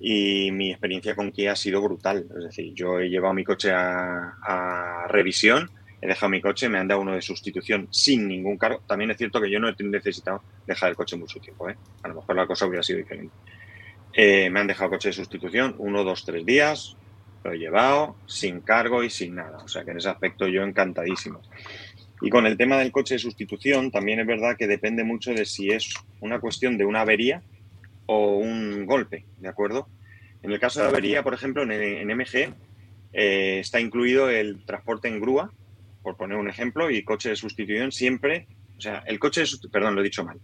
y 0.00 0.50
mi 0.50 0.70
experiencia 0.70 1.14
con 1.14 1.30
Kia 1.30 1.52
ha 1.52 1.56
sido 1.56 1.80
brutal, 1.80 2.26
es 2.36 2.44
decir, 2.44 2.74
yo 2.74 2.98
he 2.98 3.08
llevado 3.08 3.34
mi 3.34 3.44
coche 3.44 3.70
a 3.72 5.06
revisión, 5.08 5.70
he 6.02 6.08
dejado 6.08 6.30
mi 6.30 6.40
coche, 6.40 6.68
me 6.68 6.78
han 6.78 6.88
dado 6.88 7.00
uno 7.00 7.14
de 7.14 7.22
sustitución 7.22 7.86
sin 7.92 8.26
ningún 8.26 8.58
cargo. 8.58 8.82
También 8.88 9.12
es 9.12 9.16
cierto 9.16 9.40
que 9.40 9.48
yo 9.48 9.60
no 9.60 9.68
he 9.68 9.84
necesitado 9.84 10.42
dejar 10.66 10.90
el 10.90 10.96
coche 10.96 11.16
mucho 11.16 11.38
tiempo, 11.38 11.70
¿eh? 11.70 11.76
A 12.02 12.08
lo 12.08 12.16
mejor 12.16 12.34
la 12.34 12.46
cosa 12.46 12.66
hubiera 12.66 12.82
sido 12.82 12.98
diferente. 12.98 13.32
Eh, 14.12 14.50
me 14.50 14.58
han 14.58 14.66
dejado 14.66 14.90
coche 14.90 15.10
de 15.10 15.12
sustitución, 15.12 15.76
uno, 15.78 16.02
dos, 16.02 16.24
tres 16.24 16.44
días, 16.44 16.96
lo 17.44 17.52
he 17.52 17.58
llevado 17.58 18.16
sin 18.26 18.62
cargo 18.62 19.04
y 19.04 19.10
sin 19.10 19.36
nada. 19.36 19.58
O 19.58 19.68
sea 19.68 19.84
que 19.84 19.92
en 19.92 19.98
ese 19.98 20.08
aspecto 20.08 20.48
yo 20.48 20.64
encantadísimo. 20.64 21.40
Y 22.22 22.30
con 22.30 22.46
el 22.46 22.56
tema 22.56 22.78
del 22.78 22.92
coche 22.92 23.14
de 23.14 23.18
sustitución, 23.18 23.90
también 23.90 24.20
es 24.20 24.26
verdad 24.28 24.56
que 24.56 24.68
depende 24.68 25.02
mucho 25.02 25.34
de 25.34 25.44
si 25.44 25.70
es 25.70 25.92
una 26.20 26.38
cuestión 26.38 26.78
de 26.78 26.84
una 26.84 27.00
avería 27.00 27.42
o 28.06 28.36
un 28.36 28.86
golpe, 28.86 29.24
¿de 29.38 29.48
acuerdo? 29.48 29.88
En 30.44 30.52
el 30.52 30.60
caso 30.60 30.80
de 30.80 30.86
avería, 30.86 31.24
por 31.24 31.34
ejemplo, 31.34 31.64
en, 31.64 32.06
MG 32.16 32.54
eh, 33.12 33.58
está 33.58 33.80
incluido 33.80 34.30
el 34.30 34.64
transporte 34.64 35.08
en 35.08 35.20
grúa, 35.20 35.52
por 36.04 36.16
poner 36.16 36.38
un 36.38 36.48
ejemplo, 36.48 36.90
y 36.92 37.02
coche 37.02 37.28
de 37.28 37.36
sustitución 37.36 37.90
siempre, 37.90 38.46
o 38.78 38.80
sea, 38.80 39.02
el 39.06 39.18
coche 39.18 39.40
de 39.40 39.68
perdón, 39.68 39.96
lo 39.96 40.00
he 40.00 40.04
dicho 40.04 40.24
mal. 40.24 40.38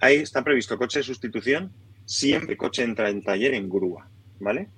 Ahí 0.00 0.16
está 0.16 0.44
previsto 0.44 0.76
coche 0.76 0.98
de 0.98 1.04
sustitución, 1.04 1.72
siempre 2.04 2.58
coche 2.58 2.82
entra 2.82 3.08
en 3.08 3.22
taller 3.22 3.54
en 3.54 3.70
grúa, 3.70 4.06
¿vale? 4.38 4.68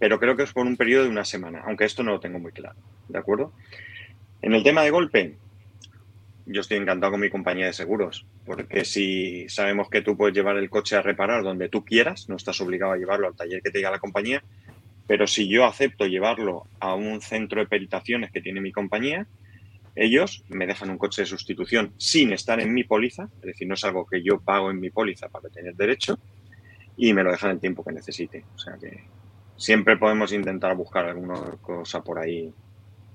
Pero 0.00 0.18
creo 0.18 0.36
que 0.36 0.42
es 0.42 0.52
por 0.52 0.66
un 0.66 0.76
periodo 0.76 1.04
de 1.04 1.10
una 1.10 1.24
semana, 1.24 1.62
aunque 1.64 1.84
esto 1.84 2.02
no 2.02 2.10
lo 2.10 2.20
tengo 2.20 2.40
muy 2.40 2.50
claro, 2.50 2.80
¿de 3.08 3.18
acuerdo? 3.18 3.52
En 4.42 4.54
el 4.54 4.64
tema 4.64 4.82
de 4.82 4.90
golpe, 4.90 5.36
yo 6.46 6.60
estoy 6.60 6.78
encantado 6.78 7.12
con 7.12 7.20
mi 7.20 7.30
compañía 7.30 7.66
de 7.66 7.72
seguros, 7.72 8.26
porque 8.44 8.84
si 8.84 9.48
sabemos 9.48 9.88
que 9.88 10.02
tú 10.02 10.16
puedes 10.16 10.34
llevar 10.34 10.56
el 10.56 10.70
coche 10.70 10.96
a 10.96 11.02
reparar 11.02 11.42
donde 11.42 11.68
tú 11.68 11.84
quieras, 11.84 12.28
no 12.28 12.36
estás 12.36 12.60
obligado 12.60 12.92
a 12.92 12.96
llevarlo 12.96 13.28
al 13.28 13.36
taller 13.36 13.62
que 13.62 13.70
te 13.70 13.78
diga 13.78 13.90
la 13.90 13.98
compañía, 13.98 14.42
pero 15.06 15.26
si 15.26 15.48
yo 15.48 15.64
acepto 15.64 16.06
llevarlo 16.06 16.66
a 16.80 16.94
un 16.94 17.20
centro 17.20 17.60
de 17.60 17.66
peritaciones 17.66 18.30
que 18.30 18.40
tiene 18.40 18.60
mi 18.60 18.72
compañía, 18.72 19.26
ellos 19.94 20.44
me 20.48 20.66
dejan 20.66 20.90
un 20.90 20.98
coche 20.98 21.22
de 21.22 21.26
sustitución 21.26 21.92
sin 21.98 22.32
estar 22.32 22.60
en 22.60 22.72
mi 22.72 22.84
póliza, 22.84 23.28
es 23.40 23.42
decir, 23.42 23.68
no 23.68 23.74
es 23.74 23.84
algo 23.84 24.06
que 24.06 24.22
yo 24.22 24.40
pago 24.40 24.70
en 24.70 24.80
mi 24.80 24.90
póliza 24.90 25.28
para 25.28 25.48
tener 25.48 25.74
derecho, 25.74 26.18
y 26.96 27.12
me 27.12 27.22
lo 27.22 27.30
dejan 27.30 27.52
el 27.52 27.60
tiempo 27.60 27.84
que 27.84 27.92
necesite. 27.92 28.44
O 28.54 28.58
sea 28.58 28.76
que 28.80 29.04
siempre 29.56 29.96
podemos 29.96 30.32
intentar 30.32 30.74
buscar 30.76 31.06
alguna 31.06 31.34
cosa 31.60 32.02
por 32.02 32.18
ahí, 32.18 32.52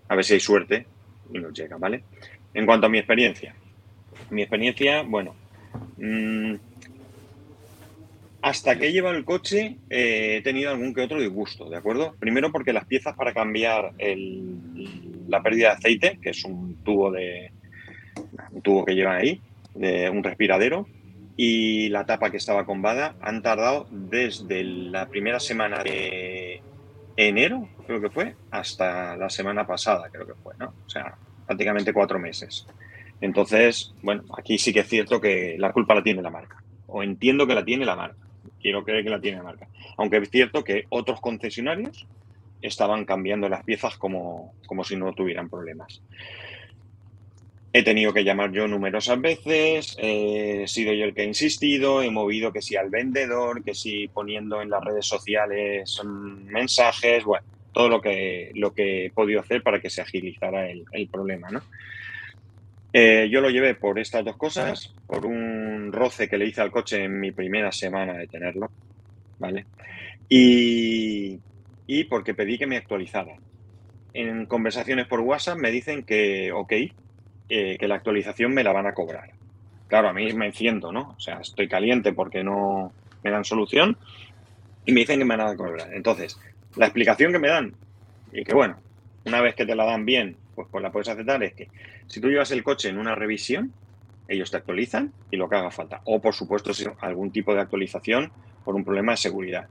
a 0.08 0.16
ver 0.16 0.24
si 0.24 0.34
hay 0.34 0.40
suerte 0.40 0.86
y 1.34 1.40
nos 1.40 1.54
llega, 1.54 1.78
¿vale? 1.78 2.04
En 2.58 2.66
cuanto 2.66 2.88
a 2.88 2.90
mi 2.90 2.98
experiencia, 2.98 3.54
mi 4.32 4.42
experiencia, 4.42 5.04
bueno, 5.04 5.36
mmm, 5.98 6.56
hasta 8.42 8.80
que 8.80 8.88
he 8.88 8.92
llevado 8.92 9.16
el 9.16 9.24
coche 9.24 9.78
eh, 9.92 10.38
he 10.38 10.42
tenido 10.42 10.72
algún 10.72 10.92
que 10.92 11.02
otro 11.02 11.22
disgusto, 11.22 11.70
¿de 11.70 11.78
acuerdo? 11.78 12.16
Primero 12.18 12.52
porque 12.52 12.74
las 12.74 12.86
piezas 12.86 13.16
para 13.16 13.32
cambiar 13.32 13.94
la 15.28 15.44
pérdida 15.44 15.68
de 15.68 15.74
aceite, 15.76 16.20
que 16.20 16.32
es 16.32 16.44
un 16.46 16.78
tubo 16.84 17.12
de 17.12 17.52
un 18.52 18.62
tubo 18.64 18.84
que 18.84 18.96
lleva 18.96 19.18
ahí, 19.18 19.40
de 19.76 20.10
un 20.10 20.24
respiradero, 20.24 20.88
y 21.36 21.90
la 21.90 22.08
tapa 22.08 22.32
que 22.32 22.38
estaba 22.38 22.66
combada 22.66 23.18
han 23.22 23.44
tardado 23.44 23.86
desde 23.92 24.64
la 24.64 25.08
primera 25.10 25.40
semana 25.40 25.84
de 25.84 26.64
enero, 27.16 27.70
creo 27.86 28.02
que 28.02 28.10
fue, 28.10 28.34
hasta 28.50 29.16
la 29.16 29.30
semana 29.30 29.68
pasada, 29.68 30.10
creo 30.12 30.26
que 30.26 30.34
fue, 30.34 30.56
¿no? 30.58 30.74
O 30.88 30.90
sea, 30.90 31.16
prácticamente 31.48 31.94
cuatro 31.94 32.20
meses. 32.20 32.68
Entonces, 33.20 33.96
bueno, 34.04 34.24
aquí 34.38 34.60
sí 34.60 34.72
que 34.72 34.82
es 34.82 34.88
cierto 34.88 35.20
que 35.20 35.56
la 35.58 35.72
culpa 35.72 35.96
la 35.96 36.04
tiene 36.04 36.22
la 36.22 36.30
marca, 36.30 36.62
o 36.86 37.02
entiendo 37.02 37.48
que 37.48 37.56
la 37.56 37.66
tiene 37.66 37.84
la 37.84 37.96
marca 37.96 38.28
quiero 38.62 38.84
creer 38.84 39.04
que 39.04 39.10
la 39.10 39.22
tiene 39.22 39.42
marca. 39.42 39.68
Aunque 39.98 40.18
es 40.18 40.30
cierto 40.30 40.64
que 40.64 40.86
otros 40.90 41.22
concesionarios 41.22 42.08
estaban 42.62 43.06
cambiando 43.06 43.50
las 43.50 43.64
piezas 43.64 43.98
como, 43.98 44.54
como 44.66 44.84
si 44.84 44.96
no 44.96 45.14
tuvieran 45.14 45.50
problemas. 45.50 46.02
He 47.74 47.84
tenido 47.84 48.14
que 48.14 48.24
llamar 48.24 48.52
yo 48.52 48.68
numerosas 48.68 49.22
veces, 49.22 49.96
he 50.00 50.66
sido 50.68 50.94
yo 50.94 51.06
el 51.06 51.14
que 51.14 51.22
ha 51.22 51.26
insistido, 51.26 52.02
he 52.02 52.10
movido 52.10 52.52
que 52.52 52.62
si 52.62 52.76
al 52.76 52.90
vendedor, 52.90 53.64
que 53.64 53.76
si 53.76 54.08
poniendo 54.08 54.62
en 54.62 54.70
las 54.70 54.84
redes 54.84 55.06
sociales 55.06 56.02
mensajes, 56.04 57.24
bueno, 57.24 57.46
todo 57.74 57.90
lo 57.90 58.02
que, 58.02 58.52
lo 58.56 58.74
que 58.74 59.06
he 59.06 59.10
podido 59.12 59.42
hacer 59.42 59.62
para 59.62 59.80
que 59.80 59.90
se 59.90 60.02
agilizara 60.02 60.70
el, 60.70 61.10
problema, 61.12 61.50
¿no? 61.50 61.62
Eh, 62.94 63.28
yo 63.30 63.42
lo 63.42 63.50
llevé 63.50 63.76
por 63.76 64.00
estas 64.00 64.26
dos 64.26 64.38
cosas, 64.38 64.94
por 65.06 65.26
un 65.26 65.92
roce 65.92 66.28
que 66.28 66.38
le 66.38 66.48
hice 66.48 66.62
al 66.62 66.72
coche 66.72 67.04
en 67.04 67.20
mi 67.20 67.32
primera 67.32 67.72
semana 67.72 68.14
de 68.14 68.28
tenerlo, 68.28 68.72
¿vale? 69.38 69.66
Y, 70.30 71.40
porque 72.10 72.34
pedí 72.34 72.58
que 72.58 72.68
me 72.68 72.78
actualizara. 72.78 73.36
En 74.14 74.46
conversaciones 74.46 75.08
por 75.08 75.20
WhatsApp 75.20 75.58
me 75.58 75.72
dicen 75.72 76.04
que, 76.04 76.52
ok, 76.52 76.74
eh, 77.50 77.78
que 77.78 77.88
la 77.88 77.96
actualización 77.96 78.54
me 78.54 78.64
la 78.64 78.74
van 78.74 78.88
a 78.88 78.94
cobrar. 78.94 79.32
Claro, 79.88 80.10
a 80.10 80.14
mí 80.14 80.34
me 80.34 80.48
enciendo, 80.48 80.92
¿no? 80.92 81.16
O 81.18 81.20
sea, 81.20 81.40
estoy 81.40 81.68
caliente 81.68 82.12
porque 82.14 82.44
no 82.44 82.92
me 83.24 83.32
dan 83.32 83.46
solución 83.46 83.98
y 84.86 84.92
me 84.92 85.02
dicen 85.02 85.20
que 85.20 85.26
me 85.26 85.38
van 85.38 85.48
a 85.48 85.56
cobrar. 85.56 85.94
Entonces, 85.94 86.40
la 86.78 86.86
explicación 86.86 87.32
que 87.32 87.40
me 87.40 87.48
dan, 87.48 87.74
y 88.32 88.44
que 88.44 88.54
bueno, 88.54 88.78
una 89.26 89.42
vez 89.42 89.56
que 89.56 89.66
te 89.66 89.76
la 89.76 89.86
dan 89.86 90.06
bien, 90.06 90.38
pues, 90.56 90.68
pues 90.72 90.82
la 90.82 90.92
puedes 90.92 91.10
aceptar, 91.10 91.44
es 91.44 91.54
que 91.54 91.68
si 92.08 92.22
tú 92.22 92.30
llevas 92.30 92.52
el 92.52 92.64
coche 92.64 92.90
en 92.90 92.98
una 92.98 93.16
revisión, 93.16 93.74
ellos 94.28 94.52
te 94.52 94.58
actualizan 94.58 95.14
y 95.32 95.38
lo 95.38 95.48
que 95.48 95.56
haga 95.56 95.72
falta. 95.72 96.02
O, 96.06 96.20
por 96.20 96.34
supuesto, 96.34 96.74
si 96.74 96.86
algún 97.00 97.32
tipo 97.32 97.54
de 97.54 97.62
actualización 97.62 98.32
por 98.64 98.76
un 98.76 98.84
problema 98.84 99.14
de 99.14 99.18
seguridad. 99.18 99.68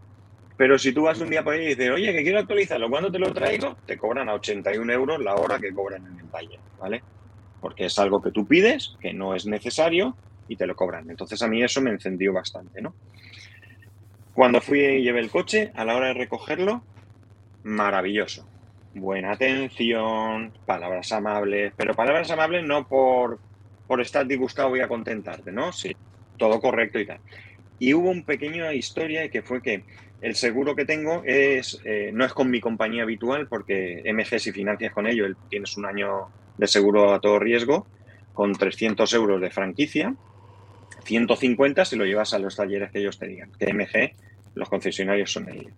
Pero 0.57 0.79
si 0.79 0.93
tú 0.93 1.03
vas 1.03 1.21
un 1.21 1.29
día 1.29 1.45
por 1.45 1.53
ahí 1.53 1.65
y 1.65 1.69
dices, 1.69 1.91
oye, 1.91 2.13
que 2.13 2.23
quiero 2.23 2.39
actualizarlo, 2.39 2.89
¿cuándo 2.89 3.13
te 3.13 3.19
lo 3.19 3.33
traigo? 3.33 3.77
Te 3.87 3.99
cobran 3.99 4.29
a 4.31 4.35
81 4.35 4.91
euros 4.91 5.23
la 5.23 5.35
hora 5.35 5.59
que 5.59 5.73
cobran 5.75 6.07
en 6.07 6.19
el 6.19 6.31
taller, 6.31 6.61
¿vale? 6.81 7.03
Porque 7.61 7.87
es 7.87 7.99
algo 7.99 8.23
que 8.23 8.31
tú 8.31 8.47
pides, 8.47 8.97
que 9.01 9.13
no 9.13 9.35
es 9.35 9.45
necesario 9.45 10.17
y 10.49 10.57
te 10.57 10.67
lo 10.67 10.75
cobran. 10.75 11.11
Entonces 11.11 11.43
a 11.43 11.49
mí 11.49 11.63
eso 11.63 11.83
me 11.83 11.91
encendió 11.91 12.33
bastante, 12.33 12.81
¿no? 12.81 12.95
Cuando 14.33 14.61
fui 14.61 14.81
y 14.81 15.03
llevé 15.03 15.21
el 15.21 15.31
coche, 15.31 15.73
a 15.75 15.85
la 15.85 15.95
hora 15.95 16.09
de 16.09 16.15
recogerlo, 16.15 16.83
maravilloso 17.67 18.47
buena 19.01 19.33
atención, 19.33 20.53
palabras 20.65 21.13
amables, 21.13 21.73
pero 21.77 21.95
palabras 21.95 22.31
amables 22.31 22.65
no 22.65 22.89
por, 22.89 23.39
por 23.87 24.01
estar 24.01 24.27
disgustado 24.27 24.71
voy 24.71 24.81
a 24.81 24.89
contentarte, 24.89 25.53
¿no? 25.53 25.73
Sí, 25.73 25.95
todo 26.39 26.61
correcto 26.61 26.99
y 26.99 27.07
tal. 27.07 27.21
Y 27.79 27.93
hubo 27.93 28.11
un 28.11 28.25
pequeño 28.25 28.73
historia 28.73 29.29
que 29.29 29.43
fue 29.43 29.61
que 29.61 29.85
el 30.23 30.35
seguro 30.35 30.75
que 30.75 30.87
tengo 30.87 31.23
es 31.25 31.79
eh, 31.85 32.11
no 32.13 32.25
es 32.25 32.33
con 32.33 32.51
mi 32.51 32.61
compañía 32.61 33.03
habitual 33.03 33.49
porque 33.49 34.03
MG 34.07 34.41
si 34.41 34.51
financias 34.51 34.95
con 34.95 35.07
ello 35.07 35.27
tienes 35.51 35.77
un 35.77 35.85
año 35.85 36.29
de 36.57 36.67
seguro 36.67 37.13
a 37.13 37.21
todo 37.21 37.39
riesgo 37.39 37.87
con 38.33 38.55
300 38.55 39.13
euros 39.13 39.41
de 39.41 39.51
franquicia, 39.51 40.15
150 41.05 41.85
si 41.85 41.97
lo 41.97 42.05
llevas 42.05 42.33
a 42.33 42.39
los 42.39 42.57
talleres 42.57 42.91
que 42.91 43.01
ellos 43.01 43.19
te 43.19 43.27
digan, 43.27 43.53
que 43.59 43.73
MG 43.73 44.13
los 44.55 44.69
concesionarios 44.71 45.31
son 45.33 45.51
ellos. 45.51 45.73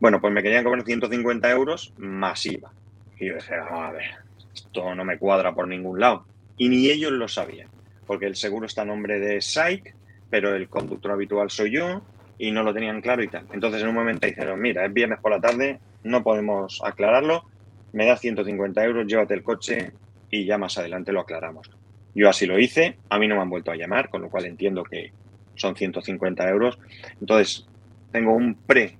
Bueno, 0.00 0.20
pues 0.20 0.32
me 0.32 0.42
querían 0.42 0.64
cobrar 0.64 0.84
150 0.84 1.50
euros 1.50 1.92
masiva. 1.98 2.72
Y 3.18 3.26
yo 3.26 3.34
dije, 3.34 3.54
a 3.56 3.90
ver, 3.90 4.10
esto 4.54 4.94
no 4.94 5.04
me 5.04 5.18
cuadra 5.18 5.54
por 5.54 5.66
ningún 5.66 5.98
lado. 5.98 6.24
Y 6.56 6.68
ni 6.68 6.88
ellos 6.88 7.12
lo 7.12 7.26
sabían, 7.26 7.68
porque 8.06 8.26
el 8.26 8.36
seguro 8.36 8.66
está 8.66 8.82
a 8.82 8.84
nombre 8.84 9.18
de 9.18 9.40
SAIC, 9.40 9.94
pero 10.30 10.54
el 10.54 10.68
conductor 10.68 11.12
habitual 11.12 11.50
soy 11.50 11.72
yo 11.72 12.02
y 12.38 12.52
no 12.52 12.62
lo 12.62 12.72
tenían 12.72 13.00
claro 13.00 13.22
y 13.24 13.28
tal. 13.28 13.46
Entonces 13.52 13.82
en 13.82 13.88
un 13.88 13.94
momento 13.94 14.26
dijeron, 14.26 14.60
mira, 14.60 14.84
es 14.84 14.92
viernes 14.92 15.18
por 15.20 15.32
la 15.32 15.40
tarde, 15.40 15.80
no 16.04 16.22
podemos 16.22 16.80
aclararlo, 16.84 17.44
me 17.92 18.06
das 18.06 18.20
150 18.20 18.84
euros, 18.84 19.06
llévate 19.06 19.34
el 19.34 19.42
coche 19.42 19.92
y 20.30 20.44
ya 20.44 20.58
más 20.58 20.78
adelante 20.78 21.12
lo 21.12 21.20
aclaramos. 21.20 21.70
Yo 22.14 22.28
así 22.28 22.46
lo 22.46 22.58
hice, 22.58 22.98
a 23.08 23.18
mí 23.18 23.26
no 23.26 23.36
me 23.36 23.42
han 23.42 23.50
vuelto 23.50 23.72
a 23.72 23.76
llamar, 23.76 24.10
con 24.10 24.22
lo 24.22 24.30
cual 24.30 24.46
entiendo 24.46 24.84
que 24.84 25.12
son 25.54 25.74
150 25.74 26.48
euros. 26.48 26.78
Entonces, 27.20 27.66
tengo 28.12 28.32
un 28.32 28.54
pre 28.54 28.96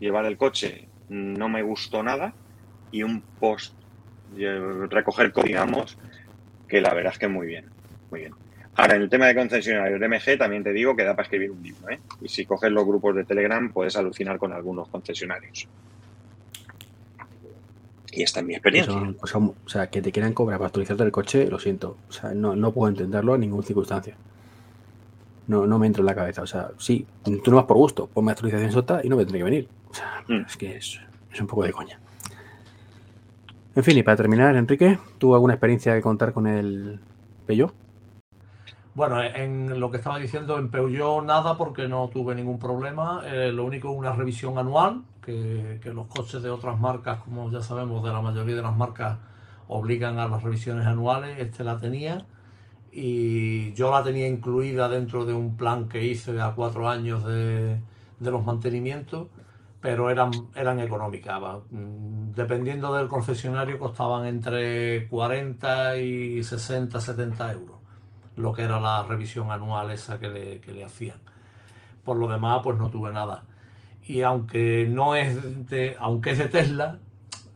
llevar 0.00 0.26
el 0.26 0.36
coche 0.36 0.88
no 1.08 1.48
me 1.48 1.62
gustó 1.62 2.02
nada 2.02 2.34
y 2.90 3.02
un 3.02 3.20
post 3.40 3.74
recoger 4.90 5.32
digamos, 5.44 5.98
que 6.68 6.80
la 6.80 6.92
verdad 6.94 7.12
es 7.12 7.18
que 7.18 7.28
muy 7.28 7.46
bien, 7.46 7.66
muy 8.10 8.20
bien. 8.20 8.34
Ahora, 8.76 8.96
en 8.96 9.02
el 9.02 9.08
tema 9.08 9.26
de 9.26 9.36
concesionarios 9.36 10.00
de 10.00 10.08
MG 10.08 10.36
también 10.36 10.64
te 10.64 10.72
digo 10.72 10.96
que 10.96 11.04
da 11.04 11.12
para 11.12 11.24
escribir 11.24 11.52
un 11.52 11.62
libro, 11.62 11.88
¿eh? 11.90 12.00
Y 12.20 12.28
si 12.28 12.44
coges 12.44 12.72
los 12.72 12.84
grupos 12.84 13.14
de 13.14 13.24
Telegram 13.24 13.72
puedes 13.72 13.94
alucinar 13.96 14.38
con 14.38 14.52
algunos 14.52 14.88
concesionarios. 14.88 15.68
Y 18.10 18.22
esta 18.22 18.40
es 18.40 18.46
mi 18.46 18.54
experiencia. 18.54 18.94
o 18.94 19.68
sea, 19.68 19.88
que 19.88 20.02
te 20.02 20.10
quieran 20.10 20.32
cobrar 20.32 20.58
para 20.58 20.68
actualizarte 20.68 21.04
el 21.04 21.12
coche, 21.12 21.46
lo 21.48 21.58
siento. 21.58 21.98
O 22.08 22.12
sea, 22.12 22.32
no, 22.34 22.56
no 22.56 22.72
puedo 22.72 22.88
entenderlo 22.88 23.34
en 23.34 23.42
ninguna 23.42 23.64
circunstancia. 23.64 24.16
No, 25.46 25.66
no 25.66 25.78
me 25.78 25.86
entra 25.86 26.00
en 26.00 26.06
la 26.06 26.14
cabeza. 26.14 26.42
O 26.42 26.46
sea, 26.46 26.70
sí, 26.78 27.06
tú 27.22 27.50
no 27.50 27.56
vas 27.56 27.66
por 27.66 27.76
gusto, 27.76 28.06
ponme 28.06 28.32
actualización 28.32 28.72
sota 28.72 29.00
y 29.04 29.08
no 29.08 29.16
me 29.16 29.24
tendré 29.24 29.40
que 29.40 29.44
venir. 29.44 29.68
O 29.90 29.94
sea, 29.94 30.24
mm. 30.28 30.44
es 30.46 30.56
que 30.56 30.76
es, 30.76 31.00
un 31.38 31.46
poco 31.46 31.64
de 31.64 31.72
coña. 31.72 31.98
En 33.74 33.82
fin, 33.82 33.98
y 33.98 34.02
para 34.02 34.16
terminar, 34.16 34.56
Enrique, 34.56 34.98
¿tuvo 35.18 35.34
alguna 35.34 35.54
experiencia 35.54 35.94
que 35.94 36.00
contar 36.00 36.32
con 36.32 36.46
el 36.46 37.00
Peugeot? 37.46 37.74
Bueno, 38.94 39.20
en 39.20 39.80
lo 39.80 39.90
que 39.90 39.96
estaba 39.96 40.18
diciendo, 40.20 40.56
en 40.56 40.70
Peugeot 40.70 41.24
nada 41.24 41.58
porque 41.58 41.88
no 41.88 42.08
tuve 42.08 42.36
ningún 42.36 42.60
problema. 42.60 43.22
Eh, 43.24 43.50
lo 43.52 43.64
único, 43.64 43.90
una 43.90 44.12
revisión 44.12 44.56
anual, 44.56 45.02
que, 45.20 45.80
que, 45.82 45.92
los 45.92 46.06
coches 46.06 46.40
de 46.40 46.50
otras 46.50 46.78
marcas, 46.78 47.18
como 47.18 47.50
ya 47.50 47.60
sabemos, 47.60 48.04
de 48.04 48.12
la 48.12 48.20
mayoría 48.20 48.54
de 48.54 48.62
las 48.62 48.76
marcas 48.76 49.18
obligan 49.66 50.20
a 50.20 50.28
las 50.28 50.42
revisiones 50.44 50.86
anuales. 50.86 51.38
Este 51.40 51.64
la 51.64 51.78
tenía 51.78 52.24
y 52.96 53.72
yo 53.72 53.90
la 53.90 54.04
tenía 54.04 54.28
incluida 54.28 54.88
dentro 54.88 55.24
de 55.24 55.34
un 55.34 55.56
plan 55.56 55.88
que 55.88 56.04
hice 56.04 56.40
a 56.40 56.52
cuatro 56.54 56.88
años 56.88 57.24
de, 57.24 57.80
de 58.20 58.30
los 58.30 58.44
mantenimientos, 58.44 59.26
pero 59.80 60.10
eran, 60.10 60.30
eran 60.54 60.78
económicas. 60.78 61.42
Mm, 61.70 62.30
dependiendo 62.34 62.94
del 62.94 63.08
concesionario 63.08 63.80
costaban 63.80 64.26
entre 64.26 65.08
40 65.08 65.98
y 65.98 66.44
60, 66.44 67.00
70 67.00 67.52
euros, 67.52 67.76
lo 68.36 68.52
que 68.52 68.62
era 68.62 68.78
la 68.78 69.02
revisión 69.02 69.50
anual 69.50 69.90
esa 69.90 70.20
que 70.20 70.28
le, 70.28 70.60
que 70.60 70.72
le 70.72 70.84
hacían. 70.84 71.18
Por 72.04 72.16
lo 72.16 72.28
demás, 72.28 72.60
pues 72.62 72.78
no 72.78 72.90
tuve 72.90 73.12
nada. 73.12 73.42
Y 74.06 74.22
aunque 74.22 74.86
no 74.88 75.16
es 75.16 75.68
de, 75.68 75.96
aunque 75.98 76.30
es 76.30 76.38
de 76.38 76.48
Tesla, 76.48 76.98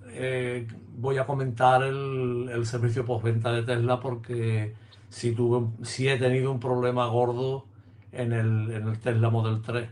eh, 0.08 0.66
voy 0.96 1.18
a 1.18 1.26
comentar 1.26 1.84
el, 1.84 2.50
el 2.52 2.66
servicio 2.66 3.04
postventa 3.04 3.52
de 3.52 3.62
Tesla 3.62 4.00
porque 4.00 4.74
si, 5.10 5.32
tuve, 5.32 5.68
he 5.98 6.18
tenido 6.18 6.50
un 6.50 6.60
problema 6.60 7.06
gordo 7.06 7.66
en 8.12 8.32
el, 8.32 8.70
en 8.70 8.88
el 8.88 8.98
Tesla 8.98 9.30
Model 9.30 9.62
3. 9.62 9.88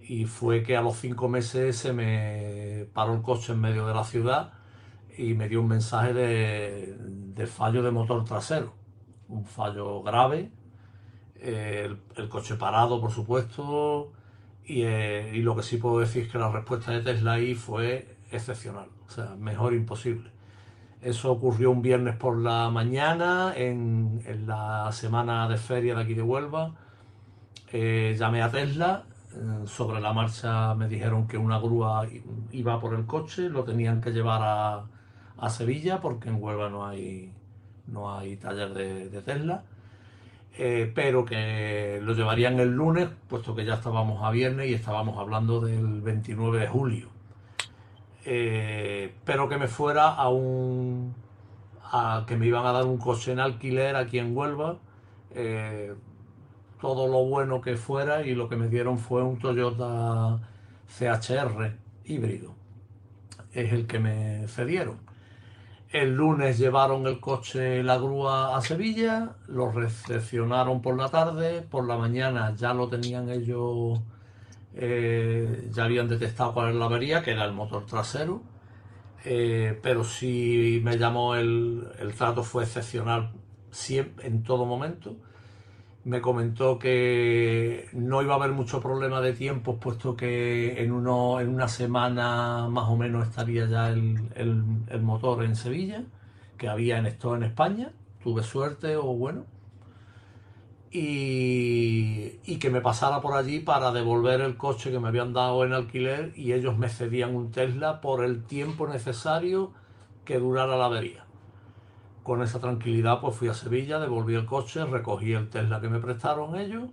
Y 0.00 0.24
fue 0.24 0.62
que 0.62 0.76
a 0.76 0.82
los 0.82 0.96
cinco 0.96 1.28
meses 1.28 1.76
se 1.76 1.92
me 1.92 2.86
paró 2.92 3.14
el 3.14 3.22
coche 3.22 3.52
en 3.52 3.60
medio 3.60 3.86
de 3.86 3.94
la 3.94 4.04
ciudad 4.04 4.52
y 5.16 5.34
me 5.34 5.48
dio 5.48 5.60
un 5.60 5.68
mensaje 5.68 6.12
de, 6.12 6.96
de 6.98 7.46
fallo 7.46 7.82
de 7.82 7.90
motor 7.90 8.24
trasero. 8.24 8.74
un 9.28 9.44
fallo 9.44 10.02
grave. 10.02 10.50
el, 11.40 11.98
coche 12.28 12.56
parado, 12.56 13.00
por 13.00 13.12
supuesto. 13.12 14.12
Y, 14.64 14.82
y, 14.84 15.42
lo 15.42 15.56
que 15.56 15.62
sí 15.62 15.76
puedo 15.78 16.00
decir 16.00 16.24
es 16.24 16.32
que 16.32 16.38
la 16.38 16.50
respuesta 16.50 16.92
de 16.92 17.00
Tesla 17.02 17.34
ahí 17.34 17.54
fue 17.54 18.16
excepcional. 18.30 18.88
O 19.06 19.10
sea, 19.10 19.36
mejor 19.36 19.74
imposible. 19.74 20.30
Eso 21.02 21.32
ocurrió 21.32 21.70
un 21.70 21.80
viernes 21.80 22.14
por 22.16 22.36
la 22.36 22.68
mañana 22.68 23.54
en, 23.56 24.22
la 24.46 24.92
semana 24.92 25.48
de 25.48 25.56
feria 25.56 25.94
de 25.94 26.02
aquí 26.02 26.12
de 26.12 26.20
Huelva. 26.22 26.74
Eh, 27.72 28.14
llamé 28.18 28.42
a 28.42 28.50
Tesla, 28.50 29.04
eh, 29.32 29.66
sobre 29.66 30.00
la 30.00 30.12
marcha 30.12 30.74
me 30.74 30.88
dijeron 30.88 31.26
que 31.26 31.38
una 31.38 31.58
grúa 31.58 32.06
iba 32.52 32.78
por 32.78 32.94
el 32.94 33.06
coche, 33.06 33.48
lo 33.48 33.64
tenían 33.64 34.00
que 34.02 34.10
llevar 34.10 34.40
a, 34.42 34.86
Sevilla 35.48 36.02
porque 36.02 36.28
en 36.28 36.42
Huelva 36.42 36.68
no 36.68 36.86
hay, 36.86 37.32
no 37.86 38.14
hay 38.14 38.36
taller 38.36 38.74
de, 38.74 39.22
Tesla. 39.22 39.64
Eh, 40.58 40.92
pero 40.94 41.24
que 41.24 41.98
lo 42.02 42.12
llevarían 42.12 42.60
el 42.60 42.70
lunes, 42.74 43.08
puesto 43.26 43.54
que 43.54 43.64
ya 43.64 43.74
estábamos 43.74 44.22
a 44.22 44.30
viernes 44.30 44.68
y 44.68 44.74
estábamos 44.74 45.16
hablando 45.18 45.60
del 45.60 46.02
29 46.02 46.60
de 46.60 46.66
julio. 46.66 47.19
Eh, 48.24 49.14
pero 49.24 49.48
que 49.48 49.56
me 49.56 49.68
fuera 49.68 50.08
a 50.14 50.28
un. 50.28 51.14
A, 51.92 52.24
que 52.26 52.36
me 52.36 52.46
iban 52.46 52.66
a 52.66 52.72
dar 52.72 52.84
un 52.84 52.98
coche 52.98 53.32
en 53.32 53.40
alquiler 53.40 53.96
aquí 53.96 54.18
en 54.18 54.36
Huelva. 54.36 54.78
Eh, 55.32 55.94
todo 56.80 57.08
lo 57.08 57.24
bueno 57.24 57.60
que 57.60 57.76
fuera 57.76 58.26
y 58.26 58.34
lo 58.34 58.48
que 58.48 58.56
me 58.56 58.68
dieron 58.68 58.98
fue 58.98 59.22
un 59.22 59.38
Toyota 59.38 60.40
CHR 60.88 61.76
híbrido. 62.04 62.54
Es 63.52 63.72
el 63.72 63.86
que 63.86 63.98
me 63.98 64.46
cedieron. 64.48 64.98
El 65.90 66.14
lunes 66.14 66.58
llevaron 66.58 67.06
el 67.08 67.18
coche, 67.18 67.82
la 67.82 67.98
grúa 67.98 68.56
a 68.56 68.60
Sevilla, 68.60 69.34
lo 69.48 69.72
recepcionaron 69.72 70.80
por 70.82 70.96
la 70.96 71.08
tarde, 71.08 71.62
por 71.62 71.84
la 71.84 71.98
mañana 71.98 72.54
ya 72.54 72.72
lo 72.72 72.88
tenían 72.88 73.28
ellos 73.28 74.00
eh, 74.74 75.68
ya 75.72 75.84
habían 75.84 76.08
detectado 76.08 76.54
cuál 76.54 76.70
era 76.70 76.78
la 76.78 76.86
avería, 76.86 77.22
que 77.22 77.32
era 77.32 77.44
el 77.44 77.52
motor 77.52 77.86
trasero, 77.86 78.42
eh, 79.24 79.78
pero 79.82 80.04
sí 80.04 80.80
me 80.84 80.98
llamó 80.98 81.34
el, 81.34 81.86
el 81.98 82.14
trato 82.14 82.42
fue 82.42 82.64
excepcional 82.64 83.32
siempre, 83.70 84.26
en 84.26 84.42
todo 84.42 84.64
momento. 84.66 85.16
Me 86.04 86.22
comentó 86.22 86.78
que 86.78 87.88
no 87.92 88.22
iba 88.22 88.32
a 88.34 88.36
haber 88.36 88.52
mucho 88.52 88.80
problema 88.80 89.20
de 89.20 89.34
tiempo, 89.34 89.78
puesto 89.78 90.16
que 90.16 90.82
en, 90.82 90.92
uno, 90.92 91.40
en 91.40 91.48
una 91.48 91.68
semana 91.68 92.68
más 92.68 92.88
o 92.88 92.96
menos 92.96 93.28
estaría 93.28 93.66
ya 93.66 93.90
el, 93.90 94.18
el, 94.34 94.64
el 94.88 95.02
motor 95.02 95.44
en 95.44 95.56
Sevilla, 95.56 96.04
que 96.56 96.68
había 96.68 96.98
en 96.98 97.06
esto 97.06 97.36
en 97.36 97.42
España. 97.42 97.92
Tuve 98.22 98.42
suerte 98.42 98.96
o 98.96 99.14
bueno 99.14 99.44
y, 100.92 102.58
que 102.58 102.70
me 102.70 102.80
pasara 102.80 103.20
por 103.20 103.34
allí 103.34 103.60
para 103.60 103.92
devolver 103.92 104.40
el 104.40 104.56
coche 104.56 104.90
que 104.90 104.98
me 104.98 105.08
habían 105.08 105.32
dado 105.32 105.64
en 105.64 105.72
alquiler 105.72 106.32
y 106.36 106.52
ellos 106.52 106.76
me 106.76 106.88
cedían 106.88 107.34
un 107.34 107.52
Tesla 107.52 108.00
por 108.00 108.22
el 108.24 108.44
tiempo 108.44 108.86
necesario 108.86 109.72
que 110.24 110.38
durara 110.38 110.76
la 110.76 110.86
avería. 110.86 111.24
Con 112.22 112.42
esa 112.42 112.60
tranquilidad 112.60 113.20
pues 113.20 113.36
fui 113.36 113.48
a 113.48 113.54
Sevilla, 113.54 113.98
devolví 113.98 114.34
el 114.34 114.44
coche, 114.44 114.84
recogí 114.84 115.32
el 115.32 115.48
Tesla 115.48 115.80
que 115.80 115.88
me 115.88 116.00
prestaron 116.00 116.56
ellos 116.56 116.90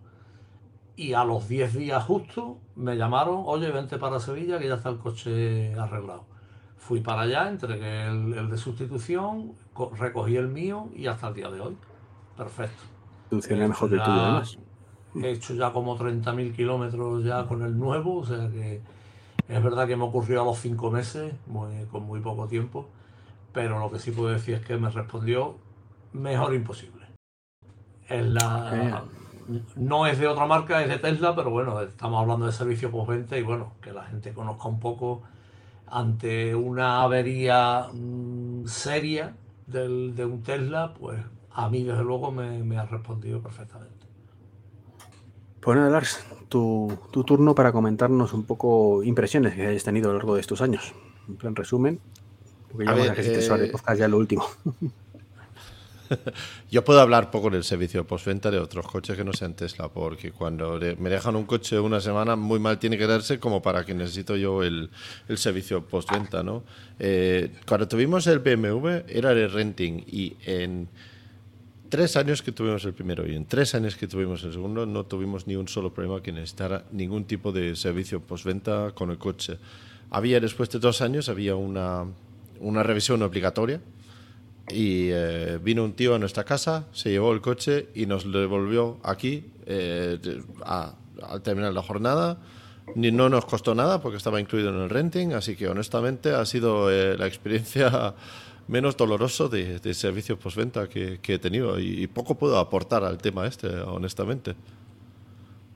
y 0.96 1.14
a 1.14 1.24
los 1.26 1.50
10 1.50 1.74
días 1.74 2.04
justo 2.04 2.60
me 2.76 2.96
llamaron, 2.96 3.44
oye, 3.46 3.72
vente 3.72 3.98
para 3.98 4.20
Sevilla 4.20 4.58
que 4.58 4.68
ya 4.68 4.76
está 4.76 4.90
el 4.90 5.00
coche 5.00 5.74
arreglado. 5.76 6.26
Fui 6.78 7.02
para 7.02 7.24
allá, 7.24 7.50
entregué 7.50 8.06
el 8.06 8.50
de 8.50 8.58
sustitución, 8.58 9.54
recogí 9.98 10.38
el 10.38 10.48
mío 10.48 10.90
y 10.96 11.08
hasta 11.08 11.28
el 11.28 11.34
día 11.34 11.50
de 11.50 11.60
hoy. 11.60 11.78
Perfecto. 12.38 12.97
Funciona 13.30 13.68
mejor 13.68 13.90
que 13.90 13.98
tú, 13.98 14.02
además. 14.04 14.58
He 15.16 15.32
hecho 15.32 15.54
ya 15.56 15.72
como 15.72 15.98
30.000 15.98 16.56
kilómetros 16.56 17.24
ya 17.24 17.46
con 17.46 17.64
el 17.64 17.78
nuevo, 17.78 18.20
o 18.20 18.26
sea 18.26 18.50
que 18.50 18.82
es 19.48 19.64
verdad 19.64 19.88
que 19.88 19.96
me 19.96 20.04
ocurrió 20.04 20.42
a 20.42 20.46
los 20.46 20.60
cinco 20.60 20.92
meses, 20.92 21.34
con 21.92 22.04
muy 22.04 22.20
poco 22.20 22.48
tiempo, 22.48 22.88
pero 23.54 23.80
lo 23.80 23.90
que 23.90 24.00
sí 24.00 24.12
puedo 24.12 24.30
decir 24.30 24.56
es 24.56 24.66
que 24.66 24.78
me 24.78 24.90
respondió 24.90 25.56
mejor 26.14 26.54
imposible. 26.54 27.06
Es 28.08 28.26
la, 28.26 29.04
no 29.76 30.06
es 30.06 30.20
de 30.20 30.28
otra 30.28 30.46
marca, 30.46 30.82
es 30.84 30.90
de 30.90 30.98
Tesla, 30.98 31.36
pero 31.36 31.50
bueno, 31.50 31.82
estamos 31.82 32.22
hablando 32.22 32.46
de 32.46 32.52
servicio 32.52 32.92
postventa 32.92 33.38
y 33.38 33.44
bueno, 33.44 33.74
que 33.82 33.94
la 33.94 34.04
gente 34.04 34.34
conozca 34.34 34.68
un 34.68 34.80
poco 34.80 35.24
ante 35.88 36.54
una 36.54 37.04
avería 37.04 37.88
mm, 37.94 38.66
seria 38.66 39.34
del, 39.66 40.16
de 40.16 40.26
un 40.26 40.44
Tesla, 40.44 40.94
pues 40.94 41.20
a 41.58 41.70
mí 41.70 41.84
desde 41.84 42.04
luego 42.04 42.32
me, 42.32 42.78
ha 42.78 42.86
respondido 42.86 43.42
perfectamente. 43.42 44.06
Pues 45.60 45.76
nada, 45.76 45.90
Lars, 45.90 46.24
tu, 46.50 47.00
turno 47.26 47.56
para 47.56 47.72
comentarnos 47.72 48.32
un 48.34 48.44
poco 48.44 49.02
impresiones 49.04 49.56
que 49.56 49.66
hayas 49.66 49.84
tenido 49.84 50.10
a 50.10 50.14
lo 50.14 50.20
largo 50.20 50.36
de 50.36 50.42
estos 50.42 50.62
años. 50.62 50.94
En 51.42 51.56
resumen, 51.56 52.00
porque 52.72 52.86
ya 52.86 52.94
ver, 52.94 53.16
eh, 53.18 53.70
podcast 53.72 54.00
ya 54.00 54.08
lo 54.08 54.18
último. 54.18 54.46
Yo 56.72 56.86
puedo 56.86 57.02
hablar 57.02 57.32
poco 57.32 57.50
del 57.50 57.64
servicio 57.64 58.06
postventa 58.06 58.52
de 58.52 58.60
otros 58.60 58.88
coches 58.88 59.18
que 59.18 59.26
no 59.26 59.34
sean 59.34 59.56
Tesla, 59.56 59.90
porque 59.90 60.32
cuando 60.32 60.80
me 61.00 61.10
dejan 61.10 61.36
un 61.36 61.46
coche 61.46 61.80
una 61.80 62.00
semana, 62.00 62.36
muy 62.36 62.60
mal 62.60 62.78
tiene 62.78 63.00
que 63.00 63.08
darse 63.08 63.40
como 63.40 63.64
para 63.64 63.84
que 63.84 63.94
necesito 63.94 64.38
yo 64.38 64.64
el, 64.64 64.90
el 65.28 65.38
servicio 65.38 65.86
postventa, 65.86 66.44
¿no? 66.44 66.64
Eh, 67.00 67.52
cuando 67.68 67.90
tuvimos 67.90 68.26
el 68.28 68.40
BMW 68.40 69.10
era 69.10 69.34
de 69.34 69.50
renting 69.50 70.04
y 70.08 70.38
en 70.46 70.88
tres 71.90 72.18
años 72.18 72.42
que 72.42 72.52
tuvimos 72.52 72.84
el 72.86 72.94
primero 72.94 73.28
y 73.28 73.36
en 73.36 73.46
tres 73.46 73.76
años 73.76 73.96
que 73.96 74.08
tuvimos 74.08 74.44
el 74.44 74.54
segundo 74.54 74.86
no 74.86 75.06
tuvimos 75.06 75.48
ni 75.48 75.56
un 75.56 75.68
solo 75.68 75.94
problema 75.94 76.22
que 76.22 76.32
necesitara 76.32 76.86
ningún 76.92 77.26
tipo 77.26 77.52
de 77.52 77.76
servicio 77.76 78.22
postventa 78.22 78.92
con 78.94 79.12
el 79.12 79.18
coche. 79.18 79.58
Había 80.10 80.40
después 80.40 80.70
de 80.70 80.80
dos 80.80 81.02
años 81.02 81.30
había 81.30 81.56
una, 81.56 82.06
una 82.60 82.84
revisión 82.84 83.22
obligatoria 83.22 83.82
y 84.70 85.10
eh, 85.12 85.60
vino 85.62 85.84
un 85.84 85.94
tío 85.94 86.16
a 86.16 86.20
nuestra 86.20 86.44
casa, 86.44 86.86
se 86.92 87.10
llevó 87.10 87.32
el 87.34 87.42
coche 87.42 87.88
y 87.96 88.06
nos 88.06 88.26
lo 88.26 88.40
devolvió 88.40 89.00
aquí 89.04 89.46
eh, 89.66 90.20
al 90.66 91.42
terminar 91.42 91.74
la 91.74 91.82
jornada. 91.82 92.38
Ni, 92.96 93.12
no 93.12 93.28
nos 93.28 93.46
costó 93.46 93.76
nada 93.76 94.02
porque 94.02 94.18
estaba 94.18 94.40
incluido 94.40 94.70
en 94.70 94.82
el 94.82 94.90
renting, 94.90 95.34
así 95.34 95.58
que 95.58 95.68
honestamente 95.68 96.32
ha 96.32 96.46
sido 96.46 96.90
eh, 96.90 97.18
la 97.18 97.28
experiencia 97.28 98.16
menos 98.68 98.98
doloroso 98.98 99.50
de, 99.50 99.80
de 99.80 99.94
servicios 99.94 100.38
postventa 100.38 100.88
que, 100.88 101.20
he 101.26 101.40
tenido 101.40 101.80
y, 101.80 102.08
poco 102.08 102.36
puedo 102.36 102.58
aportar 102.60 103.04
al 103.04 103.18
tema 103.18 103.48
este, 103.48 103.68
honestamente. 103.68 104.56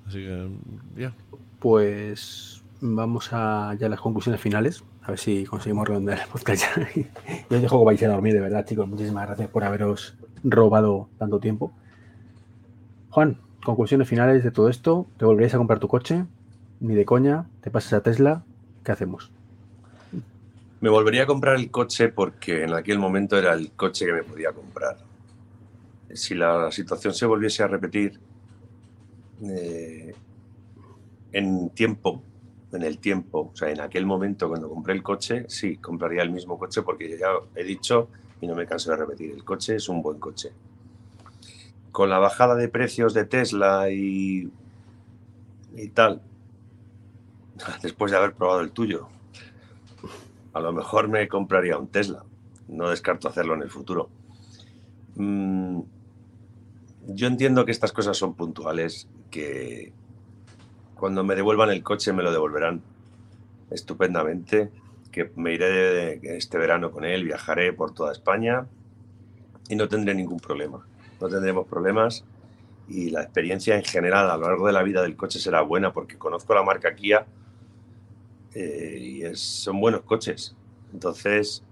Así 0.08 0.20
que, 0.20 0.50
ya. 0.98 1.14
Pues 1.60 2.64
vamos 2.82 3.30
a 3.32 3.76
ya 3.80 3.88
las 3.90 4.02
conclusiones 4.02 4.42
finales. 4.42 4.84
A 5.04 5.10
ver 5.10 5.20
si 5.20 5.46
conseguimos 5.46 5.88
redondear 5.88 6.20
el 6.20 6.28
podcast. 6.28 6.66
Yo 7.50 7.58
os 7.58 7.62
dejo 7.62 7.80
que 7.80 7.86
vais 7.86 8.04
a 8.04 8.08
dormir, 8.08 8.34
de 8.34 8.42
verdad, 8.42 8.66
chicos. 8.66 8.88
Muchísimas 8.88 9.26
gracias 9.28 9.50
por 9.50 9.64
haberos 9.64 10.16
robado 10.44 11.10
tanto 11.18 11.40
tiempo. 11.40 11.72
Juan, 13.10 13.38
conclusiones 13.64 14.08
finales 14.08 14.44
de 14.44 14.52
todo 14.52 14.70
esto. 14.70 15.08
¿Te 15.18 15.26
volverías 15.26 15.54
a 15.54 15.58
comprar 15.58 15.80
tu 15.80 15.88
coche? 15.88 16.26
Ni 16.80 16.96
de 16.96 17.06
coña. 17.06 17.46
¿Te 17.62 17.72
pasas 17.72 17.94
a 17.94 18.04
Tesla? 18.04 18.44
¿Qué 18.84 18.92
hacemos? 18.92 19.32
Me 20.82 20.90
volvería 20.90 21.24
a 21.24 21.26
comprar 21.28 21.58
el 21.58 21.70
coche 21.70 22.10
porque 22.10 22.64
en 22.64 22.74
aquel 22.74 22.98
momento 22.98 23.38
era 23.38 23.54
el 23.54 23.72
coche 23.74 24.08
que 24.08 24.14
me 24.14 24.24
podía 24.24 24.52
comprar. 24.52 24.98
Si 26.12 26.34
la 26.34 26.72
situación 26.72 27.14
se 27.14 27.28
volviese 27.28 27.62
a 27.62 27.68
repetir 27.68 28.20
eh, 29.44 30.16
en 31.32 31.70
tiempo, 31.70 32.24
en 32.72 32.82
el 32.82 32.98
tiempo, 32.98 33.52
o 33.54 33.56
sea, 33.56 33.70
en 33.70 33.80
aquel 33.80 34.08
momento 34.08 34.50
cuando 34.50 34.70
compré 34.70 34.94
el 34.94 35.04
coche, 35.04 35.46
sí, 35.48 35.78
compraría 35.78 36.24
el 36.24 36.32
mismo 36.32 36.58
coche 36.58 36.82
porque 36.82 37.16
ya 37.16 37.28
he 37.56 37.64
dicho 37.64 38.10
y 38.42 38.48
no 38.48 38.56
me 38.56 38.66
canso 38.66 38.90
de 38.90 38.98
repetir, 38.98 39.32
el 39.32 39.44
coche 39.44 39.76
es 39.76 39.88
un 39.88 40.02
buen 40.02 40.18
coche. 40.18 40.52
Con 41.92 42.10
la 42.10 42.18
bajada 42.18 42.56
de 42.56 42.68
precios 42.70 43.14
de 43.14 43.26
Tesla 43.26 43.92
y, 43.92 44.52
y 45.76 45.88
tal, 45.90 46.24
después 47.84 48.12
de 48.12 48.18
haber 48.18 48.34
probado 48.34 48.62
el 48.62 48.72
tuyo, 48.72 49.10
a 50.54 50.60
lo 50.60 50.74
mejor 50.74 51.08
me 51.08 51.28
compraría 51.28 51.78
un 51.78 51.88
Tesla. 51.88 52.24
No 52.68 52.90
descarto 52.90 53.28
hacerlo 53.28 53.56
en 53.56 53.64
el 53.64 53.70
futuro. 53.70 54.10
Mm, 55.16 55.82
yo 57.08 57.28
entiendo 57.28 57.66
que 57.66 57.72
estas 57.72 57.92
cosas 57.92 58.18
son 58.18 58.34
puntuales, 58.34 59.08
que 59.30 59.92
cuando 60.96 61.24
me 61.24 61.36
devuelvan 61.36 61.70
el 61.70 61.84
coche 61.84 62.14
me 62.14 62.24
lo 62.24 62.32
devolverán 62.32 62.82
estupendamente, 63.72 64.72
que 65.12 65.32
me 65.36 65.54
iré 65.54 66.20
este 66.38 66.58
verano 66.58 66.92
con 66.92 67.06
él, 67.06 67.24
viajaré 67.24 67.74
por 67.74 67.94
toda 67.94 68.12
España 68.12 68.68
y 69.70 69.76
no 69.76 69.88
tendré 69.88 70.14
ningún 70.14 70.40
problema. 70.40 70.86
No 71.20 71.28
tendremos 71.28 71.68
problemas 71.68 72.24
y 72.88 73.10
la 73.10 73.22
experiencia 73.22 73.76
en 73.76 73.84
general 73.84 74.30
a 74.30 74.38
lo 74.38 74.48
largo 74.48 74.68
de 74.68 74.74
la 74.74 74.84
vida 74.84 75.02
del 75.02 75.16
coche 75.16 75.40
será 75.40 75.62
buena 75.62 75.94
porque 75.94 76.18
conozco 76.18 76.54
la 76.54 76.64
marca 76.64 76.96
Kia 76.96 77.26
eh, 78.54 78.98
y 79.00 79.36
son 79.36 79.80
buenos 79.80 80.02
coches. 80.02 80.56
Entonces, 80.94 81.64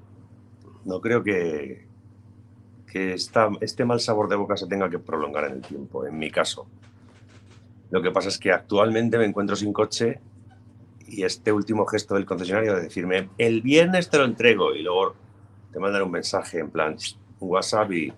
no 0.86 1.02
creo 1.02 1.24
que, 1.24 1.86
que 2.92 3.14
este 3.14 3.86
mal 3.86 4.00
sabor 4.00 4.30
de 4.30 4.36
boca 4.36 4.58
se 4.58 4.68
tenga 4.68 4.90
que 4.90 5.00
prolongar 5.00 5.46
en 5.46 5.54
el 5.54 5.62
tiempo, 5.62 6.06
en 6.06 6.18
mi 6.18 6.32
caso. 6.32 6.68
Lo 7.92 8.02
que 8.02 8.12
pasa 8.12 8.30
es 8.30 8.38
que 8.38 8.52
actualmente 8.52 9.18
me 9.18 9.26
encuentro 9.26 9.56
sin 9.56 9.74
coche 9.74 10.20
y 11.08 11.24
este 11.24 11.52
último 11.52 11.86
gesto 11.86 12.16
del 12.16 12.26
concesionario 12.26 12.76
de 12.76 12.84
decirme, 12.84 13.30
el 13.38 13.62
viernes 13.62 14.10
te 14.10 14.20
lo 14.20 14.26
entrego 14.26 14.76
y 14.76 14.84
luego 14.84 15.16
te 15.72 15.80
mandan 15.80 16.04
un 16.04 16.12
mensaje 16.12 16.60
en 16.60 16.70
plan, 16.70 16.96
un 17.40 17.50
WhatsApp 17.50 17.92
y, 17.92 18.14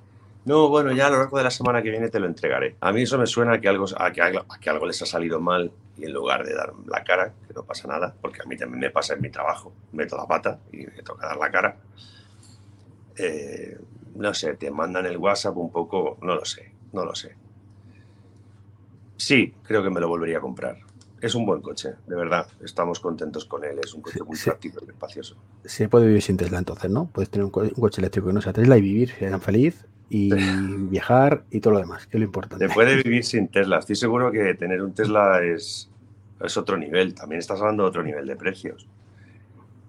no, 0.45 0.67
bueno, 0.67 0.91
ya 0.91 1.07
a 1.07 1.09
lo 1.09 1.19
largo 1.19 1.37
de 1.37 1.43
la 1.45 1.51
semana 1.51 1.81
que 1.81 1.89
viene 1.89 2.09
te 2.09 2.19
lo 2.19 2.25
entregaré. 2.27 2.75
A 2.81 2.91
mí 2.91 3.03
eso 3.03 3.17
me 3.17 3.27
suena 3.27 3.61
que 3.61 3.69
algo, 3.69 3.85
a 3.97 4.11
que 4.11 4.69
algo 4.69 4.85
les 4.85 5.01
ha 5.01 5.05
salido 5.05 5.39
mal 5.39 5.71
y 6.01 6.05
en 6.05 6.13
lugar 6.13 6.43
de 6.43 6.55
dar 6.55 6.73
la 6.87 7.03
cara, 7.03 7.33
que 7.47 7.53
no 7.53 7.63
pasa 7.63 7.87
nada, 7.87 8.15
porque 8.19 8.41
a 8.41 8.45
mí 8.45 8.57
también 8.57 8.79
me 8.79 8.89
pasa 8.89 9.13
en 9.13 9.21
mi 9.21 9.29
trabajo, 9.29 9.71
meto 9.91 10.17
la 10.17 10.25
pata 10.25 10.59
y 10.71 10.77
me 10.77 11.03
toca 11.03 11.27
dar 11.27 11.37
la 11.37 11.51
cara, 11.51 11.77
eh, 13.17 13.77
no 14.15 14.33
sé, 14.33 14.55
te 14.55 14.71
mandan 14.71 15.05
el 15.05 15.17
WhatsApp 15.17 15.55
un 15.57 15.71
poco, 15.71 16.17
no 16.21 16.35
lo 16.35 16.43
sé, 16.43 16.71
no 16.91 17.05
lo 17.05 17.13
sé. 17.13 17.35
Sí, 19.15 19.53
creo 19.63 19.83
que 19.83 19.91
me 19.91 19.99
lo 19.99 20.07
volvería 20.07 20.39
a 20.39 20.41
comprar. 20.41 20.79
Es 21.21 21.35
un 21.35 21.45
buen 21.45 21.61
coche, 21.61 21.91
de 22.07 22.15
verdad. 22.15 22.47
Estamos 22.63 22.99
contentos 22.99 23.45
con 23.45 23.63
él. 23.63 23.77
Es 23.83 23.93
un 23.93 24.01
coche 24.01 24.23
muy 24.23 24.35
práctico 24.35 24.79
y 24.83 24.89
espacioso. 24.89 25.35
Se 25.63 25.87
puede 25.87 26.07
vivir 26.07 26.23
sin 26.23 26.37
Tesla 26.37 26.57
entonces, 26.57 26.89
¿no? 26.89 27.07
Puedes 27.13 27.29
tener 27.29 27.45
un, 27.45 27.51
coche 27.51 28.01
eléctrico 28.01 28.27
que 28.27 28.33
no 28.33 28.41
sea 28.41 28.53
Tesla 28.53 28.75
y 28.77 28.81
vivir, 28.81 29.11
ser 29.11 29.39
feliz 29.39 29.85
y 30.09 30.31
viajar 30.89 31.43
y 31.51 31.59
todo 31.59 31.73
lo 31.73 31.79
demás, 31.79 32.07
que 32.07 32.17
es 32.17 32.21
lo 32.21 32.25
importante. 32.25 32.67
Se 32.67 32.73
puede 32.73 32.95
vivir 33.03 33.23
sin 33.23 33.47
Tesla. 33.47 33.77
Estoy 33.77 33.95
seguro 33.95 34.31
que 34.31 34.55
tener 34.55 34.81
un 34.81 34.93
Tesla 34.93 35.43
es, 35.43 35.90
es 36.43 36.57
otro 36.57 36.77
nivel. 36.77 37.13
También 37.13 37.39
estás 37.39 37.59
hablando 37.59 37.83
de 37.83 37.89
otro 37.89 38.03
nivel 38.03 38.25
de 38.25 38.35
precios. 38.35 38.87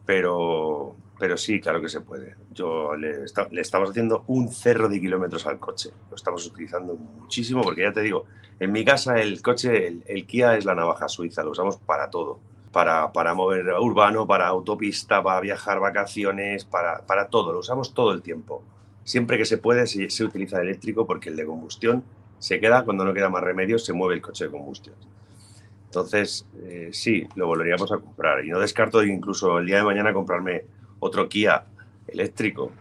Pero, 0.05 0.97
pero 1.19 1.37
sí, 1.37 1.61
claro 1.61 1.81
que 1.81 1.89
se 1.89 2.01
puede. 2.01 2.37
Yo 2.53 2.97
le, 2.97 3.24
estamos 3.24 3.91
haciendo 3.91 4.24
un 4.27 4.49
cerro 4.51 4.89
de 4.89 5.01
kilómetros 5.01 5.47
al 5.47 5.59
coche. 5.59 5.91
Lo 6.11 6.16
estamos 6.16 6.47
utilizando 6.47 6.95
muchísimo 6.95 7.62
porque 7.62 7.83
ya 7.83 7.93
te 7.93 8.03
digo, 8.03 8.24
en 8.59 8.73
mi 8.73 8.85
casa 8.85 9.20
el 9.20 9.41
coche, 9.43 10.01
el, 10.07 10.27
Kia 10.27 10.57
es 10.57 10.65
la 10.65 10.74
navaja 10.74 11.09
suiza, 11.09 11.43
lo 11.43 11.51
usamos 11.51 11.77
para 11.77 12.11
todo. 12.11 12.41
Para, 12.73 13.12
para 13.12 13.35
mover 13.35 13.66
urbano, 13.74 14.27
para 14.27 14.49
autopista, 14.49 15.23
para 15.23 15.41
viajar 15.41 15.79
vacaciones, 15.79 16.65
para, 16.65 17.07
para 17.07 17.29
todo. 17.29 17.53
Lo 17.53 17.59
usamos 17.59 17.93
todo 17.93 18.12
el 18.12 18.23
tiempo. 18.23 18.62
Siempre 19.05 19.37
que 19.37 19.45
se 19.45 19.59
puede 19.59 19.87
se, 19.87 20.09
se 20.09 20.24
utiliza 20.24 20.57
el 20.57 20.69
eléctrico 20.69 21.07
porque 21.07 21.29
el 21.29 21.37
de 21.37 21.45
combustión 21.45 22.03
se 22.39 22.59
queda 22.59 22.85
cuando 22.85 23.05
no 23.05 23.15
queda 23.15 23.29
más 23.29 23.43
remedio, 23.45 23.79
se 23.79 23.93
mueve 23.93 24.16
el 24.16 24.23
coche 24.23 24.47
de 24.47 24.51
combustión. 24.51 24.97
Entonces, 25.93 26.47
eh, 26.64 26.89
sí, 26.90 27.27
lo 27.35 27.47
volveríamos 27.47 27.93
a 27.93 27.98
comprar. 27.98 28.43
Y 28.43 28.48
no 28.48 28.59
descarto 28.59 29.05
incluso 29.05 29.59
el 29.59 29.66
día 29.66 29.77
de 29.77 29.85
mañana 29.85 30.14
comprarme 30.14 30.62
otro 31.01 31.28
Kia 31.28 31.64
eléctrico? 32.09 32.73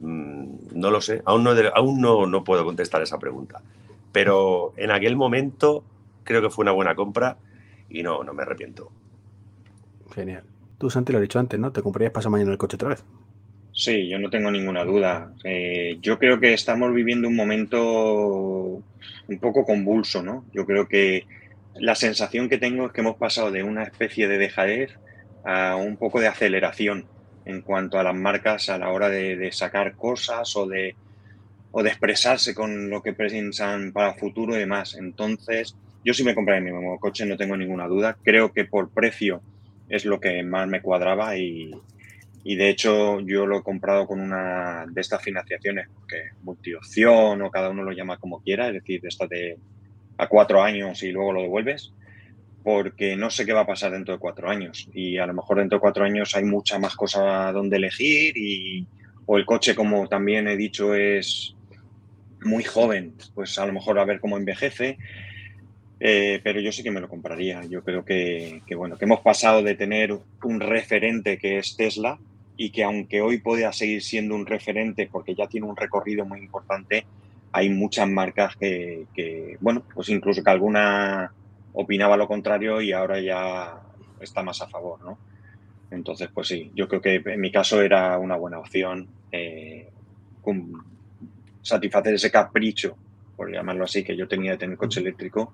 Mm, 0.00 0.54
no 0.74 0.90
lo 0.90 1.00
sé, 1.00 1.22
aún, 1.24 1.44
no, 1.44 1.52
aún 1.72 2.00
no, 2.00 2.26
no 2.26 2.42
puedo 2.42 2.64
contestar 2.64 3.00
esa 3.00 3.16
pregunta. 3.16 3.62
Pero 4.10 4.72
en 4.76 4.90
aquel 4.90 5.14
momento 5.14 5.84
creo 6.24 6.42
que 6.42 6.50
fue 6.50 6.64
una 6.64 6.72
buena 6.72 6.96
compra 6.96 7.36
y 7.88 8.02
no, 8.02 8.24
no 8.24 8.34
me 8.34 8.42
arrepiento. 8.42 8.90
Genial. 10.12 10.42
Tú, 10.78 10.90
Santi, 10.90 11.12
lo 11.12 11.18
has 11.18 11.22
dicho 11.22 11.38
antes, 11.38 11.60
¿no? 11.60 11.70
¿Te 11.70 11.80
comprarías 11.80 12.12
pasado 12.12 12.32
mañana 12.32 12.50
el 12.50 12.58
coche 12.58 12.74
otra 12.74 12.88
vez? 12.88 13.04
Sí, 13.72 14.08
yo 14.08 14.18
no 14.18 14.30
tengo 14.30 14.50
ninguna 14.50 14.82
duda. 14.84 15.32
Eh, 15.44 15.96
yo 16.02 16.18
creo 16.18 16.40
que 16.40 16.54
estamos 16.54 16.92
viviendo 16.92 17.28
un 17.28 17.36
momento 17.36 17.80
un 17.84 19.38
poco 19.40 19.64
convulso, 19.64 20.24
¿no? 20.24 20.44
Yo 20.52 20.66
creo 20.66 20.88
que 20.88 21.24
la 21.80 21.94
sensación 21.94 22.48
que 22.48 22.58
tengo 22.58 22.86
es 22.86 22.92
que 22.92 23.00
hemos 23.00 23.16
pasado 23.16 23.50
de 23.50 23.62
una 23.62 23.82
especie 23.82 24.28
de 24.28 24.38
dejadez 24.38 24.98
a 25.44 25.76
un 25.76 25.96
poco 25.96 26.20
de 26.20 26.28
aceleración 26.28 27.06
en 27.44 27.62
cuanto 27.62 27.98
a 27.98 28.02
las 28.02 28.14
marcas 28.14 28.68
a 28.68 28.78
la 28.78 28.90
hora 28.90 29.08
de, 29.08 29.50
sacar 29.52 29.94
cosas 29.96 30.54
o 30.56 30.66
de, 30.66 30.94
o 31.70 31.82
de 31.82 31.88
expresarse 31.88 32.54
con 32.54 32.90
lo 32.90 33.02
que 33.02 33.14
piensan 33.14 33.92
para 33.92 34.12
el 34.12 34.18
futuro 34.18 34.54
y 34.54 34.58
demás. 34.58 34.94
Entonces, 34.94 35.74
yo 36.04 36.12
sí 36.12 36.24
me 36.24 36.34
compré 36.34 36.60
mi 36.60 36.70
nuevo 36.70 36.98
coche, 36.98 37.24
no 37.24 37.36
tengo 37.36 37.56
ninguna 37.56 37.86
duda. 37.86 38.16
Creo 38.22 38.52
que 38.52 38.64
por 38.64 38.90
precio 38.90 39.40
es 39.88 40.04
lo 40.04 40.20
que 40.20 40.42
más 40.42 40.68
me 40.68 40.82
cuadraba 40.82 41.36
y, 41.38 41.70
y 42.44 42.56
de 42.56 42.68
hecho 42.68 43.20
yo 43.20 43.46
lo 43.46 43.58
he 43.58 43.62
comprado 43.62 44.06
con 44.06 44.20
una 44.20 44.84
de 44.86 45.00
estas 45.00 45.22
financiaciones, 45.22 45.88
que 46.06 46.30
multiopción 46.42 47.40
o 47.40 47.50
cada 47.50 47.70
uno 47.70 47.82
lo 47.82 47.92
llama 47.92 48.18
como 48.18 48.42
quiera, 48.42 48.68
es 48.68 48.74
decir, 48.74 49.00
de 49.00 49.08
estas 49.08 49.28
de 49.30 49.56
a 50.18 50.28
cuatro 50.28 50.62
años 50.62 51.02
y 51.02 51.10
luego 51.10 51.32
lo 51.32 51.42
devuelves 51.42 51.92
porque 52.62 53.16
no 53.16 53.30
sé 53.30 53.46
qué 53.46 53.54
va 53.54 53.62
a 53.62 53.66
pasar 53.66 53.92
dentro 53.92 54.12
de 54.12 54.20
cuatro 54.20 54.50
años. 54.50 54.90
Y 54.92 55.16
a 55.16 55.26
lo 55.26 55.32
mejor 55.32 55.58
dentro 55.58 55.78
de 55.78 55.80
cuatro 55.80 56.04
años 56.04 56.34
hay 56.34 56.44
mucha 56.44 56.78
más 56.78 56.94
cosa 56.96 57.50
donde 57.50 57.76
elegir 57.76 58.36
y, 58.36 58.86
o 59.24 59.38
el 59.38 59.46
coche, 59.46 59.74
como 59.74 60.06
también 60.06 60.48
he 60.48 60.56
dicho, 60.56 60.94
es 60.94 61.54
muy 62.42 62.64
joven, 62.64 63.14
pues 63.34 63.58
a 63.58 63.66
lo 63.66 63.72
mejor 63.72 63.98
a 63.98 64.04
ver 64.04 64.20
cómo 64.20 64.36
envejece. 64.36 64.98
Eh, 66.00 66.40
pero 66.44 66.60
yo 66.60 66.70
sí 66.70 66.82
que 66.82 66.90
me 66.90 67.00
lo 67.00 67.08
compraría. 67.08 67.62
Yo 67.64 67.82
creo 67.82 68.04
que, 68.04 68.62
bueno, 68.76 68.96
que 68.96 69.04
hemos 69.04 69.20
pasado 69.20 69.62
de 69.62 69.74
tener 69.74 70.16
un 70.42 70.60
referente 70.60 71.38
que 71.38 71.58
es 71.58 71.76
Tesla 71.76 72.18
y 72.56 72.70
que 72.70 72.84
aunque 72.84 73.20
hoy 73.20 73.38
pueda 73.38 73.72
seguir 73.72 74.02
siendo 74.02 74.34
un 74.34 74.46
referente 74.46 75.08
porque 75.10 75.34
ya 75.34 75.46
tiene 75.46 75.66
un 75.66 75.76
recorrido 75.76 76.24
muy 76.24 76.40
importante, 76.40 77.06
hay 77.52 77.70
muchas 77.70 78.08
marcas 78.08 78.56
que, 78.56 79.06
que 79.14 79.56
bueno, 79.60 79.82
pues 79.94 80.08
incluso 80.08 80.42
que 80.42 80.50
alguna 80.50 81.32
opinaba 81.72 82.16
lo 82.16 82.28
contrario 82.28 82.80
y 82.80 82.92
ahora 82.92 83.20
ya 83.20 83.80
está 84.20 84.42
más 84.42 84.60
a 84.62 84.68
favor, 84.68 85.02
¿no? 85.02 85.18
Entonces, 85.90 86.28
pues 86.32 86.48
sí, 86.48 86.70
yo 86.74 86.88
creo 86.88 87.00
que 87.00 87.22
en 87.24 87.40
mi 87.40 87.50
caso 87.50 87.80
era 87.80 88.18
una 88.18 88.36
buena 88.36 88.58
opción 88.58 89.08
eh, 89.32 89.88
satisfacer 91.62 92.14
ese 92.14 92.30
capricho, 92.30 92.96
por 93.36 93.52
llamarlo 93.52 93.84
así, 93.84 94.02
que 94.02 94.16
yo 94.16 94.26
tenía 94.26 94.52
de 94.52 94.58
tener 94.58 94.76
coche 94.76 95.00
eléctrico 95.00 95.52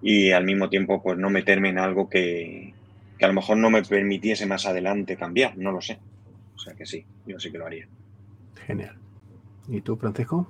y 0.00 0.30
al 0.30 0.44
mismo 0.44 0.68
tiempo, 0.68 1.02
pues 1.02 1.18
no 1.18 1.30
meterme 1.30 1.68
en 1.68 1.78
algo 1.78 2.08
que, 2.08 2.74
que 3.18 3.24
a 3.24 3.28
lo 3.28 3.34
mejor 3.34 3.56
no 3.56 3.70
me 3.70 3.82
permitiese 3.82 4.46
más 4.46 4.66
adelante 4.66 5.16
cambiar, 5.16 5.56
no 5.56 5.72
lo 5.72 5.80
sé. 5.80 5.98
O 6.54 6.58
sea 6.58 6.74
que 6.74 6.86
sí, 6.86 7.04
yo 7.26 7.38
sí 7.38 7.50
que 7.50 7.58
lo 7.58 7.66
haría. 7.66 7.86
Genial. 8.66 8.96
¿Y 9.68 9.80
tú, 9.80 9.96
Francisco? 9.96 10.48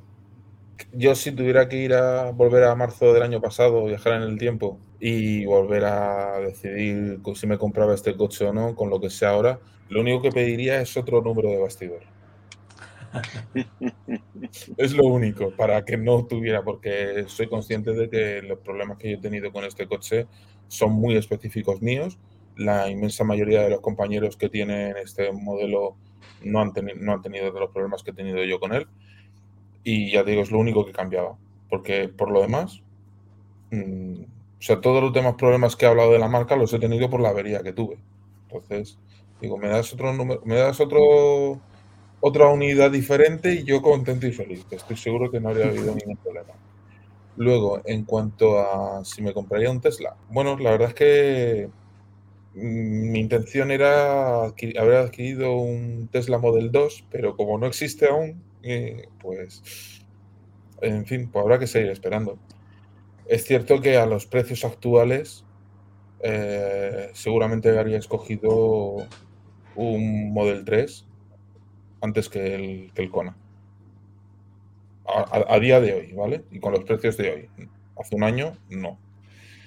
Yo 0.92 1.14
si 1.14 1.32
tuviera 1.32 1.68
que 1.68 1.76
ir 1.76 1.94
a 1.94 2.30
volver 2.30 2.64
a 2.64 2.74
marzo 2.74 3.12
del 3.12 3.22
año 3.22 3.40
pasado, 3.40 3.84
viajar 3.84 4.14
en 4.14 4.22
el 4.22 4.38
tiempo 4.38 4.78
y 5.00 5.44
volver 5.46 5.84
a 5.84 6.38
decidir 6.40 7.20
si 7.34 7.46
me 7.46 7.58
compraba 7.58 7.94
este 7.94 8.16
coche 8.16 8.46
o 8.46 8.52
no, 8.52 8.74
con 8.74 8.90
lo 8.90 9.00
que 9.00 9.10
sea 9.10 9.30
ahora, 9.30 9.60
lo 9.88 10.00
único 10.00 10.22
que 10.22 10.30
pediría 10.30 10.80
es 10.80 10.96
otro 10.96 11.22
número 11.22 11.50
de 11.50 11.58
bastidor. 11.58 12.00
es 14.76 14.92
lo 14.94 15.04
único, 15.04 15.50
para 15.54 15.84
que 15.84 15.96
no 15.96 16.24
tuviera, 16.26 16.62
porque 16.62 17.24
soy 17.26 17.48
consciente 17.48 17.92
de 17.92 18.08
que 18.08 18.42
los 18.42 18.58
problemas 18.60 18.98
que 18.98 19.10
yo 19.10 19.18
he 19.18 19.20
tenido 19.20 19.52
con 19.52 19.64
este 19.64 19.86
coche 19.86 20.26
son 20.68 20.92
muy 20.92 21.16
específicos 21.16 21.82
míos. 21.82 22.18
La 22.56 22.88
inmensa 22.90 23.24
mayoría 23.24 23.62
de 23.62 23.70
los 23.70 23.80
compañeros 23.80 24.36
que 24.36 24.48
tienen 24.48 24.96
este 24.96 25.32
modelo 25.32 25.96
no 26.42 26.60
han, 26.60 26.72
no 27.00 27.12
han 27.12 27.22
tenido 27.22 27.50
los 27.50 27.70
problemas 27.70 28.02
que 28.02 28.10
he 28.12 28.14
tenido 28.14 28.42
yo 28.44 28.58
con 28.60 28.72
él. 28.72 28.86
Y 29.84 30.12
ya 30.12 30.24
te 30.24 30.30
digo, 30.30 30.42
es 30.42 30.50
lo 30.50 30.58
único 30.58 30.84
que 30.86 30.92
cambiaba. 30.92 31.36
Porque 31.68 32.08
por 32.08 32.30
lo 32.30 32.42
demás, 32.42 32.82
mm, 33.70 34.22
o 34.22 34.62
sea, 34.62 34.80
todos 34.80 35.02
los 35.02 35.12
demás 35.12 35.34
problemas 35.34 35.76
que 35.76 35.86
he 35.86 35.88
hablado 35.88 36.12
de 36.12 36.18
la 36.18 36.28
marca 36.28 36.56
los 36.56 36.72
he 36.72 36.78
tenido 36.78 37.10
por 37.10 37.20
la 37.20 37.30
avería 37.30 37.62
que 37.62 37.72
tuve. 37.72 37.98
Entonces, 38.48 38.98
digo, 39.40 39.58
me 39.58 39.68
das 39.68 39.92
otro 39.92 40.12
número, 40.12 40.42
me 40.44 40.56
das 40.56 40.80
otro 40.80 41.60
otra 42.20 42.46
unidad 42.48 42.90
diferente 42.92 43.52
y 43.52 43.64
yo 43.64 43.82
contento 43.82 44.26
y 44.28 44.32
feliz. 44.32 44.64
Estoy 44.70 44.96
seguro 44.96 45.30
que 45.30 45.40
no 45.40 45.48
habría 45.50 45.66
habido 45.66 45.94
ningún 45.94 46.16
problema. 46.18 46.52
Luego, 47.36 47.80
en 47.84 48.04
cuanto 48.04 48.60
a 48.60 49.04
si 49.04 49.22
me 49.22 49.34
compraría 49.34 49.70
un 49.70 49.80
Tesla, 49.80 50.16
bueno, 50.30 50.56
la 50.58 50.70
verdad 50.70 50.88
es 50.90 50.94
que 50.94 51.68
mm, 52.54 53.10
mi 53.10 53.20
intención 53.20 53.70
era 53.72 54.44
haber 54.44 54.96
adquirido 54.96 55.52
un 55.56 56.08
Tesla 56.12 56.38
Model 56.38 56.70
2, 56.70 57.06
pero 57.10 57.36
como 57.36 57.58
no 57.58 57.66
existe 57.66 58.08
aún, 58.08 58.42
pues, 59.20 60.04
en 60.80 61.06
fin, 61.06 61.30
pues 61.30 61.42
habrá 61.42 61.58
que 61.58 61.66
seguir 61.66 61.90
esperando. 61.90 62.38
Es 63.26 63.44
cierto 63.44 63.80
que 63.80 63.96
a 63.96 64.06
los 64.06 64.26
precios 64.26 64.64
actuales 64.64 65.44
eh, 66.22 67.10
seguramente 67.14 67.76
habría 67.78 67.98
escogido 67.98 69.06
un 69.74 70.32
Model 70.32 70.64
3 70.64 71.06
antes 72.00 72.28
que 72.28 72.54
el, 72.54 72.92
que 72.94 73.08
Kona. 73.10 73.36
A, 75.04 75.58
día 75.58 75.80
de 75.80 75.92
hoy, 75.92 76.12
¿vale? 76.12 76.44
Y 76.50 76.58
con 76.60 76.72
los 76.72 76.84
precios 76.84 77.16
de 77.16 77.30
hoy. 77.30 77.68
Hace 77.98 78.14
un 78.16 78.22
año, 78.22 78.52
no. 78.70 78.98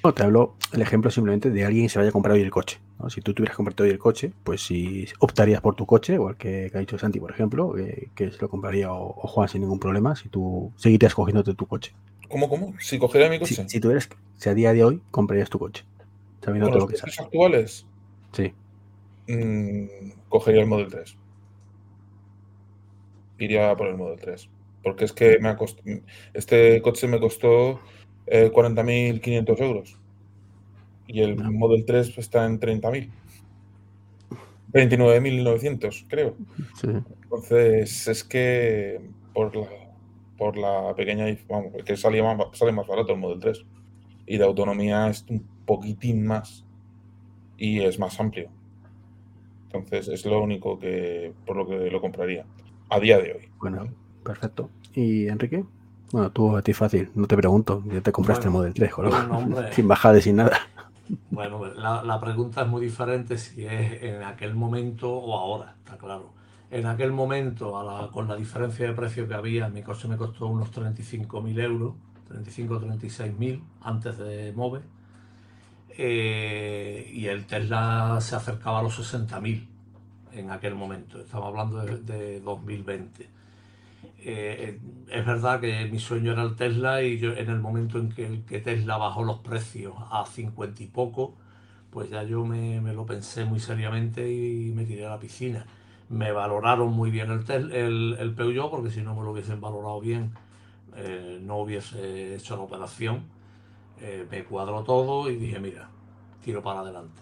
No, 0.05 0.13
te 0.13 0.21
hablo 0.21 0.53
el 0.71 0.83
ejemplo 0.83 1.09
simplemente 1.09 1.49
de 1.49 1.65
alguien 1.65 1.85
que 1.85 1.89
se 1.89 1.97
vaya 1.97 2.09
a 2.09 2.11
comprar 2.11 2.35
hoy 2.35 2.43
el 2.43 2.51
coche. 2.51 2.77
Si 3.09 3.21
tú 3.21 3.33
tuvieras 3.33 3.57
comprado 3.57 3.85
hoy 3.85 3.89
el 3.89 3.97
coche, 3.97 4.31
pues 4.43 4.61
si 4.61 5.07
optarías 5.17 5.61
por 5.61 5.73
tu 5.73 5.87
coche, 5.87 6.13
igual 6.13 6.37
que, 6.37 6.69
ha 6.71 6.77
dicho 6.77 6.99
Santi, 6.99 7.19
por 7.19 7.31
ejemplo, 7.31 7.73
que, 7.73 8.31
se 8.31 8.39
lo 8.39 8.47
compraría 8.47 8.93
o, 8.93 9.13
Juan 9.13 9.49
sin 9.49 9.61
ningún 9.61 9.79
problema, 9.79 10.15
si 10.15 10.29
tú 10.29 10.71
seguirías 10.75 11.15
cogiéndote 11.15 11.55
tu 11.55 11.65
coche. 11.65 11.95
¿Cómo, 12.29 12.47
cómo? 12.47 12.75
Si 12.79 12.99
cogería 12.99 13.31
mi 13.31 13.39
coche. 13.39 13.65
Si, 13.67 13.79
tuvieras, 13.79 14.07
si 14.37 14.47
a 14.47 14.53
día 14.53 14.73
de 14.73 14.83
hoy 14.83 15.01
comprarías 15.09 15.49
tu 15.49 15.57
coche, 15.57 15.83
sabiendo 16.39 16.69
todo 16.69 16.81
lo 16.81 16.87
que 16.87 16.97
sabes. 16.97 17.19
actuales? 17.19 17.87
Sí. 18.31 18.53
Mm, 19.27 19.87
cogería 20.29 20.61
el 20.61 20.67
Model 20.67 20.87
3. 20.87 21.17
Iría 23.39 23.75
por 23.75 23.87
el 23.87 23.97
Model 23.97 24.19
3. 24.19 24.49
Porque 24.83 25.05
es 25.05 25.13
que 25.13 25.39
me 25.39 25.55
este 26.35 26.79
coche 26.83 27.07
me 27.07 27.19
costó 27.19 27.79
40.500 28.27 29.49
eh, 29.59 29.65
euros. 29.65 29.97
Y 31.07 31.21
el 31.21 31.37
Model 31.37 31.85
3 31.85 32.17
está 32.17 32.45
en 32.45 32.59
30.000. 32.59 33.09
29.900, 34.73 36.05
creo. 36.09 36.35
Entonces, 37.23 38.07
es 38.07 38.23
que 38.23 38.99
por 39.33 39.55
la, 39.55 39.67
por 40.37 40.57
la 40.57 40.93
pequeña, 40.95 41.25
vamos, 41.47 41.73
que 41.85 41.95
sale 41.95 42.21
más, 42.21 42.37
sale 42.53 42.71
más 42.71 42.87
barato 42.87 43.13
el 43.13 43.19
Model 43.19 43.39
3. 43.39 43.65
Y 44.25 44.37
de 44.37 44.43
autonomía 44.43 45.07
es 45.07 45.25
un 45.29 45.47
poquitín 45.65 46.25
más. 46.25 46.65
Y 47.57 47.79
es 47.81 47.99
más 47.99 48.19
amplio. 48.19 48.49
Entonces, 49.71 50.07
es 50.07 50.25
lo 50.25 50.41
único 50.41 50.79
que 50.79 51.33
por 51.45 51.55
lo 51.55 51.67
que 51.67 51.89
lo 51.89 52.01
compraría 52.01 52.45
a 52.89 52.99
día 52.99 53.19
de 53.19 53.33
hoy. 53.33 53.49
Bueno, 53.59 53.87
perfecto. 54.23 54.69
¿Y 54.93 55.27
Enrique? 55.27 55.63
Bueno, 56.11 56.31
tú 56.31 56.55
a 56.55 56.61
ti 56.61 56.73
fácil, 56.73 57.09
no 57.15 57.27
te 57.27 57.35
pregunto. 57.35 57.83
Ya 57.87 58.01
te 58.01 58.11
compraste 58.11 58.45
el 58.45 58.51
Model 58.51 58.73
3, 58.73 58.91
sin 59.71 59.87
bajada 59.87 60.17
y 60.17 60.21
sin 60.21 60.37
nada. 60.37 60.57
Bueno, 61.29 61.65
la, 61.65 62.19
pregunta 62.19 62.61
es 62.61 62.67
muy 62.67 62.81
diferente 62.83 63.37
si 63.37 63.65
es 63.65 64.01
en 64.01 64.23
aquel 64.23 64.55
momento 64.55 65.11
o 65.11 65.37
ahora, 65.37 65.75
está 65.83 65.97
claro. 65.97 66.33
En 66.71 66.87
aquel 66.87 67.11
momento, 67.11 67.73
con 68.11 68.27
la 68.27 68.35
diferencia 68.35 68.87
de 68.87 68.93
precio 68.93 69.27
que 69.27 69.35
había, 69.35 69.69
mi 69.69 69.83
coche 69.83 70.07
me 70.07 70.17
costó 70.17 70.47
unos 70.47 70.71
35.000 70.71 71.61
euros, 71.61 71.93
35 72.27 72.81
36.000 72.81 73.61
antes 73.81 74.17
de 74.17 74.51
Move. 74.53 74.81
Eh, 75.97 77.09
y 77.13 77.27
el 77.27 77.45
Tesla 77.45 78.17
se 78.19 78.35
acercaba 78.35 78.79
a 78.79 78.83
los 78.83 78.99
60.000 78.99 79.67
en 80.33 80.51
aquel 80.51 80.75
momento. 80.75 81.19
Estamos 81.19 81.47
hablando 81.47 81.85
de, 81.85 81.99
de 81.99 82.41
2020. 82.41 83.34
Eh, 84.27 84.79
es 85.07 85.25
verdad 85.25 85.61
que 85.61 85.85
mi 85.85 85.99
sueño 85.99 86.31
era 86.31 86.41
el 86.41 86.55
Tesla 86.55 87.03
y 87.03 87.19
yo 87.19 87.33
en 87.33 87.47
el 87.47 87.59
momento 87.59 87.99
en 87.99 88.09
que, 88.09 88.41
que 88.43 88.59
Tesla 88.59 88.97
bajó 88.97 89.23
los 89.23 89.39
precios 89.39 89.93
a 90.09 90.25
50 90.25 90.81
y 90.81 90.87
poco, 90.87 91.35
pues 91.91 92.09
ya 92.09 92.23
yo 92.23 92.43
me, 92.43 92.81
lo 92.93 93.05
pensé 93.05 93.45
muy 93.45 93.59
seriamente 93.59 94.27
y 94.31 94.71
me 94.73 94.83
tiré 94.85 95.05
a 95.05 95.11
la 95.11 95.19
piscina. 95.19 95.67
Me 96.09 96.31
valoraron 96.31 96.91
muy 96.91 97.11
bien 97.11 97.29
el, 97.29 97.71
el, 97.71 98.17
el 98.19 98.33
Peugeot 98.33 98.71
porque 98.71 98.89
si 98.89 99.03
no 99.03 99.15
me 99.15 99.21
lo 99.23 99.31
hubiesen 99.31 99.61
valorado 99.61 100.01
bien 100.01 100.31
eh, 100.95 101.39
no 101.41 101.57
hubiese 101.57 102.35
hecho 102.35 102.55
la 102.55 102.63
operación. 102.63 103.23
Eh, 104.01 104.25
me 104.29 104.43
cuadró 104.43 104.83
todo 104.83 105.29
y 105.29 105.35
dije, 105.35 105.59
mira, 105.59 105.89
tiro 106.43 106.63
para 106.63 106.79
adelante. 106.79 107.21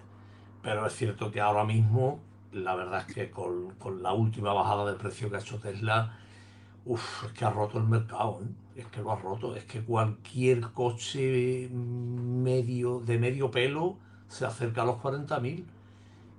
Pero 0.62 0.86
es 0.88 0.94
cierto 0.96 1.32
que 1.32 1.42
ahora 1.42 1.66
mismo, 1.66 2.20
la 2.54 2.76
verdad 2.76 3.04
es 3.08 3.14
que 3.14 3.30
con, 3.30 3.72
con 3.76 4.02
la 4.02 4.14
última 4.14 4.54
bajada 4.54 4.90
de 4.90 4.98
precio 4.98 5.30
que 5.30 5.36
ha 5.36 5.40
hecho 5.40 5.60
Tesla, 5.60 6.18
Uf, 6.86 7.26
es 7.26 7.32
que 7.32 7.46
ha 7.46 7.50
roto 7.50 7.78
el 7.78 7.86
mercado, 7.86 8.42
¿eh? 8.44 8.82
es 8.82 8.86
que 8.88 9.02
lo 9.02 9.12
ha 9.12 9.16
roto. 9.16 9.56
Es 9.56 9.66
que 9.66 9.82
cualquier 9.84 10.62
coche 10.74 11.70
medio, 11.70 13.00
de 13.00 13.18
medio 13.18 13.52
pelo 13.52 13.98
se 14.28 14.46
acerca 14.46 14.82
a 14.82 14.86
los 14.86 14.98
40.000 14.98 15.64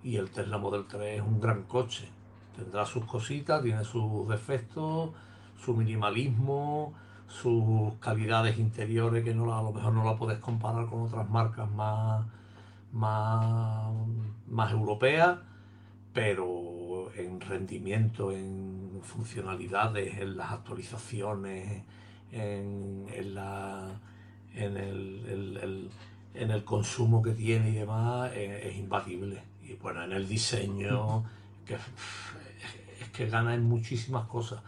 y 0.03 0.17
el 0.17 0.31
Tesla 0.31 0.59
Model 0.59 0.85
3 0.87 1.21
es 1.21 1.23
un 1.23 1.41
gran 1.41 1.63
coche. 1.63 2.09
Tendrá 2.57 2.85
sus 2.85 3.05
cositas, 3.07 3.63
tiene 3.63 3.85
sus 3.85 4.29
defectos, 4.29 5.11
su 5.59 5.75
minimalismo, 5.75 6.93
sus 7.27 7.95
calidades 8.01 8.59
interiores 8.59 9.25
que 9.25 9.35
no 9.35 9.57
a 9.57 9.63
lo 9.63 9.73
mejor 9.73 9.93
no 9.95 10.05
la 10.05 10.17
puedes 10.17 10.39
comparar 10.39 10.87
con 10.87 11.03
otras 11.03 11.29
marcas 11.31 11.71
más, 11.71 12.27
más, 12.93 13.93
más 14.49 14.73
europeas, 14.73 15.39
pero 16.13 17.11
en 17.17 17.41
rendimiento, 17.41 18.31
en 18.31 18.84
funcionalidades, 19.05 20.19
en 20.19 20.37
las 20.37 20.53
actualizaciones, 20.53 21.83
en, 22.33 23.35
la, 23.35 24.01
en, 24.55 24.77
el, 24.77 25.91
en 26.35 26.51
el 26.51 26.65
consumo 26.65 27.23
que 27.23 27.33
tiene 27.33 27.71
y 27.71 27.75
demás, 27.75 28.33
eh, 28.35 28.69
es, 28.71 28.77
imbatible. 28.77 29.43
Y 29.63 29.75
bueno, 29.75 30.03
en 30.03 30.13
el 30.13 30.29
diseño, 30.29 31.25
que 31.65 31.75
es 31.75 33.09
que 33.13 33.27
gana 33.27 33.55
en 33.55 33.63
muchísimas 33.63 34.27
cosas. 34.27 34.61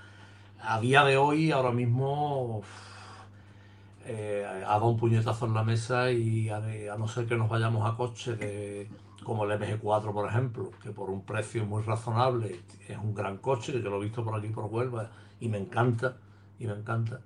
A 0.61 0.81
día 0.81 1.05
de 1.05 1.17
hoy, 1.17 1.51
ahora 1.51 1.73
mismo, 1.73 2.63
eh, 4.05 4.45
ha 4.47 4.71
dado 4.71 4.87
un 4.87 4.97
puñetazo 4.97 5.47
en 5.47 5.55
la 5.55 5.65
mesa 5.65 6.11
y 6.11 6.49
a, 6.49 6.59
a 6.59 6.97
no 6.97 7.09
ser 7.09 7.27
que 7.27 7.37
nos 7.37 7.49
vayamos 7.49 7.89
a 7.89 7.97
coche 7.97 8.37
de 8.37 8.89
como 9.27 9.45
el 9.45 9.61
MG4, 9.61 10.13
por 10.13 10.29
ejemplo, 10.29 10.71
que 10.81 10.93
por 10.93 11.11
un 11.11 11.23
precio 11.25 11.67
muy 11.67 11.83
razonable 11.83 12.61
es 12.87 12.97
un 12.97 13.13
gran 13.13 13.39
coche, 13.39 13.73
que 13.73 13.83
yo 13.83 13.91
lo 13.91 13.97
he 13.97 14.05
visto 14.05 14.25
por 14.25 14.39
aquí 14.39 14.51
por 14.51 14.67
Huelva 14.67 15.11
y 15.41 15.49
me 15.49 15.59
encanta, 15.59 16.19
y 16.61 16.67
me 16.69 16.75
encanta. 16.75 17.19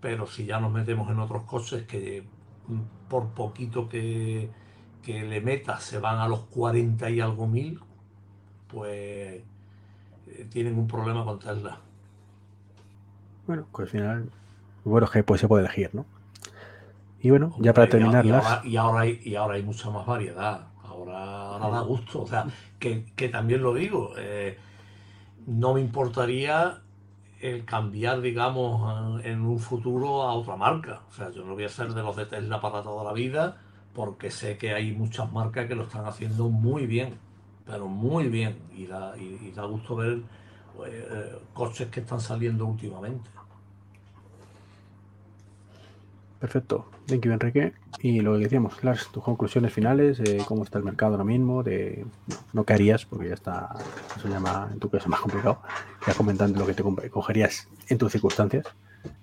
Pero 0.00 0.26
si 0.26 0.44
ya 0.44 0.58
nos 0.58 0.72
metemos 0.72 1.08
en 1.08 1.20
otros 1.20 1.44
coches 1.44 1.86
que 1.86 2.26
mm, 2.66 2.80
por 3.08 3.28
poquito 3.28 3.88
que, 3.88 4.50
le 5.06 5.40
metas 5.40 5.84
se 5.84 5.98
van 6.00 6.18
a 6.18 6.26
los 6.26 6.40
40 6.46 7.08
y 7.10 7.20
algo 7.20 7.46
mil, 7.46 7.78
pues 8.66 9.44
eh, 10.26 10.46
tienen 10.50 10.76
un 10.76 10.88
problema 10.88 11.24
con 11.24 11.38
Tesla. 11.38 11.78
Bueno, 13.46 13.66
pues 13.70 13.86
al 13.86 13.92
final, 13.92 14.30
bueno, 14.84 15.08
que 15.08 15.22
pues 15.22 15.40
se 15.40 15.46
puede 15.46 15.64
elegir, 15.64 15.90
¿no? 15.92 16.06
Y 17.20 17.30
bueno, 17.30 17.54
ya 17.60 17.72
para 17.72 17.88
terminar. 17.88 18.26
y 18.64 18.76
ahora, 18.76 19.06
y 19.06 19.36
ahora 19.36 19.54
hay 19.54 19.62
mucha 19.62 19.90
más 19.90 20.04
variedad 20.04 20.69
ahora, 21.12 21.68
da 21.68 21.80
gusto. 21.82 22.22
O 22.22 22.26
sea, 22.26 22.46
que, 22.78 23.28
también 23.30 23.62
lo 23.62 23.74
digo, 23.74 24.12
eh, 24.18 24.58
no 25.46 25.74
me 25.74 25.80
importaría 25.80 26.82
el 27.40 27.64
cambiar, 27.64 28.20
digamos, 28.20 29.24
en 29.24 29.40
un 29.42 29.58
futuro 29.58 30.22
a 30.22 30.34
otra 30.34 30.56
marca. 30.56 31.02
O 31.08 31.12
sea, 31.12 31.30
yo 31.30 31.44
no 31.44 31.54
voy 31.54 31.64
a 31.64 31.68
ser 31.68 31.94
de 31.94 32.02
los 32.02 32.16
de 32.16 32.26
Tesla 32.26 32.60
para 32.60 32.82
toda 32.82 33.04
la 33.04 33.12
vida, 33.12 33.58
porque 33.94 34.30
sé 34.30 34.58
que 34.58 34.74
hay 34.74 34.92
muchas 34.92 35.32
marcas 35.32 35.66
que 35.66 35.74
lo 35.74 35.84
están 35.84 36.06
haciendo 36.06 36.48
muy 36.48 36.86
bien, 36.86 37.14
pero 37.66 37.88
muy 37.88 38.28
bien. 38.28 38.58
Y 38.74 38.86
da, 38.86 39.16
y, 39.16 39.50
da 39.52 39.64
gusto 39.64 39.96
ver 39.96 40.22
eh, 40.86 41.38
coches 41.54 41.88
que 41.88 42.00
están 42.00 42.20
saliendo 42.20 42.66
últimamente. 42.66 43.30
Perfecto. 46.40 46.86
Thank 47.06 47.26
you, 47.26 47.32
Enrique. 47.32 47.74
Y 48.00 48.20
lo 48.20 48.32
que 48.32 48.44
decíamos, 48.44 48.82
las 48.82 49.12
tus 49.12 49.22
conclusiones 49.22 49.74
finales, 49.74 50.16
de 50.18 50.38
cómo 50.38 50.64
está 50.64 50.78
el 50.78 50.84
mercado 50.84 51.12
ahora 51.12 51.24
mismo, 51.24 51.62
de 51.62 52.06
no 52.54 52.64
qué 52.64 52.72
harías, 52.72 53.04
porque 53.04 53.28
ya 53.28 53.34
está, 53.34 53.68
eso 54.16 54.26
llama 54.26 54.70
en 54.72 54.80
tu 54.80 54.88
caso 54.88 55.10
más 55.10 55.20
complicado, 55.20 55.60
ya 56.06 56.14
comentando 56.14 56.58
lo 56.58 56.66
que 56.66 56.72
te 56.72 56.82
cogerías 57.10 57.68
en 57.88 57.98
tus 57.98 58.12
circunstancias. 58.12 58.66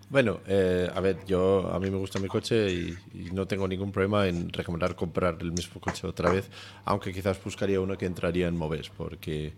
Bueno, 0.09 0.39
eh, 0.47 0.89
a 0.93 1.01
ver, 1.01 1.25
yo 1.25 1.69
a 1.73 1.79
mí 1.79 1.89
me 1.89 1.97
gusta 1.97 2.19
mi 2.19 2.27
coche 2.27 2.71
y, 2.71 2.97
no 3.33 3.45
tengo 3.45 3.67
ningún 3.67 3.91
problema 3.91 4.27
en 4.27 4.49
recomendar 4.49 4.95
comprar 4.95 5.37
el 5.41 5.51
mismo 5.51 5.81
coche 5.81 6.07
otra 6.07 6.31
vez, 6.31 6.49
aunque 6.85 7.11
quizás 7.11 7.43
buscaría 7.43 7.81
uno 7.81 7.97
que 7.97 8.05
entraría 8.05 8.47
en 8.47 8.55
Moves, 8.55 8.89
porque 8.89 9.53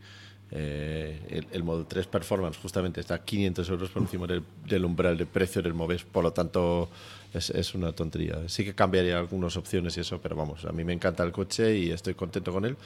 eh, 0.51 1.19
el, 1.29 1.47
el, 1.51 1.63
Model 1.63 1.85
3 1.85 2.07
Performance 2.07 2.57
justamente 2.57 2.99
está 3.01 3.23
500 3.23 3.69
euros 3.69 3.89
por 3.89 4.01
encima 4.01 4.25
del, 4.25 4.43
del 4.65 4.85
umbral 4.85 5.17
de 5.17 5.25
precio 5.25 5.61
del 5.61 5.73
Moves, 5.73 6.03
por 6.03 6.23
lo 6.23 6.33
tanto 6.33 6.89
es, 7.33 7.49
es, 7.51 7.75
una 7.75 7.91
tontería. 7.91 8.47
Sí 8.47 8.65
que 8.65 8.73
cambiaría 8.73 9.19
algunas 9.19 9.55
opciones 9.57 9.95
y 9.97 10.01
eso, 10.01 10.19
pero 10.21 10.35
vamos, 10.35 10.65
a 10.65 10.71
mí 10.71 10.83
me 10.83 10.93
encanta 10.93 11.23
el 11.23 11.31
coche 11.31 11.77
y 11.77 11.91
estoy 11.91 12.15
contento 12.15 12.51
con 12.51 12.65
él. 12.65 12.77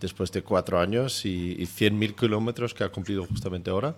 Después 0.00 0.30
de 0.30 0.42
cuatro 0.42 0.78
años 0.78 1.24
y, 1.24 1.52
y 1.58 1.64
100.000 1.64 2.14
kilómetros 2.14 2.74
que 2.74 2.84
ha 2.84 2.90
cumplido 2.90 3.24
justamente 3.24 3.70
ahora, 3.70 3.96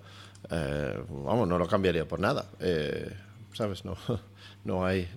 eh, 0.50 1.00
vamos, 1.24 1.48
no 1.48 1.58
lo 1.58 1.66
cambiaría 1.66 2.06
por 2.06 2.20
nada. 2.20 2.46
Eh, 2.60 3.12
¿Sabes? 3.52 3.84
No, 3.84 3.96
no 4.64 4.84
hay. 4.84 5.08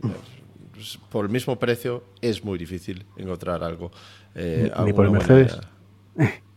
por 1.10 1.26
el 1.26 1.32
mismo 1.32 1.58
precio 1.60 2.04
es 2.22 2.44
muy 2.44 2.58
difícil 2.58 3.06
encontrar 3.18 3.64
algo. 3.64 3.92
Eh, 4.36 4.72
Ni 4.86 4.94
por 4.94 5.06
el 5.06 5.12
Mercedes. 5.12 5.58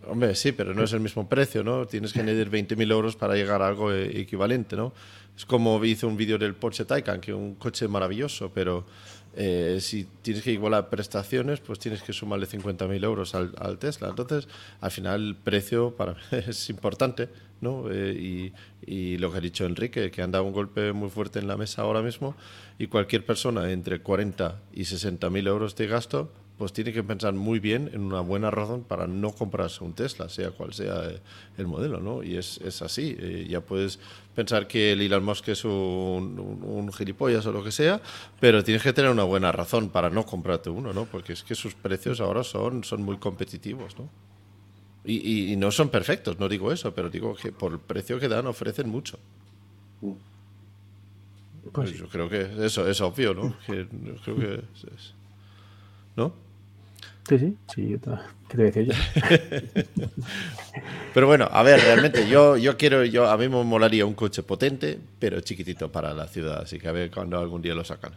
Hombre, 0.09 0.35
sí, 0.35 0.52
pero 0.52 0.74
no 0.74 0.85
es 0.85 0.93
el 0.93 1.01
mismo 1.01 1.28
precio, 1.28 1.64
¿no? 1.64 1.86
Tienes 1.86 2.12
que 2.12 2.20
añadir 2.20 2.51
20.000 2.51 2.90
euros 2.90 3.16
para 3.16 3.35
llegar 3.35 3.62
a 3.62 3.68
algo 3.68 3.93
equivalente, 3.93 4.76
¿no? 4.76 4.93
Es 5.36 5.44
como 5.44 5.85
hice 5.85 6.06
un 6.06 6.16
vídeo 6.16 6.39
del 6.39 6.55
Porsche 6.55 6.85
Taycan, 6.85 7.20
que 7.20 7.32
es 7.32 7.36
un 7.36 7.56
coche 7.56 7.89
maravilloso, 7.89 8.52
pero 8.55 8.85
eh, 9.36 9.78
si 9.81 10.06
tienes 10.22 10.44
que 10.44 10.52
igualar 10.52 10.90
prestaciones, 10.90 11.60
pues 11.60 11.81
tienes 11.81 12.02
que 12.02 12.12
sumarle 12.12 12.47
50.000 12.47 13.05
euros 13.05 13.35
al, 13.35 13.52
al, 13.59 13.78
Tesla. 13.78 14.09
Entonces, 14.09 14.47
al 14.81 14.90
final, 14.93 15.28
el 15.28 15.36
precio 15.36 15.97
para 15.97 16.12
mí 16.12 16.20
es 16.31 16.70
importante, 16.70 17.28
¿no? 17.60 17.90
Eh, 17.90 18.12
y, 18.12 18.52
y, 18.86 19.18
lo 19.18 19.32
que 19.32 19.39
ha 19.39 19.40
dicho 19.40 19.64
Enrique, 19.64 20.10
que 20.12 20.22
han 20.22 20.31
dado 20.31 20.44
un 20.44 20.52
golpe 20.52 20.93
muy 20.93 21.10
fuerte 21.10 21.40
en 21.40 21.48
la 21.48 21.56
mesa 21.56 21.82
ahora 21.82 22.01
mismo, 22.01 22.36
y 22.78 22.86
cualquier 22.86 23.26
persona 23.26 23.72
entre 23.72 24.01
40 24.01 24.60
y 24.72 24.82
60.000 24.82 25.48
euros 25.48 25.74
de 25.74 25.86
gasto, 25.89 26.31
pues 26.59 26.72
tiene 26.72 26.93
que 26.93 27.02
pensar 27.02 27.35
muy 27.35 27.59
bien 27.59 27.90
en 27.93 28.02
una 28.02 28.20
buena 28.20 28.51
razón 28.51 28.85
para 28.85 29.09
no 29.09 29.32
comprarse 29.32 29.82
un 29.82 29.93
Tesla, 29.93 30.28
sea 30.28 30.52
cual 30.52 30.72
sea 30.72 31.10
eh, 31.10 31.20
el 31.59 31.66
modelo, 31.66 32.01
¿no? 32.01 32.22
Y 32.22 32.36
es, 32.36 32.59
es 32.59 32.81
así. 32.81 33.16
Eh, 33.18 33.47
ya 33.48 33.60
puedes 33.60 33.98
pensar 34.36 34.68
que 34.68 34.93
el 34.93 35.01
Elon 35.01 35.24
Musk 35.24 35.48
es 35.48 35.64
un, 35.64 36.60
un, 36.62 36.93
gilipollas 36.93 37.44
o 37.47 37.52
lo 37.52 37.64
que 37.64 37.72
sea, 37.72 38.01
pero 38.39 38.62
tienes 38.62 38.82
que 38.82 38.93
tener 38.93 39.10
una 39.10 39.24
buena 39.24 39.51
razón 39.51 39.89
para 39.89 40.10
no 40.10 40.24
comprarte 40.24 40.70
uno, 40.70 40.93
¿no? 40.93 41.06
Porque 41.06 41.32
es 41.32 41.43
que 41.43 41.56
sus 41.56 41.74
precios 41.74 42.20
ahora 42.20 42.44
son, 42.44 42.85
son 42.85 43.02
muy 43.02 43.16
competitivos, 43.16 43.98
¿no? 43.98 44.09
Y, 45.05 45.52
y, 45.52 45.56
no 45.56 45.70
son 45.70 45.90
perfectos, 45.90 46.39
no 46.39 46.48
digo 46.48 46.72
eso, 46.72 46.94
pero 46.94 47.10
digo 47.10 47.35
que 47.35 47.52
por 47.52 47.72
el 47.72 47.78
precio 47.78 48.18
que 48.18 48.26
dan 48.26 48.47
ofrecen 48.47 48.89
mucho. 48.89 49.18
Pues, 51.72 51.93
yo 51.93 52.09
creo 52.09 52.28
que 52.28 52.64
eso 52.64 52.89
es 52.89 53.01
obvio, 53.01 53.35
¿no? 53.35 53.55
creo 53.66 54.36
que 54.36 54.62
¿No? 56.16 56.44
Sí, 57.28 57.38
sí, 57.38 57.56
sí. 57.74 57.98
¿Qué 58.48 58.56
te 58.56 58.62
decía 58.64 58.82
yo? 58.82 58.92
pero 61.14 61.26
bueno, 61.26 61.48
a 61.51 61.62
ver, 61.62 61.80
realmente 61.80 62.28
yo, 62.28 62.56
yo 62.56 62.76
quiero, 62.76 63.05
yo 63.05 63.28
a 63.30 63.36
mí 63.38 63.48
me 63.48 63.64
molaría 63.64 64.05
un 64.05 64.14
coche 64.14 64.42
potente, 64.42 64.98
pero 65.18 65.40
chiquitito 65.40 65.90
para 65.90 66.12
la 66.12 66.28
ciudad, 66.28 66.62
así 66.62 66.78
que 66.78 66.88
a 66.88 66.92
ver 66.92 67.10
cuando 67.10 67.38
algún 67.38 67.62
día 67.62 67.74
lo 67.74 67.84
sacan. 67.84 68.12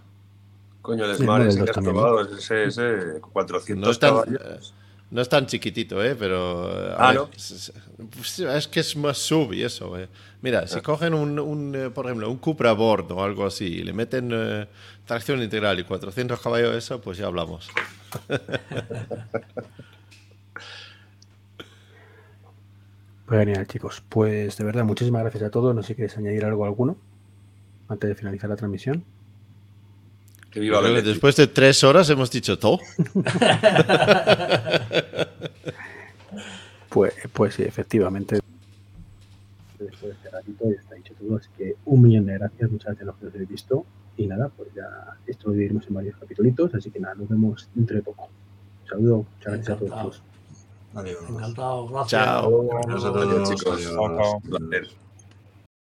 Coño, 0.82 1.06
el 1.06 1.16
Smart 1.16 1.46
ese 1.48 1.64
que 1.64 1.70
has 1.70 1.78
probado, 1.78 2.22
ese, 2.38 2.66
ese 2.66 3.20
400 3.22 3.86
no 3.86 3.92
es 3.92 4.00
tan, 4.00 4.38
No 5.10 5.22
es 5.22 5.30
tan 5.30 5.46
chiquitito, 5.46 6.04
¿eh? 6.04 6.16
Pero... 6.16 6.96
Ah, 6.98 7.14
¿no? 7.14 7.30
Es, 7.34 8.68
que 8.68 8.80
es 8.82 8.96
más 8.98 9.18
sub 9.18 9.54
y 9.54 9.64
eso, 9.64 9.98
¿eh? 9.98 10.10
Mira, 10.42 10.68
si 10.68 10.80
ah. 10.80 10.82
cogen 10.82 11.14
un, 11.14 11.40
un, 11.40 11.76
eh, 11.76 11.90
por 11.90 12.06
ejemplo, 12.06 12.30
un 12.30 12.38
Cupra 12.38 12.74
Board 12.74 13.12
o 13.12 13.24
algo 13.24 13.46
así 13.46 13.66
y 13.66 13.84
le 13.84 13.94
meten 13.94 14.32
eh, 14.34 14.68
tracción 15.06 15.42
integral 15.42 15.80
y 15.80 15.84
400 15.84 16.40
caballos 16.42 16.76
eso, 16.76 17.00
pues 17.02 17.18
ya 17.18 17.28
hablamos. 17.28 17.70
Pues 23.28 23.42
genial, 23.42 23.68
chicos. 23.68 24.02
Pues 24.08 24.56
de 24.56 24.64
verdad, 24.64 24.86
muchísimas 24.86 25.22
gracias 25.22 25.44
a 25.44 25.52
todos. 25.52 25.76
No 25.76 25.82
sé 25.82 25.90
si 25.90 25.96
queréis 25.96 26.18
añadir 26.18 26.46
algo 26.46 26.64
alguno 26.64 26.96
antes 27.90 28.08
de 28.08 28.16
finalizar 28.16 28.50
la 28.50 28.56
transmisión. 28.56 29.04
Después 31.02 31.36
de 31.36 31.48
tres 31.48 31.84
horas 31.84 32.10
hemos 32.10 32.32
dicho 32.32 32.58
todo. 32.58 32.80
pues, 36.90 37.14
pues 37.34 37.56
sí, 37.56 37.64
efectivamente. 37.64 38.40
Después 39.80 40.02
de 40.02 40.12
este 40.12 40.30
ratito 40.30 40.66
ya 40.66 40.80
está 40.80 40.96
dicho 40.96 41.14
todo. 41.20 41.38
Así 41.38 41.50
que 41.58 41.76
un 41.86 42.02
millón 42.02 42.26
de 42.26 42.34
gracias, 42.34 42.72
muchas 42.72 42.88
gracias 42.88 43.04
a 43.04 43.06
los 43.06 43.16
que 43.18 43.26
nos 43.26 43.34
habéis 43.34 43.50
visto. 43.50 43.86
Y 44.18 44.28
nada, 44.28 44.50
pues 44.50 44.70
ya 44.76 45.18
esto 45.28 45.48
lo 45.48 45.54
dividiremos 45.54 45.88
en 45.88 45.94
varios 45.94 46.18
capítulos. 46.18 46.74
Así 46.74 46.90
que 46.90 47.00
nada, 47.00 47.16
nos 47.16 47.30
vemos 47.30 47.70
dentro 47.76 47.96
de 47.96 48.02
poco. 48.02 48.30
Un 48.84 48.90
saludo, 48.90 49.26
muchas 49.36 49.54
gracias 49.54 49.70
a 49.70 49.80
todos. 49.80 50.24
Encantado, 51.30 51.88
gracias. 51.88 52.24
Chao. 52.24 52.68
Gracias 52.68 53.06
a 53.06 53.14
todos, 53.14 53.50
chicos. 53.50 53.84
Chao. 53.84 54.42